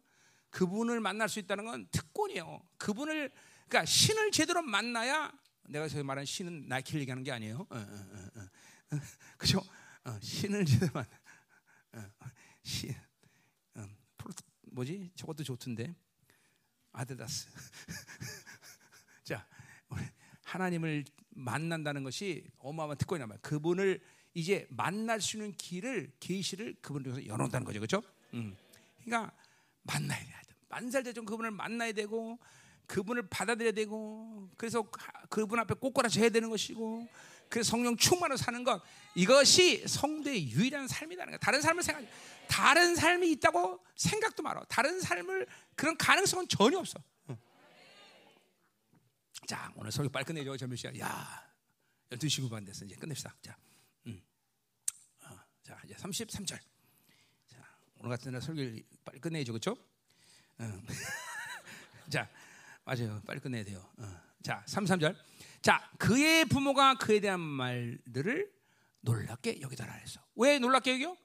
그분을 0.50 1.00
만날 1.00 1.28
수 1.28 1.38
있다는 1.38 1.64
건 1.64 1.86
특권이에요. 1.90 2.62
그분을 2.78 3.30
그러니까 3.68 3.84
신을 3.84 4.30
제대로 4.30 4.62
만나야 4.62 5.32
내가 5.68 5.88
저기 5.88 6.02
말하는 6.02 6.24
신은 6.24 6.68
나이킬 6.68 7.00
얘기하는 7.00 7.22
게 7.22 7.32
아니에요. 7.32 7.66
어, 7.68 7.76
어, 7.76 8.48
그죠? 9.36 9.60
신을 10.20 10.64
제대로 10.64 10.92
만나. 10.92 12.10
신 12.62 12.94
뭐지? 14.62 15.10
저것도 15.14 15.42
좋던데. 15.42 15.94
아데다스. 16.92 17.48
자, 19.24 19.46
하나님을 20.44 21.04
만난다는 21.30 22.04
것이 22.04 22.46
어마어마한 22.58 22.98
특권이란 22.98 23.28
말이야. 23.28 23.40
그분을 23.42 24.00
이제 24.36 24.66
만날 24.68 25.18
수 25.18 25.38
있는 25.38 25.56
길을 25.56 26.12
계시를 26.20 26.76
그분 26.82 27.02
통해서 27.02 27.24
열어놓는다는 27.24 27.64
거죠, 27.64 27.80
그렇죠? 27.80 28.02
음. 28.34 28.54
그러니까 29.02 29.32
만나야 29.82 30.20
돼. 30.20 30.36
만살대전 30.68 31.24
그분을 31.24 31.50
만나야 31.52 31.92
되고 31.92 32.38
그분을 32.86 33.30
받아들여야 33.30 33.72
되고 33.72 34.50
그래서 34.58 34.86
그분 35.30 35.58
앞에 35.60 35.72
꼬꼬라져야 35.76 36.28
되는 36.28 36.50
것이고 36.50 37.08
그래서 37.48 37.70
성령 37.70 37.96
충만으로 37.96 38.36
사는 38.36 38.62
것 38.62 38.82
이것이 39.14 39.88
성도의 39.88 40.50
유일한 40.50 40.86
삶이라는 40.86 41.30
거야. 41.30 41.38
다른 41.38 41.62
삶을 41.62 41.82
생각 41.82 42.04
다른 42.46 42.94
삶이 42.94 43.30
있다고 43.32 43.82
생각도 43.94 44.42
말아. 44.42 44.64
다른 44.68 45.00
삶을 45.00 45.46
그런 45.74 45.96
가능성은 45.96 46.48
전혀 46.48 46.78
없어. 46.78 46.98
자, 49.46 49.72
오늘 49.76 49.90
설교 49.90 50.10
빨리 50.10 50.26
끝내죠. 50.26 50.54
저몇 50.58 50.76
시간? 50.76 50.98
야, 50.98 51.42
12시 52.10 52.50
9분 52.50 52.66
됐어. 52.66 52.84
이제 52.84 52.96
끝냅시다. 52.96 53.34
자, 53.40 53.56
자, 55.66 55.76
이제 55.84 55.96
33절. 55.96 56.60
자, 57.48 57.58
오늘 57.96 58.10
같은 58.10 58.30
날 58.30 58.40
설교 58.40 58.62
빨리 59.04 59.18
끝내죠. 59.18 59.52
그렇죠? 59.52 59.76
음. 60.60 60.86
자, 62.08 62.30
맞아요. 62.84 63.20
빨리 63.26 63.40
끝내야 63.40 63.64
돼요. 63.64 63.84
어. 63.98 64.20
자, 64.44 64.62
33절. 64.68 65.16
자, 65.62 65.90
그의 65.98 66.44
부모가 66.44 66.94
그에 66.98 67.18
대한 67.18 67.40
말들을 67.40 68.48
놀랍게 69.00 69.60
여기더라 69.60 69.92
했어. 69.94 70.20
왜 70.36 70.60
놀랍게 70.60 71.02
여겨? 71.02 71.16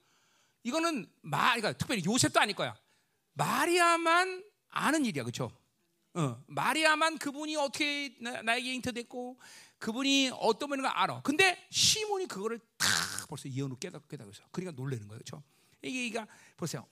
이거는 0.64 1.06
마, 1.22 1.54
그러니까 1.54 1.74
특별히 1.74 2.04
요셉도 2.04 2.40
아닐 2.40 2.56
거야. 2.56 2.76
마리아만 3.34 4.44
아는 4.70 5.06
일이야, 5.06 5.24
그렇죠? 5.24 5.56
어, 6.14 6.44
마리아만 6.48 7.18
그분이 7.18 7.56
어떻게 7.56 8.16
나, 8.20 8.56
에게 8.56 8.74
잉터됐고 8.74 9.40
그분이 9.80 10.32
어떤 10.34 10.70
분인가 10.70 11.02
알아. 11.02 11.22
근데 11.22 11.66
시몬이 11.70 12.28
그거를 12.28 12.60
다 12.78 12.88
벌써 13.28 13.48
이혼을 13.48 13.78
깨닫고 13.80 14.08
깨닫고 14.08 14.32
있어. 14.32 14.44
그러니까 14.52 14.80
놀라는 14.80 15.08
거예요, 15.08 15.20
그렇죠? 15.20 15.44
이게 15.82 16.08
이가 16.08 16.28
보세요. 16.58 16.86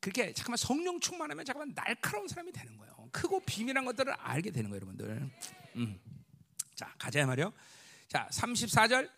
그렇게 0.00 0.32
잠깐만 0.32 0.56
성령 0.56 1.00
충만하면 1.00 1.44
잠깐만 1.44 1.74
날카로운 1.74 2.28
사람이 2.28 2.52
되는 2.52 2.76
거예요. 2.76 3.08
크고 3.12 3.40
비밀한 3.40 3.84
것들을 3.84 4.12
알게 4.12 4.50
되는 4.50 4.68
거예요, 4.70 4.76
여러분들. 4.76 5.30
음. 5.76 6.00
자, 6.74 6.92
가자 6.98 7.24
말이요. 7.24 7.52
자, 8.08 8.28
34절. 8.30 9.10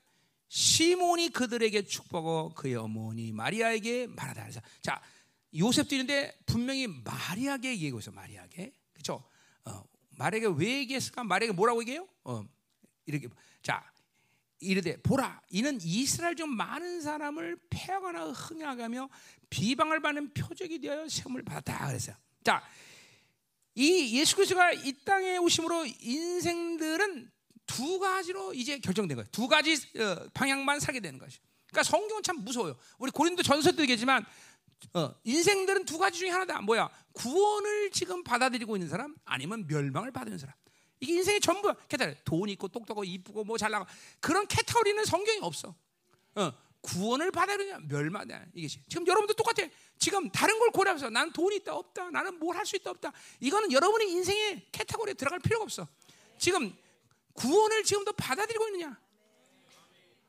시몬이 0.50 1.28
그들에게 1.28 1.82
축복하고 1.82 2.54
그의 2.54 2.76
어머니 2.76 3.32
마리아에게 3.32 4.06
말하다. 4.06 4.48
자, 4.80 5.02
요셉도 5.54 5.94
있는데 5.94 6.38
분명히 6.46 6.86
마리아에게 6.86 7.70
얘기하고 7.70 7.98
있어. 7.98 8.12
마리아에게. 8.12 8.72
그렇죠? 8.92 9.24
어, 9.68 9.84
마리아에게 10.10 10.48
왜 10.56 10.78
얘기했을까? 10.78 11.24
마리아에게 11.24 11.52
뭐라고 11.54 11.80
얘기해요? 11.82 12.08
어, 12.24 12.44
이렇게 13.06 13.28
자, 13.62 13.84
이르되 14.60 15.00
보라 15.02 15.40
이는 15.50 15.78
이스라엘 15.82 16.34
중 16.34 16.54
많은 16.56 17.00
사람을 17.00 17.58
폐하거나 17.70 18.30
흥하며 18.30 19.08
비방을 19.50 20.00
받는 20.00 20.34
표적이 20.34 20.80
되어 20.80 21.08
세움을 21.08 21.42
받았다 21.44 21.86
그랬어요. 21.86 22.16
자, 22.42 22.62
이 23.74 24.18
예수 24.18 24.34
그리스도가 24.34 24.72
이 24.72 24.92
땅에 25.04 25.36
오심으로 25.36 25.86
인생들은 26.00 27.30
두 27.66 27.98
가지로 28.00 28.54
이제 28.54 28.78
결정된 28.78 29.16
거예요. 29.16 29.28
두 29.30 29.46
가지 29.46 29.74
어, 29.74 30.28
방향만 30.34 30.80
살게 30.80 31.00
되는 31.00 31.18
것이. 31.18 31.38
그러니까 31.68 31.82
성경은 31.82 32.22
참 32.22 32.38
무서워요. 32.44 32.76
우리 32.98 33.10
고린도 33.10 33.42
전서도 33.42 33.82
얘기지만 33.82 34.24
어, 34.94 35.14
인생들은 35.24 35.84
두 35.84 35.98
가지 35.98 36.20
중에 36.20 36.30
하나다. 36.30 36.60
뭐야? 36.62 36.88
구원을 37.12 37.90
지금 37.90 38.22
받아들이고 38.24 38.76
있는 38.76 38.88
사람, 38.88 39.16
아니면 39.24 39.66
멸망을 39.66 40.10
받는 40.12 40.38
사람. 40.38 40.54
이게 41.00 41.14
인생의 41.14 41.40
전부 41.40 41.72
캐타리. 41.88 42.16
돈 42.24 42.48
있고 42.48 42.68
똑똑하고 42.68 43.04
이쁘고 43.04 43.44
뭐 43.44 43.56
잘나가 43.58 43.86
그런 44.20 44.46
캐타리는 44.46 45.04
성경이 45.04 45.38
없어. 45.42 45.74
어, 46.34 46.52
구원을 46.80 47.30
받아들이냐 47.32 47.80
멸망이야 47.88 48.46
이게 48.54 48.68
지금 48.68 49.06
여러분도 49.06 49.34
똑같아. 49.34 49.68
지금 49.98 50.30
다른 50.30 50.58
걸 50.58 50.70
고려하면서 50.70 51.10
나는 51.10 51.32
돈이 51.32 51.56
있다 51.56 51.74
없다, 51.74 52.10
나는 52.10 52.38
뭘 52.38 52.56
할 52.56 52.64
수 52.66 52.76
있다 52.76 52.90
없다. 52.90 53.12
이거는 53.40 53.72
여러분의 53.72 54.10
인생의 54.10 54.68
캐타고리에 54.72 55.14
들어갈 55.14 55.38
필요가 55.40 55.64
없어. 55.64 55.86
지금 56.38 56.74
구원을 57.34 57.82
지금도 57.84 58.12
받아들이고 58.12 58.68
있느냐? 58.68 58.96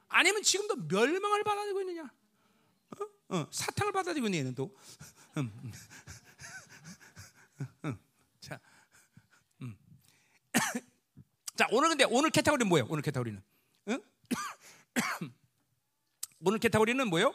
아니면 0.08 0.42
지금도 0.42 0.76
멸망을 0.88 1.44
받아들이고 1.44 1.82
있느냐? 1.82 2.12
어? 2.98 3.38
어, 3.38 3.48
사탕을 3.52 3.92
받아들이고 3.92 4.28
있는 4.28 4.40
얘는 4.40 4.56
또. 4.56 4.76
음. 5.38 5.52
자, 8.40 8.60
음. 9.62 9.78
자 11.56 11.68
오늘 11.72 11.90
근데 11.90 12.06
오늘 12.06 12.30
캐타고리는 12.30 12.68
뭐예요? 12.68 12.88
오늘 12.90 13.02
캐타고리는 13.02 13.42
응? 13.90 14.02
오늘 16.46 16.60
캐타고리는 16.60 17.08
뭐예요? 17.08 17.34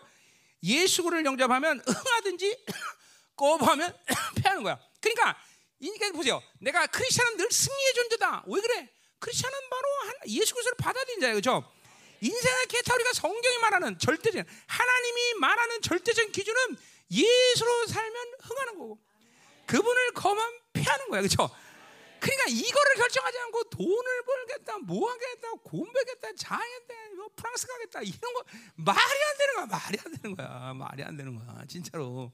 예수를 0.62 1.24
영접하면 1.24 1.82
응하든지 1.86 2.64
거부하면 3.36 3.96
패하는 4.36 4.62
거야. 4.62 4.80
그러니까 5.00 5.38
이니까 5.78 6.10
보세요. 6.12 6.42
내가 6.60 6.86
크리스천은 6.86 7.36
늘 7.36 7.50
승리의 7.50 7.94
존재다. 7.94 8.44
왜 8.46 8.60
그래? 8.60 8.90
크리스천은 9.18 9.58
바로 9.70 9.88
예수 10.28 10.54
그리스도를 10.54 10.76
받아들인 10.78 11.20
자예요. 11.20 11.34
그죠? 11.36 11.73
인생의 12.24 12.66
캐타리가 12.68 13.12
성경이 13.12 13.58
말하는 13.58 13.98
절대적 13.98 14.46
하나님이 14.66 15.34
말하는 15.40 15.82
절대적 15.82 16.32
기준은 16.32 16.76
예수로 17.10 17.86
살면 17.86 18.34
흥하는 18.40 18.78
거고 18.78 18.98
그분을 19.66 20.12
거만 20.12 20.60
피하는 20.72 21.08
거야. 21.08 21.20
그렇죠? 21.20 21.50
그러니까 22.20 22.46
이거를 22.48 22.94
결정하지 22.94 23.38
않고 23.38 23.64
돈을 23.64 24.22
벌겠다, 24.24 24.78
뭐 24.78 25.10
하겠다, 25.10 25.50
공부하겠다, 25.62 26.28
장했다, 26.38 26.94
뭐 27.16 27.28
프랑스 27.36 27.66
가겠다 27.66 28.00
이런 28.00 28.32
거 28.32 28.42
말이 28.76 28.98
안 28.98 29.36
되는 29.38 29.54
거야. 29.54 29.66
말이 29.66 29.98
안 30.02 30.12
되는 30.12 30.36
거야. 30.36 30.72
말이 30.74 31.02
안 31.02 31.16
되는 31.18 31.34
거야. 31.36 31.64
진짜로 31.68 32.32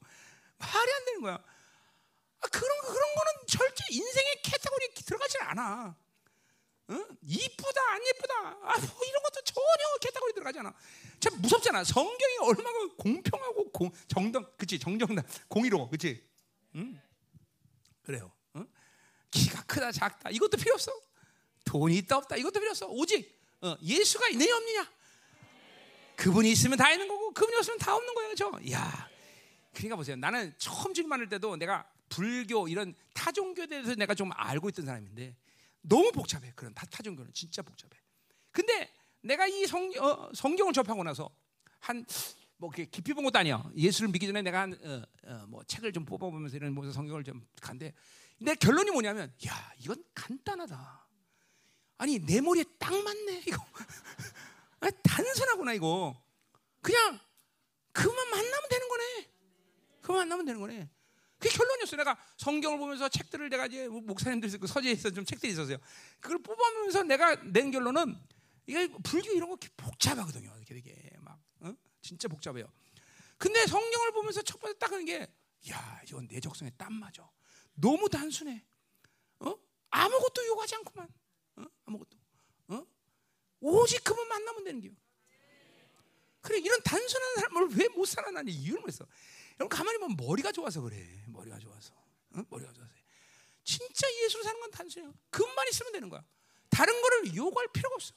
말이 0.57 0.93
안 0.93 1.05
되는 1.05 1.21
거야. 1.21 1.33
아, 1.33 2.47
그런 2.47 2.81
그런 2.81 3.15
거는 3.15 3.47
절대 3.47 3.83
인생의 3.89 4.41
캐테고리에 4.41 4.87
들어가지 5.05 5.37
않아. 5.39 5.97
어? 6.91 7.07
이쁘다 7.21 7.81
안 7.91 8.05
예쁘다 8.05 8.35
아, 8.63 8.77
뭐 8.77 9.05
이런 9.07 9.23
것도 9.23 9.41
전혀 9.45 9.97
캐타고리 10.01 10.33
들어가잖아. 10.33 10.73
참 11.19 11.41
무섭잖아. 11.41 11.83
성경이 11.83 12.37
얼마나 12.41 12.69
공평하고 12.97 13.71
공, 13.71 13.91
정당, 14.07 14.45
그치 14.57 14.77
정정당, 14.77 15.23
공의로, 15.47 15.89
그치? 15.89 16.21
응? 16.75 16.99
그래요. 18.03 18.31
어? 18.53 18.65
키가 19.31 19.63
크다 19.63 19.91
작다 19.91 20.29
이것도 20.31 20.57
필요 20.57 20.73
없어. 20.73 20.91
돈이 21.63 21.97
있다 21.99 22.17
없다 22.17 22.35
이것도 22.35 22.59
필요 22.59 22.71
없어. 22.71 22.87
오직 22.87 23.39
어, 23.61 23.75
예수가 23.81 24.29
있느냐 24.29 24.55
없느냐. 24.55 24.91
그분이 26.17 26.51
있으면 26.51 26.77
다 26.77 26.91
있는 26.91 27.07
거고 27.07 27.31
그분이 27.33 27.55
없으면 27.57 27.79
다 27.79 27.95
없는 27.95 28.13
거예요, 28.13 28.33
그렇죠? 28.35 28.71
야, 28.71 29.09
그러니까 29.73 29.95
보세요. 29.95 30.15
나는 30.17 30.53
처음 30.57 30.93
주님 30.93 31.09
만날 31.09 31.29
때도 31.29 31.55
내가 31.55 31.87
불교 32.09 32.67
이런 32.67 32.93
타종교에 33.13 33.67
대해서 33.67 33.95
내가 33.95 34.13
좀 34.13 34.29
알고 34.33 34.69
있던 34.69 34.85
사람인데 34.85 35.35
너무 35.81 36.11
복잡해. 36.11 36.53
그런 36.55 36.73
타, 36.73 36.85
타종교는 36.85 37.33
진짜 37.33 37.61
복잡해. 37.61 37.91
근데 38.51 38.91
내가 39.21 39.47
이 39.47 39.65
성, 39.65 39.91
어, 39.99 40.29
성경을 40.33 40.73
접하고 40.73 41.03
나서 41.03 41.29
한 41.79 42.05
뭐 42.61 42.69
깊이 42.69 43.11
본 43.15 43.23
것도 43.23 43.39
아니야. 43.39 43.67
예수를 43.75 44.09
믿기 44.09 44.27
전에 44.27 44.43
내가 44.43 44.61
한, 44.61 44.73
어, 44.83 45.03
어, 45.23 45.45
뭐 45.47 45.63
책을 45.63 45.91
좀 45.91 46.05
뽑아보면서 46.05 46.57
이런 46.57 46.75
뭐 46.75 46.89
성경을 46.91 47.23
좀 47.23 47.43
간데 47.59 47.91
내 48.37 48.53
결론이 48.53 48.91
뭐냐면 48.91 49.33
야 49.47 49.73
이건 49.79 50.03
간단하다. 50.13 51.07
아니 51.97 52.19
내 52.19 52.39
머리에 52.39 52.63
딱 52.77 52.93
맞네 52.93 53.43
이거. 53.47 53.65
단순하구나 55.03 55.73
이거. 55.73 56.15
그냥 56.81 57.19
그만 57.91 58.29
만나면 58.29 58.69
되는 58.69 58.87
거네. 58.87 59.29
그만 60.01 60.17
만나면 60.19 60.45
되는 60.45 60.61
거네. 60.61 60.89
그게 61.41 61.57
결론이었어요. 61.57 61.97
내가 61.97 62.17
성경을 62.37 62.77
보면서 62.77 63.09
책들을 63.09 63.49
내가 63.49 63.65
이제 63.65 63.87
목사님들 63.87 64.59
그 64.59 64.67
서재에서 64.67 65.09
좀 65.09 65.25
책들이 65.25 65.51
있었어요. 65.51 65.77
그걸 66.19 66.37
뽑아보면서 66.37 67.03
내가 67.03 67.35
낸 67.51 67.71
결론은 67.71 68.15
이게 68.67 68.87
불교 69.03 69.31
이런 69.31 69.49
거 69.49 69.57
복잡하거든요. 69.75 70.53
이렇게 70.57 70.75
되게 70.75 71.09
막 71.19 71.39
어? 71.61 71.73
진짜 72.01 72.27
복잡해요. 72.27 72.71
근데 73.39 73.65
성경을 73.65 74.11
보면서 74.11 74.43
첫 74.43 74.59
번째 74.61 74.77
딱 74.77 74.91
하는 74.91 75.03
게, 75.03 75.27
야, 75.71 76.01
이건 76.07 76.27
내 76.27 76.39
적성에 76.39 76.69
딱 76.77 76.93
맞아. 76.93 77.27
너무 77.73 78.07
단순해. 78.07 78.63
어? 79.39 79.55
아무것도 79.89 80.45
요구하지 80.45 80.75
않구만. 80.75 81.09
어? 81.55 81.63
아무것도. 81.85 82.17
어? 82.67 82.85
오직 83.61 84.03
그분 84.03 84.27
만나면 84.27 84.63
되는 84.63 84.79
거요. 84.81 84.91
그래, 86.41 86.59
이런 86.59 86.79
단순한 86.83 87.35
삶을 87.37 87.67
왜 87.79 87.87
못 87.89 88.05
살아나니 88.05 88.51
이유를 88.51 88.81
모르겠어. 88.81 89.07
여러분 89.61 89.69
가만히 89.69 89.99
보면 89.99 90.17
머리가 90.17 90.51
좋아서 90.51 90.81
그래. 90.81 90.97
머리가 91.27 91.59
좋아서. 91.59 91.93
어? 92.33 92.43
머리가 92.49 92.73
좋아서. 92.73 92.91
진짜 93.63 94.07
예수를 94.23 94.43
사는 94.43 94.59
건 94.59 94.71
단순해요. 94.71 95.13
그것만 95.29 95.67
있으면 95.69 95.91
되는 95.91 96.09
거야. 96.09 96.23
다른 96.69 96.99
거를 96.99 97.35
요구할 97.35 97.67
필요가 97.71 97.93
없어. 97.95 98.13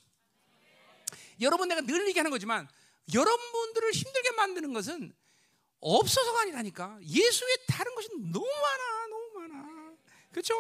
여러분 1.43 1.69
내가 1.69 1.83
늘 1.83 2.09
얘기하는 2.09 2.31
거지만 2.31 2.67
여러분들을 3.13 3.93
힘들게 3.93 4.31
만드는 4.33 4.73
것은 4.73 5.15
없어서가 5.81 6.43
아니라니까. 6.43 6.99
예수의 7.03 7.59
다른 7.69 7.95
것이 7.95 8.09
너무 8.33 8.47
많아, 8.47 9.07
너무 9.09 9.39
많아. 9.41 9.97
그렇죠? 10.31 10.55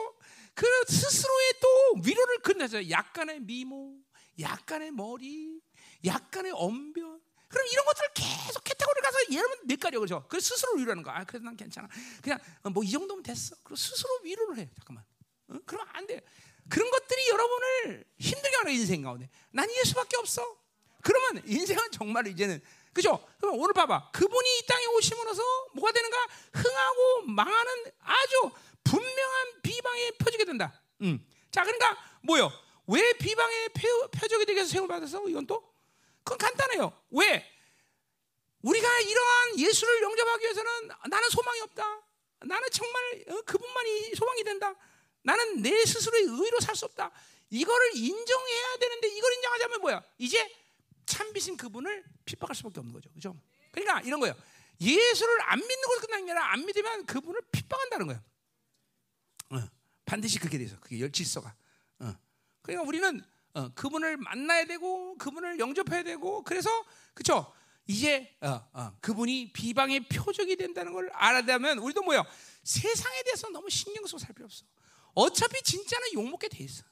그 0.52 0.66
스스로의 0.86 1.54
또 1.62 2.00
위로를 2.04 2.38
건네죠. 2.40 2.90
약간의 2.90 3.40
미모, 3.40 3.96
약간의 4.38 4.90
머리, 4.90 5.62
약간의 6.04 6.52
언변. 6.52 7.23
그럼 7.54 7.66
이런 7.70 7.84
것들을 7.84 8.08
계속 8.14 8.64
캐테고리 8.64 9.00
가서 9.00 9.18
여러분 9.32 9.58
넷가려 9.66 10.00
그죠? 10.00 10.24
그 10.28 10.40
스스로 10.40 10.72
위로하는 10.74 11.04
거야. 11.04 11.18
아, 11.18 11.24
그래도 11.24 11.44
난 11.44 11.56
괜찮아. 11.56 11.88
그냥 12.20 12.40
뭐 12.72 12.82
이 12.82 12.90
정도면 12.90 13.22
됐어. 13.22 13.54
그리고 13.62 13.76
스스로 13.76 14.08
위로를 14.24 14.58
해. 14.58 14.68
잠깐만. 14.76 15.04
어? 15.48 15.54
그러면 15.64 15.86
안 15.92 16.04
돼. 16.06 16.20
그런 16.68 16.90
것들이 16.90 17.28
여러분을 17.28 18.04
힘들게 18.18 18.56
하는 18.56 18.72
인생 18.72 19.02
가운데. 19.02 19.28
난 19.52 19.68
예수밖에 19.70 20.16
없어. 20.16 20.56
그러면 21.02 21.42
인생은 21.46 21.92
정말 21.92 22.26
이제는 22.26 22.60
그죠? 22.92 23.24
그럼 23.38 23.56
오늘 23.60 23.72
봐봐. 23.72 24.10
그분이 24.12 24.58
이 24.58 24.66
땅에 24.66 24.86
오심으로써 24.86 25.42
뭐가 25.74 25.92
되는가? 25.92 26.26
흥하고 26.54 27.22
망하는 27.26 27.84
아주 28.00 28.50
분명한 28.82 29.62
비방에 29.62 30.10
펴지게 30.18 30.44
된다. 30.44 30.80
음. 31.02 31.24
자, 31.52 31.62
그러니까 31.62 31.96
뭐요? 32.22 32.50
왜 32.88 33.12
비방에 33.14 33.68
펴, 33.68 34.08
펴지게 34.10 34.44
되게 34.44 34.60
해서 34.60 34.70
세움을 34.70 34.88
받았어? 34.88 35.28
이건 35.28 35.46
또? 35.46 35.73
그건 36.24 36.38
간단해요. 36.38 36.92
왜? 37.10 37.50
우리가 38.62 39.00
이러한 39.00 39.58
예수를 39.60 40.02
영접하기 40.02 40.42
위해서는 40.44 40.88
나는 41.08 41.28
소망이 41.28 41.60
없다. 41.60 42.02
나는 42.46 42.68
정말 42.70 43.24
어, 43.28 43.42
그분만이 43.42 44.14
소망이 44.14 44.42
된다. 44.42 44.74
나는 45.22 45.62
내 45.62 45.84
스스로의 45.84 46.24
의로 46.24 46.60
살 46.60 46.74
수 46.74 46.84
없다. 46.86 47.10
이거를 47.50 47.96
인정해야 47.96 48.76
되는데 48.78 49.08
이걸 49.08 49.32
인정하자면 49.34 49.80
뭐야? 49.82 50.02
이제 50.18 50.50
참비신 51.06 51.56
그분을 51.56 52.04
핍박할 52.24 52.54
수밖에 52.56 52.80
없는 52.80 52.92
거죠. 52.92 53.10
그죠? 53.12 53.36
그러니까 53.70 54.00
이런 54.00 54.18
거예요. 54.20 54.34
예수를 54.80 55.40
안 55.42 55.58
믿는 55.60 55.82
것으로 55.82 56.00
끝나는 56.06 56.26
게 56.26 56.32
아니라 56.32 56.52
안 56.52 56.64
믿으면 56.66 57.06
그분을 57.06 57.42
핍박한다는 57.52 58.06
거예요. 58.06 58.22
어, 59.50 59.68
반드시 60.04 60.38
그렇게 60.38 60.58
돼서 60.58 60.76
그게 60.80 61.00
열 61.00 61.12
질서가. 61.12 61.54
어. 62.00 62.14
그러니까 62.62 62.88
우리는 62.88 63.22
어, 63.54 63.70
그분을 63.74 64.16
만나야 64.16 64.66
되고 64.66 65.16
그분을 65.16 65.58
영접해야 65.58 66.02
되고 66.02 66.42
그래서 66.42 66.68
그렇죠. 67.14 67.52
이제 67.86 68.36
어, 68.40 68.68
어, 68.72 68.96
그분이 69.00 69.52
비방의 69.52 70.08
표적이 70.08 70.56
된다는 70.56 70.92
걸 70.92 71.10
알아야면 71.12 71.78
우리도 71.78 72.02
뭐요? 72.02 72.24
세상에 72.62 73.22
대해서 73.22 73.48
너무 73.50 73.70
신경 73.70 74.04
쓰고 74.06 74.18
살 74.18 74.34
필요 74.34 74.46
없어. 74.46 74.64
어차피 75.14 75.62
진짜는 75.62 76.14
욕 76.14 76.28
먹게 76.28 76.48
돼 76.48 76.64
있어. 76.64 76.84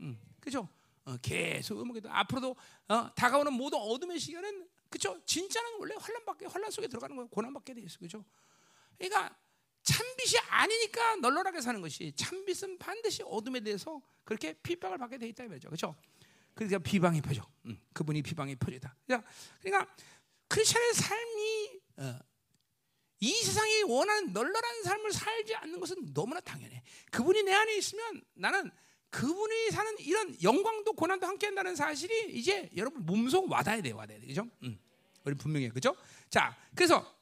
음, 0.00 0.20
그죠? 0.40 0.68
어, 1.04 1.16
계속 1.20 1.80
음악에도 1.80 2.10
앞으로도 2.10 2.56
어, 2.88 3.14
다가오는 3.14 3.52
모든 3.52 3.78
어둠의 3.78 4.18
시간은 4.20 4.68
그죠? 4.88 5.20
진짜는 5.26 5.78
원래 5.80 5.94
환란밖에 5.98 6.46
환란 6.46 6.70
속에 6.70 6.86
들어가는 6.86 7.16
거예요. 7.16 7.28
고난밖에 7.28 7.74
돼 7.74 7.80
있어, 7.80 7.98
그죠? 7.98 8.24
그러니까 8.96 9.34
참빛이 9.84 10.38
아니니까 10.48 11.16
널널하게 11.16 11.60
사는 11.60 11.80
것이 11.80 12.12
참빛은 12.16 12.78
반드시 12.78 13.22
어둠에 13.22 13.60
대해서 13.60 14.00
그렇게 14.24 14.54
핍박을 14.54 14.98
받게 14.98 15.18
돼 15.18 15.28
있다 15.28 15.44
이거죠, 15.44 15.70
그죠? 15.70 15.94
그러니까 16.54 16.78
비방의 16.78 17.20
표적, 17.20 17.50
음, 17.66 17.78
그분이 17.92 18.22
비방의 18.22 18.56
표적이다. 18.56 18.94
그러니까 19.60 19.94
크리스천의 20.48 20.94
삶이 20.94 21.80
어, 21.98 22.18
이 23.20 23.32
세상이 23.32 23.82
원하는 23.84 24.32
널널한 24.32 24.82
삶을 24.84 25.12
살지 25.12 25.54
않는 25.56 25.80
것은 25.80 26.12
너무나 26.14 26.40
당연해. 26.40 26.82
그분이 27.10 27.42
내 27.42 27.52
안에 27.52 27.76
있으면 27.76 28.22
나는 28.34 28.70
그분이 29.10 29.70
사는 29.70 29.96
이런 30.00 30.36
영광도 30.42 30.92
고난도 30.92 31.26
함께 31.26 31.46
한다는 31.46 31.76
사실이 31.76 32.32
이제 32.36 32.70
여러분 32.76 33.04
몸속 33.04 33.50
와닿아야 33.50 33.82
돼요, 33.82 33.96
와닿아야 33.96 34.20
돼. 34.20 34.26
그죠? 34.26 34.46
음. 34.62 34.78
우리 35.24 35.34
분명해. 35.34 35.70
그죠? 35.70 35.96
자, 36.28 36.56
그래서 36.74 37.16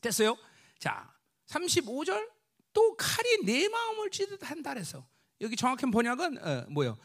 됐어요. 0.00 0.36
자, 0.78 1.12
35절 1.50 2.30
또 2.72 2.96
칼이 2.96 3.44
내 3.44 3.68
마음을 3.68 4.10
찌듯 4.10 4.48
한다 4.48 4.72
그래서 4.72 5.06
여기 5.40 5.56
정확한 5.56 5.90
번역은 5.90 6.38
어, 6.38 6.66
뭐요? 6.70 6.98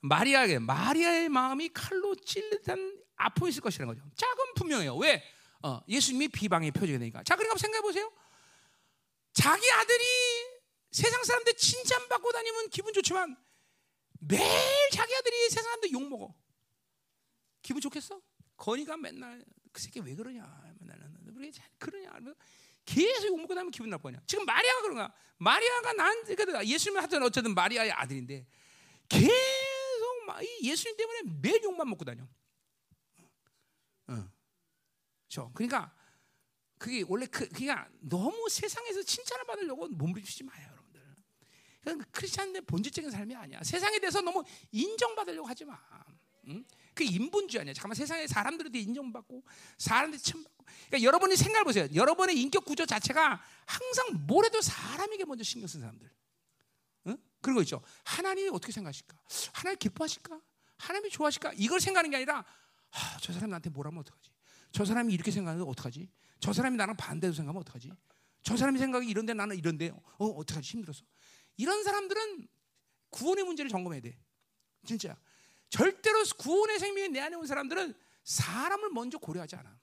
마리아에게 0.00 0.58
마리아의 0.58 1.28
마음이 1.28 1.70
칼로 1.74 2.14
찔듯한 2.14 3.02
아픔이 3.16 3.50
있을 3.50 3.60
것이라는 3.60 3.94
거죠. 3.94 4.08
자, 4.16 4.26
그럼 4.34 4.54
분명해요. 4.54 4.96
왜? 4.96 5.22
어, 5.62 5.80
예수님이 5.88 6.28
비방의 6.28 6.70
표적이 6.70 6.98
되니까. 6.98 7.22
자, 7.22 7.36
그러니까 7.36 7.58
생각해 7.58 7.82
보세요. 7.82 8.10
자기 9.34 9.70
아들이 9.70 10.04
세상 10.90 11.22
사람들 11.22 11.54
칭찬받고 11.54 12.32
다니면 12.32 12.70
기분 12.70 12.94
좋지만 12.94 13.36
매일 14.20 14.90
자기 14.90 15.14
아들이 15.14 15.48
세상 15.50 15.64
사람들 15.64 15.92
욕 15.92 16.08
먹어. 16.08 16.34
기분 17.60 17.82
좋겠어? 17.82 18.20
건이가 18.56 18.96
맨날 18.96 19.44
그 19.72 19.82
새끼 19.82 20.00
왜 20.00 20.14
그러냐? 20.14 20.42
맨날 20.80 20.98
왜 21.36 21.50
그러냐? 21.78 22.34
계속 22.84 23.28
욕 23.28 23.40
먹고 23.40 23.54
다니면 23.54 23.70
기분 23.70 23.90
나쁘냐? 23.90 24.20
지금 24.26 24.44
마리아가 24.44 24.82
그런가? 24.82 25.14
마리아가 25.38 25.92
난 25.92 26.24
그러니까 26.24 26.66
예수님 26.66 26.98
하여튼 26.98 27.22
어쨌든 27.22 27.54
마리아의 27.54 27.92
아들인데 27.92 28.46
계속 29.08 29.60
예수님 30.62 30.96
때문에 30.96 31.22
매일 31.40 31.62
욕만 31.62 31.88
먹고 31.88 32.04
다녀. 32.04 32.26
어. 34.08 34.30
저 35.28 35.50
그러니까 35.54 35.94
그게 36.78 37.04
원래 37.06 37.26
그 37.26 37.48
그냥 37.48 37.90
너무 38.00 38.48
세상에서 38.48 39.02
칭찬을 39.02 39.44
받으려고 39.44 39.88
몸부림치지 39.88 40.44
마요, 40.44 40.66
여러분. 40.70 40.90
그건 41.80 42.04
크리스천의 42.10 42.62
본질적인 42.62 43.10
삶이 43.10 43.34
아니야. 43.34 43.62
세상에 43.62 43.98
대해서 43.98 44.20
너무 44.20 44.44
인정받으려고 44.70 45.48
하지 45.48 45.64
마. 45.64 45.78
응? 46.48 46.64
그 46.94 47.04
인본주의 47.04 47.60
아니야. 47.60 47.74
잠깐만 47.74 47.94
세상에 47.94 48.26
사람들한테 48.26 48.78
인정받고 48.80 49.42
사람들이 49.78 50.20
칭받고. 50.20 50.64
그러니까 50.88 51.02
여러분이 51.06 51.36
생각해 51.36 51.64
보세요. 51.64 51.88
여러분의 51.94 52.40
인격 52.40 52.64
구조 52.64 52.86
자체가 52.86 53.42
항상 53.66 54.26
뭐래도 54.26 54.60
사람에게 54.60 55.24
먼저 55.24 55.44
신경 55.44 55.66
쓴 55.66 55.80
사람들. 55.80 56.10
응? 57.08 57.18
그런 57.40 57.56
거 57.56 57.62
있죠. 57.62 57.82
하나님이 58.04 58.50
어떻게 58.50 58.72
생각하실까? 58.72 59.16
하나님 59.52 59.78
기뻐하실까? 59.78 60.40
하나님이 60.78 61.10
좋아하실까? 61.10 61.52
이걸 61.56 61.80
생각하는 61.80 62.10
게 62.10 62.16
아니라 62.16 62.44
아, 62.92 63.18
저 63.20 63.32
사람이 63.32 63.50
나한테 63.50 63.70
뭐라면 63.70 64.00
어떡하지? 64.00 64.30
저 64.72 64.84
사람이 64.84 65.12
이렇게 65.12 65.30
생각하면 65.30 65.66
어떡하지? 65.68 66.08
저 66.40 66.52
사람이 66.52 66.76
나랑 66.76 66.96
반대로 66.96 67.32
생각하면 67.32 67.60
어떡하지? 67.62 67.92
저 68.42 68.56
사람이 68.56 68.78
생각이 68.78 69.08
이런데 69.08 69.34
나는 69.34 69.56
이런데 69.56 69.90
어 70.18 70.26
어떡하지 70.26 70.70
힘들었어. 70.70 71.04
이런 71.56 71.84
사람들은 71.84 72.48
구원의 73.10 73.44
문제를 73.44 73.70
점검해야 73.70 74.00
돼. 74.00 74.18
진짜. 74.86 75.16
절대로 75.70 76.22
구원의 76.36 76.78
생명이 76.78 77.08
내 77.08 77.20
안에 77.20 77.36
온 77.36 77.46
사람들은 77.46 77.94
사람을 78.24 78.90
먼저 78.90 79.18
고려하지 79.18 79.56
않아. 79.56 79.78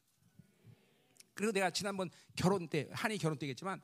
그리고 1.34 1.52
내가 1.52 1.70
지난번 1.70 2.10
결혼 2.36 2.68
때, 2.68 2.90
한이 2.92 3.18
결혼 3.18 3.38
때겠지만 3.38 3.82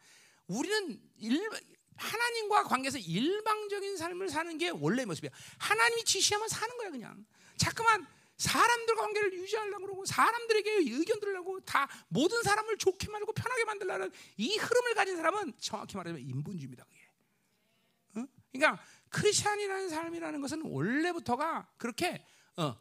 우리는 0.47 0.99
일, 1.17 1.49
하나님과 1.95 2.63
관계에서 2.63 2.97
일방적인 2.97 3.97
삶을 3.97 4.29
사는 4.29 4.57
게 4.57 4.69
원래 4.69 5.05
모습이야. 5.05 5.31
하나님이 5.57 6.03
지시하면 6.03 6.47
사는 6.49 6.77
거야, 6.77 6.89
그냥. 6.89 7.25
자꾸만 7.57 8.05
사람들과 8.37 9.01
관계를 9.03 9.33
유지하려고 9.33 9.85
그러고 9.85 10.05
사람들에게 10.05 10.71
의견 10.71 11.19
들으려고 11.19 11.59
다 11.61 11.87
모든 12.09 12.41
사람을 12.41 12.77
좋게 12.77 13.09
말고 13.09 13.31
편하게 13.33 13.63
만들려는 13.65 14.11
이 14.37 14.57
흐름을 14.57 14.95
가진 14.95 15.15
사람은 15.15 15.53
정확히 15.59 15.95
말하면 15.95 16.19
인본주의입니다. 16.19 16.83
그게. 16.85 18.27
그러니까 18.51 18.83
크리스천이라는 19.13 19.89
삶이라는 19.89 20.41
것은 20.41 20.61
원래부터가 20.63 21.69
그렇게 21.77 22.25
어, 22.57 22.75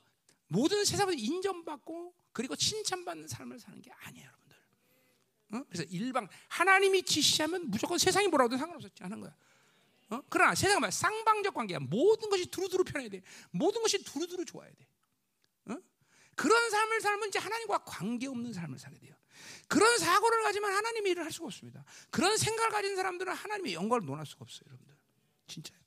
모든 0.48 0.84
세상에서 0.84 1.12
인정받고 1.16 2.14
그리고 2.32 2.56
칭찬받는 2.56 3.28
삶을 3.28 3.60
사는 3.60 3.80
게 3.82 3.90
아니에요, 3.92 4.26
여러분들. 4.26 4.56
어? 5.52 5.64
그래서 5.68 5.84
일방 5.90 6.28
하나님이 6.48 7.02
지시하면 7.02 7.70
무조건 7.70 7.98
세상이 7.98 8.28
뭐라고도 8.28 8.56
상관없었지 8.56 9.02
하는 9.02 9.20
거야. 9.20 9.36
어? 10.10 10.22
그러나 10.30 10.54
세상은 10.54 10.80
말 10.80 10.90
쌍방적 10.90 11.54
관계야. 11.54 11.78
모든 11.80 12.30
것이 12.30 12.46
두루두루 12.46 12.84
편해야 12.84 13.10
돼. 13.10 13.22
모든 13.50 13.82
것이 13.82 14.02
두루두루 14.02 14.46
좋아야 14.46 14.70
돼. 14.70 14.86
어? 15.66 15.76
그런 16.34 16.70
삶을 16.70 17.00
살면 17.02 17.28
이제 17.28 17.38
하나님과 17.38 17.84
관계 17.84 18.26
없는 18.26 18.54
삶을 18.54 18.78
살게 18.78 18.98
돼요. 19.00 19.14
그런 19.68 19.98
사고를 19.98 20.42
가지면 20.44 20.72
하나님의 20.72 21.12
일을 21.12 21.24
할 21.24 21.32
수가 21.32 21.46
없습니다. 21.46 21.84
그런 22.10 22.36
생각을 22.38 22.70
가진 22.70 22.96
사람들은 22.96 23.32
하나님의 23.34 23.74
영광을 23.74 24.06
논할 24.06 24.24
수가 24.24 24.42
없어요, 24.42 24.64
여러분들. 24.66 24.96
진짜요. 25.46 25.81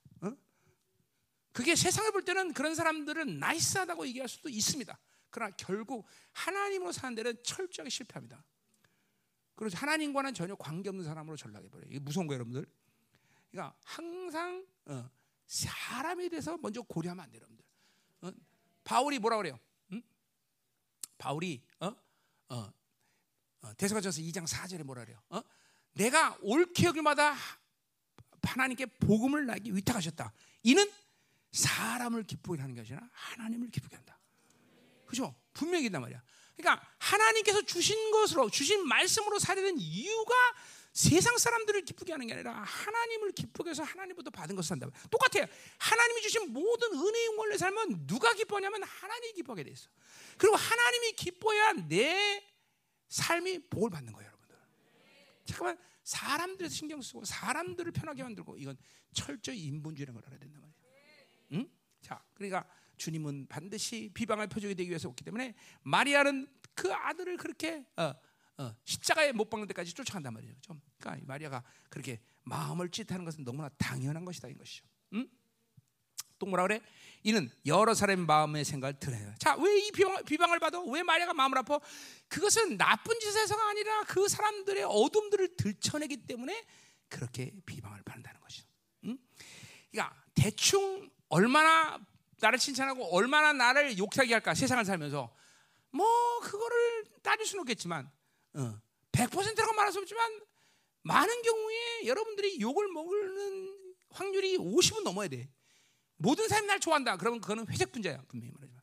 어? 1.55 1.57
그게 1.57 1.73
세상을 1.73 2.11
볼 2.11 2.23
때는 2.25 2.51
그런 2.51 2.75
사람들은 2.75 3.39
나이스하다고 3.39 4.05
얘기할 4.07 4.27
수도 4.27 4.49
있습니다. 4.49 4.99
그러나 5.29 5.55
결국 5.55 6.05
하나님으로 6.33 6.91
사는 6.91 7.15
데는 7.15 7.41
철저하게 7.43 7.89
실패합니다. 7.89 8.43
그래서 9.55 9.77
하나님과는 9.77 10.33
전혀 10.33 10.53
관계없는 10.55 11.05
사람으로 11.05 11.37
전락해 11.37 11.69
버려요. 11.69 11.87
이게 11.89 11.99
무서운 11.99 12.27
거예요, 12.27 12.39
여러분들. 12.39 12.65
그러니까 13.51 13.73
항상 13.85 14.65
어, 14.85 15.09
사람에 15.47 16.27
대해서 16.27 16.57
먼저 16.57 16.81
고려하면 16.81 17.23
안 17.23 17.31
돼요, 17.31 17.39
여러분들. 17.39 17.65
어? 18.21 18.31
바울이 18.83 19.17
뭐라 19.19 19.37
그래요? 19.37 19.57
응? 19.93 20.01
바울이 21.17 21.63
어? 21.79 21.87
어, 22.49 22.73
어, 23.61 23.73
대사가전서 23.75 24.19
2장 24.21 24.45
4절에 24.45 24.83
뭐라 24.83 25.05
그래요? 25.05 25.21
어? 25.29 25.41
내가 25.93 26.37
옳게 26.41 26.87
여길마다 26.87 27.33
하나님께 28.43 28.85
복음을 28.85 29.45
나에게 29.45 29.71
위탁하셨다. 29.71 30.33
이는 30.63 30.85
사람을 31.55 32.23
기쁘게 32.23 32.61
하는 32.61 32.75
게 32.75 32.81
아니라 32.81 33.09
하나님을 33.11 33.69
기쁘게 33.71 33.95
한다. 33.95 34.19
그죠? 35.05 35.33
분명히 35.53 35.85
있단 35.85 36.01
말이야. 36.01 36.21
그러니까 36.55 36.85
하나님께서 36.99 37.61
주신 37.63 38.11
것으로 38.11 38.49
주신 38.49 38.87
말씀으로 38.87 39.39
살아는 39.39 39.77
이유가 39.77 40.33
세상 40.91 41.37
사람들을 41.37 41.83
기쁘게 41.83 42.13
하는 42.13 42.27
게 42.27 42.33
아니라 42.33 42.53
하나님을 42.53 43.31
기쁘게 43.33 43.71
해서 43.71 43.83
하나님부터 43.83 44.29
받은 44.31 44.55
것을 44.55 44.69
산다. 44.69 44.87
똑같아요. 45.09 45.45
하나님이 45.77 46.21
주신 46.21 46.53
모든 46.53 46.93
은혜의 46.93 47.27
원래 47.37 47.57
삶은 47.57 48.07
누가 48.07 48.33
기뻐하냐면 48.33 48.83
하나님이 48.83 49.33
기뻐하게 49.33 49.63
돼 49.63 49.71
있어. 49.71 49.89
그리고 50.37 50.55
하나님이 50.55 51.13
기뻐야 51.13 51.73
내 51.73 52.45
삶이 53.09 53.69
복을 53.69 53.89
받는 53.89 54.13
거예요, 54.13 54.27
여러분들. 54.27 54.57
잠깐만 55.45 55.77
사람들에서 56.03 56.73
신경 56.73 57.01
쓰고 57.01 57.25
사람들을 57.25 57.91
편하게 57.91 58.23
만들고 58.23 58.57
이건 58.57 58.77
철저히 59.13 59.65
인본주의라는 59.65 60.19
걸 60.19 60.27
알아야 60.27 60.39
말이에요. 60.39 60.64
응? 61.53 61.69
자, 62.01 62.23
그러니까 62.33 62.65
주님은 62.97 63.47
반드시 63.47 64.09
비방할 64.13 64.47
표적이 64.47 64.75
되기 64.75 64.89
위해서 64.89 65.07
왔기 65.09 65.23
때문에 65.23 65.55
마리아는 65.83 66.47
그 66.73 66.93
아들을 66.93 67.37
그렇게 67.37 67.85
어, 67.97 68.13
어, 68.57 68.75
십자가에 68.83 69.31
못 69.31 69.49
박는 69.49 69.67
데까지 69.67 69.93
쫓아간단 69.93 70.33
말이죠. 70.33 70.53
좀. 70.61 70.81
그러니까 70.99 71.25
마리아가 71.27 71.63
그렇게 71.89 72.21
마음을 72.43 72.89
찢하는 72.89 73.25
것은 73.25 73.43
너무나 73.43 73.69
당연한 73.77 74.23
것이다 74.23 74.47
이 74.47 74.53
것이죠. 74.55 74.85
응? 75.13 75.27
또 76.37 76.45
뭐라 76.45 76.63
그래? 76.63 76.81
이는 77.23 77.49
여러 77.65 77.93
사람의 77.93 78.25
마음의 78.25 78.65
생각을 78.65 78.99
드러내요. 78.99 79.33
자, 79.39 79.55
왜이 79.55 79.91
비방, 79.91 80.51
을 80.51 80.59
받아? 80.59 80.79
왜 80.81 81.01
마리아가 81.01 81.33
마음을 81.33 81.57
아파? 81.57 81.79
그것은 82.27 82.77
나쁜 82.77 83.19
짓에서가 83.19 83.69
아니라 83.69 84.03
그 84.03 84.27
사람들의 84.27 84.83
어둠들을 84.83 85.55
들춰내기 85.55 86.27
때문에 86.27 86.65
그렇게 87.07 87.51
비방을 87.65 88.03
받는다는 88.03 88.39
것이죠. 88.41 88.67
응? 89.05 89.17
그러니까 89.91 90.23
대충 90.35 91.09
얼마나 91.29 91.99
나를 92.39 92.59
칭찬하고 92.59 93.15
얼마나 93.15 93.53
나를 93.53 93.97
욕하게 93.97 94.33
할까 94.33 94.53
세상을 94.53 94.83
살면서 94.83 95.33
뭐 95.91 96.39
그거를 96.41 97.05
따질 97.21 97.45
수는 97.45 97.61
없겠지만 97.61 98.09
어, 98.55 98.81
100%라고 99.11 99.73
말할 99.73 99.91
수 99.91 99.99
없지만 99.99 100.41
많은 101.03 101.41
경우에 101.41 102.07
여러분들이 102.07 102.59
욕을 102.59 102.87
먹는 102.89 103.85
확률이 104.09 104.57
50은 104.57 105.03
넘어야 105.03 105.27
돼. 105.27 105.49
모든 106.17 106.47
사람이 106.47 106.67
날 106.67 106.79
좋아한다. 106.79 107.17
그러면 107.17 107.41
그거는 107.41 107.67
회색 107.67 107.91
분자야. 107.91 108.23
분명히 108.27 108.51
말하지만. 108.53 108.81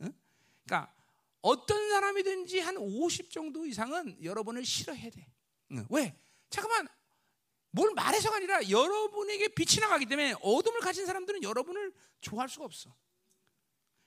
어? 0.00 0.08
그러니까 0.64 0.94
어떤 1.40 1.90
사람이든지 1.90 2.60
한 2.60 2.76
50 2.76 3.30
정도 3.30 3.66
이상은 3.66 4.22
여러분을 4.22 4.64
싫어해야 4.64 5.10
돼. 5.10 5.26
어, 5.72 5.86
왜? 5.90 6.16
잠깐만. 6.50 6.88
뭘 7.74 7.92
말해서가 7.92 8.36
아니라 8.36 8.68
여러분에게 8.70 9.48
빛이 9.48 9.80
나가기 9.80 10.06
때문에 10.06 10.34
어둠을 10.40 10.80
가진 10.80 11.06
사람들은 11.06 11.42
여러분을 11.42 11.92
좋아할 12.20 12.48
수가 12.48 12.64
없어. 12.64 12.94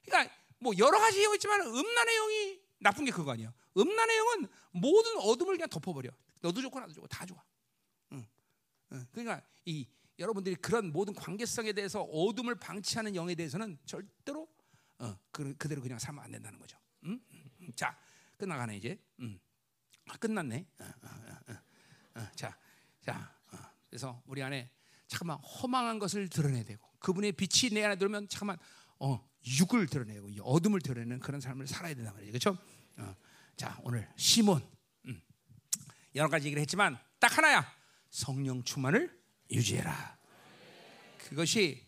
그러니까 0.06 0.34
뭐 0.60 0.72
여러 0.78 0.98
가지 0.98 1.22
영이 1.22 1.36
있지만 1.36 1.62
음란의 1.62 2.16
영이 2.16 2.62
나쁜 2.80 3.04
게 3.04 3.12
그거 3.12 3.32
아니야. 3.32 3.54
음란의 3.78 4.18
영은 4.18 4.48
모든 4.72 5.18
어둠을 5.18 5.56
그냥 5.56 5.68
덮어버려. 5.70 6.10
너도 6.42 6.62
좋고 6.62 6.80
나도 6.80 6.94
좋고 6.94 7.08
다 7.08 7.26
좋아. 7.26 7.44
응. 8.14 8.26
응. 8.94 9.08
그러니까 9.12 9.46
이 9.66 9.86
여러분들이 10.18 10.56
그런 10.56 10.94
모든 10.94 11.14
관계성에 11.14 11.74
대해서 11.74 12.04
어둠을 12.04 12.56
방치하는 12.56 13.16
영에 13.16 13.36
대해서는 13.36 13.78
절대로 13.86 14.48
어, 15.00 15.14
그, 15.30 15.54
그대로 15.58 15.82
그냥 15.82 16.00
살면 16.00 16.24
안 16.24 16.32
된다는 16.32 16.58
거죠. 16.58 16.78
응? 17.04 17.20
자 17.76 18.00
끝나가네 18.38 18.78
이제. 18.78 18.98
음. 19.20 19.38
아, 20.08 20.16
끝났네. 20.16 20.66
어, 20.80 20.84
어, 20.86 21.54
어, 22.16 22.28
자, 22.34 22.58
자, 23.02 23.37
그래서 23.90 24.22
우리 24.26 24.44
안에 24.44 24.70
잠깐만 25.08 25.38
허망한 25.38 26.00
것을 26.00 26.28
드러내야 26.28 26.64
되고 26.64 26.86
그분의 27.00 27.34
빛이 27.34 27.74
내 27.74 27.84
안에 27.84 27.98
들면 27.98 28.28
잠깐만 28.30 28.58
어, 29.00 29.26
육을 29.46 29.88
드러내고 29.88 30.30
어둠을 30.42 30.82
드러내는 30.82 31.20
그런 31.20 31.40
삶을 31.40 31.68
살아야 31.68 31.94
된다 31.94 32.12
말이죠. 32.14 32.32
그렇죠? 32.32 32.58
어. 32.98 33.16
자, 33.56 33.80
오늘 33.84 34.10
시몬 34.18 34.62
음. 35.06 35.22
여러 36.16 36.30
가지 36.30 36.48
얘기를 36.48 36.62
했지만 36.62 36.98
딱 37.20 37.38
하나야. 37.38 37.76
성령 38.10 38.64
충만을 38.64 39.18
유지해라. 39.52 40.18
그것이 41.18 41.86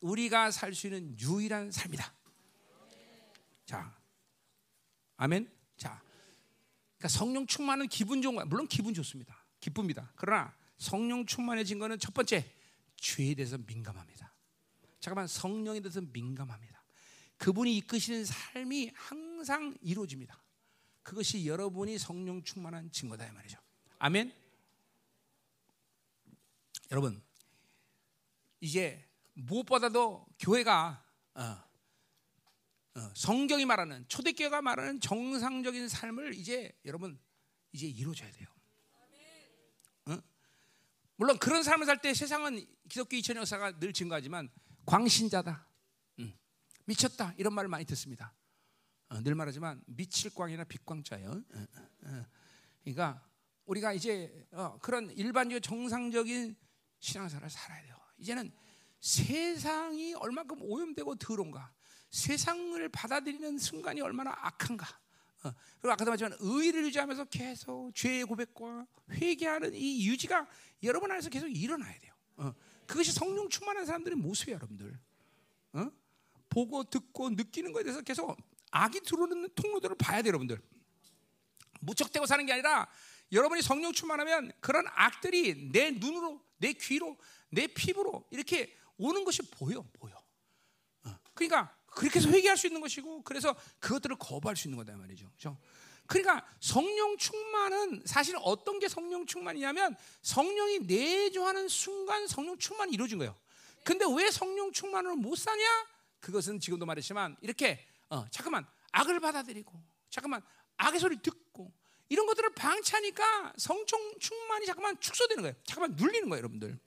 우리가 0.00 0.50
살 0.50 0.74
수 0.74 0.86
있는 0.86 1.18
유일한 1.18 1.70
삶이다. 1.70 2.14
자, 3.66 3.96
아멘. 5.16 5.50
자, 5.76 6.02
그러니까 6.96 7.08
성령 7.08 7.46
충만은 7.46 7.88
기분 7.88 8.22
좋은 8.22 8.36
거 8.36 8.44
물론 8.46 8.66
기분 8.66 8.94
좋습니다. 8.94 9.44
기쁩니다. 9.60 10.12
그러나 10.16 10.54
성령 10.80 11.26
충만해진 11.26 11.78
거는 11.78 11.98
첫 11.98 12.14
번째 12.14 12.50
죄에 12.96 13.34
대해서 13.34 13.58
민감합니다. 13.58 14.34
잠깐만 14.98 15.28
성령에 15.28 15.80
대해서 15.80 16.00
민감합니다. 16.00 16.82
그분이 17.36 17.76
이끄시는 17.76 18.24
삶이 18.24 18.90
항상 18.94 19.76
이루어집니다. 19.82 20.42
그것이 21.02 21.46
여러분이 21.46 21.98
성령 21.98 22.42
충만한 22.42 22.90
증거다 22.90 23.26
이 23.26 23.30
말이죠. 23.30 23.58
아멘. 23.98 24.34
여러분 26.90 27.22
이제 28.60 29.06
무엇보다도 29.34 30.26
교회가 30.38 31.04
어, 31.34 31.42
어, 31.42 33.12
성경이 33.14 33.66
말하는 33.66 34.06
초대교회가 34.08 34.62
말하는 34.62 34.98
정상적인 35.00 35.88
삶을 35.88 36.34
이제 36.34 36.72
여러분 36.86 37.18
이제 37.72 37.86
이루어져야 37.86 38.30
돼요. 38.32 38.48
어? 41.20 41.24
물론 41.24 41.38
그런 41.38 41.62
삶을 41.62 41.84
살 41.84 42.00
때 42.00 42.14
세상은 42.14 42.66
기독교 42.88 43.14
2000년 43.16 43.36
역사가 43.36 43.78
늘 43.78 43.92
증거하지만 43.92 44.48
광신자다, 44.86 45.66
음, 46.20 46.32
미쳤다 46.86 47.34
이런 47.36 47.52
말을 47.52 47.68
많이 47.68 47.84
듣습니다. 47.84 48.32
어, 49.10 49.20
늘 49.20 49.34
말하지만 49.34 49.82
미칠 49.86 50.34
광이나 50.34 50.64
빛광자예요. 50.64 51.30
어, 51.30 51.66
어, 52.04 52.26
그러니까 52.82 53.22
우리가 53.66 53.92
이제 53.92 54.48
그런 54.80 55.10
일반적 55.10 55.62
정상적인 55.62 56.56
신앙생활을 57.00 57.50
살아야 57.50 57.82
돼요. 57.82 57.96
이제는 58.16 58.50
세상이 59.00 60.14
얼마큼 60.14 60.62
오염되고 60.62 61.16
더러운가, 61.16 61.72
세상을 62.10 62.88
받아들이는 62.88 63.58
순간이 63.58 64.00
얼마나 64.00 64.32
악한가. 64.38 64.86
어, 65.42 65.52
그리고 65.80 65.92
아까도 65.92 66.10
말했지만 66.10 66.36
의를 66.40 66.84
유지하면서 66.84 67.24
계속 67.26 67.94
죄의 67.94 68.24
고백과 68.24 68.86
회개하는 69.10 69.74
이 69.74 70.06
유지가 70.06 70.46
여러분 70.82 71.10
안에서 71.10 71.30
계속 71.30 71.48
일어나야 71.48 71.98
돼요. 71.98 72.12
어, 72.36 72.54
그것이 72.86 73.12
성령 73.12 73.48
충만한 73.48 73.86
사람들의 73.86 74.18
모습이에요, 74.18 74.56
여러분들. 74.56 74.98
어? 75.74 75.90
보고 76.48 76.84
듣고 76.84 77.30
느끼는 77.30 77.72
것에 77.72 77.84
대해서 77.84 78.02
계속 78.02 78.36
악이 78.70 79.00
들어오는 79.00 79.48
통로들을 79.54 79.96
봐야 79.96 80.22
돼요, 80.22 80.30
여러분들. 80.30 80.60
무척대고 81.80 82.26
사는 82.26 82.44
게 82.44 82.52
아니라 82.52 82.88
여러분이 83.32 83.62
성령 83.62 83.92
충만하면 83.92 84.52
그런 84.60 84.84
악들이 84.88 85.70
내 85.70 85.92
눈으로, 85.92 86.44
내 86.58 86.72
귀로, 86.74 87.16
내 87.48 87.66
피부로 87.66 88.26
이렇게 88.30 88.76
오는 88.98 89.24
것이 89.24 89.42
보여, 89.50 89.82
보여. 89.98 90.14
어. 91.04 91.18
그러니까 91.32 91.74
그렇게 91.90 92.18
해서 92.18 92.28
회개할 92.28 92.56
수 92.56 92.66
있는 92.66 92.80
것이고, 92.80 93.22
그래서 93.22 93.54
그것들을 93.78 94.16
거부할 94.16 94.56
수 94.56 94.68
있는 94.68 94.78
거다 94.78 94.96
말이죠. 94.96 95.26
그렇죠? 95.28 95.58
그러니까 96.06 96.44
성령 96.58 97.16
충만은 97.16 98.02
사실 98.04 98.36
어떤 98.40 98.80
게 98.80 98.88
성령 98.88 99.26
충만이냐면 99.26 99.94
성령이 100.22 100.80
내주하는 100.80 101.68
순간 101.68 102.26
성령 102.26 102.58
충만이 102.58 102.92
이루어진 102.92 103.18
거예요. 103.18 103.36
근데 103.84 104.04
왜 104.16 104.30
성령 104.30 104.72
충만을 104.72 105.14
못 105.14 105.36
사냐? 105.36 105.64
그것은 106.18 106.58
지금도 106.58 106.84
말했지만 106.84 107.36
이렇게 107.40 107.86
어, 108.08 108.26
잠깐만 108.30 108.66
악을 108.90 109.20
받아들이고 109.20 109.72
잠깐만 110.10 110.42
악의 110.76 110.98
소리 110.98 111.16
듣고 111.22 111.72
이런 112.08 112.26
것들을 112.26 112.54
방치하니까 112.54 113.52
성총 113.56 114.18
충만이 114.18 114.66
잠깐만 114.66 114.98
축소되는 114.98 115.42
거예요. 115.42 115.54
잠깐만 115.64 115.96
눌리는 115.96 116.28
거예요, 116.28 116.38
여러분들. 116.38 116.78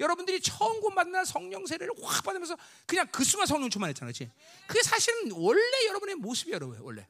여러분들이 0.00 0.40
처음 0.40 0.80
구원받는 0.80 1.24
성령 1.24 1.66
세례를 1.66 1.94
확 2.02 2.24
받으면서 2.24 2.56
그냥 2.86 3.06
그 3.12 3.24
순간 3.24 3.46
성령 3.46 3.70
충만했잖아요, 3.70 4.12
그렇지? 4.12 4.30
그게 4.66 4.82
사실은 4.82 5.30
원래 5.32 5.86
여러분의 5.86 6.16
모습이에요, 6.16 6.54
여러분 6.56 6.78
원래. 6.80 7.06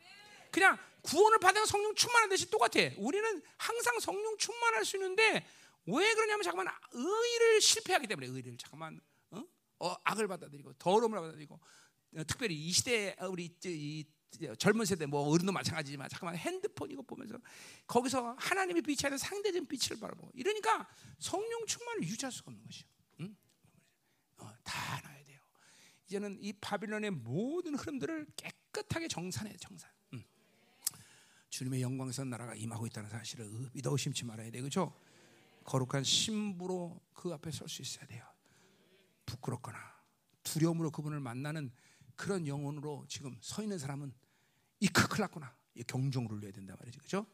그냥 0.51 0.79
구원을 1.03 1.39
받은 1.39 1.65
성령 1.67 1.95
충만한 1.95 2.29
듯이 2.29 2.51
똑같아. 2.51 2.91
우리는 2.97 3.43
항상 3.57 3.99
성령 4.01 4.37
충만할 4.39 4.85
수 4.85 4.97
있는데 4.97 5.47
왜 5.87 6.15
그러냐면 6.15 6.43
잠깐만 6.43 6.73
의를 6.93 7.61
실패하기 7.61 8.07
때문에 8.07 8.29
의를 8.29 8.57
잠깐만 8.57 9.01
어? 9.31 9.43
어, 9.81 9.97
악을 10.05 10.29
받아들이고 10.29 10.75
더러움을 10.75 11.19
받아들이고 11.19 11.55
어, 11.55 12.25
특별히 12.27 12.55
이 12.55 12.71
시대 12.71 13.17
우리 13.21 13.47
이, 13.47 13.51
이 13.65 14.05
젊은 14.59 14.85
세대 14.85 15.07
뭐 15.07 15.29
어른도 15.29 15.53
마찬가지지만 15.53 16.09
잠깐만 16.09 16.37
핸드폰 16.37 16.91
이거 16.91 17.03
보면서 17.03 17.39
거기서 17.87 18.35
하나님의 18.39 18.83
빛이 18.83 18.99
아니라 19.05 19.19
상대적인 19.19 19.67
빛을 19.67 20.01
바라보고 20.01 20.31
이러니까 20.35 20.89
성령 21.19 21.67
충만을 21.67 22.03
유지할 22.05 22.33
수가 22.33 22.51
없는 22.51 22.65
것이요. 22.65 22.87
응? 23.21 23.37
어, 24.39 24.53
다 24.65 25.01
나야 25.03 25.23
돼요. 25.25 25.41
이제는 26.07 26.39
이 26.41 26.53
바빌론의 26.55 27.11
모든 27.11 27.75
흐름들을 27.75 28.27
깨끗하게 28.37 29.09
정산해 29.09 29.57
정산. 29.59 29.91
응. 30.15 30.25
주님의 31.51 31.83
영광선 31.83 32.31
나라가 32.31 32.55
임하고 32.55 32.87
있다는 32.87 33.11
사실을 33.11 33.49
믿어 33.73 33.91
의심치 33.93 34.25
말아야 34.25 34.51
돼, 34.51 34.61
그렇죠? 34.61 34.99
거룩한 35.65 36.03
신부로 36.05 37.01
그 37.13 37.33
앞에 37.33 37.51
설 37.51 37.69
수 37.69 37.83
있어야 37.83 38.07
돼요. 38.07 38.25
부끄럽거나 39.27 39.79
두려움으로 40.43 40.91
그분을 40.91 41.21
만나는 41.21 41.71
그런 42.23 42.47
영혼으로 42.47 43.05
지금 43.09 43.37
서 43.41 43.65
있는 43.65 43.81
사람은 43.81 44.13
이크 44.79 45.09
클 45.09 45.23
났구나. 45.23 45.53
경종을 45.89 46.31
울려야 46.31 46.53
된다 46.53 46.77
말이죠. 46.79 47.01
그죠? 47.01 47.27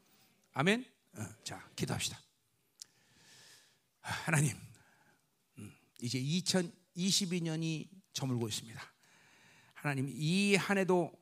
아멘. 0.55 0.83
어, 1.19 1.27
자, 1.45 1.69
기도합시다. 1.77 2.19
하나님, 4.01 4.57
음, 5.59 5.77
이제 6.01 6.19
2022년이 6.19 7.87
저물고 8.15 8.49
있습니다. 8.49 8.83
하나님, 9.75 10.09
이 10.09 10.57
한 10.57 10.79
해도 10.79 11.13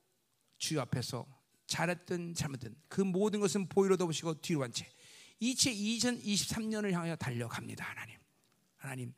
주 0.59 0.81
앞에서 0.81 1.27
잘했든 1.67 2.35
잘못든 2.35 2.77
그 2.87 3.01
모든 3.01 3.41
것은 3.41 3.69
보이로도 3.69 4.07
보시고 4.07 4.41
뒤로 4.43 4.63
한 4.63 4.71
채 4.71 4.89
이제 5.41 5.73
2023년을 5.73 6.93
향하여 6.93 7.17
달려갑니다. 7.17 7.85
하나님, 7.85 8.17
하나님, 8.77 9.13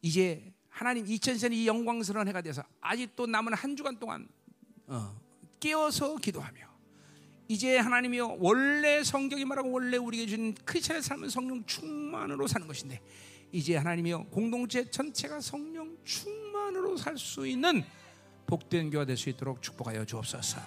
이제 0.00 0.54
하나님 0.78 1.04
2000년 1.06 1.52
이 1.52 1.66
영광스러운 1.66 2.28
해가 2.28 2.40
돼서 2.40 2.62
아직도 2.80 3.26
남은 3.26 3.52
한 3.52 3.74
주간 3.74 3.98
동안 3.98 4.28
어, 4.86 5.20
깨어서 5.58 6.18
기도하며 6.18 6.68
이제 7.48 7.78
하나님이여 7.78 8.36
원래 8.38 9.02
성경이 9.02 9.44
말하고 9.44 9.72
원래 9.72 9.96
우리에게 9.96 10.28
주신 10.28 10.54
크리스천의 10.64 11.02
삶은 11.02 11.30
성령 11.30 11.64
충만으로 11.66 12.46
사는 12.46 12.64
것인데 12.64 13.00
이제 13.50 13.74
하나님이여 13.74 14.26
공동체 14.30 14.88
전체가 14.88 15.40
성령 15.40 15.96
충만으로 16.04 16.96
살 16.96 17.18
수 17.18 17.44
있는 17.44 17.82
복된 18.46 18.90
교가 18.90 19.04
될 19.04 19.16
수 19.16 19.28
있도록 19.30 19.60
축복하여 19.60 20.04
주옵소서. 20.04 20.60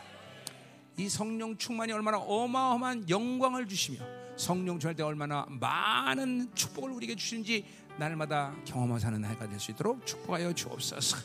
이 0.98 1.08
성령 1.08 1.58
충만이 1.58 1.94
얼마나 1.94 2.18
어마어마한 2.18 3.10
영광을 3.10 3.66
주시며 3.66 4.00
성령 4.36 4.78
때 4.78 5.04
얼마나 5.04 5.46
많은 5.48 6.54
축복을 6.54 6.92
우리에게 6.92 7.16
주시는지 7.16 7.66
날마다 7.98 8.54
경험하며 8.66 9.00
사는 9.00 9.24
해가 9.26 9.48
될 9.50 9.60
수 9.60 9.72
있도록 9.72 10.06
축복하여 10.06 10.54
주옵소서. 10.54 11.18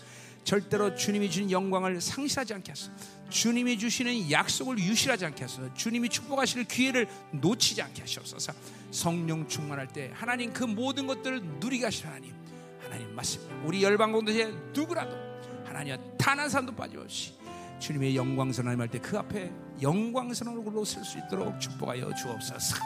절대로 0.44 0.94
주님이 0.94 1.28
주신 1.28 1.50
영광을 1.50 2.00
상실하지 2.00 2.54
않게 2.54 2.70
하소서. 2.70 2.92
주님이 3.30 3.78
주시는 3.78 4.30
약속을 4.30 4.78
유실하지 4.78 5.24
않게 5.26 5.42
하소서. 5.42 5.74
주님이 5.74 6.08
축복하실 6.08 6.64
기회를 6.64 7.08
놓치지 7.32 7.82
않게 7.82 8.02
하시옵소서. 8.02 8.52
성령 8.92 9.48
충만할 9.48 9.88
때 9.88 10.12
하나님 10.14 10.52
그 10.52 10.62
모든 10.64 11.06
것들을 11.08 11.42
누리게 11.60 11.84
하실 11.86 12.06
하나님. 12.06 12.32
하나님 12.80 13.12
맞습니다. 13.16 13.54
우리 13.64 13.82
열방 13.82 14.12
공동체 14.12 14.46
누구라도 14.72 15.16
하나님 15.64 15.96
단한 16.16 16.48
사람도 16.48 16.76
빠짐없이 16.76 17.34
주님의 17.80 18.14
영광스러운 18.16 18.68
하나님 18.68 18.80
할 18.82 18.88
때 18.88 18.98
그 19.00 19.18
앞에 19.18 19.50
영광스러운 19.82 20.58
얼굴로 20.58 20.84
쓸수 20.84 21.18
있도록 21.18 21.60
축복하여 21.60 22.14
주옵소서. 22.14 22.76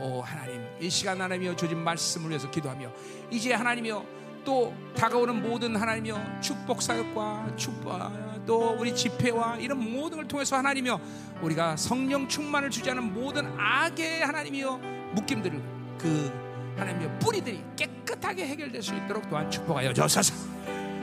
오 0.00 0.22
하나님 0.22 0.64
이 0.80 0.88
시간 0.88 1.20
하나님이여 1.20 1.56
주신 1.56 1.78
말씀을 1.78 2.30
위해서 2.30 2.50
기도하며 2.50 2.90
이제 3.30 3.52
하나님이여 3.52 4.04
또 4.44 4.74
다가오는 4.96 5.42
모든 5.42 5.76
하나님이여 5.76 6.40
축복 6.40 6.80
사역과 6.80 7.54
축복 7.56 7.98
또 8.46 8.76
우리 8.78 8.94
집회와 8.94 9.56
이런 9.56 9.78
모든 9.92 10.16
걸 10.16 10.28
통해서 10.28 10.56
하나님이여 10.56 10.98
우리가 11.42 11.76
성령 11.76 12.26
충만을 12.26 12.70
주지 12.70 12.90
않은 12.90 13.12
모든 13.12 13.46
악의 13.58 14.24
하나님이여 14.24 14.80
묶임들을 15.14 15.62
그 15.98 16.32
하나님이여 16.78 17.18
뿌리들이 17.18 17.62
깨끗하게 17.76 18.46
해결될 18.46 18.82
수 18.82 18.94
있도록 18.94 19.28
또한 19.28 19.50
축복하여 19.50 19.92
주옵소서. 19.92 20.32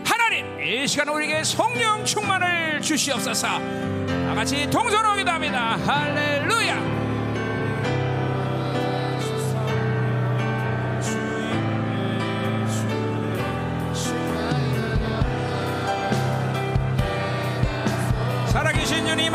하나님 0.05 0.59
이 0.61 0.87
시간 0.87 1.09
우리에게 1.09 1.43
성령 1.43 2.03
충만을 2.03 2.81
주시옵소서. 2.81 3.47
다 3.47 4.33
같이 4.33 4.67
동서로 4.69 5.15
기도합니다. 5.15 5.77
할렐루야. 5.77 6.94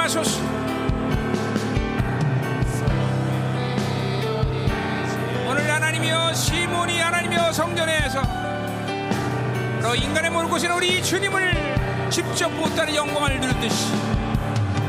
살아계신 0.00 0.22
주님 0.22 0.40
하소서. 0.40 0.40
오늘 5.46 5.70
하나님이여 5.70 6.32
시몬이 6.32 6.98
하나님이여 7.00 7.52
성전에서 7.52 8.22
너 9.82 9.94
인간의 9.94 10.30
모르고 10.30 10.56
오신 10.56 10.70
우리 10.70 11.02
주님을 11.02 12.08
직접 12.10 12.48
보다는 12.48 12.94
영광을 12.94 13.40
누렸듯이 13.40 13.92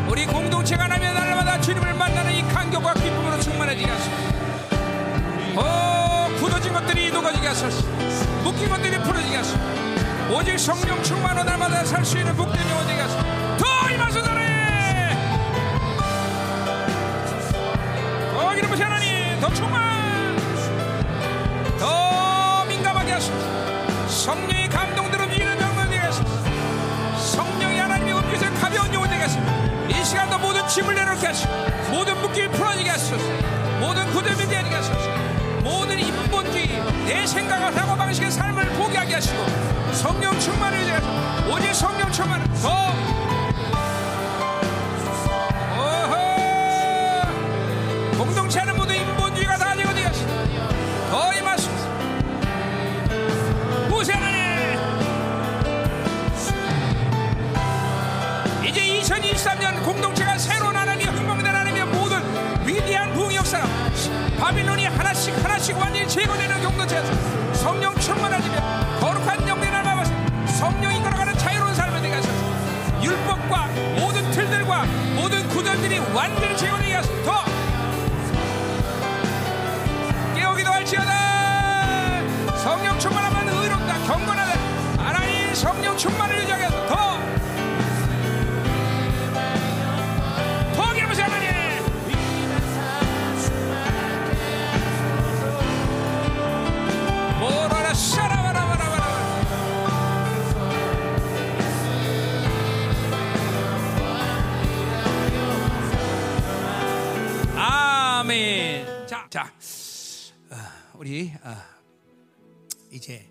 우리 0.07 0.25
공동체가 0.25 0.85
하나며 0.85 1.13
날마다 1.13 1.59
주님을 1.59 1.93
만나는 1.93 2.31
이 2.33 2.47
감격과 2.47 2.93
기쁨으로 2.93 3.39
충만해지게 3.39 3.89
하소서. 3.89 4.11
오 5.57 6.35
굳어진 6.39 6.73
것들이 6.73 7.11
녹아지게 7.11 7.47
하소서. 7.47 7.87
묶인 8.43 8.69
것들이 8.69 8.97
풀어지게 8.99 9.35
하소서. 9.35 9.59
오직 10.31 10.57
성령 10.57 11.03
충만으로 11.03 11.43
날마다 11.43 11.83
살 11.83 12.05
수 12.05 12.17
있는 12.17 12.35
복된 12.35 12.69
영혼 12.69 12.87
되게 12.87 13.01
하소서. 13.01 13.23
더 13.57 13.93
임하소서네 13.93 14.50
더 18.51 18.55
기름 18.55 18.69
부시 18.69 18.83
하나님 18.83 19.39
더 19.39 19.53
충만 19.53 20.35
더 21.79 22.65
민감하게 22.65 23.13
하소서. 23.13 23.33
성령의 24.09 24.67
감동대로 24.67 25.23
움직이는 25.23 25.61
영혼 25.61 25.89
되게 25.89 25.99
하소서 25.99 26.29
성령이 27.17 27.79
하나님의 27.79 28.13
음주에서 28.13 28.53
가벼운 28.55 28.93
영혼 28.93 29.09
되게 29.09 29.21
하소서 29.21 29.41
이 29.87 30.03
시간도 30.03 30.37
모든 30.39 30.67
짐을 30.67 30.93
내놓게 30.93 31.27
하소서. 31.27 31.47
모든 31.91 32.19
묶임을 32.21 32.49
풀어지게 32.51 32.89
하소서. 32.89 33.15
모든 33.79 34.05
굳음이 34.11 34.35
되게 34.35 34.75
하소서. 34.75 34.99
모든 35.63 35.97
인본주의 35.97 36.67
내 37.05 37.25
생각을 37.25 37.77
하고 37.77 37.95
방식의 37.95 38.31
삶을 38.31 38.65
포기하게 38.71 39.13
하시고 39.13 39.45
성령 39.93 40.37
충만을 40.37 40.91
하소서 40.91 41.55
오직 41.55 41.73
성령 41.73 42.11
충만을 42.11 42.45
더 42.61 42.91
제거되는 66.11 66.61
공동체에서 66.61 67.13
성령 67.53 67.95
충만하지며 67.95 68.99
거룩한 68.99 69.47
영광을 69.47 69.81
나와서 69.81 70.11
성령이 70.45 71.01
걸어가는 71.01 71.37
자유로운 71.37 71.73
삶을 71.73 72.01
되게 72.01 72.13
하소서. 72.15 73.01
율법과 73.01 73.67
모든 73.97 74.29
틀들과 74.31 74.83
모든 75.15 75.47
구절들이 75.47 75.99
완전히 76.13 76.57
제거되게 76.57 76.95
하소서. 76.95 77.23
더! 77.23 77.45
깨우기도 80.35 80.69
할지어다! 80.69 82.57
성령 82.57 82.99
충만하면 82.99 83.47
의롭다. 83.47 83.97
경건하 84.05 84.40
우리 111.21 111.29
어, 111.43 111.55
이제 112.91 113.29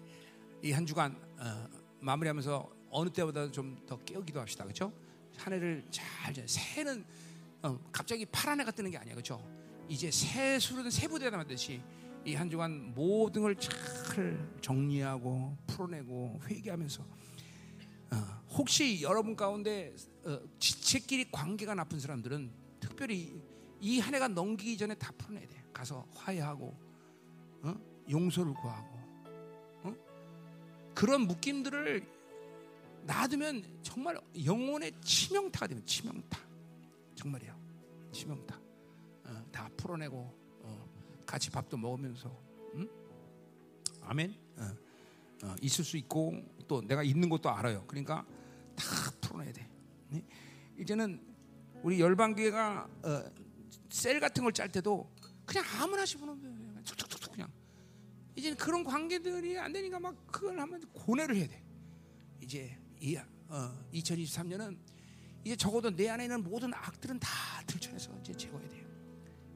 이 0.62 0.70
한 0.70 0.86
주간 0.86 1.16
어, 1.38 1.66
마무리하면서 2.00 2.70
어느 2.90 3.10
때보다 3.10 3.50
좀 3.50 3.84
더 3.86 3.98
깨우기도 4.04 4.38
합시다 4.38 4.62
그렇죠? 4.62 4.92
한 5.36 5.52
해를 5.52 5.84
잘 5.90 6.32
잘- 6.32 6.46
새해는 6.46 7.04
어, 7.62 7.76
갑자기 7.90 8.24
파란 8.26 8.60
해가 8.60 8.70
뜨는 8.70 8.92
게 8.92 8.96
아니야, 8.98 9.14
그렇죠? 9.14 9.44
이제 9.88 10.08
새 10.12 10.58
부대가 11.08 11.36
만듯이 11.36 11.82
이 12.24 12.34
한 12.34 12.48
주간 12.48 12.94
모든 12.94 13.42
걸 13.42 13.56
잘 13.56 14.48
정리하고 14.60 15.56
풀어내고 15.66 16.40
회개하면서 16.46 17.02
어, 18.12 18.16
혹시 18.50 19.02
여러분 19.02 19.34
가운데 19.34 19.94
어, 20.24 20.38
지체끼리 20.60 21.28
관계가 21.32 21.74
나쁜 21.74 21.98
사람들은 21.98 22.52
특별히 22.78 23.34
이 23.80 23.98
한 23.98 24.14
해가 24.14 24.28
넘기기 24.28 24.76
전에 24.78 24.94
다 24.94 25.10
풀어내야 25.18 25.48
돼. 25.48 25.64
가서 25.72 26.06
화해하고 26.14 26.66
어? 26.66 26.89
용서를 28.10 28.52
구하고 28.54 28.88
어? 29.84 29.94
그런 30.94 31.22
묶임들을 31.22 32.06
놔두면 33.06 33.80
정말 33.82 34.20
영혼의 34.44 34.92
치명타가 35.00 35.66
되면 35.68 35.84
치명타. 35.86 36.38
정말이야 37.14 37.56
치명타. 38.12 38.60
어, 39.24 39.44
다 39.52 39.70
풀어내고 39.76 40.16
어, 40.62 40.88
같이 41.26 41.50
밥도 41.50 41.76
먹으면서 41.76 42.30
응? 42.74 42.88
아멘. 44.02 44.34
어, 44.58 44.76
어, 45.44 45.54
있을 45.62 45.84
수 45.84 45.96
있고 45.96 46.42
또 46.68 46.80
내가 46.82 47.02
있는 47.02 47.28
것도 47.28 47.48
알아요. 47.50 47.84
그러니까 47.86 48.24
다 48.76 48.84
풀어내야 49.20 49.52
돼. 49.52 49.68
네? 50.08 50.24
이제는 50.78 51.20
우리 51.82 52.00
열방교회가 52.00 52.88
어, 53.04 53.24
셀 53.88 54.20
같은 54.20 54.44
걸 54.44 54.52
짤 54.52 54.70
때도 54.70 55.10
그냥 55.46 55.64
아무나 55.80 56.04
집어넣으면 56.04 56.42
그냥 56.68 56.84
이제는 58.36 58.56
그런 58.56 58.84
관계들이 58.84 59.58
안 59.58 59.72
되니까 59.72 59.98
막 60.00 60.14
그걸 60.30 60.58
하면 60.60 60.80
고뇌를 60.92 61.36
해야 61.36 61.48
돼 61.48 61.62
이제 62.40 62.76
이 63.00 63.16
어, 63.48 63.84
2023년은 63.92 64.78
이제 65.44 65.56
적어도 65.56 65.90
내 65.94 66.08
안에 66.08 66.24
있는 66.24 66.42
모든 66.42 66.72
악들은 66.72 67.18
다 67.18 67.28
들춰내서 67.66 68.12
이제 68.20 68.32
제거해야 68.34 68.68
돼요. 68.68 68.86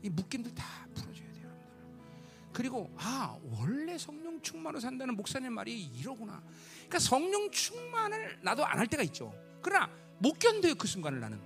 이 0.03 0.09
묶임들 0.11 0.55
다 0.55 0.87
풀어줘야 0.95 1.33
돼요, 1.33 1.45
여러분들. 1.45 2.53
그리고 2.53 2.91
아 2.97 3.39
원래 3.45 3.97
성령 3.99 4.41
충만으로 4.43 4.81
산다는 4.81 5.15
목사님 5.17 5.53
말이 5.53 5.85
이러구나. 5.85 6.43
그러니까 6.77 6.99
성령 6.99 7.51
충만을 7.51 8.41
나도 8.43 8.65
안 8.67 8.79
할 8.79 8.87
때가 8.87 9.03
있죠. 9.05 9.33
그러나 9.63 9.91
못 10.19 10.39
견뎌요 10.39 10.75
그 10.75 10.87
순간을 10.87 11.21
나는. 11.21 11.41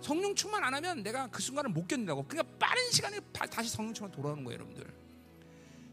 성령 0.00 0.34
충만 0.34 0.62
안 0.64 0.74
하면 0.74 1.02
내가 1.02 1.28
그 1.28 1.40
순간을 1.40 1.70
못 1.70 1.86
견딘다고. 1.86 2.24
그러니까 2.26 2.56
빠른 2.58 2.90
시간에 2.90 3.20
바- 3.32 3.46
다시 3.46 3.70
성령 3.70 3.94
충만 3.94 4.10
돌아오는 4.12 4.42
거예요, 4.44 4.54
여러분들. 4.60 5.03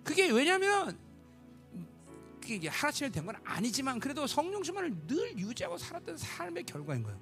그게 0.03 0.29
왜냐하면 0.29 0.99
그게 2.41 2.55
이게 2.55 2.67
하나쯤에 2.67 3.09
된건 3.09 3.35
아니지만 3.43 3.99
그래도 3.99 4.25
성령 4.25 4.63
충만을 4.63 5.07
늘 5.07 5.37
유지하고 5.37 5.77
살았던 5.77 6.17
삶의 6.17 6.63
결과인 6.63 7.03
거예요. 7.03 7.19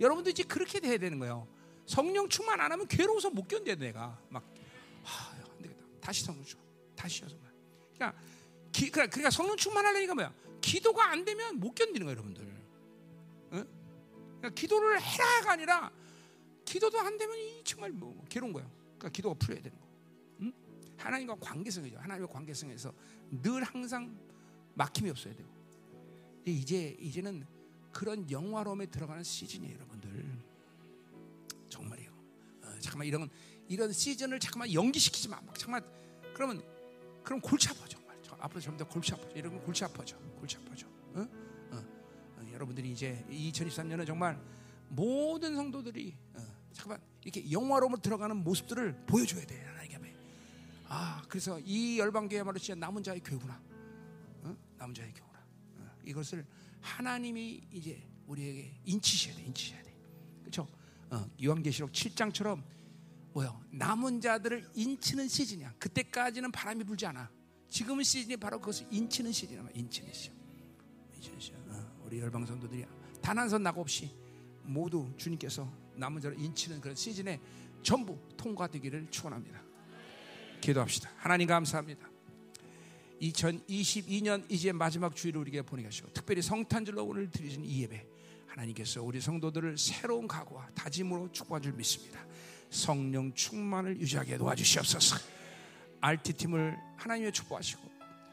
여러분도 0.00 0.30
이제 0.30 0.42
그렇게 0.42 0.78
돼야 0.78 0.98
되는 0.98 1.18
거예요. 1.18 1.48
성령 1.86 2.28
충만 2.28 2.60
안 2.60 2.70
하면 2.70 2.86
괴로워서 2.86 3.30
못 3.30 3.48
견뎌 3.48 3.74
내가 3.76 4.20
막 4.28 4.44
하, 5.02 5.30
안 5.30 5.62
되겠다. 5.62 5.82
다시 6.00 6.24
성령 6.24 6.44
충만. 6.44 6.66
다시 6.94 7.24
해서 7.24 7.34
말. 7.42 7.52
그러니까 7.94 8.20
기, 8.70 8.90
그러니까 8.90 9.10
그러니까 9.10 9.30
성령 9.30 9.56
충만하려니까 9.56 10.14
뭐야? 10.14 10.32
기도가 10.60 11.10
안 11.10 11.24
되면 11.24 11.58
못 11.58 11.74
견디는 11.74 12.06
거예요, 12.06 12.10
여러분들. 12.10 12.44
응? 13.52 13.68
그러니까 14.38 14.50
기도를 14.50 15.00
해라가 15.00 15.52
아니라 15.52 15.90
기도도 16.66 16.98
안 17.00 17.16
되면 17.16 17.36
이 17.38 17.62
정말 17.64 17.90
뭐 17.90 18.22
괴로운 18.28 18.52
거예요. 18.52 18.70
그러니까 18.98 19.08
기도가 19.08 19.34
풀려야 19.38 19.62
되는 19.62 19.78
거. 19.80 19.87
응? 20.98 21.04
하나님과 21.04 21.36
관계성이죠. 21.40 21.98
하나님과 21.98 22.32
관계성에서 22.32 22.92
늘 23.42 23.62
항상 23.62 24.16
막힘이 24.74 25.10
없어야 25.10 25.34
돼요. 25.34 25.46
근데 26.36 26.52
이제 26.52 26.96
이제는 27.00 27.44
그런 27.92 28.30
영화로움에 28.30 28.86
들어가는 28.86 29.22
시즌이에요, 29.22 29.74
여러분들. 29.74 30.38
정말이요. 31.68 32.10
어, 32.62 32.74
잠깐만 32.80 33.06
이런 33.06 33.28
이런 33.68 33.92
시즌을 33.92 34.40
잠깐만 34.40 34.72
연기시키지 34.72 35.28
마. 35.28 35.40
막 35.40 35.58
잠깐만 35.58 35.84
그러면 36.34 36.62
그럼 37.22 37.40
골치 37.40 37.68
아파 37.68 37.86
정말. 37.86 38.16
저 38.22 38.36
앞으로 38.40 38.60
점점 38.60 38.86
더 38.86 38.92
골치 38.92 39.12
아파져. 39.12 39.30
이러면 39.34 39.62
골치 39.62 39.84
아파져. 39.84 40.16
골치 40.38 40.56
아파져. 40.56 40.86
어? 40.86 41.28
어, 41.72 41.84
어, 42.36 42.50
여러분들이 42.52 42.90
이제 42.90 43.24
2023년은 43.30 44.06
정말 44.06 44.40
모든 44.88 45.54
성도들이 45.56 46.16
어, 46.34 46.40
잠깐만 46.72 47.00
이렇게 47.22 47.50
영화로움으로 47.50 48.00
들어가는 48.00 48.36
모습들을 48.36 49.04
보여줘야 49.06 49.44
돼 49.44 49.56
하나님께. 49.60 49.77
아 50.88 51.22
그래서 51.28 51.58
이 51.60 51.98
열방교회야말로 51.98 52.58
진짜 52.58 52.74
남은 52.74 53.02
자의 53.02 53.20
교회구나. 53.20 53.60
어? 54.42 54.56
남은 54.78 54.94
자의 54.94 55.12
교회구나. 55.12 55.38
어, 55.78 55.98
이것을 56.04 56.46
하나님이 56.80 57.62
이제 57.72 58.02
우리에게 58.26 58.80
인치셔야 58.84 59.34
돼. 59.36 59.42
인치셔야 59.44 59.82
돼. 59.82 59.94
그렇죠? 60.40 60.66
어, 61.10 61.26
요한계시록 61.42 61.92
7장처럼 61.92 62.62
뭐요? 63.32 63.60
남은 63.70 64.20
자들을 64.20 64.70
인치는 64.74 65.28
시즌이야. 65.28 65.74
그때까지는 65.78 66.50
바람이 66.52 66.84
불지 66.84 67.04
않아. 67.06 67.30
지금은 67.68 68.02
시즌이 68.04 68.36
바로 68.38 68.58
그것을 68.58 68.86
인치는 68.90 69.30
시즌이야. 69.32 69.68
인치는 69.74 70.12
시즌. 70.12 70.34
인치는 71.16 71.40
시즌. 71.40 71.56
어, 71.70 72.02
우리 72.06 72.18
열방 72.20 72.46
성도들이 72.46 72.84
단 73.20 73.36
한 73.38 73.48
선 73.48 73.62
낙 73.62 73.76
없이 73.78 74.10
모두 74.62 75.12
주님께서 75.18 75.70
남은 75.96 76.20
자를 76.22 76.38
인치는 76.38 76.80
그런 76.80 76.94
시즌에 76.96 77.38
전부 77.82 78.18
통과되기를 78.38 79.10
축원합니다. 79.10 79.62
기도합시다. 80.60 81.10
하나님 81.16 81.46
감사합니다. 81.46 82.08
2022년 83.20 84.44
이제 84.48 84.72
마지막 84.72 85.14
주일을 85.14 85.40
우리에게 85.40 85.62
보내게 85.62 85.88
하시고 85.88 86.12
특별히 86.12 86.40
성탄절로 86.42 87.04
오늘 87.04 87.30
드리신 87.30 87.64
이 87.64 87.82
예배 87.82 88.06
하나님께서 88.46 89.02
우리 89.02 89.20
성도들을 89.20 89.76
새로운 89.78 90.26
각오와 90.28 90.70
다짐으로 90.74 91.30
축복한 91.32 91.62
줄 91.62 91.72
믿습니다. 91.72 92.24
성령 92.70 93.32
충만을 93.34 93.98
유지하게 94.00 94.38
도와주시옵소서. 94.38 95.16
RT팀을 96.00 96.76
하나님의 96.96 97.32
축복하시고 97.32 97.82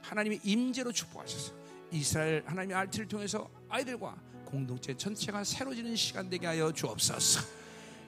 하나님의 0.02 0.42
임재로 0.44 0.92
축복하셔서 0.92 1.54
이스라엘 1.92 2.44
하나님의 2.46 2.76
RT를 2.76 3.08
통해서 3.08 3.50
아이들과 3.70 4.16
공동체 4.46 4.96
전체가 4.96 5.44
새로지는 5.44 5.96
시간 5.96 6.30
되게 6.30 6.46
하여 6.46 6.72
주옵소서. 6.72 7.65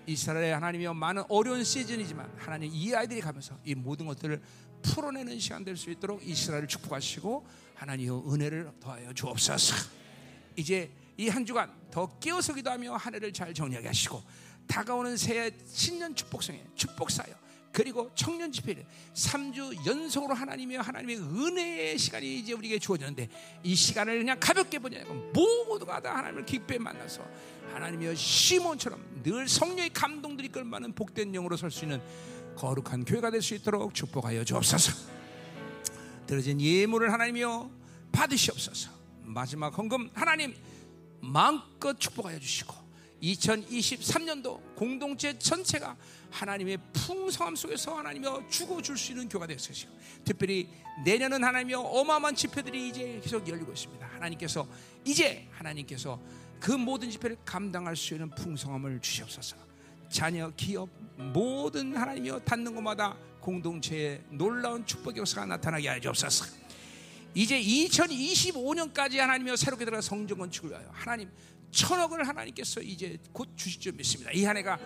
이스라엘의 0.08 0.54
하나님이여 0.54 0.94
많은 0.94 1.24
어려운 1.30 1.64
시즌이지만 1.64 2.32
하나님 2.38 2.72
이 2.74 2.94
아이들이 2.96 3.20
가면서 3.22 3.60
이 3.66 3.76
모든 3.76 4.06
것들을 4.08 4.42
풀어내는 4.82 5.38
시간 5.40 5.64
될 5.64 5.76
수 5.76 5.90
있도록 5.92 6.26
이스라엘을 6.26 6.68
축복하시고 6.68 7.46
하나님의 7.76 8.24
은혜를 8.32 8.72
더하여 8.80 9.14
주옵소서. 9.14 9.76
이제 10.56 10.92
이 11.18 11.30
한 11.30 11.46
주간 11.46 11.72
더 11.92 12.08
깨어서 12.20 12.54
기도하며 12.54 12.96
한 12.96 13.16
해를 13.16 13.34
잘 13.34 13.54
정리하게 13.54 13.88
하시고 13.88 14.24
다가오는 14.68 15.18
새해 15.18 15.52
신년 15.66 16.16
축복성에 16.16 16.64
축복사요. 16.76 17.34
그리고 17.78 18.10
청년 18.16 18.52
집회를 18.52 18.84
3주 19.14 19.86
연속으로 19.86 20.34
하나님의 20.34 20.80
하나님의 20.80 21.18
은혜의 21.18 22.00
시간이 22.00 22.40
이제 22.40 22.54
우리에게 22.54 22.80
주어졌는데 22.80 23.30
이 23.62 23.76
시간을 23.76 24.18
그냥 24.18 24.40
가볍게 24.40 24.80
보지 24.80 24.98
않고 24.98 25.14
모두가 25.68 26.02
다 26.02 26.16
하나님을 26.16 26.44
기쁘게 26.44 26.80
만나서 26.80 27.24
하나님의 27.74 28.16
시몬처럼 28.16 29.22
늘 29.22 29.48
성령의 29.48 29.92
감동들이 29.94 30.48
끌만한 30.48 30.94
복된 30.94 31.32
영으로 31.32 31.56
설 31.56 31.70
수 31.70 31.86
있는 31.86 32.02
거룩한 32.56 33.06
교회가 33.06 33.30
될 33.30 33.44
수 33.44 33.54
있도록 33.54 33.94
축복하여 33.94 34.44
주옵소서. 34.44 34.94
들어진 36.26 36.60
예물을 36.60 37.14
하나님이여 37.14 37.70
받으시옵소서. 38.12 38.90
마지막 39.22 39.78
헌금 39.78 40.10
하나님 40.16 40.56
마음껏 41.22 41.94
축복하여 42.00 42.40
주시고 42.40 42.74
2023년도 43.22 44.76
공동체 44.76 45.38
전체가 45.38 45.96
하나님의 46.32 46.78
풍성함 46.94 47.56
속에서 47.56 47.98
하나님이여 47.98 48.48
주고 48.50 48.82
줄 48.82 48.98
수 48.98 49.12
있는 49.12 49.28
교회가 49.30 49.48
되시고 49.48 49.92
특별히 50.24 50.68
내년은 51.06 51.44
하나님이여 51.44 51.80
어마어마한 51.80 52.36
집회들이 52.36 52.90
이제 52.90 53.20
계속 53.24 53.48
열리고 53.48 53.72
있습니다. 53.72 54.06
하나님께서 54.08 54.68
이제 55.06 55.48
하나님께서 55.52 56.20
그 56.60 56.72
모든 56.72 57.10
집회를 57.10 57.38
감당할 57.46 57.96
수 57.96 58.14
있는 58.14 58.30
풍성함을 58.32 59.00
주시옵소서. 59.00 59.56
자녀, 60.10 60.50
기업 60.56 60.90
모든 61.18 61.96
하나님이여 61.96 62.40
닿는 62.40 62.74
곳마다 62.74 63.16
공동체의 63.40 64.24
놀라운 64.32 64.86
축복의 64.86 65.20
역사가 65.20 65.46
나타나게 65.46 65.88
하여 65.88 66.00
주옵소서. 66.00 66.46
이제 67.36 67.62
2025년까지 67.62 69.18
하나님이여 69.18 69.56
새롭게 69.56 69.86
들어가 69.86 70.02
성전 70.02 70.38
건축을 70.40 70.72
위하여 70.72 70.90
하나님 70.92 71.30
천억을 71.72 72.28
하나님께서 72.28 72.82
이제 72.82 73.18
곧 73.32 73.50
주실 73.56 73.80
줄 73.82 73.92
믿습니다. 73.94 74.32
이 74.32 74.44
한 74.46 74.58
해가 74.58 74.74
아, 74.74 74.80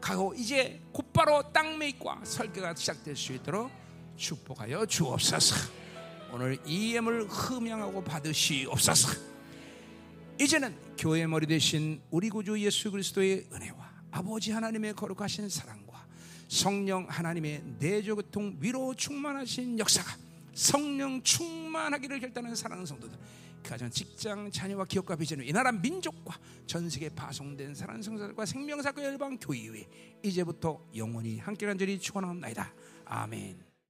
가고 0.00 0.34
이제 0.34 0.80
곧바로 0.92 1.42
땅 1.52 1.78
매입과 1.78 2.20
설계가 2.24 2.74
시작될 2.74 3.16
수 3.16 3.32
있도록 3.32 3.70
축복하여 4.16 4.86
주옵소서. 4.86 5.54
오늘 6.32 6.58
이 6.66 6.94
예물 6.94 7.26
흠양하고 7.26 8.02
받으시옵소서. 8.04 9.08
이제는 10.40 10.76
교회 10.98 11.26
머리 11.26 11.46
대신 11.46 12.00
우리 12.10 12.28
구주 12.28 12.60
예수 12.60 12.90
그리스도의 12.90 13.46
은혜와 13.52 13.90
아버지 14.10 14.52
하나님의 14.52 14.94
거룩하신 14.94 15.48
사랑과 15.48 16.06
성령 16.48 17.06
하나님의 17.08 17.62
내조교통 17.78 18.58
위로 18.60 18.94
충만하신 18.94 19.78
역사가 19.78 20.16
성령 20.54 21.22
충만하기를 21.22 22.20
결단하는 22.20 22.54
사랑하는 22.54 22.86
성도들 22.86 23.18
가정, 23.66 23.90
직장, 23.90 24.50
자녀와 24.50 24.84
기업과 24.84 25.16
비전을 25.16 25.46
이 25.48 25.52
나라 25.52 25.72
민족과 25.72 26.38
전 26.66 26.88
세계 26.88 27.08
파송된 27.08 27.74
사랑 27.74 28.00
성사들과 28.00 28.46
생명사과 28.46 29.02
열방 29.02 29.38
교회 29.38 29.86
이제부터 30.22 30.80
영원히 30.94 31.38
함께 31.38 31.66
간절히 31.66 31.98
축원합니다. 31.98 32.72
아멘. 33.04 33.65